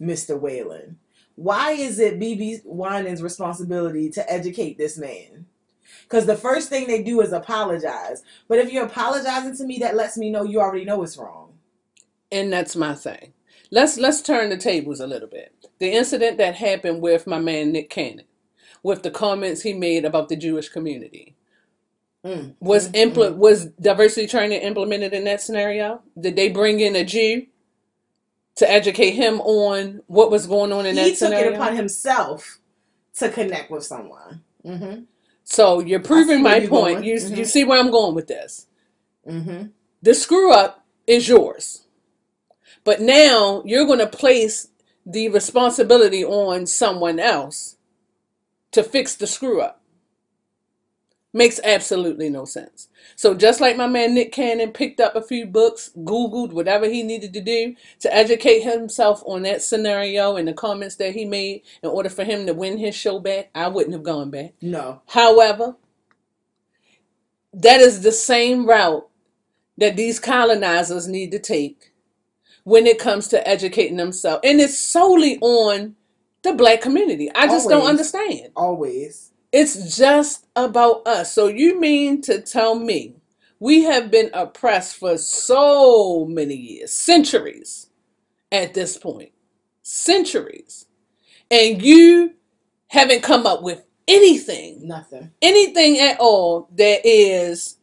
Mr. 0.00 0.38
Whalen. 0.38 0.98
Why 1.36 1.72
is 1.72 1.98
it 1.98 2.20
BeBe 2.20 2.62
Winans' 2.64 3.22
responsibility 3.22 4.10
to 4.10 4.32
educate 4.32 4.78
this 4.78 4.98
man? 4.98 5.46
Because 6.02 6.26
the 6.26 6.36
first 6.36 6.68
thing 6.68 6.86
they 6.86 7.02
do 7.02 7.20
is 7.22 7.32
apologize. 7.32 8.22
But 8.48 8.58
if 8.60 8.72
you're 8.72 8.86
apologizing 8.86 9.56
to 9.56 9.64
me, 9.64 9.78
that 9.80 9.96
lets 9.96 10.16
me 10.18 10.30
know 10.30 10.44
you 10.44 10.60
already 10.60 10.84
know 10.84 11.02
it's 11.02 11.16
wrong. 11.18 11.54
And 12.32 12.52
that's 12.52 12.76
my 12.76 12.94
thing. 12.94 13.34
Let's 13.70 13.98
let's 13.98 14.22
turn 14.22 14.50
the 14.50 14.56
tables 14.58 15.00
a 15.00 15.06
little 15.06 15.28
bit. 15.28 15.54
The 15.80 15.92
incident 15.92 16.38
that 16.38 16.56
happened 16.56 17.02
with 17.02 17.26
my 17.26 17.38
man 17.38 17.72
Nick 17.72 17.90
Cannon, 17.90 18.26
with 18.82 19.02
the 19.02 19.10
comments 19.10 19.62
he 19.62 19.74
made 19.74 20.04
about 20.04 20.28
the 20.28 20.36
Jewish 20.36 20.68
community. 20.68 21.36
Mm, 22.24 22.56
Was 22.60 22.88
mm, 22.90 23.14
impl- 23.14 23.36
was 23.36 23.66
diversity 23.80 24.26
training 24.26 24.62
implemented 24.62 25.14
in 25.14 25.24
that 25.24 25.42
scenario? 25.42 26.02
Did 26.20 26.36
they 26.36 26.50
bring 26.50 26.80
in 26.80 26.96
a 26.96 27.04
Jew 27.04 27.46
to 28.56 28.70
educate 28.70 29.12
him 29.12 29.40
on 29.40 30.02
what 30.06 30.30
was 30.30 30.46
going 30.46 30.72
on 30.72 30.86
in 30.86 30.94
he 30.96 31.02
that 31.02 31.08
took 31.10 31.16
scenario? 31.18 31.50
it 31.50 31.54
upon 31.54 31.76
himself 31.76 32.58
to 33.18 33.28
connect 33.28 33.70
with 33.70 33.84
someone. 33.84 34.42
Mm-hmm. 34.64 35.02
so 35.44 35.80
you're 35.80 36.00
proving 36.00 36.42
my 36.42 36.56
you're 36.56 36.68
point. 36.68 36.94
going. 36.96 37.04
You 37.04 37.16
Mhm. 37.16 37.36
you 37.36 37.44
see 37.44 37.64
where 37.64 37.78
I'm 37.78 37.90
going 37.90 38.14
with 38.14 38.28
this. 38.28 38.66
Mm-hmm. 39.28 39.66
The 40.02 40.14
screw 40.14 40.52
up 40.52 40.84
is 41.06 41.28
yours. 41.28 41.82
But 42.82 43.00
now 43.00 43.62
you're 43.64 43.86
going 43.86 43.98
to 43.98 44.06
place 44.06 44.68
the 45.06 45.28
responsibility 45.28 46.24
on 46.24 46.66
someone 46.66 47.18
else 47.18 47.76
to 48.72 48.82
fix 48.82 49.14
the 49.16 49.26
screw 49.26 49.60
up. 49.60 49.80
Makes 51.36 51.58
absolutely 51.64 52.30
no 52.30 52.44
sense. 52.44 52.88
So 53.16 53.34
just 53.34 53.60
like 53.60 53.76
my 53.76 53.88
man 53.88 54.14
Nick 54.14 54.30
Cannon 54.30 54.70
picked 54.70 55.00
up 55.00 55.16
a 55.16 55.20
few 55.20 55.46
books, 55.46 55.90
Googled 55.98 56.52
whatever 56.52 56.86
he 56.88 57.02
needed 57.02 57.34
to 57.34 57.40
do 57.40 57.74
to 58.00 58.14
educate 58.14 58.60
himself 58.60 59.20
on 59.26 59.42
that 59.42 59.60
scenario 59.60 60.36
and 60.36 60.46
the 60.46 60.52
comments 60.52 60.94
that 60.96 61.12
he 61.12 61.24
made 61.24 61.62
in 61.82 61.90
order 61.90 62.08
for 62.08 62.22
him 62.22 62.46
to 62.46 62.54
win 62.54 62.78
his 62.78 62.94
show 62.94 63.18
back, 63.18 63.50
I 63.52 63.66
wouldn't 63.66 63.94
have 63.94 64.04
gone 64.04 64.30
back. 64.30 64.54
No. 64.62 65.02
However, 65.08 65.74
that 67.52 67.80
is 67.80 68.02
the 68.02 68.12
same 68.12 68.64
route 68.64 69.08
that 69.76 69.96
these 69.96 70.20
colonizers 70.20 71.08
need 71.08 71.32
to 71.32 71.40
take 71.40 71.92
when 72.62 72.86
it 72.86 73.00
comes 73.00 73.26
to 73.28 73.48
educating 73.48 73.96
themselves. 73.96 74.40
And 74.44 74.60
it's 74.60 74.78
solely 74.78 75.38
on 75.40 75.96
the 76.42 76.52
black 76.52 76.80
community. 76.80 77.28
I 77.34 77.48
just 77.48 77.68
don't 77.68 77.88
understand. 77.88 78.50
Always. 78.54 79.32
It's 79.54 79.96
just 79.96 80.48
about 80.56 81.06
us. 81.06 81.32
So 81.32 81.46
you 81.46 81.78
mean 81.80 82.22
to 82.22 82.40
tell 82.40 82.74
me 82.74 83.14
we 83.60 83.84
have 83.84 84.10
been 84.10 84.30
oppressed 84.34 84.96
for 84.96 85.16
so 85.16 86.26
many 86.26 86.56
years, 86.56 86.92
centuries 86.92 87.88
at 88.50 88.74
this 88.74 88.98
point, 88.98 89.30
centuries, 89.82 90.86
and 91.52 91.80
you 91.80 92.34
haven't 92.88 93.22
come 93.22 93.46
up 93.46 93.62
with 93.62 93.84
anything 94.08 94.88
Nothing. 94.88 95.30
anything 95.40 96.00
at 96.00 96.18
all 96.18 96.68
that 96.76 97.02
is 97.06 97.78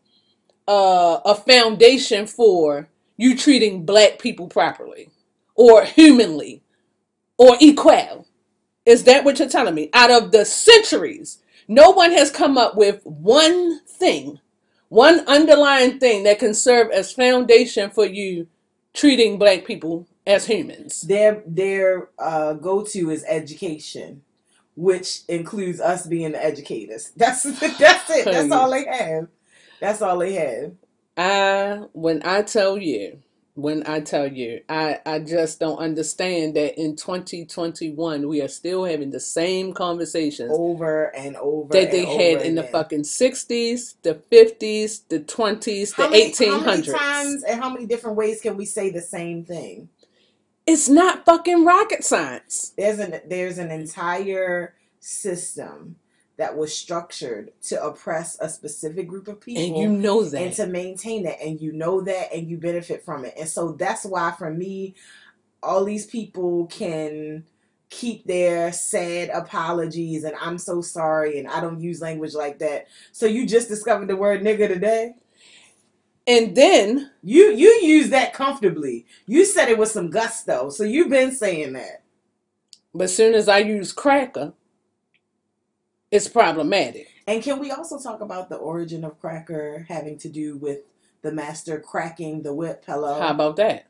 uh, 0.68 1.20
a 1.26 1.36
foundation 1.36 2.28
for 2.28 2.89
you 3.16 3.38
treating 3.38 3.86
black 3.86 4.20
people 4.20 4.48
properly 4.50 5.10
or 5.56 5.86
humanly 5.86 6.64
or 7.38 7.56
equal. 7.62 8.28
Is 8.86 9.06
that 9.06 9.24
what 9.24 9.39
you're 9.39 9.50
telling 9.50 9.76
me? 9.76 9.89
Out 9.93 10.12
of 10.12 10.34
the 10.34 10.46
centuries, 10.46 11.41
no 11.72 11.90
one 11.92 12.12
has 12.12 12.30
come 12.30 12.58
up 12.58 12.76
with 12.76 13.02
one 13.06 13.80
thing, 13.88 14.42
one 14.90 15.22
underlying 15.22 16.00
thing 16.00 16.24
that 16.24 16.38
can 16.38 16.54
serve 16.54 16.92
as 16.92 17.14
foundation 17.14 17.90
for 17.90 18.06
you 18.06 18.48
treating 18.94 19.40
black 19.40 19.64
people 19.64 20.06
as 20.28 20.46
humans. 20.46 21.02
Their 21.02 21.42
their 21.48 22.10
uh, 22.20 22.54
go 22.54 22.84
to 22.84 23.10
is 23.10 23.24
education, 23.26 24.22
which 24.76 25.22
includes 25.30 25.80
us 25.80 26.06
being 26.06 26.34
the 26.34 26.44
educators. 26.44 27.12
That's 27.16 27.44
that's 27.44 28.10
it. 28.10 28.26
That's 28.26 28.52
all 28.52 28.70
they 28.70 28.86
have. 28.86 29.28
That's 29.80 30.02
all 30.02 30.20
they 30.20 30.34
have. 30.34 30.74
I 31.16 31.86
when 31.94 32.22
I 32.26 32.42
tell 32.42 32.78
you, 32.78 33.20
when 33.62 33.88
I 33.88 34.01
tell 34.01 34.28
you, 34.28 34.62
I 34.70 34.99
I 35.05 35.20
just 35.20 35.59
don't 35.59 35.78
understand 35.80 36.55
that 36.55 36.80
in 36.80 36.95
2021 36.95 38.28
we 38.28 38.41
are 38.41 38.47
still 38.47 38.86
having 38.86 39.12
the 39.12 39.20
same 39.20 39.74
conversations 39.74 40.51
over 40.51 41.16
and 41.16 41.36
over 41.38 41.74
that 41.74 41.91
they 41.91 42.05
had 42.05 42.38
over 42.38 42.45
in 42.45 42.55
the 42.55 42.62
again. 42.62 42.72
fucking 42.72 43.01
60s, 43.03 43.95
the 44.03 44.16
50s, 44.32 45.07
the 45.09 45.20
20s, 45.22 45.95
the 45.95 46.03
How 46.03 46.09
many, 46.09 46.32
1800s. 46.32 46.62
How 46.62 46.66
many 46.66 46.84
times 46.84 47.43
and 47.43 47.62
how 47.62 47.70
many 47.70 47.86
different 47.86 48.18
ways 48.18 48.41
can 48.41 48.57
we 48.57 48.66
say 48.66 48.89
the 48.91 49.01
same 49.01 49.45
thing? 49.45 49.89
It's 50.68 50.89
not 50.89 51.26
fucking 51.26 51.66
rocket 51.66 52.03
science. 52.03 52.74
There's 52.78 52.99
an 52.99 53.22
there's 53.28 53.57
an 53.57 53.72
entire 53.72 54.76
system 54.99 55.97
that 56.42 56.58
was 56.58 56.76
structured 56.76 57.52
to 57.62 57.80
oppress 57.84 58.36
a 58.39 58.50
specific 58.50 59.08
group 59.08 59.28
of 59.28 59.39
people 59.39 59.62
And 59.64 59.78
you 59.78 59.88
know 59.88 60.24
that. 60.24 60.42
and 60.42 60.52
to 60.56 60.66
maintain 60.66 61.22
that 61.24 61.39
and 61.39 61.62
you 61.62 61.72
know 61.72 62.02
that 62.02 62.34
and 62.34 62.50
you 62.50 62.58
benefit 62.58 63.06
from 63.06 63.26
it. 63.26 63.36
And 63.39 63.48
so 63.48 63.74
that's 63.74 64.06
why 64.06 64.32
for 64.32 64.50
me 64.50 64.96
all 65.62 65.86
these 65.86 66.08
people 66.08 66.66
can 66.66 67.44
keep 67.92 68.26
their 68.26 68.72
sad 68.72 69.30
apologies 69.30 70.24
and 70.24 70.34
i'm 70.42 70.58
so 70.58 70.82
sorry 70.82 71.38
and 71.38 71.48
i 71.50 71.60
don't 71.60 71.80
use 71.80 72.02
language 72.02 72.34
like 72.34 72.58
that. 72.58 72.88
So 73.12 73.28
you 73.28 73.46
just 73.46 73.68
discovered 73.70 74.08
the 74.08 74.16
word 74.16 74.42
nigga 74.42 74.68
today? 74.68 75.14
And 76.26 76.56
then 76.56 77.12
you 77.22 77.52
you 77.52 77.70
use 77.84 78.10
that 78.10 78.34
comfortably. 78.34 79.06
You 79.28 79.46
said 79.46 79.70
it 79.70 79.78
with 79.78 79.89
some 79.92 80.10
gusto. 80.10 80.72
So 80.72 80.84
you've 80.86 81.10
been 81.10 81.34
saying 81.34 81.74
that. 81.74 82.02
But 82.96 83.12
soon 83.12 83.36
as 83.36 83.48
I 83.48 83.60
use 83.60 83.94
cracker, 83.94 84.54
it's 86.12 86.28
problematic. 86.28 87.07
and 87.28 87.41
can 87.41 87.59
we 87.59 87.72
also 87.72 87.99
talk 87.99 88.22
about 88.22 88.49
the 88.49 88.55
origin 88.57 89.03
of 89.03 89.20
cracker 89.20 89.86
having 89.89 90.18
to 90.20 90.30
do 90.30 90.57
with 90.57 90.80
the 91.22 91.32
master 91.32 91.80
cracking 91.80 92.41
the 92.43 92.53
whip 92.53 92.84
hello 92.86 93.20
How 93.20 93.30
about 93.30 93.55
that? 93.57 93.86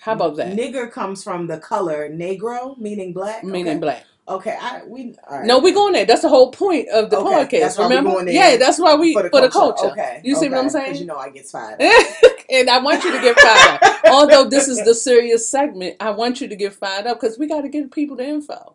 How 0.00 0.12
about 0.12 0.36
that? 0.36 0.56
Nigger 0.56 0.90
comes 0.90 1.22
from 1.24 1.46
the 1.46 1.58
color 1.58 2.10
negro, 2.10 2.76
meaning 2.78 3.12
black. 3.12 3.42
Meaning 3.44 3.74
okay. 3.74 3.78
black. 3.78 4.04
Okay, 4.26 4.56
I 4.60 4.82
we 4.86 5.14
all 5.28 5.38
right. 5.38 5.46
No, 5.46 5.58
we 5.58 5.72
going 5.72 5.92
there. 5.92 6.06
That's 6.06 6.22
the 6.22 6.28
whole 6.30 6.50
point 6.50 6.88
of 6.88 7.10
the 7.10 7.18
Okay, 7.18 7.58
podcast. 7.58 7.60
that's 7.60 7.78
remember? 7.78 8.30
yeah, 8.30 8.56
that's 8.56 8.78
why 8.78 8.94
we 8.94 9.12
for 9.12 9.22
the, 9.22 9.50
culture. 9.50 9.90
Okay, 9.90 10.20
You 10.24 10.34
see 10.34 10.48
what 10.48 10.58
I'm 10.58 10.70
saying? 10.70 10.96
you 10.96 11.04
know 11.04 11.16
I 11.16 11.28
get 11.30 11.46
fired. 11.46 11.80
and 12.50 12.70
I 12.70 12.78
want 12.78 13.04
you 13.04 13.12
to 13.12 13.20
get 13.20 13.38
fired 13.38 13.82
up. 13.82 14.00
Although 14.10 14.48
this 14.48 14.66
is 14.68 14.82
the 14.84 14.94
serious 14.94 15.48
segment, 15.48 15.96
I 16.00 16.10
want 16.10 16.40
you 16.40 16.48
to 16.48 16.56
get 16.56 16.72
fired 16.72 17.06
up 17.06 17.20
because 17.20 17.38
we 17.38 17.46
got 17.46 17.62
to 17.62 17.68
give 17.68 17.90
people 17.90 18.16
the 18.16 18.26
info. 18.26 18.74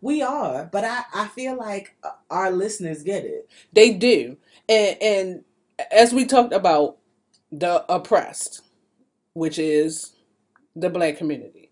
We 0.00 0.22
are, 0.22 0.68
but 0.72 0.84
I 0.84 1.02
I 1.14 1.28
feel 1.28 1.56
like 1.56 1.96
uh, 2.04 2.10
our 2.30 2.50
listeners 2.50 3.02
get 3.02 3.24
it. 3.24 3.48
They 3.72 3.92
do, 3.94 4.36
and 4.68 4.96
and 5.02 5.44
as 5.90 6.12
we 6.12 6.24
talked 6.24 6.52
about 6.52 6.98
the 7.52 7.84
oppressed, 7.92 8.62
which 9.34 9.58
is 9.58 10.14
the 10.74 10.90
black 10.90 11.16
community, 11.18 11.70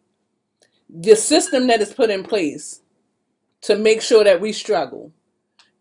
the 0.88 1.16
system 1.16 1.66
that 1.68 1.80
is 1.80 1.92
put 1.92 2.10
in 2.10 2.22
place 2.22 2.80
to 3.62 3.76
make 3.76 4.02
sure 4.02 4.24
that 4.24 4.40
we 4.40 4.52
struggle, 4.52 5.12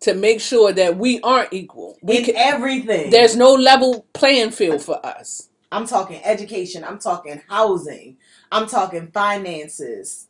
to 0.01 0.13
make 0.13 0.41
sure 0.41 0.71
that 0.73 0.97
we 0.97 1.19
aren't 1.21 1.53
equal. 1.53 1.97
We 2.01 2.19
In 2.19 2.25
can, 2.25 2.35
everything. 2.37 3.09
there's 3.11 3.35
no 3.35 3.53
level 3.53 4.05
playing 4.13 4.51
field 4.51 4.81
for 4.81 5.05
us. 5.05 5.49
I'm 5.71 5.87
talking 5.87 6.21
education. 6.23 6.83
I'm 6.83 6.99
talking 6.99 7.41
housing. 7.49 8.17
I'm 8.51 8.67
talking 8.67 9.11
finances. 9.11 10.27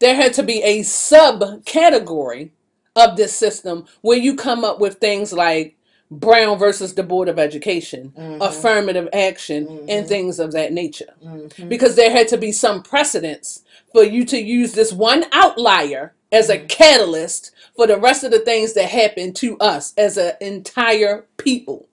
There 0.00 0.14
had 0.16 0.34
to 0.34 0.42
be 0.42 0.62
a 0.62 0.80
subcategory 0.80 2.50
of 2.96 3.16
this 3.16 3.34
system 3.34 3.86
where 4.02 4.18
you 4.18 4.36
come 4.36 4.64
up 4.64 4.80
with 4.80 4.96
things 4.96 5.32
like 5.32 5.76
Brown 6.10 6.58
versus 6.58 6.94
the 6.94 7.02
Board 7.02 7.28
of 7.28 7.38
Education, 7.38 8.12
Mhm. 8.18 8.38
affirmative 8.40 9.08
action, 9.12 9.68
and 9.88 10.06
Mhm. 10.06 10.08
things 10.08 10.38
of 10.40 10.52
that 10.52 10.72
nature. 10.72 11.14
Mhm. 11.24 11.68
Because 11.68 11.96
there 11.96 12.10
had 12.10 12.28
to 12.28 12.38
be 12.38 12.52
some 12.52 12.82
precedence 12.82 13.62
for 13.92 14.04
you 14.04 14.24
to 14.26 14.38
use 14.40 14.72
this 14.72 14.92
one 14.92 15.26
outlier 15.32 16.14
as 16.32 16.50
a 16.50 16.58
catalyst 16.58 17.52
for 17.76 17.86
the 17.86 17.98
rest 17.98 18.24
of 18.24 18.30
the 18.30 18.40
things 18.40 18.74
that 18.74 18.90
happen 18.90 19.32
to 19.34 19.58
us 19.58 19.94
as 19.98 20.16
an 20.18 20.34
entire 20.40 21.26
people. 21.38 21.87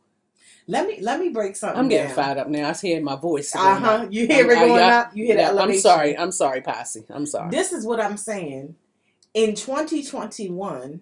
Let 0.67 0.87
me 0.87 0.99
let 1.01 1.19
me 1.19 1.29
break 1.29 1.55
something. 1.55 1.77
I'm 1.79 1.89
getting 1.89 2.07
down. 2.07 2.15
fired 2.15 2.37
up 2.39 2.47
now. 2.47 2.69
I 2.69 2.73
hear 2.73 3.01
my 3.01 3.15
voice. 3.15 3.55
Uh 3.55 3.75
huh. 3.75 4.07
You 4.09 4.27
hear 4.27 4.51
it 4.51 4.57
I'm- 4.57 4.63
I- 4.63 4.67
going 4.67 4.79
yeah, 4.79 4.99
up. 4.99 5.15
You 5.15 5.25
hear 5.25 5.37
Yeah, 5.37 5.51
the 5.53 5.61
I'm 5.61 5.77
sorry. 5.77 6.17
I'm 6.17 6.31
sorry, 6.31 6.61
Posse. 6.61 7.05
I'm 7.09 7.25
sorry. 7.27 7.51
This 7.51 7.71
is 7.71 7.85
what 7.85 7.99
I'm 7.99 8.17
saying. 8.17 8.75
In 9.33 9.53
2021, 9.55 11.01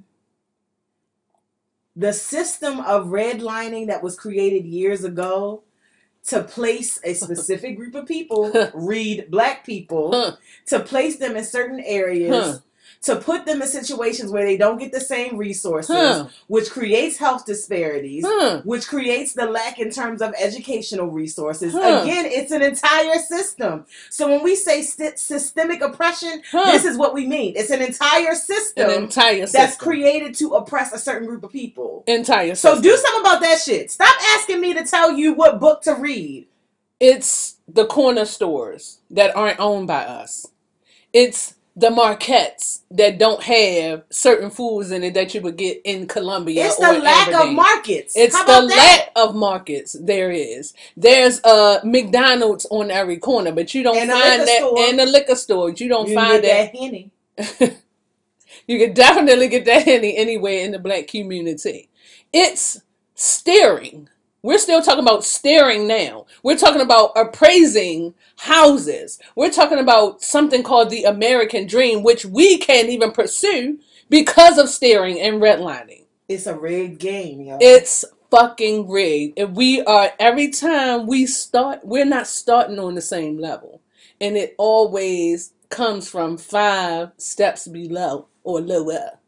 the 1.96 2.14
system 2.14 2.80
of 2.82 3.08
redlining 3.08 3.88
that 3.88 4.04
was 4.04 4.16
created 4.18 4.66
years 4.66 5.04
ago 5.04 5.64
to 6.28 6.44
place 6.44 7.00
a 7.04 7.14
specific 7.14 7.78
group 7.78 7.96
of 7.96 8.08
people, 8.08 8.52
read 8.74 9.30
black 9.30 9.66
people, 9.66 10.38
to 10.68 10.80
place 10.82 11.18
them 11.18 11.36
in 11.38 11.44
certain 11.46 11.80
areas. 11.82 12.62
To 13.04 13.18
put 13.18 13.46
them 13.46 13.62
in 13.62 13.68
situations 13.68 14.32
where 14.32 14.46
they 14.46 14.56
don't 14.58 14.78
get 14.80 14.92
the 14.94 15.00
same 15.02 15.38
resources, 15.38 15.94
Huh. 15.96 16.28
which 16.48 16.70
creates 16.72 17.18
health 17.18 17.46
disparities. 17.46 18.24
Huh. 18.26 18.62
Which 18.64 18.88
creates 18.88 19.34
the 19.34 19.46
lack 19.46 19.78
in 19.80 19.92
terms 19.92 20.22
of 20.22 20.34
educational 20.40 21.08
resources. 21.08 21.74
Huh. 21.74 22.02
Again, 22.04 22.26
it's 22.26 22.52
an 22.52 22.62
entire 22.62 23.20
system. 23.20 23.86
So 24.10 24.30
when 24.30 24.42
we 24.42 24.56
say 24.56 24.82
sy- 24.84 25.16
systemic 25.16 25.82
oppression, 25.82 26.42
this 26.54 26.86
is 26.86 26.98
what 26.98 27.14
we 27.14 27.28
mean. 27.28 27.54
It's 27.58 27.72
an 27.72 27.82
entire 27.82 28.36
system 28.36 28.90
an 28.90 29.04
entire 29.04 29.48
system. 29.48 29.62
that's 29.62 29.76
created 29.78 30.34
to 30.36 30.54
oppress 30.56 30.94
a 30.94 30.98
certain 30.98 31.28
group 31.28 31.44
of 31.44 31.52
people. 31.52 32.04
entire 32.08 32.56
System. 32.56 32.78
So 32.78 32.82
do 32.82 32.96
something 32.96 33.22
about 33.22 33.42
that 33.42 33.60
shit. 33.60 33.92
Stop 33.92 34.16
asking 34.38 34.62
me 34.62 34.74
to 34.76 34.86
tell 34.86 35.12
you 35.12 35.34
what 35.34 35.60
book 35.60 35.82
to 35.84 35.94
read. 35.94 36.48
It's 37.00 37.56
the 37.68 37.86
corner 37.86 38.24
stores 38.26 39.00
that 39.10 39.36
aren't 39.36 39.60
owned 39.60 39.88
by 39.88 40.06
us. 40.06 40.48
It's 41.12 41.56
the 41.76 41.90
marquettes 41.90 42.84
that 42.92 43.18
don't 43.18 43.42
have 43.44 44.04
certain 44.12 44.50
foods 44.52 44.92
in 44.92 45.04
it 45.04 45.16
that 45.16 45.34
you 45.34 45.42
would 45.42 45.58
get 45.58 45.82
in 45.86 46.08
Columbia 46.08 46.66
It's 46.68 46.78
the 46.78 46.94
lack 47.00 47.34
of 47.34 47.52
markets. 47.52 48.14
It's 48.16 48.38
the 48.40 48.46
that? 48.46 48.66
lack 48.66 49.12
of 49.16 49.36
markets. 49.36 49.96
There 50.00 50.32
is. 50.32 50.74
There's 50.96 51.42
a 51.44 51.82
McDonald's 51.84 52.68
on 52.70 52.92
every 52.92 53.18
corner, 53.18 53.52
but 53.52 53.74
you 53.74 53.84
don't 53.84 53.98
And 53.98 54.12
find 54.12 54.42
that 54.42 54.58
store. 54.58 54.80
and 54.82 55.00
the 55.00 55.06
liquor 55.08 55.36
stores. 55.36 55.82
You 55.82 55.90
don't 55.90 56.10
You 56.10 56.16
find 56.16 56.44
that. 56.44 56.72
that 56.74 56.76
henny. 56.76 57.12
You 58.68 58.80
can 58.80 58.94
definitely 58.94 59.50
get 59.50 59.66
that 59.66 59.84
henny 59.84 60.16
anywhere 60.18 60.64
in 60.64 60.72
the 60.72 60.80
black 60.80 61.08
community. 61.08 61.90
It's 62.32 62.82
steering. 63.16 64.10
We're 64.44 64.58
still 64.58 64.82
talking 64.82 65.04
about 65.04 65.24
steering 65.24 65.88
now. 65.88 66.26
We're 66.44 66.58
talking 66.58 66.82
about 66.82 67.14
appraising 67.16 68.14
houses. 68.36 69.18
We're 69.38 69.50
talking 69.50 69.80
about 69.80 70.22
something 70.22 70.64
called 70.64 70.90
the 70.90 71.06
American 71.06 71.66
dream, 71.66 72.04
which 72.04 72.26
we 72.26 72.58
can't 72.58 72.90
even 72.90 73.14
pursue 73.14 73.80
because 74.10 74.58
of 74.58 74.68
steering 74.68 75.18
and 75.18 75.42
redlining. 75.42 76.04
It's 76.28 76.46
a 76.46 76.58
rigged 76.58 77.00
game, 77.00 77.40
yo. 77.40 77.58
It's 77.62 78.04
fucking 78.32 78.90
rigged. 78.90 79.40
And 79.40 79.56
we 79.56 79.82
are 79.84 80.12
every 80.20 80.50
time 80.50 81.08
we 81.08 81.26
start, 81.26 81.80
we're 81.86 82.04
not 82.04 82.28
starting 82.28 82.80
on 82.80 82.96
the 82.96 83.02
same 83.02 83.38
level. 83.38 83.82
And 84.20 84.36
it 84.36 84.56
always 84.58 85.54
comes 85.70 86.10
from 86.10 86.38
five 86.38 87.12
steps 87.18 87.66
below 87.66 88.28
or 88.44 88.60
lower. 88.60 89.20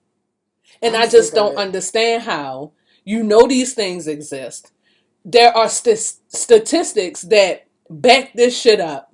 And 0.81 0.93
I'm 0.93 1.03
I 1.03 1.07
just 1.07 1.33
don't 1.33 1.53
it. 1.53 1.57
understand 1.57 2.23
how 2.23 2.73
you 3.05 3.23
know 3.23 3.47
these 3.47 3.73
things 3.73 4.07
exist. 4.09 4.73
There 5.25 5.55
are 5.57 5.67
st- 5.67 6.19
statistics 6.27 7.23
that 7.23 7.65
back 7.89 8.33
this 8.33 8.59
shit 8.59 8.79
up. 8.79 9.11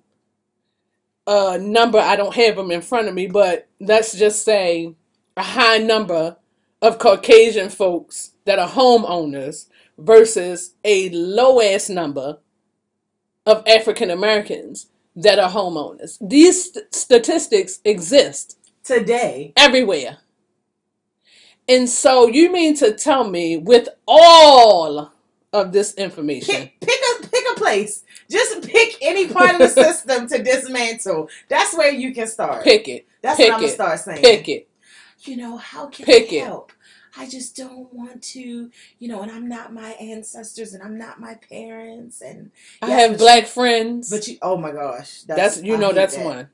A 1.26 1.58
number, 1.58 1.98
I 1.98 2.18
don't 2.18 2.36
have 2.36 2.58
them 2.58 2.72
in 2.72 2.82
front 2.82 3.08
of 3.08 3.14
me, 3.14 3.28
but 3.28 3.68
let's 3.80 4.18
just 4.18 4.44
say 4.44 4.94
a 5.38 5.44
high 5.44 5.78
number 5.78 6.36
of 6.82 7.00
Caucasian 7.00 7.70
folks 7.70 8.32
that 8.46 8.60
are 8.60 8.68
homeowners 8.68 9.68
versus 9.98 10.74
a 10.84 11.10
low 11.12 11.62
ass 11.62 11.90
number 11.90 12.40
of 13.46 13.64
African 13.66 14.10
Americans 14.10 14.88
that 15.16 15.40
are 15.40 15.50
homeowners. 15.50 16.18
These 16.22 16.74
st- 16.74 16.94
statistics 16.94 17.80
exist 17.86 18.58
Today, 18.84 19.54
everywhere. 19.56 20.18
And 21.70 21.88
so 21.88 22.28
you 22.28 22.52
mean 22.52 22.76
to 22.78 22.94
tell 22.94 23.30
me 23.30 23.56
with 23.58 23.88
all 24.08 25.14
of 25.54 25.72
this 25.72 25.94
information, 25.96 26.56
pick, 26.56 26.80
pick 26.82 27.00
a 27.20 27.28
pick 27.28 27.44
a 27.52 27.56
place. 27.56 28.04
Just 28.30 28.62
pick 28.68 28.98
any 29.02 29.28
part 29.28 29.54
of 29.56 29.60
the 29.60 29.70
system 29.84 30.28
to 30.28 30.42
dismantle. 30.42 31.30
That's 31.50 31.76
where 31.76 31.92
you 31.92 32.14
can 32.14 32.28
start. 32.28 32.64
pick 32.64 32.88
it, 32.88 33.08
That's 33.22 33.38
pick 33.38 33.50
what 33.50 33.56
I'm 33.56 33.60
gonna 33.62 33.72
it, 33.72 33.76
start 33.76 34.00
saying. 34.00 34.22
pick 34.22 34.50
it. 34.50 34.68
You 35.24 35.38
know 35.38 35.58
how 35.58 35.88
can 35.88 36.06
Pick 36.06 36.32
I 36.32 36.36
it. 36.36 36.46
help? 36.46 36.72
I 37.18 37.28
just 37.28 37.56
don't 37.58 37.94
want 37.94 38.24
to, 38.24 38.72
you 39.00 39.08
know, 39.08 39.22
and 39.22 39.30
I'm 39.32 39.48
not 39.50 39.74
my 39.74 39.90
ancestors 39.92 40.74
and 40.74 40.82
I'm 40.82 40.98
not 40.98 41.20
my 41.20 41.36
parents 41.36 42.22
and 42.22 42.52
I 42.82 42.88
Yes, 42.88 43.10
have 43.10 43.20
black 43.20 43.46
friends. 43.48 44.10
but 44.10 44.28
you 44.28 44.38
oh 44.42 44.56
my 44.58 44.72
gosh. 44.72 45.22
that's, 45.24 45.62
you 45.62 45.76
I 45.76 45.78
know 45.78 45.92
that's 45.92 46.16
that. 46.16 46.26
one. 46.26 46.50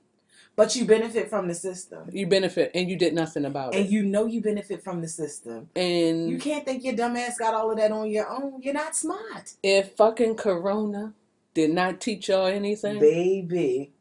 But 0.57 0.75
you 0.75 0.85
benefit 0.85 1.29
from 1.29 1.47
the 1.47 1.53
system. 1.53 2.09
You 2.11 2.25
benefit 2.25 2.71
and 2.73 2.89
you 2.89 2.97
did 2.97 3.13
nothing 3.13 3.45
about 3.45 3.75
And 3.75 3.75
it. 3.75 3.81
And 3.83 3.91
you 3.91 4.03
know 4.03 4.25
you 4.25 4.41
benefit 4.41 4.83
from 4.83 5.01
the 5.01 5.07
system. 5.07 5.69
And 5.75 6.31
You 6.31 6.39
can't 6.39 6.65
think 6.65 6.83
your 6.83 6.95
dumb 6.95 7.15
ass 7.15 7.37
got 7.37 7.53
all 7.53 7.69
of 7.69 7.77
that 7.77 7.91
on 7.91 8.09
your 8.09 8.27
own. 8.27 8.59
You're 8.63 8.73
not 8.73 8.95
smart. 8.95 9.53
if 9.61 9.91
fucking 9.91 10.35
Corona 10.35 11.13
did 11.53 11.69
not 11.69 12.01
teach 12.01 12.27
y'all 12.29 12.47
anything, 12.47 12.99
Baby. 12.99 13.91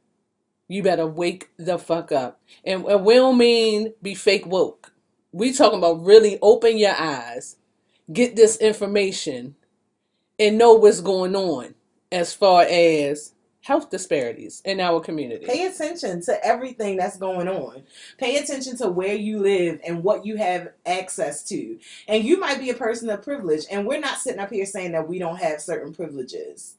you 0.66 0.82
better 0.82 1.06
wake 1.06 1.50
the 1.58 1.78
fuck 1.78 2.10
up. 2.10 2.40
And, 2.64 2.86
and 2.86 3.04
we 3.04 3.14
don't 3.14 3.36
mean 3.36 3.92
be 4.00 4.14
fake 4.14 4.46
woke. 4.46 4.92
We 5.32 5.52
talking 5.52 5.78
about 5.78 6.02
really 6.06 6.38
open 6.40 6.78
your 6.78 6.94
eyes, 6.98 7.56
get 8.10 8.34
this 8.34 8.56
information, 8.56 9.56
and 10.38 10.56
know 10.56 10.72
what's 10.72 11.02
going 11.02 11.36
on 11.36 11.74
as 12.10 12.32
far 12.32 12.62
as 12.62 13.34
health 13.66 13.90
disparities 13.90 14.62
in 14.64 14.78
our 14.78 15.00
community. 15.00 15.44
Pay 15.44 15.66
attention 15.66 16.22
to 16.22 16.46
everything 16.46 16.96
that's 16.96 17.16
going 17.16 17.48
on. 17.48 17.82
Pay 18.16 18.36
attention 18.36 18.76
to 18.76 18.88
where 18.88 19.16
you 19.16 19.40
live 19.40 19.80
and 19.84 20.04
what 20.04 20.24
you 20.24 20.36
have 20.36 20.68
access 20.86 21.42
to. 21.42 21.76
And 22.06 22.22
you 22.22 22.38
might 22.38 22.60
be 22.60 22.70
a 22.70 22.74
person 22.74 23.10
of 23.10 23.22
privilege, 23.22 23.64
and 23.68 23.84
we're 23.84 23.98
not 23.98 24.18
sitting 24.18 24.38
up 24.38 24.52
here 24.52 24.66
saying 24.66 24.92
that 24.92 25.08
we 25.08 25.18
don't 25.18 25.38
have 25.38 25.60
certain 25.60 25.92
privileges. 25.92 26.76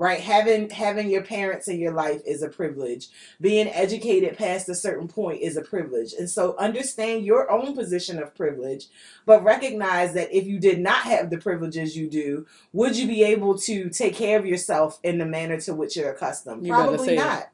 Right? 0.00 0.20
Having 0.20 0.70
having 0.70 1.10
your 1.10 1.20
parents 1.22 1.68
in 1.68 1.78
your 1.78 1.92
life 1.92 2.22
is 2.24 2.42
a 2.42 2.48
privilege. 2.48 3.08
Being 3.38 3.68
educated 3.68 4.38
past 4.38 4.66
a 4.70 4.74
certain 4.74 5.08
point 5.08 5.42
is 5.42 5.58
a 5.58 5.60
privilege. 5.60 6.14
And 6.14 6.30
so 6.30 6.56
understand 6.56 7.26
your 7.26 7.50
own 7.50 7.76
position 7.76 8.18
of 8.18 8.34
privilege, 8.34 8.86
but 9.26 9.44
recognize 9.44 10.14
that 10.14 10.34
if 10.34 10.46
you 10.46 10.58
did 10.58 10.80
not 10.80 11.02
have 11.02 11.28
the 11.28 11.36
privileges 11.36 11.98
you 11.98 12.08
do, 12.08 12.46
would 12.72 12.96
you 12.96 13.06
be 13.06 13.22
able 13.24 13.58
to 13.58 13.90
take 13.90 14.14
care 14.14 14.38
of 14.38 14.46
yourself 14.46 14.98
in 15.02 15.18
the 15.18 15.26
manner 15.26 15.60
to 15.60 15.74
which 15.74 15.98
you're 15.98 16.12
accustomed? 16.12 16.64
You 16.64 16.72
better 16.72 16.84
Probably 16.84 17.06
say 17.06 17.14
it. 17.16 17.18
not. 17.18 17.50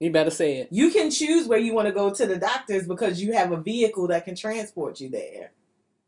You 0.00 0.10
better 0.10 0.30
say 0.30 0.56
it. 0.56 0.68
You 0.70 0.90
can 0.90 1.10
choose 1.10 1.48
where 1.48 1.58
you 1.58 1.72
want 1.72 1.88
to 1.88 1.94
go 1.94 2.12
to 2.12 2.26
the 2.26 2.36
doctors 2.36 2.86
because 2.86 3.22
you 3.22 3.32
have 3.32 3.52
a 3.52 3.56
vehicle 3.56 4.06
that 4.08 4.26
can 4.26 4.36
transport 4.36 5.00
you 5.00 5.08
there. 5.08 5.52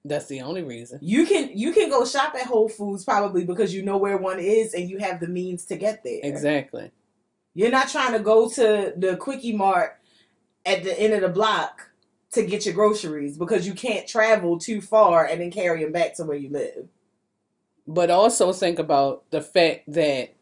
That's 0.09 0.27
the 0.27 0.41
only 0.43 0.63
reason. 0.63 0.99
You 1.03 1.27
can 1.27 1.51
you 1.55 1.73
can 1.73 1.91
go 1.91 2.05
shop 2.05 2.35
at 2.35 2.47
Whole 2.47 2.69
Foods 2.69 3.05
probably 3.05 3.45
because 3.45 3.75
you 3.75 3.83
know 3.83 3.97
where 3.97 4.17
one 4.17 4.39
is 4.39 4.73
and 4.75 4.89
you 4.89 4.99
have 4.99 5.21
the 5.21 5.29
means 5.29 5.65
to 5.67 5.77
get 5.77 6.05
there. 6.05 6.21
Exactly. 6.23 6.93
You're 7.55 7.71
not 7.71 7.89
trying 7.89 8.13
to 8.13 8.21
go 8.21 8.49
to 8.51 8.93
the 8.97 9.17
quickie 9.17 9.57
mart 9.57 9.99
at 10.65 10.85
the 10.85 10.99
end 10.99 11.15
of 11.15 11.23
the 11.23 11.29
block 11.29 11.91
to 12.33 12.45
get 12.45 12.67
your 12.67 12.75
groceries 12.75 13.37
because 13.37 13.67
you 13.67 13.73
can't 13.73 14.07
travel 14.07 14.59
too 14.59 14.81
far 14.81 15.25
and 15.25 15.41
then 15.41 15.51
carry 15.51 15.83
them 15.83 15.93
back 15.93 16.15
to 16.17 16.25
where 16.25 16.37
you 16.37 16.51
live. 16.51 16.89
But 17.87 18.11
also 18.11 18.53
think 18.53 18.79
about 18.79 19.25
the 19.31 19.41
fact 19.41 19.85
that 19.93 20.35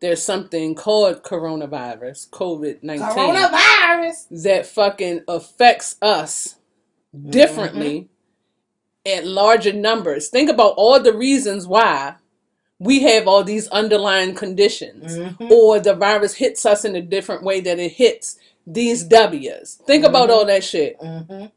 there's 0.00 0.22
something 0.22 0.74
called 0.74 1.22
coronavirus, 1.22 2.30
COVID 2.30 2.82
19, 2.82 3.06
Coronavirus. 3.06 4.42
that 4.44 4.66
fucking 4.66 5.24
affects 5.28 5.96
us 6.00 6.56
differently 7.28 8.00
mm-hmm. 8.00 8.19
At 9.06 9.26
larger 9.26 9.72
numbers. 9.72 10.28
Think 10.28 10.50
about 10.50 10.74
all 10.76 11.00
the 11.00 11.12
reasons 11.12 11.66
why 11.66 12.14
we 12.78 13.00
have 13.02 13.28
all 13.28 13.44
these 13.44 13.68
underlying 13.68 14.34
conditions, 14.34 15.16
Mhm. 15.18 15.50
or 15.50 15.78
the 15.80 15.94
virus 15.94 16.34
hits 16.34 16.64
us 16.64 16.84
in 16.84 16.96
a 16.96 17.02
different 17.02 17.42
way 17.42 17.60
that 17.60 17.78
it 17.78 17.92
hits 17.92 18.38
these 18.66 19.04
W's. 19.04 19.78
Think 19.86 20.04
about 20.04 20.28
Mhm. 20.28 20.32
all 20.32 20.44
that 20.46 20.64
shit, 20.64 20.98
Mhm. 20.98 21.50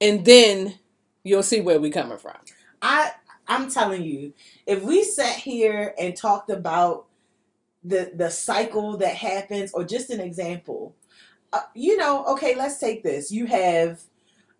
and 0.00 0.24
then 0.24 0.78
you'll 1.22 1.42
see 1.42 1.60
where 1.60 1.78
we 1.78 1.90
coming 1.90 2.18
from. 2.18 2.36
I 2.82 3.12
I'm 3.48 3.70
telling 3.70 4.02
you, 4.02 4.32
if 4.66 4.82
we 4.82 5.04
sat 5.04 5.36
here 5.36 5.94
and 5.98 6.16
talked 6.16 6.50
about 6.50 7.06
the 7.84 8.10
the 8.14 8.28
cycle 8.30 8.96
that 8.96 9.14
happens, 9.14 9.72
or 9.72 9.84
just 9.84 10.10
an 10.10 10.20
example, 10.20 10.96
uh, 11.52 11.60
you 11.74 11.96
know, 11.96 12.24
okay, 12.24 12.56
let's 12.56 12.78
take 12.78 13.04
this. 13.04 13.30
You 13.30 13.46
have 13.46 14.00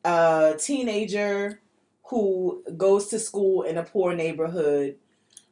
a 0.05 0.55
teenager 0.57 1.61
who 2.09 2.63
goes 2.77 3.09
to 3.09 3.19
school 3.19 3.63
in 3.63 3.79
a 3.79 3.85
poor 3.85 4.15
neighborhood. 4.15 4.97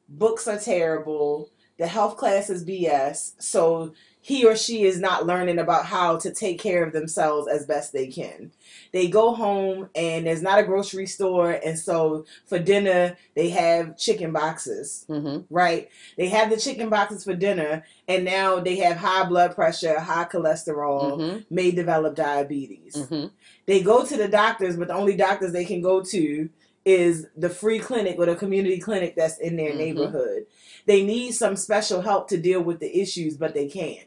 Books 0.09 0.47
are 0.47 0.59
terrible. 0.59 1.51
The 1.79 1.87
health 1.87 2.17
class 2.17 2.51
is 2.51 2.65
BS. 2.65 3.33
So 3.39 3.93
he 4.27 4.47
or 4.47 4.57
she 4.57 4.85
is 4.85 4.99
not 4.99 5.27
learning 5.27 5.59
about 5.59 5.85
how 5.85 6.17
to 6.17 6.33
take 6.33 6.59
care 6.59 6.83
of 6.83 6.95
themselves 6.95 7.47
as 7.47 7.67
best 7.67 7.93
they 7.93 8.07
can. 8.07 8.51
They 8.91 9.07
go 9.07 9.35
home 9.35 9.91
and 9.95 10.27
there's 10.27 10.41
not 10.41 10.59
a 10.59 10.63
grocery 10.63 11.07
store, 11.07 11.51
and 11.63 11.79
so 11.79 12.25
for 12.47 12.59
dinner 12.59 13.19
they 13.35 13.51
have 13.51 13.99
chicken 13.99 14.33
boxes, 14.33 15.05
hmm 15.09 15.41
right? 15.51 15.91
They 16.17 16.29
have 16.29 16.49
the 16.49 16.57
chicken 16.57 16.89
boxes 16.89 17.25
for 17.25 17.35
dinner, 17.35 17.85
and 18.09 18.25
now 18.25 18.61
they 18.61 18.77
have 18.77 18.97
high 18.97 19.27
blood 19.27 19.55
pressure, 19.55 20.01
high 20.01 20.25
cholesterol, 20.25 21.17
hmm 21.17 21.39
may 21.51 21.71
develop 21.71 22.15
diabetes. 22.15 22.97
hmm 23.11 23.27
They 23.67 23.83
go 23.83 24.07
to 24.07 24.17
the 24.17 24.29
doctors, 24.29 24.79
but 24.79 24.89
the 24.89 24.95
only 24.95 25.17
doctors 25.19 25.53
they 25.53 25.67
can 25.67 25.83
go 25.83 26.03
to 26.03 26.49
is 26.87 27.27
the 27.37 27.51
free 27.51 27.79
clinic 27.79 28.17
or 28.19 28.25
the 28.25 28.37
community 28.37 28.79
clinic 28.79 29.17
that's 29.17 29.39
in 29.39 29.57
their 29.57 29.75
Mhm. 29.75 29.77
neighborhood. 29.77 30.47
They 30.87 31.05
need 31.05 31.33
some 31.33 31.57
special 31.57 32.01
help 32.01 32.29
to 32.31 32.39
deal 32.39 32.63
with 32.63 32.81
the 32.81 32.99
issues, 32.99 33.37
but 33.37 33.53
they 33.53 33.69
can't. 33.69 34.07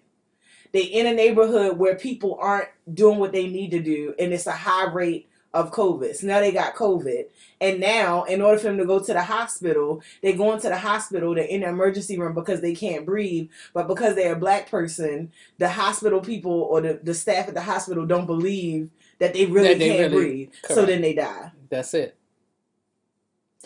They 0.72 0.84
in 0.84 1.06
a 1.08 1.14
neighborhood 1.14 1.78
where 1.78 1.96
people 1.96 2.38
aren't 2.42 2.70
doing 2.94 3.20
what 3.20 3.32
they 3.32 3.48
need 3.48 3.72
to 3.72 3.80
do, 3.82 4.14
and 4.20 4.34
it's 4.34 4.48
a 4.48 4.52
high 4.52 4.92
rate 4.92 5.28
of 5.54 5.72
COVID. 5.72 6.16
So 6.16 6.28
now 6.28 6.40
they 6.40 6.52
got 6.52 6.76
COVID, 6.76 7.26
and 7.62 7.80
now 7.80 8.24
in 8.26 8.42
order 8.42 8.58
for 8.60 8.66
them 8.66 8.78
to 8.78 8.86
go 8.86 9.00
to 9.00 9.14
the 9.14 9.24
hospital, 9.24 10.02
they 10.22 10.34
go 10.34 10.54
into 10.54 10.70
the 10.70 10.78
hospital. 10.78 11.34
They're 11.34 11.46
in 11.46 11.62
the 11.62 11.70
emergency 11.70 12.18
room 12.20 12.34
because 12.34 12.62
they 12.62 12.76
can't 12.76 13.06
breathe, 13.06 13.50
but 13.74 13.88
because 13.88 14.16
they're 14.16 14.34
a 14.34 14.40
black 14.40 14.70
person, 14.70 15.32
the 15.58 15.70
hospital 15.70 16.20
people 16.22 16.52
or 16.52 16.82
the, 16.82 17.00
the 17.02 17.14
staff 17.14 17.48
at 17.48 17.54
the 17.54 17.62
hospital 17.62 18.06
don't 18.06 18.26
believe 18.28 18.90
that 19.20 19.34
they 19.34 19.46
really 19.48 19.70
That 19.70 19.80
they 19.80 19.98
can't 19.98 20.12
really- 20.14 20.26
breathe. 20.26 20.50
So 20.68 20.86
then 20.86 21.02
they 21.02 21.14
die. 21.14 21.52
That's 21.70 21.94
it. 21.94 22.16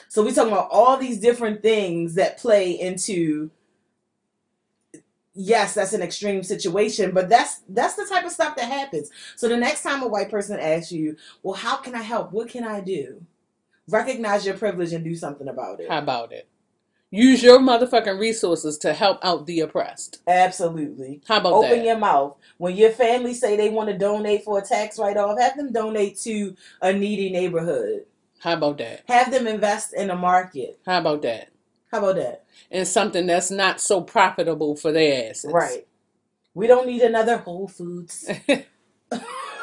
So 0.08 0.24
we're 0.24 0.32
talking 0.34 0.54
about 0.54 0.70
all 0.72 0.98
these 0.98 1.20
different 1.20 1.62
things 1.62 2.16
that 2.16 2.38
play 2.38 2.72
into 2.72 3.50
yes, 5.34 5.74
that's 5.74 5.94
an 5.94 6.02
extreme 6.02 6.44
situation, 6.44 7.12
but 7.12 7.30
that's 7.30 7.62
that's 7.70 7.96
the 7.96 8.06
type 8.06 8.26
of 8.26 8.32
stuff 8.32 8.56
that 8.56 8.70
happens. 8.70 9.10
So 9.36 9.48
the 9.48 9.58
next 9.58 9.84
time 9.84 10.04
a 10.04 10.08
white 10.08 10.30
person 10.30 10.60
asks 10.60 10.92
you, 10.92 11.18
"Well, 11.44 11.56
how 11.56 11.78
can 11.78 11.96
I 11.96 12.02
help? 12.02 12.32
What 12.32 12.50
can 12.50 12.64
I 12.64 12.82
do?" 12.82 13.24
Recognize 13.88 14.46
your 14.46 14.58
privilege 14.58 14.94
and 14.94 15.04
do 15.04 15.16
something 15.16 15.48
about 15.48 15.80
it. 15.80 15.90
How 15.90 16.00
about 16.00 16.32
it? 16.32 16.48
Use 17.14 17.44
your 17.44 17.60
motherfucking 17.60 18.20
resources 18.20 18.78
to 18.78 18.94
help 18.94 19.20
out 19.22 19.46
the 19.46 19.60
oppressed. 19.60 20.22
Absolutely. 20.28 21.22
How 21.28 21.40
about 21.40 21.50
that? 21.50 21.56
Open 21.68 21.80
that? 21.80 21.86
your 21.86 21.98
mouth. 21.98 22.38
When 22.58 22.78
your 22.78 22.92
family 22.92 23.34
say 23.34 23.58
they 23.58 23.70
want 23.70 23.90
to 23.90 23.98
donate 23.98 24.46
for 24.46 24.60
a 24.60 24.62
tax 24.62 24.98
write-off, 24.98 25.38
have 25.38 25.58
them 25.58 25.74
donate 25.74 26.18
to 26.20 26.56
a 26.82 26.94
needy 26.94 27.30
neighborhood. 27.30 28.06
How 28.40 28.54
about 28.54 28.78
that? 28.78 29.04
Have 29.10 29.30
them 29.30 29.46
invest 29.46 29.94
in 29.94 30.10
a 30.10 30.16
market. 30.16 30.80
How 30.86 31.00
about 31.00 31.22
that? 31.24 31.50
How 31.92 32.00
about 32.00 32.16
that? 32.16 32.46
And 32.72 32.88
something 32.88 33.26
that's 33.26 33.52
not 33.52 33.82
so 33.82 34.02
profitable 34.02 34.76
for 34.76 34.92
their 34.92 35.30
asses. 35.30 35.52
Right. 35.52 35.86
We 36.54 36.68
don't 36.68 36.88
need 36.88 37.02
another 37.02 37.38
Whole 37.38 37.68
Foods. 37.68 38.30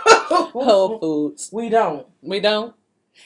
Whole 0.07 0.99
Foods. 1.01 1.51
We 1.53 1.69
don't. 1.69 2.07
We 2.23 2.41
don't. 2.41 2.75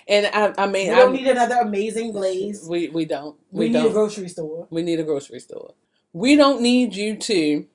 And 0.09 0.27
I, 0.33 0.55
I 0.57 0.67
mean, 0.67 0.89
We 0.89 0.95
don't 0.95 1.13
I, 1.15 1.17
need 1.17 1.27
another 1.27 1.57
amazing 1.57 2.13
glaze. 2.13 2.67
we 2.67 2.89
we 2.89 3.05
don't. 3.05 3.37
We, 3.51 3.67
We, 3.67 3.69
need 3.73 3.79
a 3.79 3.83
don't. 3.85 3.93
grocery 3.93 4.29
store. 4.29 4.67
we 4.71 4.83
need 4.83 4.99
a 5.01 5.05
grocery 5.05 5.41
store. 5.41 5.75
We 6.15 6.35
don't 6.37 6.63
need 6.63 6.95
you 6.95 7.17
to 7.17 7.67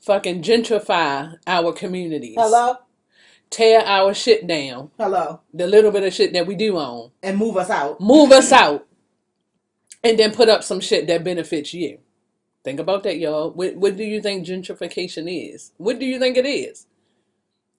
fucking 0.00 0.42
gentrify 0.42 1.36
our 1.46 1.72
communities. 1.72 2.36
Hello? 2.38 2.76
Tear 3.50 3.80
our 3.82 4.14
shit 4.14 4.46
down. 4.46 4.90
Hello. 4.98 5.40
The 5.54 5.66
little 5.66 5.90
bit 5.92 6.02
of 6.02 6.12
shit 6.12 6.32
that 6.32 6.46
we 6.46 6.54
do 6.56 6.76
own. 6.76 7.12
And 7.22 7.38
move 7.38 7.56
us 7.56 7.70
out. 7.70 8.00
Move 8.00 8.32
us 8.32 8.50
out. 8.64 8.86
And 10.04 10.18
then 10.18 10.32
put 10.34 10.48
up 10.48 10.62
some 10.64 10.80
shit 10.80 11.06
that 11.08 11.24
benefits 11.24 11.74
you. 11.74 11.98
Think 12.64 12.80
about 12.80 13.02
that, 13.04 13.18
y'all. 13.18 13.50
What, 13.50 13.76
what 13.76 13.96
do 13.96 14.04
you 14.04 14.20
think 14.20 14.46
gentrification 14.46 15.26
is? 15.54 15.72
What 15.78 15.98
do 15.98 16.06
you 16.06 16.18
think 16.18 16.36
it 16.36 16.46
is? 16.46 16.86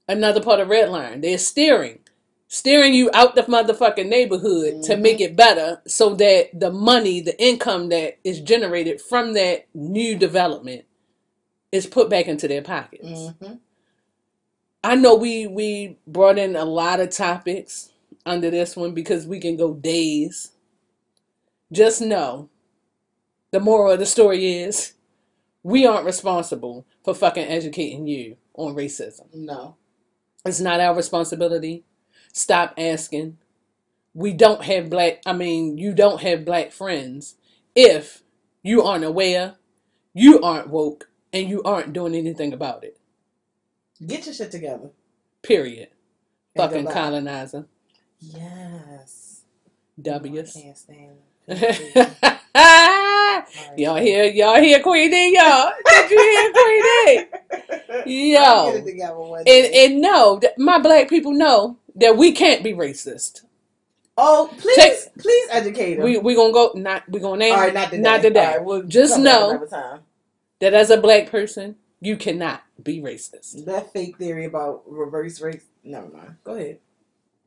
Another 0.08 0.42
part 0.42 0.60
of 0.60 0.70
Redline. 0.70 1.22
They're 1.22 1.38
steering. 1.38 2.00
Steering 2.48 2.94
you 2.96 3.12
out 3.14 3.36
the 3.36 3.44
motherfucking 3.44 4.08
neighborhood 4.10 4.84
to 4.84 4.96
Mhm. 4.96 5.02
make 5.02 5.22
it 5.22 5.36
better 5.36 5.82
so 5.88 6.16
that 6.16 6.50
the 6.60 6.72
money, 6.72 7.22
the 7.22 7.40
income 7.42 7.90
that 7.90 8.18
is 8.24 8.40
generated 8.42 9.02
from 9.02 9.34
that 9.34 9.66
new 9.74 10.18
development 10.18 10.86
is 11.72 11.88
put 11.88 12.10
back 12.10 12.28
into 12.28 12.48
their 12.48 12.64
pockets. 12.64 13.32
hmm 13.42 13.54
I 14.84 14.96
know 14.96 15.16
we 15.16 15.48
we 15.48 15.98
brought 16.08 16.38
in 16.38 16.56
a 16.56 16.66
lot 16.66 17.02
of 17.02 17.10
topics 17.10 17.92
under 18.26 18.50
this 18.50 18.76
one 18.78 18.94
because 18.94 19.28
we 19.28 19.40
can 19.40 19.58
go 19.58 19.74
days. 19.74 20.52
Just 21.72 22.02
know 22.02 22.50
the 23.52 23.60
moral 23.60 23.92
of 23.94 24.00
the 24.00 24.06
story 24.06 24.58
is 24.58 24.94
we 25.64 25.86
aren't 25.86 26.06
responsible 26.06 26.86
for 27.04 27.14
fucking 27.14 27.46
educating 27.48 28.08
you 28.08 28.38
on 28.56 28.76
racism. 28.76 29.34
No. 29.34 29.76
It's 30.46 30.60
not 30.60 30.80
our 30.80 30.96
responsibility. 30.96 31.84
Stop 32.34 32.74
asking. 32.78 33.38
we 34.14 34.34
don't 34.34 34.64
have 34.64 34.90
black. 34.90 35.22
I 35.26 35.34
mean, 35.34 35.78
you 35.78 35.94
don't 35.94 36.22
have 36.22 36.46
black 36.46 36.72
friends 36.72 37.36
if 37.76 38.24
you 38.64 38.84
aren't 38.84 39.04
aware, 39.06 39.56
you 40.14 40.42
aren't 40.42 40.70
woke, 40.70 41.10
and 41.32 41.50
you 41.50 41.62
aren't 41.64 41.94
doing 41.94 42.16
anything 42.16 42.52
about 42.54 42.84
it. 42.84 42.98
Get 44.06 44.26
your 44.26 44.34
shit 44.34 44.52
together. 44.52 44.90
Period. 45.44 45.90
And 46.56 46.64
Fucking 46.72 46.88
colonizer. 46.88 47.68
Yes. 48.20 49.44
W's. 50.02 50.58
I 50.58 50.62
can't 50.62 50.78
stand 50.78 51.12
it. 51.18 51.29
y'all 53.78 53.96
hear 53.98 54.26
y'all 54.26 54.60
hear 54.62 54.80
Queen 54.82 55.10
D, 55.10 55.34
y'all. 55.36 55.72
Did 55.90 56.12
you 56.12 56.20
hear 56.20 56.52
Queen 56.54 56.84
D? 58.06 58.06
Yo. 58.34 58.40
I'll 58.40 58.72
get 58.72 58.82
it 58.82 58.86
together 58.86 59.18
one 59.18 59.40
And 59.40 59.46
day. 59.48 59.86
and 59.86 60.02
no, 60.02 60.38
that 60.40 60.58
my 60.60 60.78
black 60.80 61.10
people 61.10 61.32
know 61.34 61.78
that 61.96 62.18
we 62.18 62.32
can't 62.34 62.64
be 62.64 62.74
racist. 62.74 63.42
oh, 64.18 64.54
please, 64.58 64.76
Check- 64.76 65.16
please 65.18 65.48
educate 65.52 65.96
them. 65.96 66.04
We 66.06 66.18
we 66.20 66.36
gonna 66.36 66.54
go 66.54 66.72
not 66.76 67.10
we 67.10 67.20
gonna 67.20 67.38
name 67.38 67.54
All 67.54 67.62
right, 67.62 67.74
not 67.74 67.90
today. 67.90 68.02
not 68.02 68.22
today. 68.22 68.46
All 68.46 68.52
right, 68.58 68.64
we'll 68.66 68.84
Just 68.84 69.16
come 69.16 69.24
back 69.24 69.34
know 69.34 69.50
another 69.52 69.68
time. 69.68 70.00
that 70.60 70.74
as 70.76 70.90
a 70.92 70.98
black 70.98 71.32
person, 71.32 71.78
you 72.00 72.16
cannot 72.16 72.62
be 72.84 73.02
racist. 73.02 73.66
That 73.66 73.92
fake 73.92 74.18
theory 74.18 74.46
about 74.46 74.84
reverse 74.86 75.42
race. 75.42 75.64
Never 75.84 76.10
mind. 76.10 76.36
Go 76.44 76.54
ahead. 76.56 76.78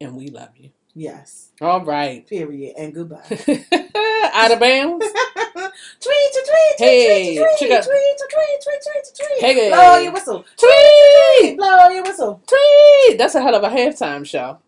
And 0.00 0.16
we 0.16 0.28
love 0.28 0.48
you. 0.56 0.70
Yes. 0.94 1.50
All 1.60 1.84
right. 1.84 2.26
Period. 2.28 2.74
And 2.78 2.92
goodbye. 2.94 3.22
Out 4.34 4.52
of 4.52 4.60
bounds. 4.60 5.06
tweet, 6.00 6.32
tweet, 6.32 6.46
tweet, 6.46 6.78
Hey, 6.78 7.36
tweet, 7.36 7.46
tweet, 7.58 7.58
check 7.58 7.58
tweet, 7.58 7.72
out- 7.72 7.84
tweet, 7.84 8.18
tweet, 8.20 8.60
tweet, 8.62 8.82
tweet, 9.16 9.28
tweet. 9.40 9.40
Hey, 9.40 9.68
Blow 9.70 9.98
your 9.98 10.12
whistle. 10.12 10.44
Tweet! 10.58 11.56
Blow 11.56 11.88
your 11.88 12.02
whistle. 12.02 12.42
Tweet! 12.46 13.18
That's 13.18 13.34
a 13.34 13.40
hell 13.42 13.54
of 13.54 13.62
a 13.64 13.68
halftime 13.74 14.24
show. 14.26 14.58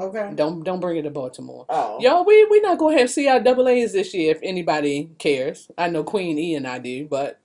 Okay. 0.00 0.30
Don't 0.36 0.62
don't 0.62 0.78
bring 0.80 0.96
it 0.98 1.02
to 1.02 1.10
Baltimore. 1.10 1.66
Oh. 1.68 1.98
Y'all, 2.00 2.24
we 2.24 2.44
we 2.44 2.60
not 2.60 2.78
gonna 2.78 2.98
have 2.98 3.08
CIAAs 3.08 3.92
this 3.92 4.14
year 4.14 4.30
if 4.30 4.38
anybody 4.44 5.10
cares. 5.18 5.68
I 5.76 5.88
know 5.88 6.04
Queen 6.04 6.38
E 6.38 6.54
and 6.54 6.66
I 6.68 6.78
do, 6.78 7.06
but 7.06 7.40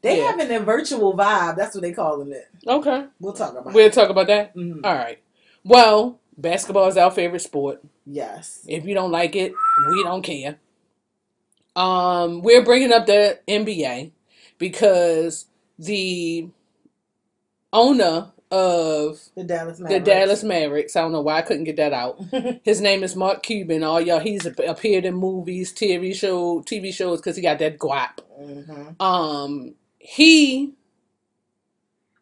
They 0.00 0.18
Yeah. 0.18 0.30
having 0.30 0.50
a 0.50 0.60
virtual 0.60 1.14
vibe. 1.14 1.56
That's 1.56 1.74
what 1.74 1.82
they 1.82 1.92
calling 1.92 2.32
it. 2.32 2.48
okay. 2.66 3.06
We'll 3.20 3.34
talk 3.34 3.52
about 3.56 3.74
We'll 3.74 3.86
it. 3.86 3.92
talk 3.92 4.08
about 4.08 4.26
that. 4.28 4.54
Mhm. 4.56 4.80
All 4.84 4.94
right. 4.94 5.18
Well, 5.64 6.18
basketball 6.36 6.88
is 6.88 6.96
our 6.96 7.10
favorite 7.10 7.40
sport. 7.40 7.82
Yes. 8.06 8.64
If 8.66 8.84
you 8.84 8.94
don't 8.94 9.10
like 9.12 9.36
it, 9.36 9.52
we 9.90 10.02
don't 10.02 10.22
care. 10.22 10.58
Um, 11.76 12.42
we're 12.42 12.64
bringing 12.64 12.92
up 12.92 13.06
the 13.06 13.40
NBA 13.48 14.12
because 14.58 15.46
the 15.78 16.48
owner 17.72 18.30
of 18.50 19.18
The 19.34 19.42
Dallas 19.44 19.78
the 19.78 19.84
Mavericks. 19.84 20.04
Dallas 20.04 20.44
Mavericks, 20.44 20.96
I 20.96 21.00
don't 21.00 21.12
know 21.12 21.22
why 21.22 21.38
I 21.38 21.42
couldn't 21.42 21.64
get 21.64 21.76
that 21.76 21.92
out. 21.92 22.20
His 22.64 22.80
name 22.80 23.02
is 23.02 23.16
Mark 23.16 23.42
Cuban. 23.42 23.82
All 23.82 24.00
y'all, 24.00 24.20
he's 24.20 24.46
appeared 24.46 25.04
in 25.04 25.14
movies, 25.14 25.72
TV 25.72 26.14
show, 26.14 26.60
TV 26.62 26.92
shows 26.92 27.20
because 27.20 27.36
he 27.36 27.42
got 27.42 27.58
that 27.58 27.78
guap. 27.78 28.20
hmm 28.38 28.90
Um, 29.02 29.74
he 29.98 30.74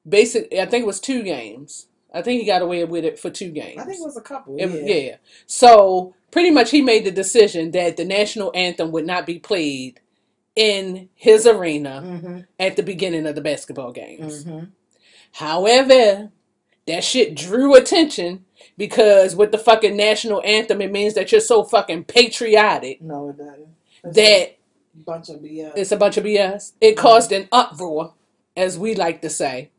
basically, 0.09 0.61
I 0.61 0.67
think 0.67 0.85
it 0.85 0.87
was 0.87 1.01
two 1.01 1.23
games. 1.23 1.87
I 2.15 2.23
think 2.23 2.41
he 2.41 2.47
got 2.47 2.63
away 2.63 2.85
with 2.85 3.05
it 3.05 3.19
for 3.19 3.31
two 3.31 3.51
games. 3.51 3.81
I 3.81 3.85
think 3.85 3.99
it 4.01 4.05
was 4.05 4.17
a 4.17 4.21
couple. 4.23 4.57
It- 4.59 4.69
yeah. 4.87 4.95
yeah. 4.95 5.17
So 5.47 6.15
pretty 6.31 6.51
much 6.51 6.71
he 6.71 6.83
made 6.83 7.05
the 7.05 7.11
decision 7.11 7.71
that 7.73 7.97
the 7.97 8.05
national 8.05 8.53
anthem 8.55 8.93
would 8.93 9.07
not 9.07 9.27
be 9.27 9.39
played 9.39 10.01
in 10.55 11.09
his 11.15 11.47
arena 11.47 12.03
Mm-hmm. 12.05 12.39
at 12.61 12.77
the 12.77 12.83
beginning 12.83 13.27
of 13.27 13.35
the 13.35 13.41
basketball 13.41 13.93
games. 13.93 14.45
Mm-hmm. 14.45 14.65
However, 15.33 16.31
that 16.87 17.05
shit 17.05 17.35
drew 17.35 17.75
attention 17.75 18.45
because 18.77 19.35
with 19.35 19.53
the 19.53 19.59
fucking 19.59 19.97
national 19.97 20.43
anthem, 20.45 20.81
it 20.83 20.93
means 20.93 21.15
that 21.15 21.33
you're 21.33 21.41
so 21.41 21.65
fucking 21.65 22.05
patriotic 22.05 23.01
No, 23.01 23.31
it 23.31 23.39
doesn't. 23.39 23.69
That 24.15 24.59
bunch 24.95 25.29
of 25.31 25.37
BS. 25.41 25.73
it's 25.77 25.93
a 25.93 25.97
bunch 25.97 26.17
of 26.17 26.25
BS. 26.25 26.73
It 26.81 26.97
caused 26.97 27.33
an 27.33 27.49
uproar, 27.53 28.15
as 28.57 28.79
we 28.79 28.95
like 28.95 29.23
to 29.23 29.31
say. 29.31 29.71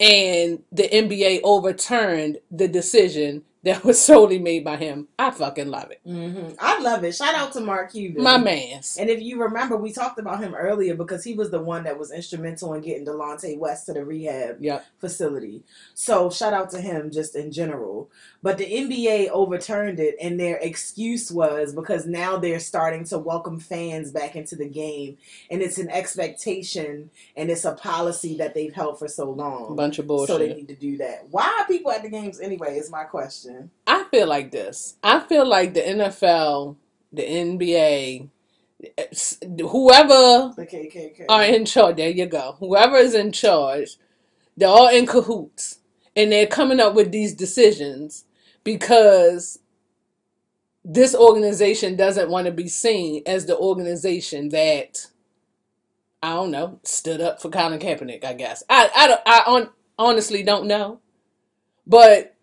And 0.00 0.62
the 0.72 0.88
NBA 0.88 1.40
overturned 1.44 2.38
the 2.50 2.66
decision 2.68 3.42
that 3.62 3.84
was 3.84 4.00
solely 4.00 4.38
made 4.38 4.64
by 4.64 4.76
him. 4.78 5.06
I 5.18 5.30
fucking 5.30 5.68
love 5.68 5.90
it. 5.90 6.00
hmm 6.02 6.48
I 6.58 6.80
love 6.80 7.04
it. 7.04 7.14
Shout 7.14 7.34
out 7.34 7.52
to 7.52 7.60
Mark 7.60 7.92
Cuban. 7.92 8.22
My 8.22 8.38
man's. 8.38 8.96
And 8.98 9.10
if 9.10 9.20
you 9.20 9.38
remember, 9.42 9.76
we 9.76 9.92
talked 9.92 10.18
about 10.18 10.40
him 10.42 10.54
earlier 10.54 10.94
because 10.94 11.22
he 11.22 11.34
was 11.34 11.50
the 11.50 11.60
one 11.60 11.84
that 11.84 11.98
was 11.98 12.10
instrumental 12.10 12.72
in 12.72 12.80
getting 12.80 13.04
Delonte 13.04 13.58
West 13.58 13.84
to 13.86 13.92
the 13.92 14.02
rehab 14.02 14.56
Yep. 14.62 14.86
facility. 14.98 15.62
So 15.92 16.30
shout 16.30 16.54
out 16.54 16.70
to 16.70 16.80
him 16.80 17.10
just 17.10 17.36
in 17.36 17.52
general. 17.52 18.10
But 18.42 18.56
the 18.56 18.64
NBA 18.64 19.28
overturned 19.28 20.00
it, 20.00 20.16
and 20.20 20.40
their 20.40 20.56
excuse 20.56 21.30
was 21.30 21.74
because 21.74 22.06
now 22.06 22.38
they're 22.38 22.58
starting 22.58 23.04
to 23.06 23.18
welcome 23.18 23.60
fans 23.60 24.12
back 24.12 24.34
into 24.34 24.56
the 24.56 24.66
game, 24.68 25.18
and 25.50 25.60
it's 25.60 25.76
an 25.76 25.90
expectation 25.90 27.10
and 27.36 27.50
it's 27.50 27.66
a 27.66 27.72
policy 27.74 28.38
that 28.38 28.54
they've 28.54 28.72
held 28.72 28.98
for 28.98 29.08
so 29.08 29.30
long. 29.30 29.76
Bunch 29.76 29.98
of 29.98 30.06
bullshit. 30.06 30.28
so 30.28 30.38
they 30.38 30.54
need 30.54 30.68
to 30.68 30.74
do 30.74 30.96
that. 30.98 31.26
Why 31.30 31.54
are 31.60 31.66
people 31.66 31.92
at 31.92 32.02
the 32.02 32.08
games 32.08 32.40
anyway? 32.40 32.78
Is 32.78 32.90
my 32.90 33.04
question. 33.04 33.70
I 33.86 34.04
feel 34.04 34.26
like 34.26 34.50
this. 34.50 34.96
I 35.02 35.20
feel 35.20 35.46
like 35.46 35.74
the 35.74 35.80
NFL, 35.82 36.76
the 37.12 37.22
NBA, 37.22 38.28
whoever 39.60 40.54
The 40.56 40.66
KKK. 40.66 41.24
are 41.28 41.44
in 41.44 41.64
charge, 41.64 41.96
there 41.96 42.08
you 42.10 42.26
go. 42.26 42.56
Whoever 42.58 42.96
is 42.96 43.14
in 43.14 43.32
charge, 43.32 43.96
they're 44.56 44.68
all 44.68 44.88
in 44.88 45.06
cahoots. 45.06 45.78
And 46.16 46.32
they're 46.32 46.46
coming 46.46 46.80
up 46.80 46.94
with 46.94 47.12
these 47.12 47.34
decisions 47.34 48.24
because 48.64 49.58
this 50.84 51.14
organization 51.14 51.96
doesn't 51.96 52.30
want 52.30 52.46
to 52.46 52.52
be 52.52 52.68
seen 52.68 53.22
as 53.26 53.46
the 53.46 53.56
organization 53.56 54.48
that 54.50 55.06
I 56.22 56.34
don't 56.34 56.50
know 56.50 56.80
stood 56.84 57.20
up 57.20 57.40
for 57.40 57.50
Colin 57.50 57.78
Kaepernick. 57.78 58.24
I 58.24 58.34
guess 58.34 58.62
I 58.68 58.90
I 58.94 59.06
don't 59.06 59.20
I 59.26 59.42
on, 59.46 59.70
honestly 59.98 60.42
don't 60.42 60.66
know, 60.66 61.00
but 61.86 62.36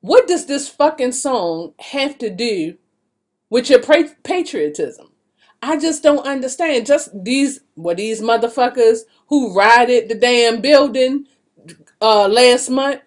what 0.00 0.28
does 0.28 0.46
this 0.46 0.68
fucking 0.68 1.12
song 1.12 1.74
have 1.80 2.18
to 2.18 2.30
do 2.30 2.76
with 3.50 3.68
your 3.68 3.80
patriotism? 3.80 5.08
I 5.60 5.76
just 5.76 6.04
don't 6.04 6.24
understand. 6.24 6.86
Just 6.86 7.10
these 7.24 7.60
were 7.74 7.96
these 7.96 8.20
motherfuckers 8.20 9.00
who 9.26 9.56
rioted 9.56 10.08
the 10.08 10.14
damn 10.14 10.60
building 10.60 11.26
uh 12.00 12.28
last 12.28 12.68
month. 12.70 13.00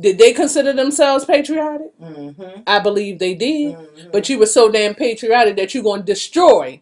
Did 0.00 0.18
they 0.18 0.32
consider 0.32 0.72
themselves 0.72 1.24
patriotic? 1.26 1.92
Mm-hmm. 2.00 2.62
I 2.66 2.80
believe 2.80 3.18
they 3.18 3.34
did. 3.34 3.74
Mhm. 3.74 4.12
But 4.12 4.28
you 4.28 4.38
were 4.38 4.46
so 4.46 4.70
damn 4.70 4.94
patriotic 4.94 5.56
that 5.56 5.74
you're 5.74 5.82
going 5.82 6.00
to 6.00 6.06
destroy 6.06 6.80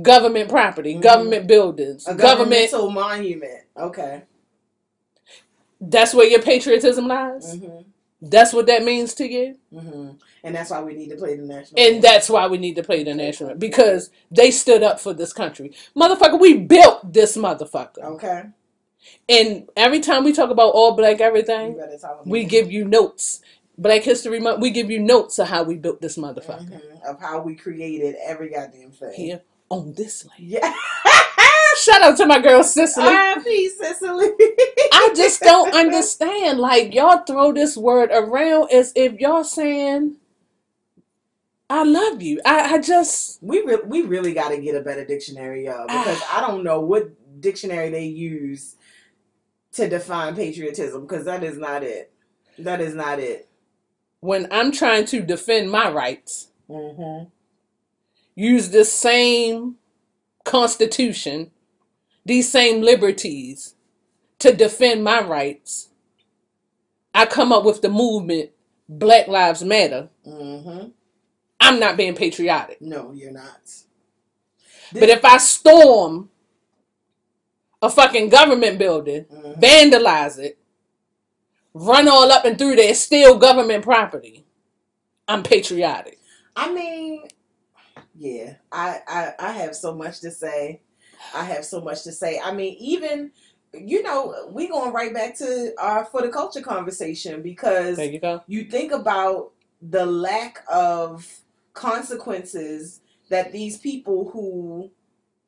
government 0.00 0.48
property, 0.48 0.94
Mhm. 0.94 1.00
government 1.02 1.46
buildings, 1.48 2.06
a 2.06 2.14
government. 2.14 2.70
monument. 2.72 3.64
Okay. 3.76 4.22
That's 5.80 6.14
where 6.14 6.26
your 6.28 6.42
patriotism 6.42 7.08
lies. 7.08 7.56
hmm 7.58 7.66
That's 8.22 8.52
what 8.52 8.66
that 8.66 8.84
means 8.84 9.14
to 9.14 9.26
you. 9.26 9.56
hmm 9.72 10.10
And 10.44 10.54
that's 10.54 10.70
why 10.70 10.82
we 10.82 10.94
need 10.94 11.08
to 11.08 11.16
play 11.16 11.36
the 11.36 11.42
national. 11.42 11.80
And 11.80 12.02
that's 12.02 12.28
why 12.28 12.46
we 12.46 12.58
need 12.58 12.76
to 12.76 12.82
play 12.82 13.02
the 13.02 13.14
national 13.14 13.54
because 13.54 14.10
they 14.30 14.50
stood 14.50 14.82
up 14.82 15.00
for 15.00 15.14
this 15.14 15.32
country. 15.32 15.72
Motherfucker, 15.96 16.38
we 16.38 16.58
built 16.58 17.12
this 17.12 17.36
motherfucker. 17.36 18.04
Okay. 18.04 18.42
And 19.28 19.68
every 19.76 20.00
time 20.00 20.24
we 20.24 20.32
talk 20.32 20.50
about 20.50 20.70
all 20.74 20.94
black 20.96 21.20
everything, 21.20 21.76
better 21.76 21.96
tell 21.98 22.16
them. 22.18 22.28
we 22.28 22.44
give 22.44 22.70
you 22.70 22.84
notes. 22.84 23.40
Black 23.78 24.02
History 24.02 24.40
Month, 24.40 24.60
we 24.60 24.70
give 24.70 24.90
you 24.90 24.98
notes 25.00 25.38
of 25.38 25.48
how 25.48 25.62
we 25.62 25.74
built 25.76 26.00
this 26.02 26.18
motherfucker 26.18 26.80
Mhm. 26.82 27.02
of 27.08 27.18
how 27.20 27.40
we 27.40 27.54
created 27.54 28.14
every 28.22 28.50
goddamn 28.50 28.90
thing. 28.90 29.12
here 29.14 29.40
on 29.70 29.94
this 29.94 30.26
land. 30.26 30.40
Yeah. 30.40 30.74
Shout 31.78 32.02
out 32.02 32.16
to 32.18 32.26
my 32.26 32.40
girl 32.40 32.62
Cicely. 32.62 33.04
R.I.P. 33.04 33.68
Cicely. 33.70 34.26
I 34.92 35.12
just 35.16 35.40
don't 35.40 35.72
understand. 35.82 36.58
Like 36.58 36.92
y'all 36.94 37.22
throw 37.24 37.52
this 37.52 37.76
word 37.76 38.10
around 38.12 38.70
as 38.72 38.92
if 38.96 39.18
y'all 39.20 39.44
saying, 39.44 40.16
"I 41.70 41.84
love 41.84 42.20
you." 42.20 42.40
I, 42.44 42.74
I 42.74 42.78
just 42.80 43.38
We 43.42 43.62
re- 43.62 43.78
we 43.86 44.02
really 44.02 44.34
got 44.34 44.48
to 44.50 44.58
get 44.58 44.74
a 44.74 44.80
better 44.80 45.04
dictionary, 45.04 45.66
y'all, 45.66 45.86
because 45.86 46.20
I 46.30 46.40
don't 46.40 46.64
know 46.64 46.80
what 46.80 47.08
dictionary 47.40 47.90
they 47.90 48.04
use 48.06 48.76
to 49.72 49.88
define 49.88 50.34
patriotism, 50.34 51.02
because 51.02 51.24
that 51.24 51.42
is 51.44 51.56
not 51.58 51.82
it. 51.82 52.12
That 52.58 52.80
is 52.80 52.94
not 52.94 53.18
it. 53.18 53.48
when 54.20 54.46
I'm 54.50 54.70
trying 54.72 55.06
to 55.06 55.20
defend 55.22 55.70
my 55.70 55.90
rights, 55.90 56.48
Mm-hmm. 56.68 57.28
use 58.36 58.70
this 58.70 58.92
same 58.92 59.76
constitution, 60.44 61.50
these 62.24 62.48
same 62.50 62.80
liberties 62.82 63.74
to 64.38 64.52
defend 64.54 65.02
my 65.02 65.20
rights. 65.20 65.88
I 67.14 67.26
come 67.26 67.52
up 67.52 67.64
with 67.64 67.82
the 67.82 67.88
movement 67.88 68.50
Black 68.88 69.26
Lives 69.26 69.64
Matter. 69.64 70.10
Mm-hmm. 70.26 70.88
I'm 71.60 71.80
not 71.80 71.96
being 71.96 72.14
patriotic. 72.14 72.80
No, 72.80 73.12
you're 73.12 73.32
not. 73.32 73.60
But 74.92 75.08
if 75.08 75.24
I 75.24 75.38
storm 75.38 76.30
a 77.82 77.90
fucking 77.90 78.28
government 78.28 78.78
building, 78.78 79.24
Mhm. 79.24 79.60
vandalize 79.60 80.38
it, 80.38 80.58
run 81.74 82.08
all 82.08 82.30
up 82.30 82.44
and 82.44 82.58
through 82.58 82.76
there, 82.76 82.94
steal 82.94 83.38
government 83.38 83.84
property, 83.84 84.44
I'm 85.28 85.42
patriotic. 85.42 86.18
I 86.56 86.72
mean, 86.72 87.28
yeah, 88.16 88.54
I, 88.72 89.00
I 89.06 89.32
I 89.38 89.52
have 89.52 89.74
so 89.76 89.94
much 89.94 90.20
to 90.20 90.30
say. 90.30 90.80
I 91.34 91.44
have 91.44 91.64
so 91.64 91.80
much 91.80 92.02
to 92.04 92.12
say. 92.12 92.40
I 92.42 92.52
mean, 92.52 92.76
even 92.80 93.30
you 93.72 94.02
know, 94.02 94.48
we 94.50 94.66
going 94.66 94.92
right 94.92 95.14
back 95.14 95.36
to 95.38 95.72
our 95.78 96.04
for 96.04 96.22
the 96.22 96.28
culture 96.28 96.60
conversation 96.60 97.40
because 97.40 97.96
There 97.98 98.10
you 98.10 98.18
go. 98.18 98.42
you 98.48 98.64
think 98.64 98.90
about 98.92 99.52
the 99.80 100.04
lack 100.04 100.64
of 100.68 101.24
consequences 101.72 103.00
that 103.28 103.52
these 103.52 103.78
people 103.78 104.28
who 104.30 104.90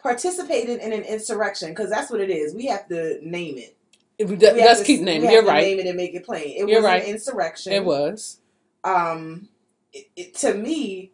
participated 0.03 0.81
in 0.81 0.93
an 0.93 1.03
insurrection 1.03 1.71
because 1.71 1.91
that's 1.91 2.11
what 2.11 2.21
it 2.21 2.31
is. 2.31 2.55
We 2.55 2.67
have 2.67 2.89
to 2.89 3.19
name 3.23 3.59
it. 3.59 3.77
If 4.19 4.29
we, 4.31 4.37
We 4.37 4.47
let's 4.47 4.81
to- 4.81 4.87
keep 4.87 5.01
naming. 5.01 5.31
You're 5.31 5.45
right. 5.45 5.63
Name 5.63 5.79
it 5.81 5.87
and 5.87 5.97
make 5.97 6.15
it 6.15 6.25
plain. 6.25 6.49
It 6.57 6.69
You're 6.69 6.81
was 6.81 6.85
right. 6.85 7.03
an 7.05 7.09
insurrection. 7.11 7.73
It 7.73 7.85
was. 7.85 8.39
um 8.85 9.49
it, 9.93 10.09
it- 10.17 10.35
to 10.37 10.55
me 10.55 11.13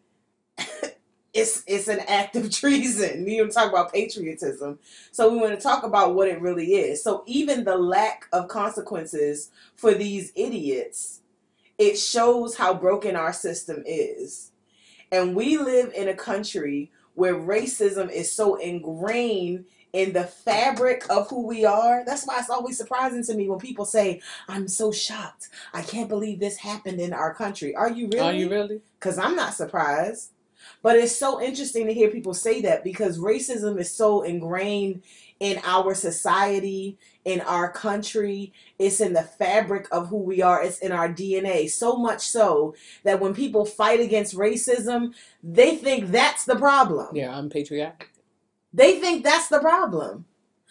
it's 1.35 1.63
it's 1.67 1.89
an 1.89 2.01
act 2.09 2.35
of 2.37 2.51
treason 2.51 3.29
you 3.29 3.45
know 3.45 3.51
talk 3.51 3.69
about 3.71 3.93
patriotism 3.93 4.79
so 5.13 5.31
we 5.31 5.37
want 5.39 5.55
to 5.55 5.61
talk 5.61 5.83
about 5.85 6.15
what 6.15 6.27
it 6.29 6.41
really 6.41 6.75
is 6.75 7.03
so 7.05 7.23
even 7.27 7.65
the 7.65 7.77
lack 7.77 8.25
of 8.33 8.49
consequences 8.49 9.51
for 9.77 9.93
these 9.95 10.33
idiots 10.35 11.21
it 11.77 11.97
shows 11.99 12.57
how 12.57 12.73
broken 12.73 13.15
our 13.15 13.33
system 13.33 13.83
is 13.87 14.53
and 15.13 15.37
we 15.37 15.59
live 15.59 15.93
in 15.95 16.09
a 16.09 16.15
country 16.15 16.91
where 17.19 17.35
racism 17.35 18.09
is 18.13 18.33
so 18.33 18.55
ingrained 18.55 19.65
in 19.93 20.13
the 20.13 20.23
fabric 20.23 21.05
of 21.11 21.29
who 21.29 21.45
we 21.45 21.65
are. 21.65 22.05
That's 22.07 22.25
why 22.25 22.39
it's 22.39 22.49
always 22.49 22.79
surprising 22.79 23.25
to 23.25 23.35
me 23.35 23.49
when 23.49 23.59
people 23.59 23.85
say, 23.85 24.21
I'm 24.47 24.69
so 24.69 24.93
shocked. 24.93 25.49
I 25.75 25.83
can't 25.83 26.09
believe 26.09 26.39
this 26.39 26.59
happened 26.59 27.01
in 27.01 27.13
our 27.13 27.35
country. 27.35 27.75
Are 27.75 27.91
you 27.91 28.07
really? 28.07 28.21
Are 28.21 28.33
you 28.33 28.49
really? 28.49 28.83
Because 29.01 29.19
I'm 29.19 29.35
not 29.35 29.55
surprised. 29.55 30.31
But 30.81 30.95
it's 30.95 31.17
so 31.17 31.43
interesting 31.43 31.89
to 31.89 31.95
hear 31.95 32.09
people 32.09 32.35
say 32.35 32.61
that 32.63 32.85
because 32.85 33.19
racism 33.19 33.81
is 33.81 33.91
so 33.91 34.23
ingrained 34.23 35.03
in 35.41 35.61
our 35.65 35.95
society, 35.95 36.99
in 37.29 37.43
our 37.43 37.71
country. 37.71 38.55
It's 38.79 39.03
in 39.03 39.13
the 39.13 39.23
fabric 39.23 39.87
of 39.93 40.09
who 40.09 40.17
we 40.17 40.41
are, 40.41 40.63
it's 40.65 40.79
in 40.79 40.93
our 40.93 41.11
DNA. 41.11 41.69
So 41.69 41.97
much 41.97 42.27
so 42.27 42.75
that 43.05 43.21
when 43.21 43.35
people 43.35 43.67
fight 43.67 44.01
against 44.01 44.35
racism, 44.35 45.15
they 45.43 45.77
think 45.77 46.11
that's 46.11 46.47
the 46.47 46.57
problem. 46.57 47.15
Yeah, 47.15 47.37
I'm 47.37 47.51
patriotic. 47.51 48.09
They 48.73 48.99
think 48.99 49.25
that's 49.25 49.49
the 49.49 49.61
problem. 49.61 50.25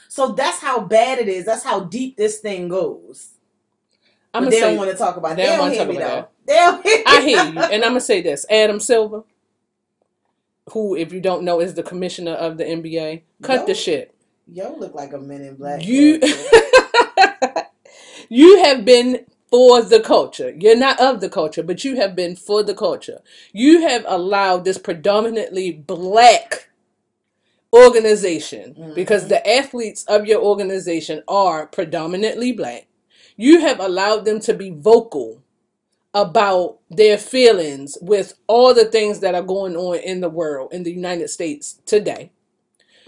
So 0.10 0.32
that's 0.32 0.60
how 0.60 0.80
bad 0.82 1.20
it 1.20 1.28
is. 1.28 1.45
That's 1.45 1.64
how 1.64 1.82
deep 1.82 2.18
this 2.18 2.39
thing 2.39 2.70
goes. 2.70 3.34
I'm 4.34 4.43
but 4.45 4.49
they 4.49 4.60
say. 4.60 4.70
don't 4.70 4.78
want 4.78 4.89
to 4.89 4.97
talk 4.97 5.18
about 5.18 5.36
they 5.36 5.43
They 5.43 5.49
don't 5.49 5.60
wanna 5.60 5.74
hear 5.74 5.86
talk 5.86 5.89
me 5.89 5.97
though. 5.97 6.08
about 6.08 6.32
They 6.47 6.53
don't 6.55 6.84
hear 6.84 7.03
I 7.05 7.22
hear 7.22 7.43
you, 7.45 7.60
and 7.60 7.84
I'm 7.84 7.91
gonna 7.91 8.01
say 8.01 8.22
this: 8.22 8.47
Adam 8.49 8.80
Silver, 8.80 9.24
who, 10.72 10.95
if 10.95 11.14
you 11.14 11.22
don't 11.22 11.43
know, 11.43 11.60
is 11.60 11.76
the 11.76 11.84
commissioner 11.84 12.34
of 12.34 12.58
the 12.58 12.64
NBA. 12.64 13.22
Cut 13.43 13.68
the 13.68 13.76
shit. 13.76 14.16
Yo 14.52 14.76
look 14.78 14.95
like 14.95 15.14
a 15.14 15.20
men 15.20 15.41
in 15.41 15.56
black. 15.56 15.82
You, 15.86 16.20
you 18.30 18.64
have 18.64 18.86
been 18.86 19.26
for 19.50 19.82
the 19.82 20.00
culture. 20.00 20.54
You're 20.58 20.78
not 20.78 21.00
of 21.00 21.22
the 21.22 21.30
culture, 21.30 21.64
but 21.64 21.84
you 21.84 21.98
have 21.98 22.16
been 22.16 22.36
for 22.36 22.64
the 22.64 22.76
culture. 22.76 23.20
You 23.54 23.82
have 23.82 24.06
allowed 24.08 24.66
this 24.66 24.78
predominantly 24.78 25.72
black 25.72 26.70
organization 27.74 28.93
because 28.95 29.26
Mhm. 29.26 29.30
the 29.30 29.50
athletes 29.50 30.06
of 30.08 30.26
your 30.26 30.41
organization 30.41 31.24
are 31.28 31.68
predominantly 31.68 32.52
black. 32.52 32.88
You 33.38 33.60
have 33.62 33.80
allowed 33.80 34.26
them 34.26 34.39
to 34.41 34.54
be 34.54 34.72
vocal 34.72 35.43
about 36.14 36.80
their 36.89 37.18
feelings 37.18 37.98
with 38.02 38.34
all 38.48 38.74
the 38.74 38.86
things 38.86 39.20
that 39.20 39.36
are 39.36 39.43
going 39.43 39.76
on 39.78 39.98
in 39.98 40.22
the 40.22 40.30
world 40.30 40.74
in 40.74 40.84
the 40.84 40.91
United 40.91 41.30
States 41.30 41.80
today. 41.86 42.32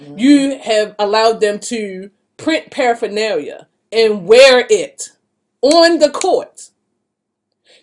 Mhm. 0.01 0.19
You 0.19 0.59
have 0.59 0.95
allowed 0.99 1.41
them 1.41 1.59
to 1.59 2.09
print 2.37 2.71
paraphernalia 2.71 3.67
and 3.91 4.25
wear 4.25 4.65
it 4.69 5.09
on 5.61 5.99
the 5.99 6.09
court. 6.09 6.69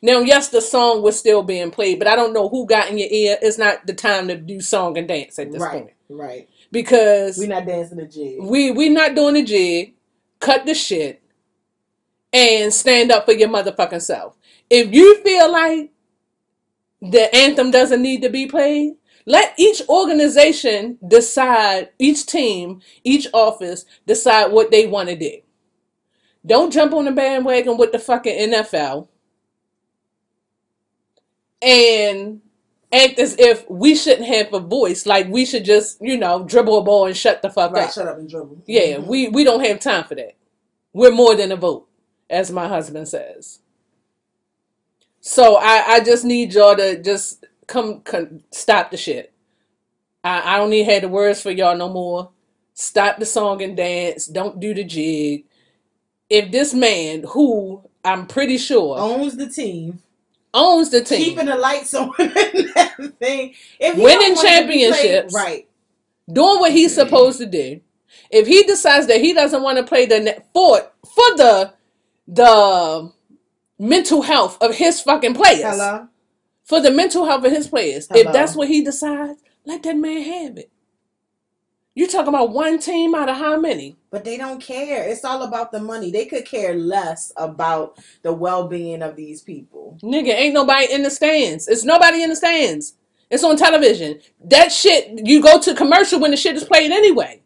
Now, 0.03 0.21
yes, 0.21 0.49
the 0.49 0.61
song 0.61 1.03
was 1.03 1.19
still 1.19 1.43
being 1.43 1.71
played, 1.71 1.99
but 1.99 2.09
I 2.09 2.17
don't 2.17 2.33
know 2.33 2.49
who 2.49 2.67
got 2.67 2.91
in 2.91 2.99
your 2.99 3.09
ear. 3.11 3.39
It's 3.41 3.59
not 3.59 3.87
the 3.87 3.95
time 3.95 4.29
to 4.29 4.37
do 4.37 4.61
song 4.61 4.97
and 4.99 5.09
dance 5.09 5.39
at 5.39 5.51
this 5.51 5.61
right, 5.61 5.73
point 5.73 5.93
right. 6.09 6.49
because 6.71 7.39
we're 7.39 7.49
not 7.49 7.67
dancing 7.67 7.99
the 7.99 8.07
jig. 8.07 8.37
we 8.41 8.71
we're 8.71 8.93
not 8.93 9.15
doing 9.15 9.35
the 9.35 9.43
jig. 9.43 9.95
Cut 10.39 10.67
the 10.67 10.75
shit 10.75 11.23
and 12.33 12.73
stand 12.73 13.11
up 13.11 13.25
for 13.25 13.33
your 13.33 13.49
motherfucking 13.49 14.03
self. 14.03 14.37
If 14.69 14.93
you 14.93 15.23
feel 15.23 15.51
like 15.51 15.91
the 17.01 17.35
anthem 17.35 17.71
doesn't 17.71 18.03
need 18.03 18.23
to 18.23 18.29
be 18.29 18.47
played, 18.47 18.95
let 19.27 19.55
each 19.59 19.83
organization 19.89 20.99
decide, 21.07 21.91
each 21.99 22.27
team, 22.27 22.81
each 23.05 23.27
office 23.35 23.85
decide 24.07 24.53
what 24.53 24.71
they 24.71 24.87
want 24.87 25.09
to 25.09 25.17
do. 25.17 25.41
Don't 26.47 26.73
jump 26.73 26.93
on 26.95 27.05
the 27.07 27.11
bandwagon 27.13 27.77
with 27.77 27.91
the 27.91 27.99
fucking 27.99 28.51
NFL 28.53 29.09
and 31.61 32.41
act 32.93 33.19
as 33.19 33.37
if 33.39 33.69
we 33.69 33.95
shouldn't 33.97 34.29
have 34.29 34.53
a 34.55 34.61
voice. 34.61 35.07
Like 35.07 35.27
we 35.29 35.45
should 35.45 35.65
just, 35.65 36.01
you 36.01 36.17
know, 36.17 36.45
dribble 36.45 36.79
a 36.79 36.83
ball 36.85 37.07
and 37.07 37.17
shut 37.17 37.43
the 37.43 37.51
fuck 37.51 37.73
Right, 37.73 37.85
up. 37.89 37.93
shut 37.93 38.07
up 38.07 38.19
and 38.19 38.29
dribble. 38.29 38.63
Yeah, 38.67 38.99
Mhm. 38.99 39.07
we 39.07 39.29
we 39.29 39.43
don't 39.45 39.65
have 39.65 39.81
time 39.81 40.05
for 40.05 40.15
that. 40.15 40.35
We're 40.93 41.11
more 41.11 41.35
than 41.35 41.51
a 41.53 41.57
vote, 41.57 41.89
as 42.31 42.51
my 42.53 42.69
husband 42.69 43.09
says. 43.09 43.59
So 45.21 45.57
I 45.57 45.95
I 45.95 46.01
just 46.01 46.25
need 46.25 46.55
y'all 46.55 46.77
to 46.77 47.03
just 47.03 47.45
come, 47.67 48.01
come 48.01 48.43
stop 48.51 48.91
the 48.91 48.97
shit. 48.97 49.33
I 50.25 50.55
I 50.55 50.59
don't 50.59 50.71
need 50.71 50.85
to 50.87 50.93
have 50.93 51.03
the 51.03 51.09
words 51.09 51.41
for 51.43 51.51
y'all 51.51 51.77
no 51.77 51.89
more. 51.89 52.31
Stop 52.75 53.19
the 53.19 53.27
song 53.27 53.63
and 53.63 53.77
dance. 53.77 54.27
Don't 54.27 54.61
do 54.61 54.75
the 54.75 54.85
jig. 54.85 55.45
If 56.29 56.51
this 56.51 56.75
man, 56.75 57.25
who 57.29 57.83
I'm 58.05 58.27
pretty 58.27 58.59
sure 58.59 58.99
owns 58.99 59.37
the 59.37 59.49
team, 59.49 60.01
owns 60.53 60.91
the 60.91 61.03
team, 61.03 61.19
keeping 61.25 61.47
the 61.47 61.57
lights 61.57 61.95
on 61.95 62.13
and 62.19 62.71
everything. 62.77 63.55
If 63.79 63.97
Winning 63.97 64.35
don't 64.35 64.37
want 64.37 64.49
it 64.49 64.61
to 64.63 64.67
be 64.69 64.89
played- 64.89 64.93
championships. 64.93 65.35
right? 65.35 65.69
doing 66.33 66.59
what 66.59 66.73
he's 66.73 66.93
supposed 66.93 67.39
to 67.39 67.47
do. 67.47 67.81
If 68.31 68.49
he 68.49 68.65
decides 68.65 69.07
that 69.07 69.21
he 69.21 69.33
doesn't 69.33 69.63
want 69.63 69.79
to 69.79 69.85
play 69.85 70.07
the 70.07 70.19
net 70.21 70.49
for 70.53 70.81
for 71.05 71.37
the 71.37 71.73
the 72.27 73.13
mental 73.79 74.23
health 74.23 74.59
of 74.61 74.75
his 74.75 75.01
fucking 75.01 75.35
players, 75.35 75.63
Hello. 75.63 76.09
For 76.67 76.81
the 76.81 76.91
mental 76.91 77.25
health 77.25 77.45
of 77.45 77.53
his 77.53 77.69
players, 77.69 78.09
Hello. 78.09 78.21
if 78.21 78.33
that's 78.33 78.55
what 78.55 78.69
he 78.69 78.83
decides, 78.83 79.41
let 79.65 79.83
that 79.85 79.97
man 79.97 80.23
have 80.23 80.59
it. 80.59 80.71
You're 81.95 82.09
talking 82.09 82.29
about 82.29 82.51
one 82.51 82.79
team 82.79 83.15
out 83.15 83.31
of 83.31 83.37
how 83.37 83.59
many? 83.59 83.97
But 84.11 84.25
they 84.25 84.37
don't 84.37 84.61
care. 84.61 85.09
It's 85.09 85.25
all 85.25 85.43
about 85.45 85.73
the 85.73 85.81
money. 85.81 86.11
They 86.11 86.27
could 86.27 86.45
care 86.45 86.75
less 86.75 87.33
about 87.39 87.99
the 88.21 88.35
well 88.35 88.69
being 88.69 89.01
of 89.01 89.17
these 89.17 89.41
people. 89.41 89.97
Nigga, 90.03 90.35
ain't 90.35 90.53
nobody 90.53 90.93
in 90.93 91.03
the 91.03 91.11
stands. 91.11 91.69
It's 91.69 91.85
nobody 91.85 92.23
in 92.23 92.29
the 92.29 92.37
stands. 92.37 92.97
It's 93.31 93.45
on 93.45 93.57
television. 93.57 94.21
That 94.45 94.71
shit, 94.73 95.27
you 95.27 95.41
go 95.41 95.59
to 95.59 95.75
commercial 95.75 96.21
when 96.21 96.33
the 96.33 96.37
shit 96.37 96.57
is 96.57 96.65
played 96.65 96.91
anyway. 96.91 97.41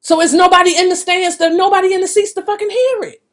So 0.00 0.20
it's 0.20 0.32
nobody 0.32 0.76
in 0.76 0.88
the 0.88 0.96
stands. 0.96 1.36
There's 1.36 1.56
nobody 1.56 1.92
in 1.92 2.02
the 2.02 2.06
seats 2.06 2.34
to 2.34 2.42
fucking 2.42 2.70
hear 2.70 3.02
it. 3.04 3.23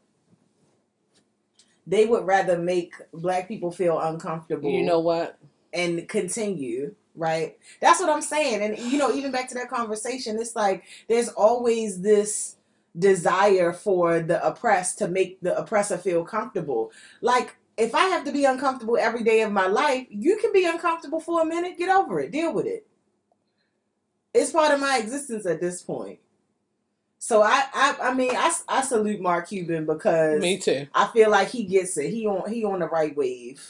They 1.91 2.05
would 2.05 2.25
rather 2.25 2.57
make 2.57 2.93
black 3.13 3.49
people 3.49 3.69
feel 3.69 3.99
uncomfortable 3.99 4.71
You 4.71 4.83
know 4.83 5.01
what? 5.01 5.37
and 5.73 6.07
continue, 6.07 6.95
right? 7.15 7.57
That's 7.81 7.99
what 7.99 8.09
I'm 8.09 8.21
saying. 8.21 8.61
And 8.61 8.79
you 8.91 8.97
know, 8.97 9.13
even 9.13 9.31
back 9.31 9.49
to 9.49 9.55
that 9.55 9.69
conversation, 9.69 10.39
it's 10.39 10.55
like 10.55 10.83
there's 11.09 11.27
always 11.27 12.01
this 12.01 12.55
desire 12.97 13.73
for 13.73 14.21
the 14.21 14.45
oppressed 14.45 14.99
to 14.99 15.09
make 15.09 15.41
the 15.41 15.57
oppressor 15.57 15.97
feel 15.97 16.23
comfortable. 16.23 16.91
Like 17.19 17.57
if 17.75 17.93
I 17.93 18.05
have 18.05 18.23
to 18.23 18.31
be 18.31 18.45
uncomfortable 18.45 18.97
every 18.97 19.23
day 19.23 19.41
of 19.41 19.51
my 19.51 19.67
life, 19.67 20.07
you 20.09 20.37
can 20.37 20.53
be 20.53 20.65
uncomfortable 20.65 21.19
for 21.19 21.41
a 21.41 21.45
minute, 21.45 21.77
get 21.77 21.89
over 21.89 22.21
it, 22.21 22.31
deal 22.31 22.53
with 22.53 22.67
it. 22.67 22.87
It's 24.33 24.51
part 24.51 24.73
of 24.73 24.79
my 24.79 24.97
existence 24.97 25.45
at 25.45 25.59
this 25.59 25.81
point. 25.81 26.19
So 27.23 27.43
I, 27.43 27.65
I, 27.73 27.97
I 28.01 28.15
mean, 28.15 28.31
I, 28.35 28.51
I 28.67 28.81
salute 28.81 29.21
Mark 29.21 29.49
Cuban 29.49 29.85
because 29.85 30.41
Me 30.41 30.57
too. 30.57 30.87
I 30.93 31.07
feel 31.07 31.29
like 31.31 31.49
he 31.49 31.65
gets 31.65 31.97
it. 31.97 32.11
He 32.11 32.27
on, 32.27 32.51
he 32.51 32.65
on 32.65 32.79
the 32.79 32.87
right 32.87 33.15
wave. 33.15 33.63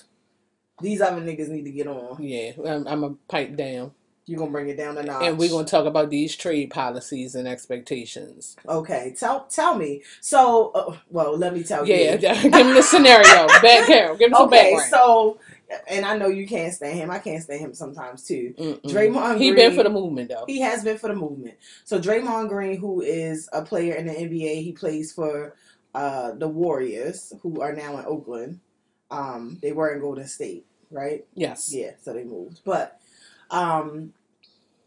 These 0.81 1.01
other 1.01 1.21
niggas 1.21 1.49
need 1.49 1.65
to 1.65 1.71
get 1.71 1.87
on. 1.87 2.23
Yeah, 2.23 2.53
I'm, 2.65 2.87
I'm 2.87 3.03
a 3.03 3.11
pipe 3.29 3.57
down, 3.57 3.91
You 4.25 4.37
gonna 4.37 4.51
bring 4.51 4.69
it 4.69 4.77
down 4.77 4.97
a 4.97 5.03
notch. 5.03 5.25
and 5.25 5.37
we're 5.37 5.49
gonna 5.49 5.67
talk 5.67 5.85
about 5.85 6.09
these 6.09 6.35
trade 6.37 6.71
policies 6.71 7.35
and 7.35 7.47
expectations. 7.47 8.55
Okay, 8.67 9.15
tell 9.17 9.45
tell 9.45 9.75
me. 9.75 10.03
So, 10.21 10.71
uh, 10.71 10.97
well, 11.09 11.37
let 11.37 11.53
me 11.53 11.63
tell 11.63 11.85
Yeah, 11.85 12.15
you. 12.15 12.19
Yeah, 12.19 12.41
give 12.43 12.67
me 12.67 12.73
the 12.73 12.83
scenario. 12.83 13.47
Back 13.61 13.85
Carol, 13.87 14.17
give 14.17 14.29
me 14.31 14.35
some 14.35 14.49
Okay, 14.49 14.49
background. 14.49 14.91
so, 14.91 15.39
and 15.87 16.05
I 16.05 16.17
know 16.17 16.27
you 16.27 16.47
can't 16.47 16.73
stand 16.73 16.97
him. 16.97 17.09
I 17.11 17.19
can't 17.19 17.43
stand 17.43 17.61
him 17.61 17.73
sometimes 17.73 18.23
too. 18.25 18.53
Mm-mm. 18.57 18.81
Draymond 18.83 19.37
he 19.39 19.51
Green- 19.51 19.55
been 19.69 19.75
for 19.75 19.83
the 19.83 19.89
movement 19.89 20.29
though. 20.29 20.45
He 20.47 20.61
has 20.61 20.83
been 20.83 20.97
for 20.97 21.07
the 21.07 21.15
movement. 21.15 21.55
So 21.85 21.99
Draymond 21.99 22.49
Green, 22.49 22.77
who 22.79 23.01
is 23.01 23.49
a 23.53 23.61
player 23.63 23.93
in 23.95 24.05
the 24.07 24.13
NBA, 24.13 24.63
he 24.63 24.71
plays 24.73 25.11
for 25.13 25.55
uh, 25.93 26.31
the 26.33 26.47
Warriors, 26.47 27.33
who 27.41 27.61
are 27.61 27.73
now 27.73 27.97
in 27.97 28.05
Oakland. 28.05 28.59
Um, 29.09 29.57
they 29.61 29.71
were 29.73 29.89
in 29.93 29.99
Golden 29.99 30.27
State. 30.27 30.65
right? 30.89 31.25
Yes. 31.35 31.73
Yeah, 31.73 31.91
so 32.01 32.13
they 32.13 32.23
moved. 32.23 32.61
But 32.63 32.99
um, 33.49 34.13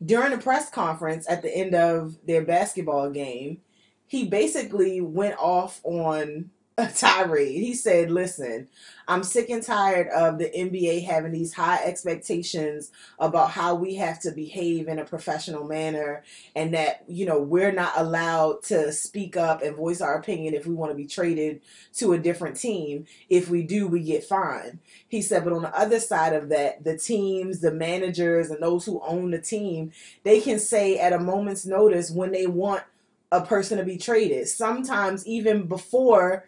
during 0.05 0.31
the 0.31 0.39
press 0.39 0.71
conference 0.71 1.27
at 1.29 1.43
the 1.43 1.55
end 1.55 1.75
of 1.75 2.17
their 2.27 2.43
basketball 2.45 3.11
game, 3.11 3.61
he 4.07 4.25
basically 4.27 5.01
went 5.01 5.37
off 5.39 5.81
on 5.85 6.51
tirade. 6.97 7.61
He 7.63 7.73
said, 7.73 8.11
Listen, 8.11 8.67
I'm 9.07 9.23
sick 9.23 9.49
and 9.49 9.63
tired 9.63 10.09
of 10.09 10.39
the 10.39 10.51
NBA 10.51 11.05
having 11.05 11.31
these 11.31 11.55
high 11.55 11.79
expectations 11.85 12.91
about 13.21 13.51
how 13.51 13.77
we 13.77 13.95
have 13.95 14.19
to 14.23 14.33
behave 14.33 14.89
in 14.89 14.99
a 14.99 15.05
professional 15.05 15.69
manner 15.69 16.25
and 16.57 16.75
that, 16.75 17.05
you 17.07 17.27
know, 17.27 17.39
we're 17.39 17.71
not 17.71 17.93
allowed 17.97 18.65
to 18.65 18.93
speak 18.93 19.37
up 19.37 19.63
and 19.63 19.77
voice 19.77 20.01
our 20.01 20.19
opinion 20.19 20.55
if 20.55 20.67
we 20.67 20.75
want 20.75 20.91
to 20.91 20.97
be 20.97 21.07
traded 21.07 21.61
to 21.95 22.13
a 22.13 22.19
different 22.19 22.57
team. 22.57 23.07
If 23.29 23.49
we 23.49 23.63
do, 23.63 23.87
we 23.87 24.01
get 24.01 24.25
fined. 24.25 24.81
He 25.07 25.23
said, 25.23 25.45
but 25.45 25.53
on 25.53 25.63
the 25.63 25.79
other 25.79 26.01
side 26.01 26.33
of 26.33 26.49
that, 26.49 26.83
the 26.83 26.99
teams, 26.99 27.61
the 27.61 27.73
managers, 27.73 28.51
and 28.51 28.61
those 28.61 28.85
who 28.85 29.01
own 29.07 29.31
the 29.31 29.41
team, 29.41 29.93
they 30.25 30.41
can 30.41 30.59
say 30.59 30.99
at 30.99 31.13
a 31.13 31.21
moment's 31.21 31.67
notice 31.67 32.11
when 32.11 32.33
they 32.33 32.49
want 32.49 32.83
a 33.31 33.45
person 33.45 33.79
to 33.79 33.85
be 33.85 33.97
traded. 33.97 34.49
Sometimes 34.49 35.27
even 35.27 35.67
before 35.67 36.45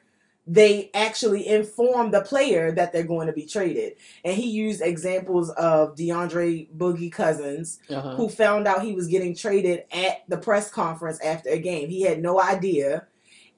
they 0.46 0.90
actually 0.94 1.46
inform 1.48 2.12
the 2.12 2.20
player 2.20 2.70
that 2.70 2.92
they're 2.92 3.02
going 3.02 3.26
to 3.26 3.32
be 3.32 3.46
traded. 3.46 3.94
And 4.24 4.36
he 4.36 4.48
used 4.48 4.80
examples 4.80 5.50
of 5.50 5.96
DeAndre 5.96 6.68
Boogie 6.76 7.10
Cousins, 7.10 7.80
Uh-huh. 7.90 8.14
who 8.16 8.28
found 8.28 8.66
out 8.68 8.82
he 8.82 8.92
was 8.92 9.08
getting 9.08 9.34
traded 9.34 9.84
at 9.92 10.22
the 10.28 10.36
press 10.36 10.70
conference 10.70 11.18
after 11.20 11.50
a 11.50 11.58
game. 11.58 11.88
He 11.88 12.02
had 12.02 12.20
no 12.22 12.40
idea. 12.40 13.06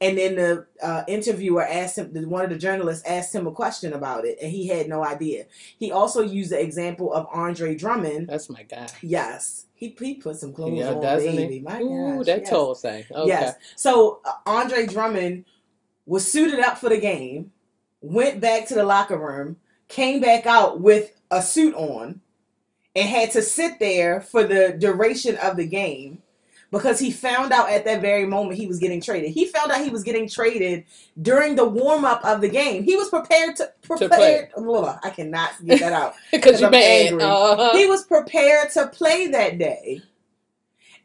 And 0.01 0.16
then 0.16 0.36
the 0.36 0.64
uh, 0.80 1.03
interviewer 1.09 1.64
asked 1.66 1.99
him, 1.99 2.07
one 2.30 2.45
of 2.45 2.51
the 2.51 2.57
journalists 2.57 3.05
asked 3.05 3.34
him 3.34 3.49
a 3.49 3.51
question 3.53 3.93
about 3.93 4.24
it, 4.24 4.39
and 4.41 4.51
he 4.53 4.68
had 4.68 4.89
no 4.89 5.05
idea. 5.05 5.47
He 5.76 5.91
also 5.91 6.22
used 6.22 6.53
the 6.53 6.61
example 6.62 7.12
of 7.12 7.26
Andre 7.32 7.74
Drummond. 7.74 8.28
That's 8.28 8.49
my 8.49 8.62
guy. 8.62 8.86
Yes, 9.03 9.66
he, 9.74 9.95
he 9.99 10.14
put 10.14 10.36
some 10.36 10.53
clothes 10.53 10.78
Yeah, 10.78 10.93
on, 10.93 11.01
baby. 11.01 11.55
he? 11.55 11.61
My 11.61 11.80
Ooh, 11.82 12.18
gosh, 12.18 12.26
that 12.26 12.41
yes. 12.43 12.49
tall 12.51 12.74
thing. 12.76 13.05
Okay. 13.11 13.28
Yes. 13.28 13.57
So 13.74 14.20
uh, 14.24 14.32
Andre 14.47 14.86
Drummond 14.86 15.45
was 16.09 16.30
suited 16.30 16.59
up 16.59 16.78
for 16.78 16.88
the 16.88 16.98
game, 16.98 17.52
went 18.00 18.40
back 18.40 18.66
to 18.66 18.74
the 18.74 18.84
locker 18.84 19.18
room, 19.18 19.56
came 19.88 20.20
back 20.20 20.46
out 20.46 20.80
with 20.80 21.12
a 21.30 21.42
suit 21.42 21.74
on, 21.74 22.20
and 22.96 23.09
had 23.09 23.30
to 23.32 23.42
sit 23.42 23.78
there 23.78 24.20
for 24.20 24.42
the 24.42 24.74
duration 24.78 25.36
of 25.36 25.56
the 25.56 25.66
game 25.66 26.20
because 26.70 26.98
he 26.98 27.11
found 27.11 27.52
out 27.52 27.70
at 27.70 27.84
that 27.84 28.00
very 28.00 28.26
moment 28.26 28.59
he 28.59 28.66
was 28.66 28.78
getting 28.78 29.00
traded. 29.00 29.30
He 29.30 29.46
found 29.46 29.70
out 29.70 29.82
he 29.82 29.90
was 29.90 30.02
getting 30.02 30.28
traded 30.28 30.84
during 31.20 31.54
the 31.56 31.64
warm 31.64 32.04
up 32.04 32.24
of 32.24 32.40
the 32.40 32.48
game. 32.48 32.82
He 32.82 32.96
was 32.96 33.09
prepared 33.09 33.56
to 33.56 33.70
play. 33.82 33.98
prepared. 33.98 34.50
Ugh, 34.56 34.98
I 35.02 35.11
cannot 35.11 35.50
get 35.64 35.80
that 35.80 35.92
out. 35.92 36.14
Because 36.30 36.61
you're 36.61 36.68
I'm 36.68 36.72
mad. 36.72 37.06
angry. 37.06 37.22
Uh-huh. 37.22 37.76
He 37.76 37.86
was 37.86 38.04
prepared 38.04 38.70
to 38.72 38.88
play 38.88 39.28
that 39.28 39.59
day. 39.59 40.02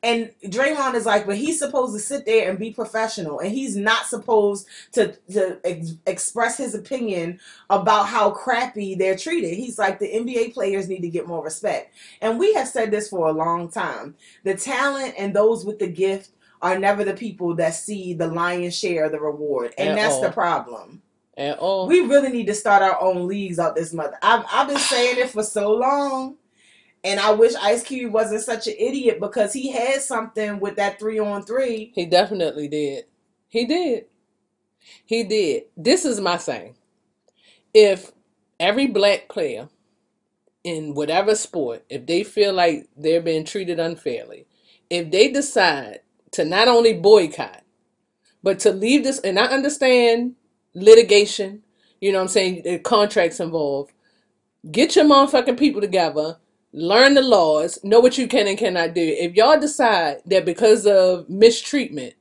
And 0.03 0.31
Draymond 0.43 0.95
is 0.95 1.05
like, 1.05 1.25
but 1.25 1.37
he's 1.37 1.57
supposed 1.57 1.93
to 1.93 1.99
sit 1.99 2.25
there 2.25 2.49
and 2.49 2.59
be 2.59 2.71
professional, 2.71 3.39
and 3.39 3.51
he's 3.51 3.77
not 3.77 4.05
supposed 4.05 4.67
to 4.91 5.13
to 5.31 5.59
ex- 5.63 5.95
express 6.05 6.57
his 6.57 6.75
opinion 6.75 7.39
about 7.69 8.07
how 8.07 8.29
crappy 8.29 8.95
they're 8.95 9.17
treated. 9.17 9.55
He's 9.55 9.79
like, 9.79 9.99
the 9.99 10.13
NBA 10.13 10.53
players 10.53 10.89
need 10.89 11.01
to 11.01 11.09
get 11.09 11.25
more 11.25 11.41
respect, 11.41 11.95
and 12.21 12.37
we 12.37 12.53
have 12.53 12.67
said 12.67 12.91
this 12.91 13.09
for 13.09 13.29
a 13.29 13.31
long 13.31 13.71
time. 13.71 14.15
The 14.43 14.55
talent 14.55 15.15
and 15.17 15.33
those 15.33 15.65
with 15.65 15.79
the 15.79 15.87
gift 15.87 16.31
are 16.61 16.77
never 16.77 17.05
the 17.05 17.13
people 17.13 17.55
that 17.55 17.73
see 17.73 18.13
the 18.13 18.27
lion's 18.27 18.77
share 18.77 19.05
of 19.05 19.13
the 19.13 19.21
reward, 19.21 19.73
and 19.77 19.89
At 19.89 19.95
that's 19.95 20.19
the 20.19 20.31
problem. 20.31 21.01
At 21.37 21.57
all. 21.59 21.87
We 21.87 22.01
really 22.01 22.29
need 22.29 22.47
to 22.47 22.53
start 22.53 22.83
our 22.83 23.01
own 23.01 23.27
leagues 23.27 23.57
out 23.57 23.75
this 23.75 23.91
month. 23.93 24.13
I've, 24.21 24.45
I've 24.51 24.67
been 24.67 24.77
saying 24.77 25.17
it 25.17 25.31
for 25.31 25.43
so 25.43 25.71
long. 25.71 26.35
And 27.03 27.19
I 27.19 27.31
wish 27.31 27.53
Ice 27.55 27.83
Cube 27.83 28.13
wasn't 28.13 28.43
such 28.43 28.67
an 28.67 28.75
idiot 28.79 29.19
because 29.19 29.51
he 29.51 29.71
had 29.71 30.01
something 30.01 30.59
with 30.59 30.77
that 30.77 30.99
three 30.99 31.19
on 31.19 31.43
three. 31.43 31.91
He 31.95 32.05
definitely 32.05 32.67
did. 32.69 33.05
He 33.49 33.65
did. 33.65 34.05
He 35.05 35.23
did. 35.23 35.63
This 35.75 36.05
is 36.05 36.21
my 36.21 36.37
thing. 36.37 36.75
If 37.73 38.11
every 38.59 38.87
black 38.87 39.27
player 39.27 39.67
in 40.63 40.93
whatever 40.93 41.35
sport, 41.35 41.83
if 41.89 42.05
they 42.05 42.23
feel 42.23 42.53
like 42.53 42.87
they're 42.95 43.21
being 43.21 43.43
treated 43.43 43.79
unfairly, 43.79 44.47
if 44.89 45.11
they 45.11 45.31
decide 45.31 45.99
to 46.31 46.45
not 46.45 46.67
only 46.67 46.93
boycott, 46.93 47.63
but 48.41 48.59
to 48.59 48.71
leave 48.71 49.03
this, 49.03 49.19
and 49.19 49.39
I 49.39 49.45
understand 49.45 50.35
litigation, 50.73 51.63
you 51.99 52.11
know 52.11 52.19
what 52.19 52.23
I'm 52.23 52.27
saying, 52.29 52.61
the 52.63 52.79
contracts 52.79 53.39
involved, 53.39 53.91
get 54.71 54.95
your 54.95 55.05
motherfucking 55.05 55.57
people 55.57 55.81
together, 55.81 56.37
learn 56.73 57.13
the 57.13 57.21
laws, 57.21 57.79
know 57.83 57.99
what 57.99 58.17
you 58.17 58.27
can 58.27 58.47
and 58.47 58.57
cannot 58.57 58.93
do. 58.93 59.01
If 59.01 59.35
y'all 59.35 59.59
decide 59.59 60.17
that 60.25 60.45
because 60.45 60.85
of 60.85 61.29
mistreatment 61.29 62.15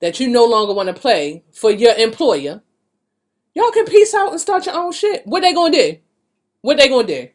that 0.00 0.18
you 0.18 0.28
no 0.28 0.44
longer 0.46 0.72
want 0.74 0.88
to 0.88 0.94
play 0.94 1.44
for 1.52 1.70
your 1.70 1.94
employer, 1.94 2.62
y'all 3.54 3.70
can 3.70 3.84
peace 3.84 4.14
out 4.14 4.30
and 4.32 4.40
start 4.40 4.66
your 4.66 4.74
own 4.74 4.92
shit. 4.92 5.26
What 5.26 5.40
they 5.40 5.52
gonna 5.52 5.72
do? 5.76 5.98
What 6.62 6.78
they 6.78 6.88
gonna 6.88 7.06
do? 7.06 7.28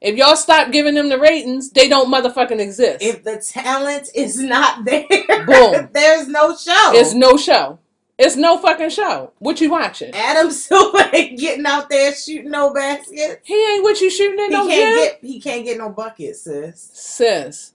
If 0.00 0.16
y'all 0.16 0.36
stop 0.36 0.72
giving 0.72 0.94
them 0.94 1.10
the 1.10 1.18
ratings, 1.18 1.70
they 1.70 1.88
don't 1.88 2.12
motherfucking 2.12 2.60
exist. 2.60 3.02
If 3.02 3.22
the 3.22 3.36
talent 3.36 4.08
is 4.14 4.38
not 4.38 4.84
there, 4.86 5.06
Boom. 5.46 5.88
there's 5.92 6.28
no 6.28 6.56
show. 6.56 6.92
It's 6.94 7.12
no 7.12 7.36
show. 7.36 7.78
It's 8.22 8.36
no 8.36 8.58
fucking 8.58 8.90
show. 8.90 9.32
What 9.38 9.62
you 9.62 9.70
watching? 9.70 10.10
Adam 10.14 10.50
Silver 10.52 11.08
ain't 11.14 11.38
getting 11.38 11.64
out 11.64 11.88
there 11.88 12.14
shooting 12.14 12.50
no 12.50 12.70
baskets. 12.72 13.38
He 13.44 13.54
ain't 13.54 13.82
what 13.82 13.98
you 14.00 14.10
shooting 14.10 14.38
at 14.40 14.48
He 14.50 14.52
no 14.52 14.66
can't 14.68 14.94
gym. 14.94 14.94
get 14.94 15.18
he 15.22 15.40
can't 15.40 15.64
get 15.64 15.78
no 15.78 15.88
buckets, 15.88 16.42
sis. 16.42 16.90
Sis, 16.92 17.72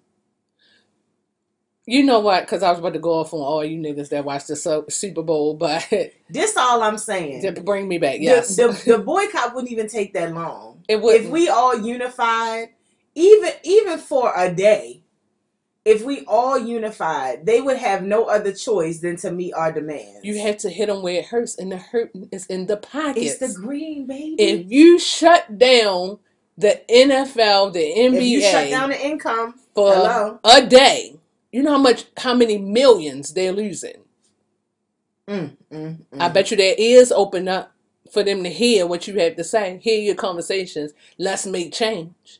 you 1.87 2.03
know 2.03 2.19
what? 2.19 2.41
Because 2.43 2.61
I 2.61 2.69
was 2.69 2.77
about 2.79 2.93
to 2.93 2.99
go 2.99 3.13
off 3.15 3.33
on 3.33 3.39
all 3.41 3.65
you 3.65 3.79
niggas 3.79 4.09
that 4.09 4.23
watch 4.23 4.45
the 4.45 4.55
Su- 4.55 4.85
Super 4.87 5.23
Bowl, 5.23 5.53
but 5.57 5.83
This 6.29 6.55
all 6.57 6.83
I'm 6.83 6.99
saying. 6.99 7.41
to 7.41 7.61
bring 7.61 7.87
me 7.87 7.97
back, 7.97 8.17
The- 8.17 8.23
yes, 8.23 8.55
the, 8.55 8.67
the 8.85 8.99
boycott 8.99 9.55
wouldn't 9.55 9.71
even 9.71 9.87
take 9.87 10.13
that 10.13 10.31
long. 10.33 10.83
it 10.87 11.01
would. 11.01 11.15
if 11.21 11.29
we 11.29 11.49
all 11.49 11.75
unified, 11.75 12.69
even 13.15 13.49
even 13.63 13.97
for 13.97 14.31
a 14.35 14.53
day, 14.53 15.01
if 15.85 16.03
we 16.03 16.25
all 16.25 16.57
unified, 16.57 17.45
they 17.45 17.61
would 17.61 17.77
have 17.77 18.03
no 18.03 18.25
other 18.25 18.51
choice 18.51 18.99
than 18.99 19.15
to 19.17 19.31
meet 19.31 19.53
our 19.53 19.71
demands. 19.71 20.25
you 20.25 20.39
have 20.39 20.57
to 20.57 20.69
hit 20.69 20.87
them 20.87 21.03
where 21.03 21.19
it 21.19 21.25
hurts, 21.25 21.57
and 21.57 21.71
the 21.71 21.77
hurt 21.77 22.11
is 22.31 22.47
in 22.47 22.65
the 22.65 22.77
pockets. 22.77 23.39
it's 23.39 23.53
the 23.53 23.59
green 23.61 24.07
baby. 24.07 24.35
if 24.39 24.69
you 24.69 24.97
shut 24.97 25.57
down 25.59 26.17
the 26.57 26.81
NFL, 26.89 27.73
the 27.73 27.79
NBA 27.79 28.15
If 28.15 28.23
you 28.23 28.41
shut 28.41 28.69
down 28.69 28.89
the 28.89 29.05
income, 29.05 29.55
for 29.75 29.93
hello. 29.93 30.39
a 30.43 30.65
day, 30.65 31.17
you 31.51 31.61
know 31.61 31.71
how 31.71 31.77
much, 31.77 32.05
how 32.17 32.33
many 32.33 32.57
millions 32.57 33.33
they're 33.33 33.51
losing. 33.51 34.01
Mm, 35.27 35.55
mm, 35.71 35.97
I 36.19 36.29
mm. 36.29 36.33
bet 36.33 36.51
you 36.51 36.57
their 36.57 36.75
ears 36.77 37.11
open 37.11 37.47
up 37.47 37.71
for 38.11 38.23
them 38.23 38.43
to 38.43 38.49
hear 38.49 38.87
what 38.87 39.07
you 39.07 39.19
have 39.19 39.35
to 39.35 39.43
say, 39.43 39.79
hear 39.83 39.99
your 39.99 40.15
conversations. 40.15 40.93
Let's 41.17 41.45
make 41.45 41.73
change. 41.73 42.39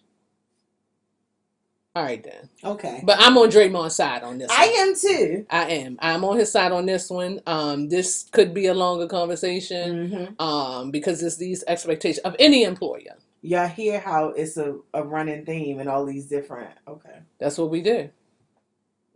All 1.96 2.04
right 2.04 2.22
then. 2.22 2.50
Okay, 2.64 3.02
But 3.06 3.18
I'm 3.22 3.38
on 3.38 3.48
Draymond's 3.50 3.96
side 3.96 4.22
on 4.24 4.38
this. 4.38 4.52
I 4.52 4.68
one. 4.68 4.90
am 4.90 4.96
too. 4.96 5.46
I 5.50 5.66
am. 5.70 5.98
I'm 6.02 6.26
on 6.26 6.38
his 6.38 6.52
side 6.52 6.74
on 6.74 6.86
this 6.86 7.10
one. 7.10 7.40
Um, 7.48 7.88
this 7.88 8.24
could 8.32 8.54
be 8.54 8.66
a 8.68 8.74
longer 8.74 9.08
conversation. 9.08 10.10
hmm 10.38 10.44
Um, 10.44 10.92
because 10.92 11.24
it's 11.24 11.38
these 11.38 11.64
expectations 11.68 12.20
of 12.26 12.36
any 12.38 12.64
employer. 12.64 13.16
Y'all 13.42 13.68
hear 13.68 14.00
how 14.00 14.30
it's 14.30 14.58
a, 14.58 14.76
a 14.94 15.04
running 15.04 15.46
theme 15.46 15.80
and 15.80 15.88
all 15.88 16.06
these 16.06 16.26
different. 16.26 16.72
Okay, 16.88 17.20
That's 17.40 17.58
what 17.58 17.70
we 17.70 17.82
do. 17.82 18.10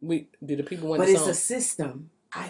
We 0.02 0.28
do 0.46 0.56
the 0.56 0.64
people 0.64 0.88
want 0.88 1.00
but 1.00 1.10
it's 1.10 1.20
song. 1.20 1.30
a 1.32 1.34
system. 1.34 2.10
I 2.34 2.44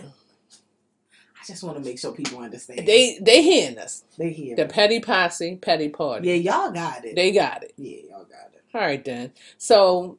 I 1.42 1.46
just 1.48 1.64
want 1.64 1.78
to 1.78 1.84
make 1.84 1.98
sure 1.98 2.12
people 2.12 2.38
understand. 2.40 2.86
They 2.88 3.18
they 3.20 3.42
hearing 3.42 3.80
us. 3.80 4.04
they 4.18 4.30
hear. 4.32 4.56
The 4.56 4.66
petty 4.68 5.00
posse, 5.00 5.56
petty 5.56 5.90
party. 5.90 6.28
yeah, 6.28 6.36
y'all 6.36 6.72
got 6.72 7.04
it. 7.06 7.16
They 7.16 7.32
got 7.32 7.64
it. 7.64 7.74
yeah, 7.78 8.02
y'all 8.10 8.26
got 8.26 8.52
it. 8.54 8.59
All 8.74 8.82
right 8.82 9.04
then. 9.04 9.32
So 9.58 10.18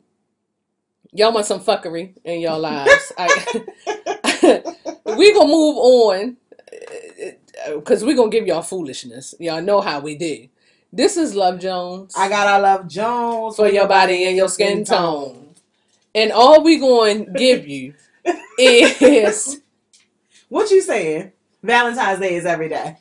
y'all 1.13 1.33
want 1.33 1.47
some 1.47 1.61
fuckery 1.61 2.15
in 2.25 2.41
your 2.41 2.59
lives. 2.59 3.13
I, 3.17 3.29
we 5.17 5.33
gonna 5.35 5.49
move 5.49 5.77
on 5.77 6.37
uh, 7.67 7.77
because 7.77 8.05
we 8.05 8.15
gonna 8.15 8.31
give 8.31 8.47
y'all 8.47 8.63
foolishness. 8.63 9.35
Y'all 9.39 9.63
know 9.63 9.81
how 9.81 10.01
we 10.01 10.17
do. 10.17 10.49
This 10.93 11.17
is 11.17 11.37
Love 11.37 11.61
Jones 11.61 12.15
I 12.17 12.29
got 12.29 12.49
I 12.49 12.59
love 12.59 12.89
Jones 12.89 13.55
for 13.55 13.69
your 13.69 13.87
body 13.87 14.25
and 14.25 14.37
your 14.37 14.49
skin 14.49 14.85
tone, 14.85 15.55
and 16.15 16.33
all 16.33 16.65
we 16.65 16.79
going 16.79 17.27
to 17.27 17.31
give 17.33 17.69
you 17.69 17.95
is 18.59 19.61
What 20.49 20.71
you 20.71 20.83
saying? 20.83 21.33
Valentine's 21.63 22.19
Day 22.19 22.35
is 22.35 22.45
every 22.45 22.69
day. 22.69 22.97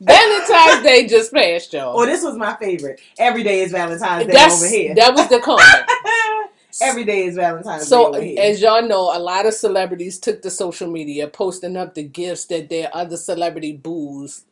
Valentine's 0.00 0.82
Day 0.84 1.06
just 1.08 1.32
passed, 1.32 1.72
y'all. 1.72 1.98
Oh, 1.98 2.06
this 2.06 2.22
was 2.22 2.36
my 2.36 2.56
favorite. 2.56 3.00
Every 3.18 3.42
day 3.42 3.60
is 3.60 3.72
Valentine's 3.72 4.26
Day 4.26 4.32
That's 4.32 4.62
over 4.62 4.66
here. 4.74 4.94
that 4.96 5.14
was 5.14 5.28
the 5.28 5.40
comment. 5.44 5.90
every 6.80 7.04
day 7.04 7.26
is 7.26 7.36
Valentine's 7.36 7.88
So, 7.88 8.12
Day 8.12 8.36
So, 8.36 8.42
as 8.42 8.60
y'all 8.62 8.82
know, 8.86 9.16
a 9.16 9.18
lot 9.20 9.46
of 9.46 9.54
celebrities 9.54 10.18
took 10.18 10.42
to 10.42 10.50
social 10.50 10.90
media, 10.90 11.28
posting 11.28 11.76
up 11.76 11.94
the 11.94 12.02
gifts 12.02 12.46
that 12.46 12.68
their 12.68 12.90
other 12.94 13.16
celebrity 13.16 13.72
boos 13.76 14.44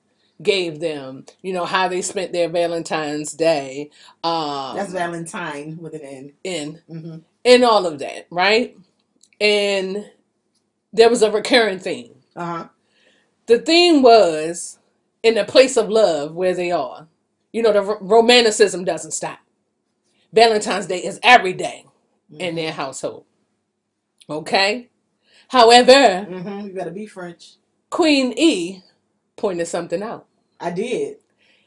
gave 0.43 0.81
them, 0.81 1.25
you 1.43 1.53
know, 1.53 1.65
how 1.65 1.89
they 1.89 2.03
spent 2.03 2.33
their 2.33 2.49
Valentine's 2.49 3.33
Day. 3.33 3.91
Um, 4.25 4.77
That's 4.77 4.93
Valentine 4.93 5.79
with 5.81 5.95
an 5.95 6.03
N. 6.03 6.33
in 6.45 6.81
Mm-hmm. 6.91 7.19
and 7.45 7.65
all 7.65 7.87
of 7.87 7.99
that, 8.01 8.27
right? 8.31 8.77
And 9.41 10.11
there 10.93 11.11
was 11.11 11.23
a 11.23 11.31
recurring 11.31 11.79
theme. 11.81 12.15
Uh 12.37 12.47
huh. 12.47 12.69
The 13.47 13.59
theme 13.61 14.03
was 14.03 14.79
in 15.23 15.35
the 15.35 15.45
place 15.45 15.77
of 15.77 15.89
love 15.89 16.35
where 16.35 16.55
they 16.55 16.71
are. 16.71 17.07
You 17.53 17.63
know, 17.63 17.73
the 17.73 17.83
ro- 17.83 17.99
romanticism 18.01 18.85
doesn't 18.85 19.13
stop. 19.13 19.39
Valentine's 20.33 20.87
Day 20.87 20.99
is 20.99 21.21
every 21.23 21.53
day 21.53 21.87
in 22.39 22.55
their 22.55 22.73
household. 22.73 23.25
Okay? 24.29 24.89
However, 25.49 25.93
Mm-hmm. 25.93 26.67
You 26.69 26.73
gotta 26.73 26.91
be 26.91 27.07
French. 27.07 27.57
Queen 27.91 28.33
E 28.37 28.81
pointed 29.37 29.67
something 29.67 30.03
out. 30.03 30.27
I 30.59 30.71
did. 30.71 31.19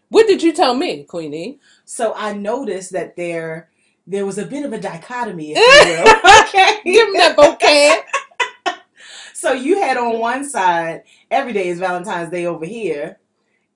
What 0.09 0.27
did 0.27 0.41
you 0.41 0.53
tell 0.53 0.73
me, 0.73 1.03
Queen 1.03 1.33
E? 1.33 1.59
So 1.83 2.13
I 2.15 2.33
noticed 2.33 2.91
that 2.93 3.15
there 3.15 3.69
there 4.07 4.25
was 4.25 4.37
a 4.37 4.45
bit 4.45 4.65
of 4.65 4.73
a 4.73 4.79
dichotomy, 4.79 5.53
if 5.55 5.57
you 5.57 6.03
will. 6.03 6.15
okay. 6.47 6.81
Give 6.83 7.09
me 7.11 7.19
that 7.19 7.35
vocab. 7.37 8.03
So 9.33 9.51
you 9.53 9.79
had 9.79 9.97
on 9.97 10.17
one 10.17 10.47
side, 10.49 11.03
every 11.29 11.53
day 11.53 11.67
is 11.67 11.79
Valentine's 11.79 12.31
Day 12.31 12.47
over 12.47 12.65
here, 12.65 13.19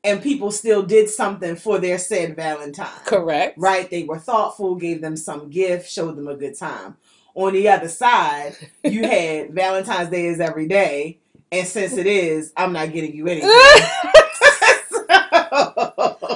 and 0.04 0.22
people 0.22 0.52
still 0.52 0.84
did 0.84 1.10
something 1.10 1.56
for 1.56 1.80
their 1.80 1.98
said 1.98 2.36
Valentine. 2.36 2.88
Correct. 3.06 3.58
Right? 3.58 3.90
They 3.90 4.04
were 4.04 4.20
thoughtful, 4.20 4.76
gave 4.76 5.02
them 5.02 5.18
some 5.18 5.50
gift, 5.50 5.90
showed 5.90 6.16
them 6.16 6.28
a 6.28 6.36
good 6.36 6.58
time. 6.58 6.98
On 7.36 7.54
the 7.54 7.70
other 7.70 7.90
side, 7.90 8.56
you 8.84 9.04
had 9.08 9.54
Valentine's 9.54 10.10
Day 10.10 10.28
is 10.28 10.40
every 10.40 10.68
day, 10.68 11.20
and 11.52 11.68
since 11.68 11.98
it 11.98 12.08
is, 12.08 12.54
I'm 12.56 12.74
not 12.74 12.92
getting 12.92 13.16
you 13.16 13.28
anything. 13.28 13.50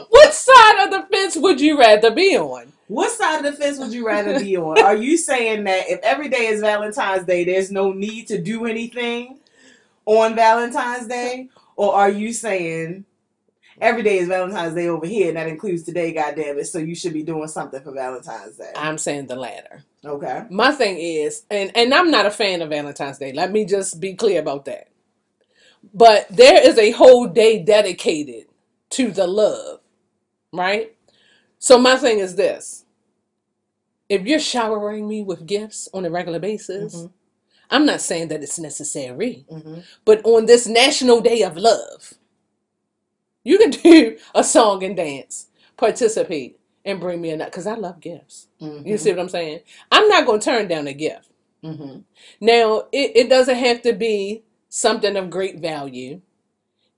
what 0.10 0.34
side 0.34 0.86
of 0.86 0.92
the 0.92 1.08
fence 1.12 1.38
would 1.38 1.62
you 1.62 1.80
rather 1.80 2.12
be 2.12 2.38
on? 2.38 2.74
what 2.88 3.12
side 3.12 3.44
of 3.44 3.52
the 3.52 3.54
fence 3.54 3.80
would 3.80 3.94
you 3.94 4.06
rather 4.06 4.40
be 4.40 4.56
on? 4.56 4.80
Are 4.80 4.96
you 4.96 5.18
saying 5.18 5.64
that 5.64 5.90
if 5.90 6.00
every 6.04 6.30
day 6.30 6.48
is 6.48 6.62
Valentine's 6.62 7.26
Day, 7.26 7.44
there's 7.44 7.72
no 7.72 7.92
need 7.92 8.28
to 8.28 8.40
do 8.40 8.66
anything 8.66 9.40
on 10.06 10.36
Valentine's 10.36 11.08
Day? 11.08 11.50
Or 11.76 11.96
are 11.96 12.10
you 12.10 12.34
saying 12.34 13.06
every 13.82 14.04
day 14.04 14.18
is 14.20 14.28
Valentine's 14.28 14.76
Day 14.76 14.88
over 14.88 15.06
here, 15.06 15.30
and 15.30 15.38
that 15.38 15.48
includes 15.48 15.84
today, 15.84 16.14
goddamn 16.14 16.60
it, 16.60 16.66
so 16.66 16.80
you 16.80 16.96
should 16.96 17.14
be 17.14 17.24
doing 17.24 17.48
something 17.48 17.82
for 17.82 17.92
Valentine's 17.94 18.58
Day? 18.58 18.72
I'm 18.76 18.98
saying 18.98 19.28
the 19.28 19.36
latter. 19.36 19.84
Okay. 20.06 20.44
My 20.50 20.72
thing 20.72 20.98
is, 20.98 21.44
and, 21.50 21.72
and 21.76 21.94
I'm 21.94 22.12
not 22.12 22.26
a 22.26 22.32
fan 22.32 22.62
of 22.62 22.70
Valentine's 22.70 23.18
Day. 23.18 23.34
Let 23.34 23.52
me 23.52 23.66
just 23.66 24.00
be 24.00 24.14
clear 24.16 24.40
about 24.42 24.66
that. 24.66 24.90
But 25.94 26.28
there 26.30 26.66
is 26.68 26.78
a 26.78 26.92
whole 26.92 27.28
day 27.28 27.62
dedicated 27.64 28.46
to 28.92 29.12
the 29.12 29.28
love, 29.28 29.80
right? 30.54 30.96
So 31.60 31.78
my 31.78 31.96
thing 31.98 32.20
is 32.20 32.36
this. 32.36 32.86
If 34.10 34.26
you're 34.26 34.40
showering 34.40 35.08
me 35.08 35.24
with 35.24 35.46
gifts 35.46 35.90
on 35.94 36.06
a 36.06 36.10
regular 36.10 36.40
basis, 36.40 36.96
Mhm. 36.96 37.12
I'm 37.70 37.86
not 37.86 38.02
saying 38.02 38.28
that 38.28 38.44
it's 38.44 38.60
necessary, 38.60 39.46
Mm-hmm. 39.52 39.80
but 40.06 40.24
on 40.26 40.46
this 40.46 40.68
National 40.68 41.22
Day 41.22 41.42
of 41.42 41.58
Love, 41.58 42.14
you 43.44 43.58
can 43.58 43.70
do 43.84 44.18
a 44.36 44.44
song 44.44 44.84
and 44.84 44.96
dance, 44.96 45.48
participate, 45.78 46.60
and 46.86 47.00
bring 47.00 47.22
me 47.22 47.32
a 47.32 47.38
nut 47.38 47.52
because 47.52 47.68
I 47.68 47.76
love 47.76 48.00
gifts. 48.00 48.48
Mm-hmm. 48.62 48.88
You 48.88 48.98
see 48.98 49.12
what 49.12 49.20
I'm 49.20 49.30
saying? 49.30 49.60
I'm 49.92 50.08
not 50.08 50.26
going 50.26 50.40
to 50.40 50.46
turn 50.46 50.68
down 50.68 50.88
a 50.88 50.94
gift. 50.94 51.30
Mm-hmm. 51.64 52.00
Now, 52.42 52.84
it, 52.92 53.12
it 53.16 53.30
doesn't 53.30 53.56
have 53.56 53.82
to 53.84 53.94
be 53.94 54.44
something 54.70 55.16
of 55.16 55.30
great 55.30 55.60
value. 55.60 56.22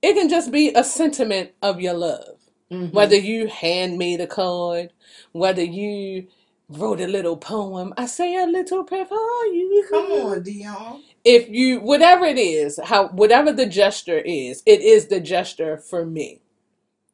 It 0.02 0.14
can 0.14 0.28
just 0.28 0.50
be 0.50 0.72
a 0.74 0.82
sentiment 0.82 1.52
of 1.62 1.80
your 1.80 1.94
love. 1.94 2.38
Mm-hmm. 2.70 2.94
Whether 2.94 3.16
you 3.16 3.46
handmade 3.46 4.20
a 4.20 4.26
card, 4.26 4.92
whether 5.32 5.62
you 5.62 6.26
wrote 6.68 7.00
a 7.00 7.06
little 7.06 7.36
poem, 7.36 7.94
I 7.96 8.06
say 8.06 8.36
a 8.36 8.46
little 8.46 8.82
prayer 8.82 9.06
for 9.06 9.14
you. 9.14 9.86
Come 9.88 10.12
on, 10.12 10.42
Dionne. 10.42 11.02
If 11.26 11.48
you, 11.48 11.80
whatever 11.80 12.24
it 12.24 12.38
is, 12.38 12.78
how 12.84 13.08
whatever 13.08 13.52
the 13.52 13.66
gesture 13.66 14.18
is, 14.18 14.62
it 14.64 14.80
is 14.80 15.08
the 15.08 15.18
gesture 15.18 15.76
for 15.76 16.06
me. 16.06 16.40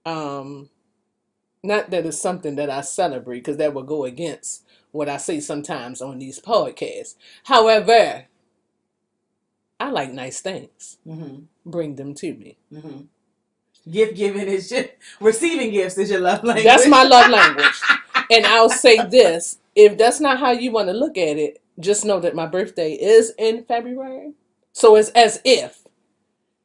Um, 0.05 0.69
not 1.63 1.91
that 1.91 2.05
it's 2.05 2.21
something 2.21 2.57
that 2.57 2.69
I 2.69 2.83
celebrate 2.83 3.39
because 3.39 3.57
that 3.57 3.73
would 3.73 3.87
go 3.87 4.05
against 4.05 4.65
what 4.91 5.09
I 5.09 5.17
say 5.17 5.41
sometimes 5.41 6.03
on 6.03 6.19
these 6.19 6.39
podcasts. 6.39 7.15
However, 7.45 8.27
I 9.81 9.89
like 9.89 10.13
nice 10.13 10.43
things. 10.43 10.99
Mm-hmm. 11.07 11.45
Bring 11.65 11.97
them 11.97 12.15
to 12.17 12.35
me. 12.35 12.59
Mm-hmm. 12.71 13.91
Gift 13.91 14.17
giving 14.17 14.47
is 14.47 14.71
your 14.71 14.85
receiving 15.21 15.71
gifts 15.71 15.97
is 15.97 16.11
your 16.11 16.21
love 16.21 16.45
language. 16.45 16.67
That's 16.67 16.87
my 16.87 17.03
love 17.03 17.31
language. 17.31 17.81
And 18.31 18.47
I'll 18.47 18.71
say 18.71 19.05
this 19.07 19.59
if 19.75 19.99
that's 19.99 20.21
not 20.21 20.39
how 20.39 20.53
you 20.53 20.71
want 20.71 20.89
to 20.89 20.95
look 20.95 21.19
at 21.19 21.37
it, 21.37 21.62
just 21.81 22.05
know 22.05 22.21
that 22.21 22.35
my 22.35 22.47
birthday 22.47 22.93
is 22.93 23.33
in 23.39 23.65
February. 23.65 24.33
So 24.73 24.97
it's 24.97 25.11
as 25.11 25.41
if 25.45 25.83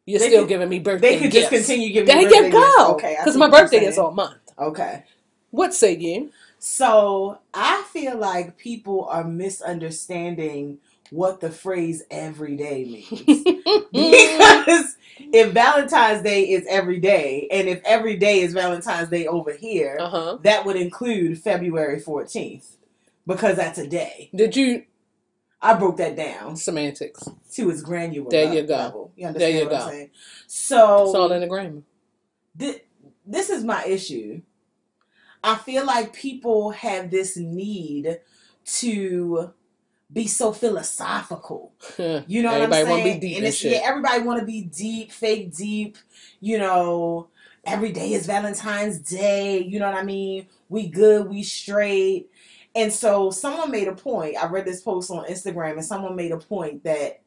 you're 0.06 0.20
They 0.20 0.28
still 0.30 0.42
could- 0.44 0.50
giving 0.50 0.70
me 0.70 0.80
birthday 0.80 1.16
they 1.16 1.20
could 1.24 1.32
gifts. 1.32 1.50
just 1.50 1.68
continue 1.68 1.92
giving 1.94 2.08
There 2.08 2.22
you 2.22 2.30
birthday 2.30 2.52
gifts. 2.52 2.76
go. 2.78 2.94
Okay, 2.96 3.16
Because 3.20 3.38
my 3.38 3.50
birthday 3.50 3.86
is 3.86 3.98
all 3.98 4.12
month. 4.12 4.38
Okay. 4.60 5.04
What 5.52 5.74
say 5.74 5.96
you? 5.96 6.32
So 6.60 7.38
I 7.54 7.84
feel 7.92 8.18
like 8.18 8.58
people 8.58 9.06
are 9.06 9.24
misunderstanding 9.24 10.80
what 11.10 11.40
the 11.40 11.50
phrase 11.50 12.04
every 12.12 12.56
day 12.58 12.84
means. 12.86 13.44
because 13.94 14.96
if 15.32 15.52
Valentine's 15.54 16.22
Day 16.22 16.44
is 16.50 16.66
every 16.70 17.00
day, 17.00 17.48
and 17.52 17.68
if 17.70 17.82
every 17.86 18.18
day 18.18 18.42
is 18.42 18.54
Valentine's 18.54 19.10
Day 19.10 19.28
over 19.28 19.54
here, 19.54 19.98
Uh 20.00 20.10
huh. 20.10 20.38
that 20.44 20.66
would 20.66 20.76
include 20.76 21.40
February 21.40 22.00
14th. 22.02 22.76
Because 23.26 23.56
that's 23.58 23.78
a 23.78 23.88
day. 23.88 24.30
Did 24.34 24.56
you 24.56 24.84
I 25.62 25.74
broke 25.74 25.98
that 25.98 26.16
down 26.16 26.56
semantics? 26.56 27.28
to 27.54 27.70
its 27.70 27.82
granular 27.82 28.30
There 28.30 28.54
you 28.54 28.64
go. 28.64 28.76
level. 28.76 29.12
You 29.16 29.24
There 29.24 29.28
understand 29.28 29.58
you 29.58 29.66
what 29.66 29.74
I'm 29.74 29.90
saying? 29.90 30.10
So 30.48 31.06
It's 31.06 31.16
all 31.16 31.32
in 31.32 31.42
the 31.42 31.48
grammar. 31.48 31.82
thi- 32.58 32.82
this 33.26 33.50
is 33.50 33.64
my 33.64 33.84
issue. 33.86 34.42
I 35.44 35.56
feel 35.56 35.86
like 35.86 36.14
people 36.14 36.72
have 36.72 37.10
this 37.10 37.38
need 37.38 38.20
to 38.66 39.54
be 40.12 40.28
so 40.28 40.52
philosophical. 40.52 41.74
You 42.28 42.44
know 42.44 42.52
Everybody 42.52 42.84
what 42.84 42.90
I'm 42.90 42.90
wanna 42.90 43.04
be 43.04 43.10
saying? 43.10 43.20
deep 43.20 43.38
and 43.38 43.46
it's, 43.46 43.64
yeah, 43.64 43.80
everybody 43.84 44.24
want 44.24 44.40
to 44.40 44.46
be 44.46 44.62
deep, 44.64 45.12
fake 45.12 45.56
deep. 45.56 45.98
You 46.40 46.60
know, 46.60 47.28
every 47.66 47.92
day 47.92 48.14
is 48.14 48.26
Valentine's 48.26 49.00
Day. 49.00 49.60
You 49.62 49.80
know 49.80 49.90
what 49.90 49.98
I 49.98 50.04
mean? 50.04 50.48
We 50.70 50.88
good, 50.88 51.30
we 51.30 51.44
straight. 51.44 52.30
And 52.78 52.94
so 52.94 53.32
someone 53.32 53.72
made 53.72 53.88
a 53.88 53.96
point. 53.96 54.38
I 54.38 54.46
read 54.48 54.66
this 54.66 54.82
post 54.82 55.10
on 55.12 55.26
Instagram, 55.26 55.74
and 55.74 55.84
someone 55.84 56.16
made 56.16 56.32
a 56.32 56.38
point 56.38 56.84
that 56.84 57.22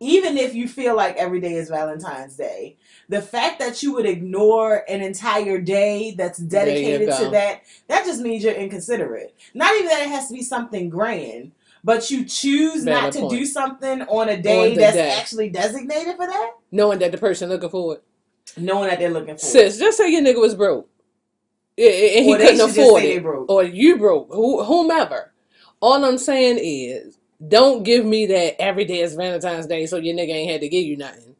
even 0.00 0.38
if 0.38 0.54
you 0.54 0.68
feel 0.68 0.94
like 0.96 1.16
every 1.16 1.40
day 1.40 1.54
is 1.54 1.68
Valentine's 1.68 2.36
Day, 2.36 2.76
the 3.08 3.20
fact 3.20 3.58
that 3.58 3.82
you 3.82 3.92
would 3.94 4.06
ignore 4.06 4.84
an 4.88 5.02
entire 5.02 5.60
day 5.60 6.14
that's 6.16 6.38
dedicated 6.38 7.08
to 7.16 7.30
that, 7.30 7.62
that 7.88 8.04
just 8.04 8.20
means 8.20 8.44
you're 8.44 8.54
inconsiderate. 8.54 9.34
Not 9.52 9.74
even 9.74 9.86
that 9.88 10.02
it 10.02 10.08
has 10.10 10.28
to 10.28 10.34
be 10.34 10.42
something 10.42 10.88
grand, 10.90 11.52
but 11.82 12.10
you 12.10 12.24
choose 12.24 12.84
not 12.84 13.12
to 13.14 13.20
point. 13.20 13.30
do 13.32 13.44
something 13.44 14.02
on 14.02 14.28
a 14.28 14.40
day 14.40 14.74
the 14.74 14.80
that's 14.80 14.96
day. 14.96 15.10
actually 15.10 15.50
designated 15.50 16.16
for 16.16 16.26
that, 16.26 16.52
Knowing 16.70 16.98
that 17.00 17.12
the 17.12 17.18
person 17.18 17.48
looking 17.48 17.68
for 17.68 17.94
it. 17.96 18.02
knowing 18.56 18.88
that 18.90 18.98
they're 19.00 19.10
looking 19.10 19.36
for 19.36 19.46
it. 19.46 19.50
Sis, 19.50 19.78
just 19.78 19.98
say 19.98 20.10
your 20.10 20.22
nigga 20.22 20.40
was 20.40 20.54
broke. 20.54 20.88
Yeah, 21.76 21.90
And 21.90 22.24
he 22.26 22.34
Or 22.34 22.38
they 22.38 22.46
couldn't 22.46 22.58
should 22.58 22.74
just 22.74 22.76
afford 22.80 23.02
say 23.02 23.08
they 23.08 23.18
it. 23.18 23.22
broke. 23.22 23.50
Or 23.50 23.64
you 23.64 23.96
broke. 23.98 24.28
Who, 24.32 24.62
whomever. 24.64 25.32
All 25.80 26.04
I'm 26.04 26.18
saying 26.18 26.58
is, 26.60 27.18
don't 27.46 27.82
give 27.82 28.04
me 28.06 28.26
that 28.26 28.60
every 28.60 28.84
day 28.84 29.00
is 29.00 29.14
Valentine's 29.14 29.66
Day 29.66 29.86
so 29.86 29.96
your 29.96 30.14
nigga 30.14 30.30
ain't 30.30 30.50
had 30.50 30.60
to 30.62 30.68
give 30.68 30.84
you 30.84 30.96
nothing. 30.96 31.36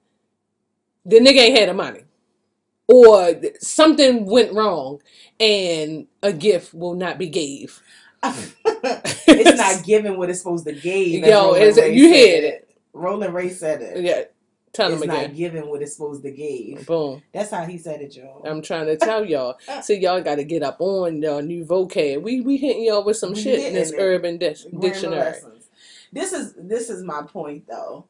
The 1.07 1.19
nigga 1.21 1.39
ain't 1.39 1.59
had 1.59 1.69
the 1.69 1.75
money. 1.75 2.05
Or 2.89 3.35
th- 3.35 3.57
something 3.61 4.27
went 4.27 4.53
wrong 4.53 5.01
and 5.41 6.07
a 6.23 6.33
gift 6.33 6.75
will 6.75 6.95
not 6.95 7.19
be 7.19 7.29
gave. 7.29 7.81
it's 8.25 9.57
not 9.59 9.85
giving 9.85 10.17
what 10.19 10.31
it's 10.31 10.41
supposed 10.41 10.67
to 10.67 10.73
give. 10.73 11.25
as 11.25 11.29
Yo, 11.29 11.41
Roland 11.41 11.63
is 11.63 11.77
Ray 11.77 11.95
you 11.95 12.09
said 12.09 12.45
it. 12.45 12.71
Roland 12.93 13.35
Ray 13.35 13.51
said 13.51 13.83
it. 13.83 14.05
Yeah. 14.05 14.25
Tell 14.75 14.93
it's 14.93 15.03
him 15.03 15.09
not 15.09 15.37
giving 15.37 15.69
what 15.69 15.83
it's 15.83 15.93
supposed 15.93 16.25
to 16.25 16.33
give. 16.33 16.85
Boom. 16.85 17.23
That's 17.33 17.53
how 17.53 17.65
he 17.65 17.79
said 17.79 18.03
it, 18.03 18.17
y'all. 18.17 18.45
I'm 18.45 18.61
trying 18.61 18.87
to 18.87 18.97
tell 18.97 19.25
y'all. 19.25 19.57
See, 19.83 20.01
y'all 20.01 20.21
got 20.21 20.35
to 20.35 20.45
get 20.45 20.65
up 20.65 20.79
on 20.81 21.23
your 21.23 21.43
new 21.43 21.65
vocab. 21.65 22.23
We 22.23 22.41
we 22.41 22.57
hitting 22.57 22.85
y'all 22.85 23.05
with 23.05 23.17
some 23.17 23.35
We 23.35 23.41
shit 23.41 23.61
in 23.61 23.75
this 23.75 23.93
it. 23.93 24.01
urban 24.01 24.37
Grammar 24.39 24.81
dictionary. 24.81 25.21
lessons. 25.21 25.69
This 26.13 26.33
is 26.33 26.55
this 26.59 26.91
is 26.91 27.05
my 27.05 27.23
point 27.23 27.69
though. 27.69 28.07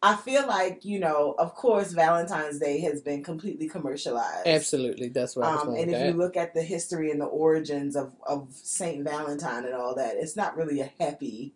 I 0.00 0.14
feel 0.14 0.46
like 0.46 0.84
you 0.84 1.00
know, 1.00 1.34
of 1.36 1.56
course, 1.56 1.92
Valentine's 1.92 2.60
Day 2.60 2.78
has 2.82 3.02
been 3.02 3.24
completely 3.24 3.68
commercialized. 3.68 4.46
Absolutely, 4.46 5.08
that's 5.08 5.34
what 5.34 5.46
I 5.46 5.54
was 5.54 5.62
Um, 5.62 5.74
and 5.74 5.90
if 5.90 6.06
you 6.06 6.12
look 6.12 6.36
at 6.36 6.54
the 6.54 6.62
history 6.62 7.10
and 7.10 7.20
the 7.20 7.26
origins 7.26 7.96
of, 7.96 8.12
of 8.24 8.46
Saint 8.52 9.02
Valentine 9.02 9.64
and 9.64 9.74
all 9.74 9.96
that, 9.96 10.14
it's 10.16 10.36
not 10.36 10.56
really 10.56 10.80
a 10.80 10.92
happy 11.00 11.54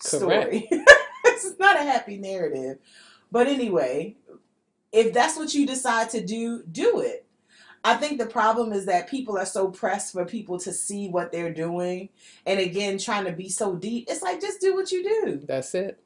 story. 0.00 0.66
it's 1.24 1.58
not 1.60 1.76
a 1.76 1.84
happy 1.84 2.16
narrative. 2.18 2.78
But 3.30 3.46
anyway, 3.46 4.16
if 4.92 5.12
that's 5.12 5.36
what 5.36 5.54
you 5.54 5.66
decide 5.66 6.10
to 6.10 6.24
do, 6.24 6.62
do 6.70 7.00
it. 7.00 7.26
I 7.84 7.94
think 7.94 8.18
the 8.18 8.26
problem 8.26 8.72
is 8.72 8.86
that 8.86 9.08
people 9.08 9.38
are 9.38 9.46
so 9.46 9.68
pressed 9.68 10.12
for 10.12 10.24
people 10.24 10.58
to 10.60 10.72
see 10.72 11.08
what 11.08 11.30
they're 11.30 11.52
doing, 11.52 12.08
and 12.44 12.58
again, 12.58 12.98
trying 12.98 13.26
to 13.26 13.32
be 13.32 13.48
so 13.48 13.76
deep. 13.76 14.06
It's 14.08 14.22
like 14.22 14.40
just 14.40 14.60
do 14.60 14.74
what 14.74 14.90
you 14.90 15.04
do. 15.04 15.42
That's 15.46 15.72
it. 15.74 16.00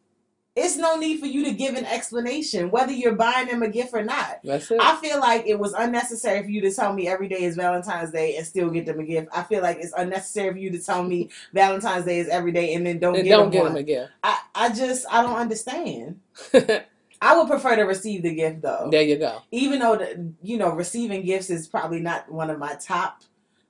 It's 0.57 0.77
no 0.77 0.97
need 0.97 1.21
for 1.21 1.27
you 1.27 1.45
to 1.45 1.53
give 1.53 1.77
an 1.77 1.87
explanation 1.87 2.71
whether 2.71 2.93
you're 2.93 3.15
buying 3.15 3.47
them 3.47 3.63
a 3.63 3.69
gift 3.69 3.95
or 3.95 4.03
not. 4.03 4.41
That's 4.43 4.71
it. 4.71 4.79
I 4.81 4.97
feel 4.97 5.21
like 5.21 5.47
it 5.47 5.59
was 5.59 5.73
unnecessary 5.73 6.43
for 6.43 6.51
you 6.51 6.61
to 6.63 6.73
tell 6.75 6.93
me 6.93 7.07
every 7.07 7.29
day 7.29 7.45
is 7.45 7.55
Valentine's 7.55 8.11
Day 8.11 8.37
and 8.37 8.45
still 8.45 8.69
get 8.69 8.85
them 8.85 8.99
a 8.99 9.05
gift. 9.05 9.29
I 9.33 9.45
feel 9.45 9.63
like 9.63 9.79
it's 9.79 9.95
unnecessary 9.97 10.51
for 10.53 10.59
you 10.59 10.71
to 10.73 10.83
tell 10.83 11.05
me 11.05 11.31
Valentine's 11.55 12.05
Day 12.05 12.19
is 12.19 12.29
every 12.29 12.51
day 12.51 12.75
and 12.75 12.85
then 12.85 12.99
don't 12.99 13.15
And 13.15 13.25
get 13.25 13.37
don't 13.37 13.45
them 13.45 13.53
get 13.53 13.65
them 13.65 13.77
a 13.77 13.83
gift. 13.85 14.11
I, 14.25 14.39
I 14.55 14.69
just 14.71 15.07
I 15.11 15.23
don't 15.23 15.37
understand. 15.37 16.21
I 17.23 17.37
would 17.37 17.49
prefer 17.49 17.77
to 17.77 17.83
receive 17.83 18.23
the 18.23 18.35
gift 18.35 18.63
though. 18.63 18.89
there 18.91 19.03
you 19.03 19.19
go. 19.19 19.43
Even 19.51 19.81
though 19.81 19.97
the, 19.97 20.33
you 20.43 20.57
know 20.59 20.71
receiving 20.73 21.25
gifts 21.25 21.51
is 21.51 21.69
probably 21.69 22.01
not 22.01 22.31
one 22.31 22.51
of 22.51 22.59
my 22.59 22.75
top 22.75 23.23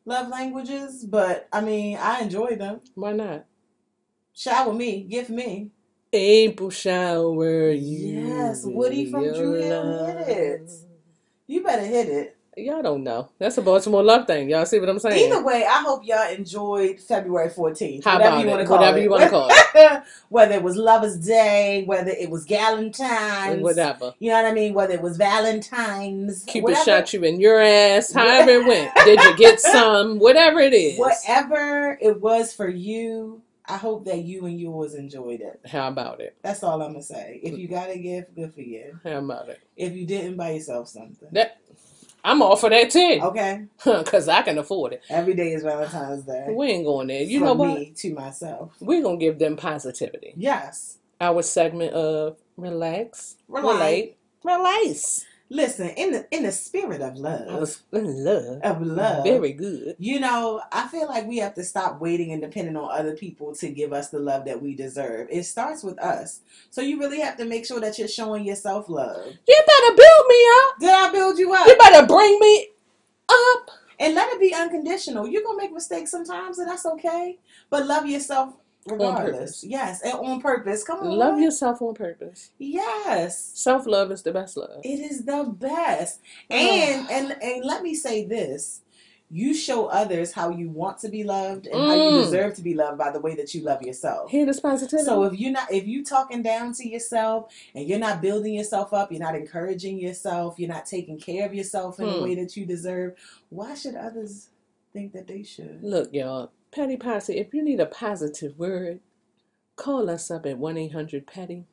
love 0.05 0.29
languages, 0.29 1.05
but 1.05 1.49
I 1.53 1.61
mean 1.61 1.99
I 1.99 2.21
enjoy 2.21 2.57
them. 2.57 2.81
Why 2.95 3.13
not? 3.13 3.47
Shower 4.33 4.73
me, 4.73 5.03
gift 5.03 5.31
me. 5.31 5.71
April 6.13 6.71
shower 6.71 7.71
you. 7.71 8.27
Yes, 8.27 8.65
Woody 8.65 9.11
from 9.11 9.25
your 9.25 9.35
Druid 9.35 9.65
Hill 9.65 9.85
love. 9.85 10.27
hit 10.27 10.29
it. 10.29 10.71
You 11.47 11.63
better 11.63 11.85
hit 11.85 12.09
it. 12.09 12.37
Y'all 12.57 12.83
don't 12.83 13.05
know. 13.05 13.29
That's 13.39 13.57
a 13.59 13.63
Baltimore 13.63 14.03
love 14.03 14.27
thing. 14.27 14.51
Y'all 14.51 14.67
see 14.67 14.81
what 14.81 14.89
I'm 14.89 14.99
saying? 14.99 15.33
Either 15.33 15.43
way, 15.45 15.65
I 15.65 15.83
hope 15.83 16.05
y'all 16.05 16.29
enjoyed 16.31 16.99
February 17.01 17.49
14th. 17.49 18.03
How 18.05 18.15
whatever 18.15 18.37
about 18.37 18.41
you 18.43 18.49
it? 18.49 18.51
want 18.51 18.61
to 18.61 18.67
call 18.67 18.77
Whatever 18.79 18.99
it. 18.99 19.03
you 19.05 19.11
wanna 19.11 19.31
call 19.31 19.49
it. 19.51 20.03
whether 20.31 20.55
it 20.57 20.63
was 20.63 20.77
Lover's 20.77 21.17
Day, 21.17 21.85
whether 21.87 22.11
it 22.11 22.29
was 22.29 22.45
Galentine's, 22.47 23.63
Whatever. 23.63 24.15
you 24.19 24.31
know 24.31 24.43
what 24.43 24.51
I 24.51 24.53
mean? 24.53 24.75
Whether 24.75 24.95
it 24.95 25.01
was 25.01 25.17
Valentine's, 25.17 26.45
Cupid 26.45 26.65
whatever, 26.65 26.85
shot 26.85 27.13
you 27.13 27.23
in 27.23 27.41
your 27.41 27.61
ass. 27.61 28.13
However 28.13 28.51
it 28.51 28.67
went. 28.67 28.95
Did 29.05 29.21
you 29.23 29.37
get 29.37 29.61
some? 29.61 30.19
Whatever 30.19 30.59
it 30.61 30.75
is. 30.75 30.99
whatever 30.99 31.99
it 32.01 32.21
was 32.21 32.53
for 32.53 32.69
you. 32.69 33.43
I 33.67 33.77
hope 33.77 34.05
that 34.07 34.25
you 34.25 34.47
and 34.47 34.61
yours 34.61 34.95
enjoyed 34.95 35.41
it. 35.43 35.61
How 35.71 35.87
about 35.87 36.21
it? 36.21 36.35
That's 36.43 36.65
all 36.65 36.83
I'm 36.83 36.91
gonna 36.93 37.05
say. 37.05 37.39
If 37.41 37.57
you 37.57 37.69
got 37.69 37.89
a 37.89 37.97
gift, 37.97 38.35
good 38.35 38.53
for 38.53 38.63
you. 38.63 38.99
How 39.05 39.19
about 39.19 39.49
it? 39.49 39.61
If 39.77 39.95
you 39.95 40.07
didn't, 40.07 40.37
buy 40.37 40.51
yourself 40.51 40.89
something. 40.89 41.29
That 41.31 41.59
I'm 42.25 42.43
all 42.43 42.57
for 42.57 42.71
that 42.71 42.91
too. 42.91 43.19
Okay. 43.23 43.65
Cause 44.05 44.29
I 44.29 44.43
can 44.43 44.59
afford 44.59 44.93
it. 44.93 45.03
Every 45.09 45.35
day 45.35 45.53
is 45.53 45.63
Valentine's 45.63 46.25
Day. 46.25 46.47
We 46.51 46.67
ain't 46.69 46.85
going 46.85 47.09
there. 47.09 47.23
You 47.23 47.39
From 47.41 47.47
know 47.49 47.55
what? 47.55 47.79
me 47.79 47.93
to 47.97 48.15
myself. 48.15 48.73
We're 48.81 49.03
gonna 49.03 49.17
give 49.17 49.39
them 49.39 49.57
positivity. 49.57 50.35
Yes. 50.37 50.99
Our 51.21 51.43
segment 51.43 51.93
of 51.93 52.37
relax, 52.57 53.37
Relax. 53.49 53.75
relate, 53.75 54.17
relax. 54.43 55.25
Listen, 55.53 55.89
in 55.91 56.13
the 56.13 56.27
in 56.31 56.45
the 56.45 56.53
spirit 56.53 57.01
of 57.03 57.17
love, 57.17 57.81
love. 57.91 58.63
of 58.63 58.83
love, 58.83 59.25
Very 59.25 59.53
good. 59.53 59.97
You 59.99 60.21
know, 60.21 60.63
I 60.71 60.87
feel 60.87 61.09
like 61.09 61.27
we 61.27 61.39
have 61.39 61.55
to 61.55 61.65
stop 61.65 62.01
waiting 62.01 62.31
and 62.33 62.41
depending 62.41 62.77
on 62.77 62.89
other 62.97 63.17
people 63.17 63.53
to 63.57 63.69
give 63.69 63.93
us 63.93 64.11
the 64.11 64.21
love 64.21 64.45
that 64.45 64.63
we 64.63 64.77
deserve. 64.77 65.27
It 65.29 65.43
starts 65.43 65.83
with 65.83 65.99
us. 65.99 66.43
So 66.71 66.83
you 66.83 67.01
really 67.01 67.21
have 67.21 67.37
to 67.39 67.45
make 67.47 67.67
sure 67.67 67.81
that 67.81 67.99
you're 67.99 68.07
showing 68.07 68.45
yourself 68.45 68.89
love. 68.89 69.27
You 69.49 69.63
better 69.67 69.97
build 69.97 70.27
me 70.29 70.45
up. 70.63 70.79
Did 70.79 70.91
I 70.91 71.11
build 71.11 71.39
you 71.39 71.53
up? 71.53 71.67
You 71.67 71.77
better 71.77 72.07
bring 72.07 72.39
me 72.39 72.69
up. 73.29 73.71
And 73.99 74.15
let 74.15 74.33
it 74.33 74.41
be 74.41 74.55
unconditional. 74.55 75.27
You're 75.27 75.43
gonna 75.43 75.59
make 75.59 75.73
mistakes 75.73 76.13
sometimes, 76.13 76.61
and 76.61 76.71
that's 76.71 76.87
okay. 76.87 77.39
But 77.71 77.87
love 77.87 78.07
yourself 78.07 78.55
regardless. 78.87 79.63
Yes, 79.65 80.03
and 80.03 80.15
on 80.15 80.41
purpose. 80.41 80.85
Come 80.85 81.01
on. 81.01 81.11
Love 81.11 81.39
yourself 81.39 81.81
on 81.83 81.95
purpose. 81.95 82.51
Yes. 82.59 83.39
Self 83.55 83.87
love 83.87 84.11
is 84.11 84.23
the 84.23 84.33
best 84.33 84.57
love. 84.57 84.81
It 84.85 84.99
is 85.01 85.25
the 85.25 85.45
best. 85.45 86.21
And 86.49 87.09
and 87.11 87.37
and 87.43 87.65
let 87.65 87.83
me 87.83 87.95
say 87.95 88.25
this. 88.25 88.81
You 89.33 89.55
show 89.55 89.87
others 89.87 90.33
how 90.33 90.51
you 90.51 90.69
want 90.71 90.99
to 90.99 91.09
be 91.09 91.23
loved 91.23 91.69
and 91.69 91.81
how 91.81 91.95
you 91.95 92.11
Mm. 92.11 92.25
deserve 92.25 92.55
to 92.55 92.63
be 92.63 92.75
loved 92.75 92.99
by 92.99 93.13
the 93.13 93.21
way 93.21 93.37
that 93.37 93.55
you 93.55 93.63
love 93.63 93.81
yourself. 93.81 94.29
Hear 94.29 94.45
this 94.45 94.59
positivity. 94.59 95.05
So 95.05 95.23
if 95.23 95.39
you're 95.39 95.53
not 95.53 95.71
if 95.71 95.87
you 95.87 96.05
talking 96.05 96.43
down 96.43 96.73
to 96.73 96.89
yourself 96.89 97.53
and 97.73 97.87
you're 97.87 98.01
not 98.01 98.21
building 98.21 98.55
yourself 98.55 98.93
up, 98.93 99.13
you're 99.13 99.21
not 99.21 99.37
encouraging 99.37 100.01
yourself, 100.01 100.59
you're 100.59 100.69
not 100.69 100.85
taking 100.85 101.17
care 101.17 101.47
of 101.47 101.55
yourself 101.55 102.01
in 102.01 102.07
the 102.09 102.15
Hmm. 102.15 102.23
way 102.25 102.35
that 102.35 102.57
you 102.57 102.67
deserve, 102.67 103.15
why 103.51 103.75
should 103.75 103.95
others 103.95 104.49
think 104.93 105.13
that 105.13 105.29
they 105.29 105.45
should? 105.45 105.79
Look, 105.81 106.13
y'all, 106.13 106.51
Petty 106.73 106.97
Posse, 106.97 107.37
if 107.39 107.53
you 107.53 107.63
need 107.65 107.81
a 107.81 107.87
positive 107.87 108.59
word, 108.59 109.01
call 109.77 110.09
us 110.09 110.31
up 110.31 110.47
at 110.47 110.59
1 110.59 110.77
800 110.77 111.27
Patty, 111.27 111.65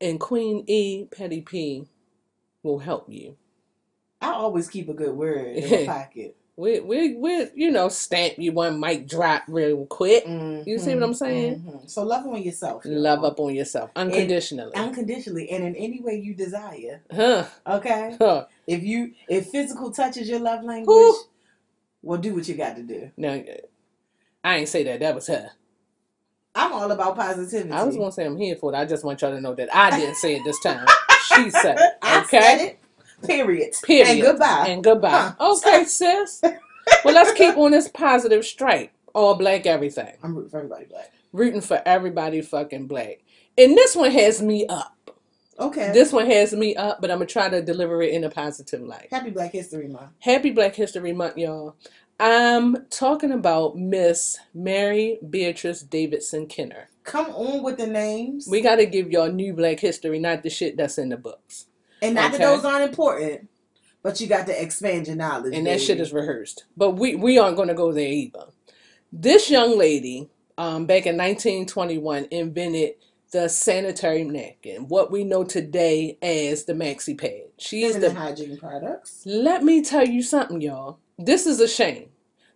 And 0.00 0.20
Queen 0.20 0.64
E 0.66 1.06
Petty 1.10 1.40
P 1.40 1.86
will 2.62 2.78
help 2.80 3.06
you. 3.08 3.36
I 4.20 4.32
always 4.32 4.68
keep 4.68 4.88
a 4.88 4.94
good 4.94 5.14
word 5.16 5.56
in 5.56 5.70
my 5.70 5.86
pocket. 5.92 6.36
We, 6.56 6.78
we, 6.80 7.16
we, 7.16 7.46
you 7.54 7.70
know, 7.70 7.88
stamp 7.88 8.34
you 8.36 8.52
one 8.52 8.78
mic 8.78 9.08
drop 9.08 9.44
real 9.48 9.86
quick. 9.86 10.24
You 10.26 10.78
see 10.78 10.94
what 10.94 11.02
I'm 11.02 11.14
saying? 11.14 11.64
Mhm. 11.66 11.90
So 11.90 12.02
love 12.02 12.26
on 12.26 12.42
yourself. 12.42 12.84
y'all. 12.84 13.00
Love 13.00 13.24
up 13.24 13.40
on 13.40 13.54
yourself 13.54 13.90
unconditionally. 13.96 14.74
unconditionally 14.74 15.48
and 15.48 15.64
in 15.64 15.74
any 15.74 16.02
way 16.02 16.16
you 16.16 16.34
desire. 16.34 17.00
Huh. 17.10 17.46
Okay? 17.66 18.16
Huh. 18.20 18.44
If 18.66 18.82
you 18.82 19.12
if 19.26 19.46
physical 19.48 19.90
touch 19.90 20.18
is 20.18 20.28
your 20.28 20.40
love 20.40 20.62
language, 20.62 21.14
well 22.02 22.20
do 22.20 22.34
what 22.34 22.46
you 22.46 22.54
got 22.56 22.76
to 22.76 22.82
do. 22.82 23.10
Now, 23.16 23.42
I 24.44 24.56
ain't 24.58 24.68
say 24.68 24.84
that. 24.84 25.00
That 25.00 25.14
was 25.14 25.26
her. 25.28 25.50
I'm 26.54 26.72
all 26.72 26.90
about 26.90 27.16
positivity. 27.16 27.70
I 27.70 27.84
was 27.84 27.96
going 27.96 28.08
to 28.10 28.14
say 28.14 28.26
I'm 28.26 28.36
here 28.36 28.56
for 28.56 28.72
it. 28.72 28.76
I 28.76 28.84
just 28.84 29.04
want 29.04 29.22
y'all 29.22 29.30
to 29.30 29.40
know 29.40 29.54
that 29.54 29.74
I 29.74 29.90
didn't 29.98 30.16
say 30.16 30.36
it 30.36 30.44
this 30.44 30.58
time. 30.60 30.86
She 31.36 31.48
said 31.50 31.76
it. 31.78 31.92
I 32.02 32.22
Okay? 32.22 32.40
said 32.40 32.60
it. 32.60 32.78
Period. 33.24 33.72
Period. 33.84 34.08
And 34.08 34.20
goodbye. 34.22 34.66
And 34.68 34.82
goodbye. 34.84 35.32
Huh. 35.38 35.52
Okay, 35.58 35.84
sis. 35.84 36.42
Well, 37.04 37.14
let's 37.14 37.32
keep 37.38 37.56
on 37.56 37.70
this 37.70 37.86
positive 37.86 38.44
strike. 38.44 38.92
All 39.14 39.36
black 39.36 39.64
everything. 39.64 40.12
I'm 40.24 40.34
rooting 40.34 40.50
for 40.50 40.56
everybody 40.58 40.86
black. 40.86 41.12
Rooting 41.32 41.60
for 41.60 41.80
everybody 41.86 42.40
fucking 42.42 42.88
black. 42.88 43.20
And 43.56 43.76
this 43.76 43.94
one 43.94 44.10
has 44.10 44.42
me 44.42 44.66
up. 44.66 44.96
Okay. 45.60 45.92
This 45.92 46.12
one 46.12 46.26
has 46.26 46.52
me 46.52 46.74
up, 46.74 47.00
but 47.00 47.10
I'm 47.12 47.18
going 47.18 47.28
to 47.28 47.32
try 47.32 47.48
to 47.48 47.62
deliver 47.62 48.02
it 48.02 48.12
in 48.12 48.24
a 48.24 48.30
positive 48.30 48.80
light. 48.80 49.08
Happy 49.12 49.30
Black 49.30 49.52
History 49.52 49.86
Month. 49.86 50.10
Happy 50.18 50.50
Black 50.50 50.74
History 50.74 51.12
Month, 51.12 51.36
y'all. 51.38 51.76
I'm 52.20 52.84
talking 52.90 53.32
about 53.32 53.76
Miss 53.76 54.38
Mary 54.52 55.18
Beatrice 55.28 55.80
Davidson 55.80 56.48
Kenner. 56.48 56.90
Come 57.02 57.28
on 57.30 57.62
with 57.62 57.78
the 57.78 57.86
names. 57.86 58.46
We 58.46 58.60
got 58.60 58.76
to 58.76 58.84
give 58.84 59.10
y'all 59.10 59.32
new 59.32 59.54
black 59.54 59.80
history, 59.80 60.18
not 60.18 60.42
the 60.42 60.50
shit 60.50 60.76
that's 60.76 60.98
in 60.98 61.08
the 61.08 61.16
books. 61.16 61.64
and 62.02 62.14
not 62.14 62.34
okay. 62.34 62.38
that 62.38 62.56
those 62.56 62.64
aren't 62.66 62.90
important, 62.90 63.48
but 64.02 64.20
you 64.20 64.26
got 64.26 64.46
to 64.48 64.62
expand 64.62 65.06
your 65.06 65.16
knowledge. 65.16 65.54
and 65.54 65.66
that 65.66 65.80
shit 65.80 65.98
is 65.98 66.12
rehearsed. 66.12 66.66
But 66.76 66.90
we 66.90 67.14
we 67.16 67.38
aren't 67.38 67.56
going 67.56 67.68
to 67.68 67.74
go 67.74 67.90
there 67.90 68.12
either. 68.12 68.48
This 69.10 69.50
young 69.50 69.78
lady, 69.78 70.28
um, 70.58 70.84
back 70.84 71.06
in 71.06 71.16
1921, 71.16 72.28
invented 72.30 72.96
the 73.32 73.48
sanitary 73.48 74.24
napkin, 74.24 74.88
what 74.88 75.10
we 75.10 75.24
know 75.24 75.42
today 75.42 76.18
as 76.20 76.64
the 76.64 76.74
maxi 76.74 77.18
pad. 77.18 77.48
She 77.56 77.84
is 77.84 77.98
the. 77.98 78.12
hygiene 78.12 78.58
products. 78.58 79.22
Let 79.24 79.64
me 79.64 79.82
tell 79.82 80.06
you 80.06 80.22
something, 80.22 80.60
y'all. 80.60 80.98
This 81.18 81.46
is 81.46 81.60
a 81.60 81.68
shame. 81.68 82.09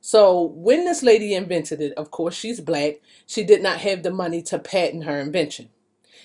So 0.06 0.42
when 0.42 0.84
this 0.84 1.02
lady 1.02 1.32
invented 1.32 1.80
it, 1.80 1.94
of 1.94 2.10
course 2.10 2.34
she's 2.34 2.60
black. 2.60 2.96
She 3.24 3.42
did 3.42 3.62
not 3.62 3.78
have 3.78 4.02
the 4.02 4.10
money 4.10 4.42
to 4.42 4.58
patent 4.58 5.04
her 5.04 5.18
invention. 5.18 5.70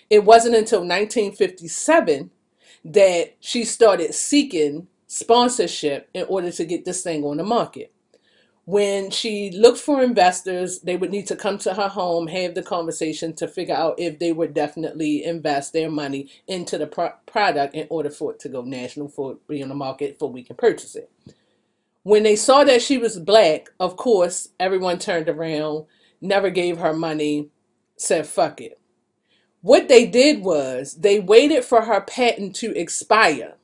It 0.09 0.25
wasn't 0.25 0.57
until 0.57 0.79
1957 0.79 2.29
that 2.83 3.37
she 3.39 3.63
started 3.63 4.13
seeking 4.13 4.87
sponsorship 5.07 6.09
in 6.13 6.25
order 6.27 6.51
to 6.51 6.65
get 6.65 6.83
this 6.83 7.03
thing 7.03 7.23
on 7.23 7.37
the 7.37 7.45
market. 7.45 7.93
When 8.65 9.11
she 9.11 9.49
looked 9.51 9.79
for 9.79 10.03
investors, 10.03 10.81
they 10.81 10.97
would 10.97 11.11
need 11.11 11.27
to 11.27 11.37
come 11.37 11.57
to 11.59 11.73
her 11.73 11.87
home, 11.87 12.27
have 12.27 12.55
the 12.55 12.63
conversation 12.63 13.33
to 13.35 13.47
figure 13.47 13.75
out 13.75 13.97
if 13.97 14.19
they 14.19 14.33
would 14.33 14.53
definitely 14.53 15.23
invest 15.23 15.71
their 15.71 15.89
money 15.89 16.29
into 16.47 16.77
the 16.77 16.85
pro- 16.85 17.13
product 17.25 17.75
in 17.75 17.87
order 17.89 18.09
for 18.09 18.33
it 18.33 18.39
to 18.41 18.49
go 18.49 18.61
national, 18.61 19.07
for 19.07 19.31
it 19.31 19.35
to 19.35 19.47
be 19.47 19.63
on 19.63 19.69
the 19.69 19.75
market, 19.75 20.19
for 20.19 20.29
we 20.29 20.43
can 20.43 20.57
purchase 20.57 20.97
it. 20.97 21.09
When 22.03 22.23
they 22.23 22.35
saw 22.35 22.63
that 22.63 22.81
she 22.81 22.97
was 22.97 23.19
black, 23.19 23.69
of 23.79 23.95
course, 23.97 24.49
everyone 24.59 24.99
turned 24.99 25.29
around, 25.29 25.85
never 26.21 26.49
gave 26.49 26.77
her 26.77 26.93
money, 26.93 27.49
said 27.97 28.25
fuck 28.25 28.61
it. 28.61 28.79
What 29.61 29.89
they 29.89 30.07
did 30.07 30.41
was 30.41 30.95
they 30.95 31.19
waited 31.19 31.65
for 31.65 31.81
her 31.81 32.01
patent 32.01 32.55
to 32.57 32.73
expire. 32.77 33.55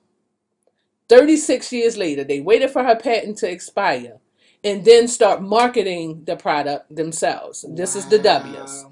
36 1.07 1.71
years 1.71 1.97
later, 1.97 2.23
they 2.23 2.41
waited 2.41 2.71
for 2.71 2.83
her 2.83 2.95
patent 2.95 3.37
to 3.39 3.49
expire 3.49 4.17
and 4.63 4.83
then 4.83 5.07
start 5.07 5.41
marketing 5.41 6.23
the 6.25 6.35
product 6.35 6.93
themselves. 6.93 7.63
This 7.69 7.95
is 7.95 8.07
the 8.07 8.19
W's. 8.19 8.85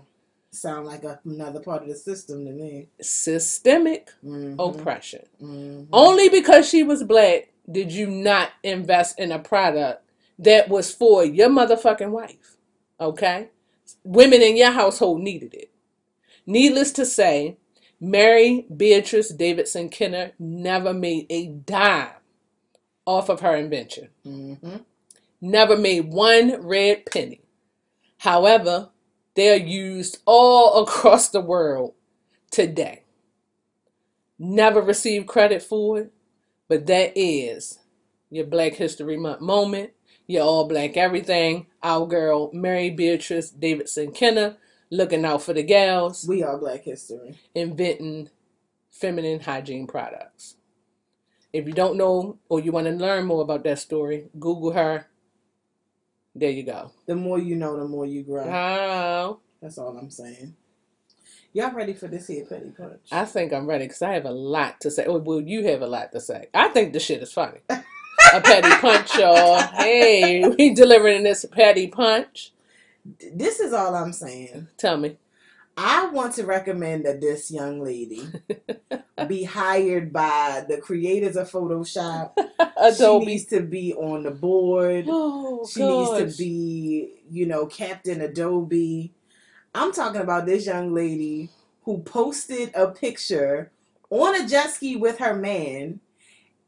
Sound 0.52 0.86
like 0.86 1.04
a, 1.04 1.20
another 1.26 1.60
part 1.60 1.82
of 1.82 1.90
the 1.90 1.96
system 1.96 2.46
to 2.46 2.52
me. 2.52 2.88
Systemic 3.02 4.12
Mhm. 4.24 4.56
oppression. 4.60 5.26
Mhm. 5.42 5.88
Only 5.92 6.30
because 6.30 6.70
she 6.70 6.84
was 6.84 7.04
black 7.04 7.53
did 7.72 7.92
you 7.92 8.08
not 8.08 8.52
invest 8.64 9.20
in 9.20 9.32
a 9.32 9.40
product 9.40 10.04
that 10.40 10.70
was 10.70 10.94
for 10.94 11.24
your 11.24 11.50
motherfucking 11.50 12.12
wife. 12.12 12.58
Okay? 13.00 13.50
Women 14.04 14.42
in 14.42 14.58
your 14.58 14.72
household 14.72 15.22
needed 15.22 15.54
it. 15.54 15.72
Needless 16.46 16.92
to 16.94 17.06
say, 17.06 17.58
Mary 18.00 18.66
Beatrice 18.76 19.30
Davidson 19.30 19.90
Kenner 19.90 20.32
never 20.38 20.94
made 20.94 21.26
a 21.30 21.48
dime 21.48 22.10
off 23.06 23.30
of 23.30 23.42
her 23.42 23.56
invention. 23.56 24.10
Mm-hmm. 24.26 24.78
Never 25.42 25.78
made 25.78 26.12
one 26.12 26.62
red 26.62 27.06
penny. 27.06 27.42
However, 28.20 28.90
they 29.36 29.52
are 29.52 29.66
used 29.66 30.20
all 30.26 30.84
across 30.84 31.30
the 31.30 31.42
world 31.42 31.94
today. 32.52 33.04
Never 34.38 34.82
received 34.82 35.28
credit 35.28 35.62
for 35.62 36.00
it, 36.00 36.13
but 36.74 36.88
that 36.88 37.12
is 37.16 37.78
your 38.32 38.48
Black 38.48 38.74
History 38.74 39.16
Month 39.16 39.42
moment. 39.42 39.92
Your 40.26 40.42
all 40.44 40.68
black 40.68 40.98
everything. 40.98 41.68
Our 41.84 42.08
girl 42.08 42.50
Mary 42.52 42.90
Beatrice 42.90 43.52
Davidson 43.52 44.12
Kenner 44.12 44.58
looking 44.90 45.24
out 45.24 45.44
for 45.44 45.54
the 45.54 45.62
gals, 45.62 46.26
We 46.28 46.42
are 46.42 46.58
Black 46.58 46.84
History. 46.84 47.38
inventing 47.54 48.32
feminine 48.90 49.42
hygiene 49.42 49.86
products. 49.86 50.56
If 51.52 51.68
you 51.68 51.74
don't 51.74 51.96
know 51.96 52.40
or 52.50 52.60
you 52.60 52.72
want 52.72 52.88
to 52.88 52.94
learn 52.94 53.26
more 53.26 53.44
about 53.44 53.64
that 53.66 53.78
story, 53.78 54.30
Google 54.40 54.72
her. 54.72 55.06
There 56.34 56.50
you 56.50 56.64
go. 56.64 56.92
The 57.06 57.14
more 57.14 57.38
you 57.38 57.56
know, 57.56 57.78
the 57.78 57.86
more 57.88 58.08
you 58.08 58.24
grow. 58.24 58.46
Oh, 58.46 59.42
That's 59.62 59.78
all 59.78 59.96
I'm 59.96 60.10
saying. 60.10 60.56
Y'all 61.56 61.72
ready 61.72 61.94
for 61.94 62.08
this 62.08 62.28
here 62.28 62.46
petty 62.46 62.72
punch? 62.72 63.00
I 63.12 63.26
think 63.26 63.54
I'm 63.54 63.68
ready 63.68 63.86
because 63.86 64.02
I 64.02 64.14
have 64.14 64.26
a 64.26 64.32
lot 64.32 64.82
to 64.82 64.90
say. 64.90 65.06
Oh, 65.06 65.20
well, 65.20 65.40
you 65.40 65.64
have 65.68 65.84
a 65.84 65.88
lot 65.88 66.12
to 66.14 66.20
say. 66.20 66.48
I 66.52 66.70
think 66.70 66.94
the 66.94 67.00
shit 67.00 67.22
is 67.22 67.32
funny. 67.32 67.60
a 67.70 68.42
petty 68.42 68.72
punch, 68.82 69.16
y'all. 69.18 69.60
Hey, 69.60 70.48
we 70.48 70.74
delivering 70.74 71.22
this 71.24 71.46
petty 71.46 71.88
punch. 71.88 72.52
this 73.36 73.60
is 73.60 73.72
all 73.72 73.94
I'm 73.94 74.14
saying. 74.14 74.68
Tell 74.78 74.98
me. 74.98 75.18
I 75.78 76.08
want 76.08 76.34
to 76.36 76.44
recommend 76.46 77.06
that 77.06 77.22
this 77.22 77.52
young 77.52 77.84
lady 77.84 78.22
be 79.28 79.44
hired 79.44 80.12
by 80.12 80.66
the 80.68 80.78
creators 80.78 81.36
of 81.36 81.52
Photoshop. 81.52 82.32
Adobe. 82.78 83.26
She 83.26 83.32
needs 83.32 83.46
to 83.46 83.62
be 83.62 83.94
on 83.94 84.24
the 84.24 84.32
board. 84.32 85.06
oh, 85.08 85.68
She 85.68 85.84
needs 85.84 86.36
to 86.36 86.44
be, 86.44 87.22
you 87.30 87.46
know, 87.46 87.68
Captain 87.68 88.22
Adobe. 88.22 89.14
I'm 89.76 89.94
talking 89.94 90.22
about 90.22 90.46
this 90.46 90.66
young 90.66 90.94
lady 90.94 91.50
who 91.84 92.00
posted 92.00 92.72
a 92.76 92.90
picture 92.92 93.72
on 94.10 94.36
a 94.42 94.48
jet 94.48 94.72
ski 94.72 94.96
with 94.98 95.20
her 95.20 95.36
man 95.36 96.00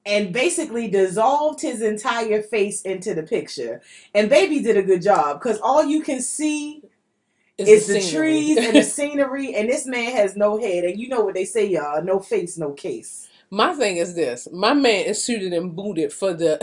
and 0.05 0.33
basically 0.33 0.89
dissolved 0.89 1.61
his 1.61 1.81
entire 1.81 2.41
face 2.43 2.81
into 2.83 3.13
the 3.15 3.23
picture. 3.23 3.81
And 4.13 4.29
baby 4.29 4.61
did 4.61 4.77
a 4.77 4.83
good 4.83 5.01
job 5.03 5.39
because 5.41 5.59
all 5.61 5.85
you 5.85 6.01
can 6.03 6.21
see 6.21 6.83
It's 7.57 7.69
is 7.71 7.87
the, 7.87 8.01
scenery. 8.01 8.11
trees 8.21 8.61
and 8.61 8.77
the 8.77 8.83
scenery, 8.83 9.55
and 9.55 9.69
this 9.69 9.85
man 9.87 10.13
has 10.13 10.35
no 10.37 10.59
head. 10.59 10.85
And 10.85 10.99
you 10.99 11.09
know 11.09 11.21
what 11.21 11.35
they 11.35 11.45
say, 11.45 11.65
y'all 11.67 12.03
no 12.03 12.19
face, 12.19 12.57
no 12.57 12.71
case. 12.73 13.29
My 13.51 13.73
thing 13.73 13.97
is 13.97 14.15
this: 14.15 14.47
my 14.51 14.73
man 14.73 15.05
is 15.05 15.23
suited 15.23 15.53
and 15.53 15.75
booted 15.75 16.13
for 16.13 16.33
the 16.33 16.59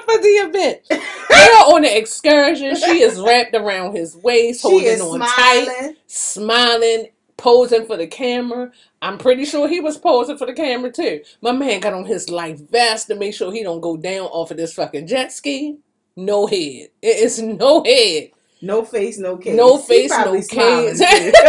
for 0.04 0.18
the 0.18 0.28
event. 0.28 0.80
They're 0.88 1.74
on 1.74 1.82
the 1.82 1.96
excursion. 1.96 2.76
She 2.76 3.02
is 3.02 3.20
wrapped 3.20 3.54
around 3.54 3.94
his 3.96 4.16
waist, 4.16 4.62
holding 4.62 5.00
on 5.00 5.20
tight, 5.20 5.64
smiling. 5.64 5.96
smiling, 6.06 7.06
posing 7.36 7.86
for 7.86 7.96
the 7.96 8.06
camera. 8.06 8.70
I'm 9.00 9.18
pretty 9.18 9.44
sure 9.44 9.68
he 9.68 9.80
was 9.80 9.98
posing 9.98 10.38
for 10.38 10.46
the 10.46 10.52
camera 10.52 10.92
too. 10.92 11.22
My 11.40 11.52
man 11.52 11.80
got 11.80 11.94
on 11.94 12.04
his 12.04 12.30
life 12.30 12.60
vest 12.70 13.08
to 13.08 13.16
make 13.16 13.34
sure 13.34 13.52
he 13.52 13.62
don't 13.62 13.80
go 13.80 13.96
down 13.96 14.26
off 14.26 14.50
of 14.50 14.56
this 14.56 14.74
fucking 14.74 15.06
jet 15.06 15.32
ski. 15.32 15.78
No 16.16 16.46
head. 16.46 16.90
It 17.00 17.18
is 17.18 17.40
no 17.40 17.82
head. 17.84 18.30
No 18.60 18.84
face, 18.84 19.18
no 19.18 19.36
case. 19.36 19.56
No 19.56 19.78
face, 19.78 20.10
no 20.10 20.40
smiling, 20.40 20.96
case. 20.96 21.32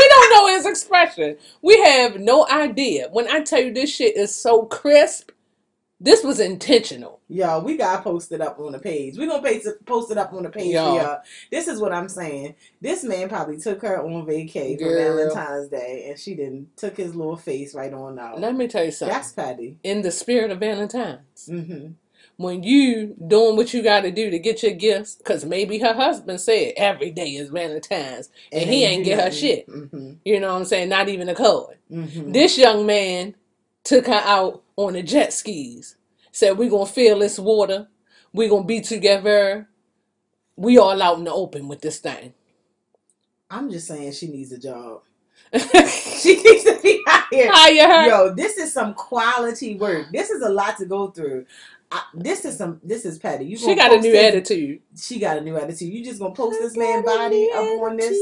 We 0.00 0.08
don't 0.08 0.30
know 0.30 0.46
his 0.56 0.66
expression. 0.66 1.36
We 1.60 1.78
have 1.82 2.18
no 2.18 2.48
idea. 2.48 3.08
When 3.10 3.28
I 3.28 3.42
tell 3.42 3.60
you 3.60 3.72
this 3.72 3.94
shit 3.94 4.16
is 4.16 4.34
so 4.34 4.64
crisp, 4.64 5.30
this 6.00 6.24
was 6.24 6.40
intentional. 6.40 7.20
Yo, 7.28 7.60
we 7.60 7.76
got 7.76 8.02
posted 8.02 8.40
up 8.40 8.58
on 8.58 8.72
the 8.72 8.78
page. 8.78 9.16
we 9.16 9.26
gonna 9.26 9.46
it, 9.46 9.86
post 9.86 10.10
it 10.10 10.18
up 10.18 10.32
on 10.32 10.42
the 10.42 10.48
page 10.48 10.74
for 10.74 10.96
y'all. 10.96 11.20
This 11.50 11.68
is 11.68 11.80
what 11.80 11.92
I'm 11.92 12.08
saying. 12.08 12.54
This 12.80 13.04
man 13.04 13.28
probably 13.28 13.58
took 13.58 13.82
her 13.82 14.02
on 14.02 14.26
vacay 14.26 14.78
for 14.78 14.94
Valentine's 14.94 15.68
Day 15.68 16.06
and 16.08 16.18
she 16.18 16.34
didn't 16.34 16.76
took 16.76 16.96
his 16.96 17.14
little 17.14 17.36
face 17.36 17.74
right 17.74 17.92
on 17.92 18.18
out. 18.18 18.40
Let 18.40 18.54
me 18.54 18.66
tell 18.66 18.84
you 18.84 18.90
something. 18.90 19.14
That's 19.14 19.32
Patty. 19.32 19.78
In 19.84 20.02
the 20.02 20.10
spirit 20.10 20.50
of 20.50 20.58
Valentine's, 20.58 21.46
hmm 21.46 21.88
when 22.40 22.62
you 22.62 23.14
doing 23.26 23.54
what 23.54 23.74
you 23.74 23.82
got 23.82 24.00
to 24.00 24.10
do 24.10 24.30
to 24.30 24.38
get 24.38 24.62
your 24.62 24.72
gifts, 24.72 25.16
because 25.16 25.44
maybe 25.44 25.78
her 25.78 25.92
husband 25.92 26.40
said 26.40 26.72
every 26.78 27.10
day 27.10 27.32
is 27.32 27.50
Valentine's, 27.50 28.30
and, 28.50 28.68
he 28.68 28.82
ain't 28.84 29.04
get 29.04 29.20
her 29.20 29.30
shit. 29.30 29.66
hmm 29.66 30.14
You 30.24 30.40
know 30.40 30.48
what 30.54 30.60
I'm 30.60 30.64
saying? 30.64 30.88
Not 30.88 31.10
even 31.10 31.28
a 31.28 31.34
card. 31.34 31.76
hmm 31.90 32.32
This 32.32 32.56
young 32.56 32.86
man 32.86 33.34
took 33.84 34.06
her 34.06 34.22
out 34.24 34.62
on 34.86 34.94
the 34.94 35.02
jet 35.02 35.32
skis. 35.32 35.96
Said 36.32 36.58
we're 36.58 36.70
gonna 36.70 36.86
feel 36.86 37.18
this 37.18 37.38
water. 37.38 37.88
We're 38.32 38.48
gonna 38.48 38.64
be 38.64 38.80
together. 38.80 39.68
We 40.56 40.78
all 40.78 41.00
out 41.02 41.18
in 41.18 41.24
the 41.24 41.32
open 41.32 41.68
with 41.68 41.80
this 41.80 41.98
thing. 41.98 42.34
I'm 43.50 43.70
just 43.70 43.88
saying 43.88 44.12
she 44.12 44.28
needs 44.28 44.52
a 44.52 44.58
job. 44.58 45.02
She 46.20 46.36
needs 46.36 46.64
to 46.64 46.78
be 46.82 47.02
hired. 47.06 47.50
Hire 47.50 48.02
her. 48.02 48.08
Yo, 48.08 48.34
this 48.34 48.58
is 48.58 48.72
some 48.74 48.92
quality 48.92 49.76
work. 49.76 50.08
This 50.12 50.28
is 50.28 50.42
a 50.42 50.50
lot 50.50 50.76
to 50.76 50.84
go 50.84 51.08
through. 51.08 51.46
I, 51.90 52.02
this 52.14 52.44
is 52.44 52.58
some. 52.58 52.78
This 52.84 53.06
is 53.06 53.18
Patty. 53.18 53.46
You 53.46 53.56
she 53.56 53.74
got 53.74 53.90
a 53.90 53.96
new 54.00 54.12
this- 54.12 54.34
attitude. 54.34 54.80
She 54.96 55.18
got 55.18 55.38
a 55.38 55.40
new 55.40 55.56
attitude. 55.56 55.92
You 55.92 56.04
just 56.04 56.20
gonna 56.20 56.34
post 56.34 56.60
this 56.60 56.76
man 56.76 57.02
body 57.04 57.48
up 57.54 57.64
on 57.80 57.96
this 57.96 58.16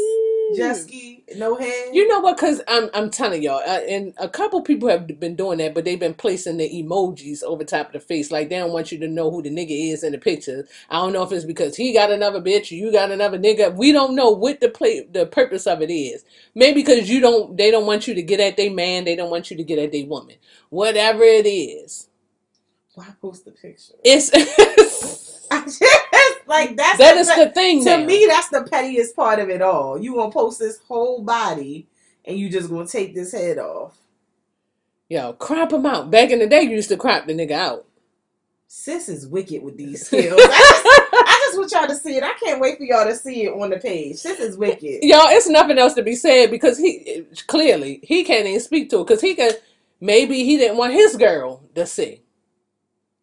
jet 0.53 0.75
ski, 0.77 1.25
no 1.37 1.57
head. 1.57 1.89
You 1.95 2.09
know 2.09 2.21
what? 2.21 2.39
Cause 2.39 2.61
I'm 2.69 2.91
I'm 2.95 3.11
telling 3.11 3.43
y'all, 3.43 3.63
uh, 3.67 3.81
and 3.89 4.15
a 4.19 4.29
couple 4.29 4.63
people 4.63 4.89
have 4.89 5.07
been 5.21 5.37
doing 5.37 5.59
that, 5.59 5.75
but 5.75 5.85
they've 5.85 6.01
been 6.01 6.15
placing 6.15 6.59
the 6.59 6.69
emojis 6.71 7.43
over 7.43 7.65
top 7.65 7.89
of 7.89 7.93
the 7.95 8.01
face, 8.01 8.31
like 8.31 8.49
they 8.51 8.59
don't 8.59 8.73
want 8.73 8.93
you 8.93 8.99
to 9.01 9.09
know 9.09 9.31
who 9.31 9.43
the 9.43 9.51
nigga 9.51 9.93
is 9.93 10.05
in 10.05 10.13
the 10.13 10.19
picture. 10.19 10.67
I 10.91 10.97
don't 10.99 11.13
know 11.15 11.23
if 11.23 11.33
it's 11.33 11.45
because 11.47 11.77
he 11.77 11.93
got 11.95 12.13
another 12.13 12.41
bitch, 12.41 12.71
you 12.71 12.93
got 12.93 13.11
another 13.13 13.39
nigga. 13.39 13.75
We 13.75 13.93
don't 13.93 14.15
know 14.17 14.31
what 14.31 14.61
the 14.61 14.69
play 14.71 15.07
the 15.11 15.27
purpose 15.27 15.67
of 15.67 15.83
it 15.83 15.93
is. 15.93 16.25
Maybe 16.55 16.83
because 16.83 17.11
you 17.11 17.21
don't, 17.21 17.57
they 17.57 17.71
don't 17.71 17.87
want 17.87 18.09
you 18.09 18.15
to 18.15 18.23
get 18.23 18.41
at 18.41 18.57
their 18.57 18.73
man, 18.73 19.05
they 19.05 19.17
don't 19.17 19.31
want 19.31 19.51
you 19.51 19.57
to 19.59 19.65
get 19.65 19.79
at 19.79 19.93
their 19.93 20.07
woman. 20.07 20.37
Whatever 20.71 21.25
it 21.25 21.47
is, 21.47 22.09
Why 22.95 23.07
post 23.23 23.45
the 23.47 23.53
picture? 23.53 23.95
it's 24.05 24.31
I 25.51 25.65
just 25.65 26.38
like 26.49 26.77
that's 26.77 26.99
that 26.99 27.15
the, 27.15 27.21
is 27.21 27.29
the 27.29 27.51
thing. 27.51 27.85
to 27.85 27.99
now. 27.99 28.05
me. 28.05 28.27
That's 28.27 28.49
the 28.49 28.65
pettiest 28.65 29.15
part 29.15 29.39
of 29.39 29.51
it 29.51 29.63
all. 29.63 30.01
You 30.01 30.15
gonna 30.15 30.33
post 30.33 30.59
this 30.59 30.79
whole 30.89 31.23
body, 31.23 31.87
and 32.25 32.39
you 32.39 32.49
just 32.49 32.71
gonna 32.71 32.87
take 32.87 33.15
this 33.15 33.33
head 33.33 33.59
off. 33.59 33.99
yo, 35.09 35.35
crop 35.35 35.73
him 35.73 35.87
out. 35.87 36.11
Back 36.11 36.31
in 36.31 36.39
the 36.39 36.47
day, 36.47 36.63
you 36.63 36.71
used 36.71 36.89
to 36.89 36.97
crop 36.97 37.27
the 37.27 37.35
nigga 37.35 37.53
out. 37.53 37.85
Sis 38.67 39.09
is 39.09 39.27
wicked 39.27 39.63
with 39.63 39.77
these 39.79 40.07
skills. 40.07 40.39
I 40.39 41.41
just, 41.47 41.59
want 41.59 41.73
y'all 41.73 41.89
to 41.89 41.95
see 41.95 42.17
it. 42.17 42.23
I 42.23 42.35
can't 42.35 42.61
wait 42.61 42.77
for 42.77 42.85
y'all 42.85 43.07
to 43.07 43.15
see 43.15 43.45
it 43.45 43.53
on 43.53 43.71
the 43.71 43.79
page. 43.79 44.23
This 44.23 44.39
is 44.39 44.59
wicked. 44.59 45.03
Y'all, 45.03 45.29
it's 45.29 45.49
nothing 45.49 45.79
else 45.79 45.95
to 45.95 46.03
be 46.03 46.15
said 46.15 46.51
because 46.51 46.79
he 46.79 47.25
clearly 47.47 48.01
he 48.03 48.25
can't 48.25 48.47
even 48.47 48.61
speak 48.61 48.91
to 48.91 49.01
it 49.01 49.07
because 49.07 49.23
he 49.23 49.35
could 49.35 49.59
maybe 50.01 50.45
he 50.45 50.59
didn't 50.59 50.77
want 50.77 50.93
his 50.93 51.17
girl 51.17 51.63
to 51.75 51.87
see. 51.87 52.21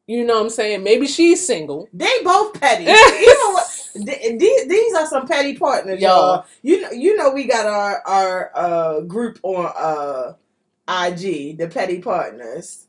You 0.07 0.23
know 0.23 0.35
what 0.35 0.43
I'm 0.43 0.49
saying? 0.49 0.83
Maybe 0.83 1.07
she's 1.07 1.45
single. 1.45 1.89
They 1.91 2.11
both 2.23 2.59
petty. 2.59 2.83
you 2.85 2.89
know 2.91 3.53
what? 3.53 3.89
These, 3.95 4.67
these 4.67 4.93
are 4.93 5.07
some 5.07 5.27
petty 5.27 5.57
partners, 5.57 5.99
y'all. 6.01 6.45
You 6.61 6.81
know, 6.81 6.91
you 6.91 7.15
know, 7.15 7.31
we 7.31 7.45
got 7.45 7.65
our 7.65 8.01
our 8.05 8.51
uh, 8.53 8.99
group 9.01 9.39
on 9.41 9.71
uh, 9.75 10.33
IG, 10.87 11.57
the 11.57 11.69
petty 11.71 12.01
partners. 12.01 12.87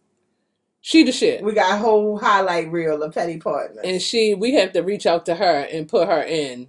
She 0.81 1.05
the 1.05 1.13
shit. 1.13 1.43
We 1.43 1.53
got 1.53 1.75
a 1.75 1.79
whole 1.79 2.19
highlight 2.19 2.71
reel 2.71 3.03
of 3.03 3.15
petty 3.15 3.39
partners. 3.39 3.81
And 3.83 4.01
she 4.01 4.35
we 4.35 4.55
have 4.55 4.73
to 4.73 4.83
reach 4.83 5.07
out 5.07 5.27
to 5.27 5.35
her 5.35 5.67
and 5.73 5.89
put 5.89 6.09
her 6.09 6.23
in 6.23 6.69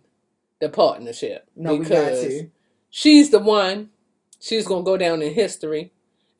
the 0.59 0.69
partnership. 0.69 1.47
no, 1.55 1.75
we 1.75 1.85
got 1.85 2.09
to. 2.09 2.49
she's 2.89 3.29
the 3.29 3.39
one. 3.39 3.89
She's 4.39 4.67
gonna 4.67 4.83
go 4.83 4.97
down 4.97 5.21
in 5.21 5.33
history 5.33 5.91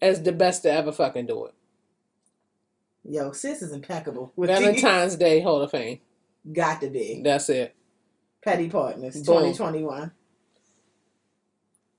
as 0.01 0.23
the 0.23 0.31
best 0.31 0.63
to 0.63 0.71
ever 0.71 0.91
fucking 0.91 1.25
do 1.25 1.45
it. 1.45 1.53
Yo, 3.07 3.31
sis 3.31 3.61
is 3.61 3.71
impeccable. 3.71 4.33
With. 4.35 4.49
Valentine's 4.49 5.15
Day 5.15 5.39
Hall 5.41 5.61
of 5.61 5.71
Fame. 5.71 5.99
got 6.51 6.81
to 6.81 6.89
be 6.89 7.21
That's 7.23 7.49
it. 7.49 7.73
petty 8.43 8.69
partners. 8.69 9.15
Boom. 9.21 9.35
Twenty 9.41 9.53
twenty 9.55 9.83
one. 9.83 10.11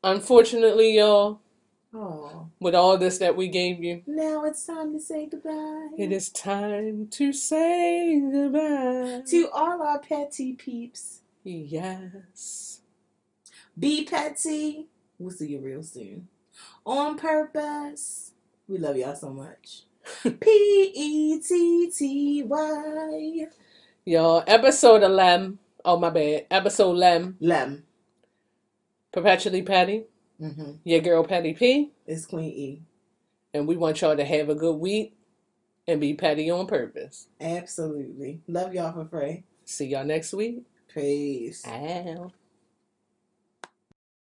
Unfortunately, 0.05 0.97
y'all, 0.97 1.41
Oh, 1.95 2.49
with 2.61 2.75
all 2.75 2.99
this 2.99 3.17
that 3.19 3.35
we 3.35 3.49
gave 3.49 3.83
you, 3.83 4.03
now 4.07 4.45
it's 4.45 4.67
time 4.67 4.93
to 4.93 5.01
say 5.01 5.27
goodbye. 5.27 5.89
It 5.97 6.13
is 6.13 6.29
time 6.29 7.09
to 7.13 7.33
say 7.33 8.21
goodbye. 8.21 9.23
to 9.27 9.49
all 9.53 9.83
our 9.83 9.99
petty 9.99 10.53
peeps. 10.53 11.23
Yes. 11.45 12.81
Be 13.79 14.05
petty. 14.05 14.89
We'll 15.19 15.31
see 15.31 15.49
you 15.49 15.61
real 15.61 15.83
soon. 15.83 16.29
On 16.85 17.17
purpose. 17.17 18.33
We 18.69 18.77
love 18.79 18.97
y'all 18.99 19.17
so 19.17 19.31
much. 19.31 19.85
P 20.23 20.93
E 20.95 21.41
T 21.41 21.91
T 21.91 22.43
Y. 22.45 23.47
Y'all, 24.05 24.43
episode 24.47 25.03
11. 25.03 25.59
Oh, 25.85 25.99
my 25.99 26.11
bad. 26.11 26.47
Episode 26.51 26.93
11. 26.93 27.37
Lem. 27.41 27.85
Perpetually 29.13 29.63
Petty. 29.63 30.05
Mm-hmm. 30.41 30.73
Your 30.85 31.01
girl 31.01 31.25
Petty 31.25 31.53
P. 31.55 31.91
It's 32.07 32.27
Queen 32.27 32.51
E. 32.51 32.83
And 33.55 33.67
we 33.67 33.77
want 33.77 34.01
y'all 34.01 34.17
to 34.17 34.25
have 34.25 34.49
a 34.49 34.55
good 34.55 34.77
week 34.77 35.15
and 35.87 36.01
be 36.01 36.15
petty 36.15 36.51
on 36.51 36.67
purpose. 36.67 37.29
Absolutely. 37.41 38.41
Love 38.47 38.75
y'all 38.75 38.93
for 38.93 39.07
free. 39.07 39.45
See 39.65 39.87
y'all 39.87 40.05
next 40.05 40.33
week. 40.33 40.63
Peace. 40.95 41.67
Ow. 41.67 42.33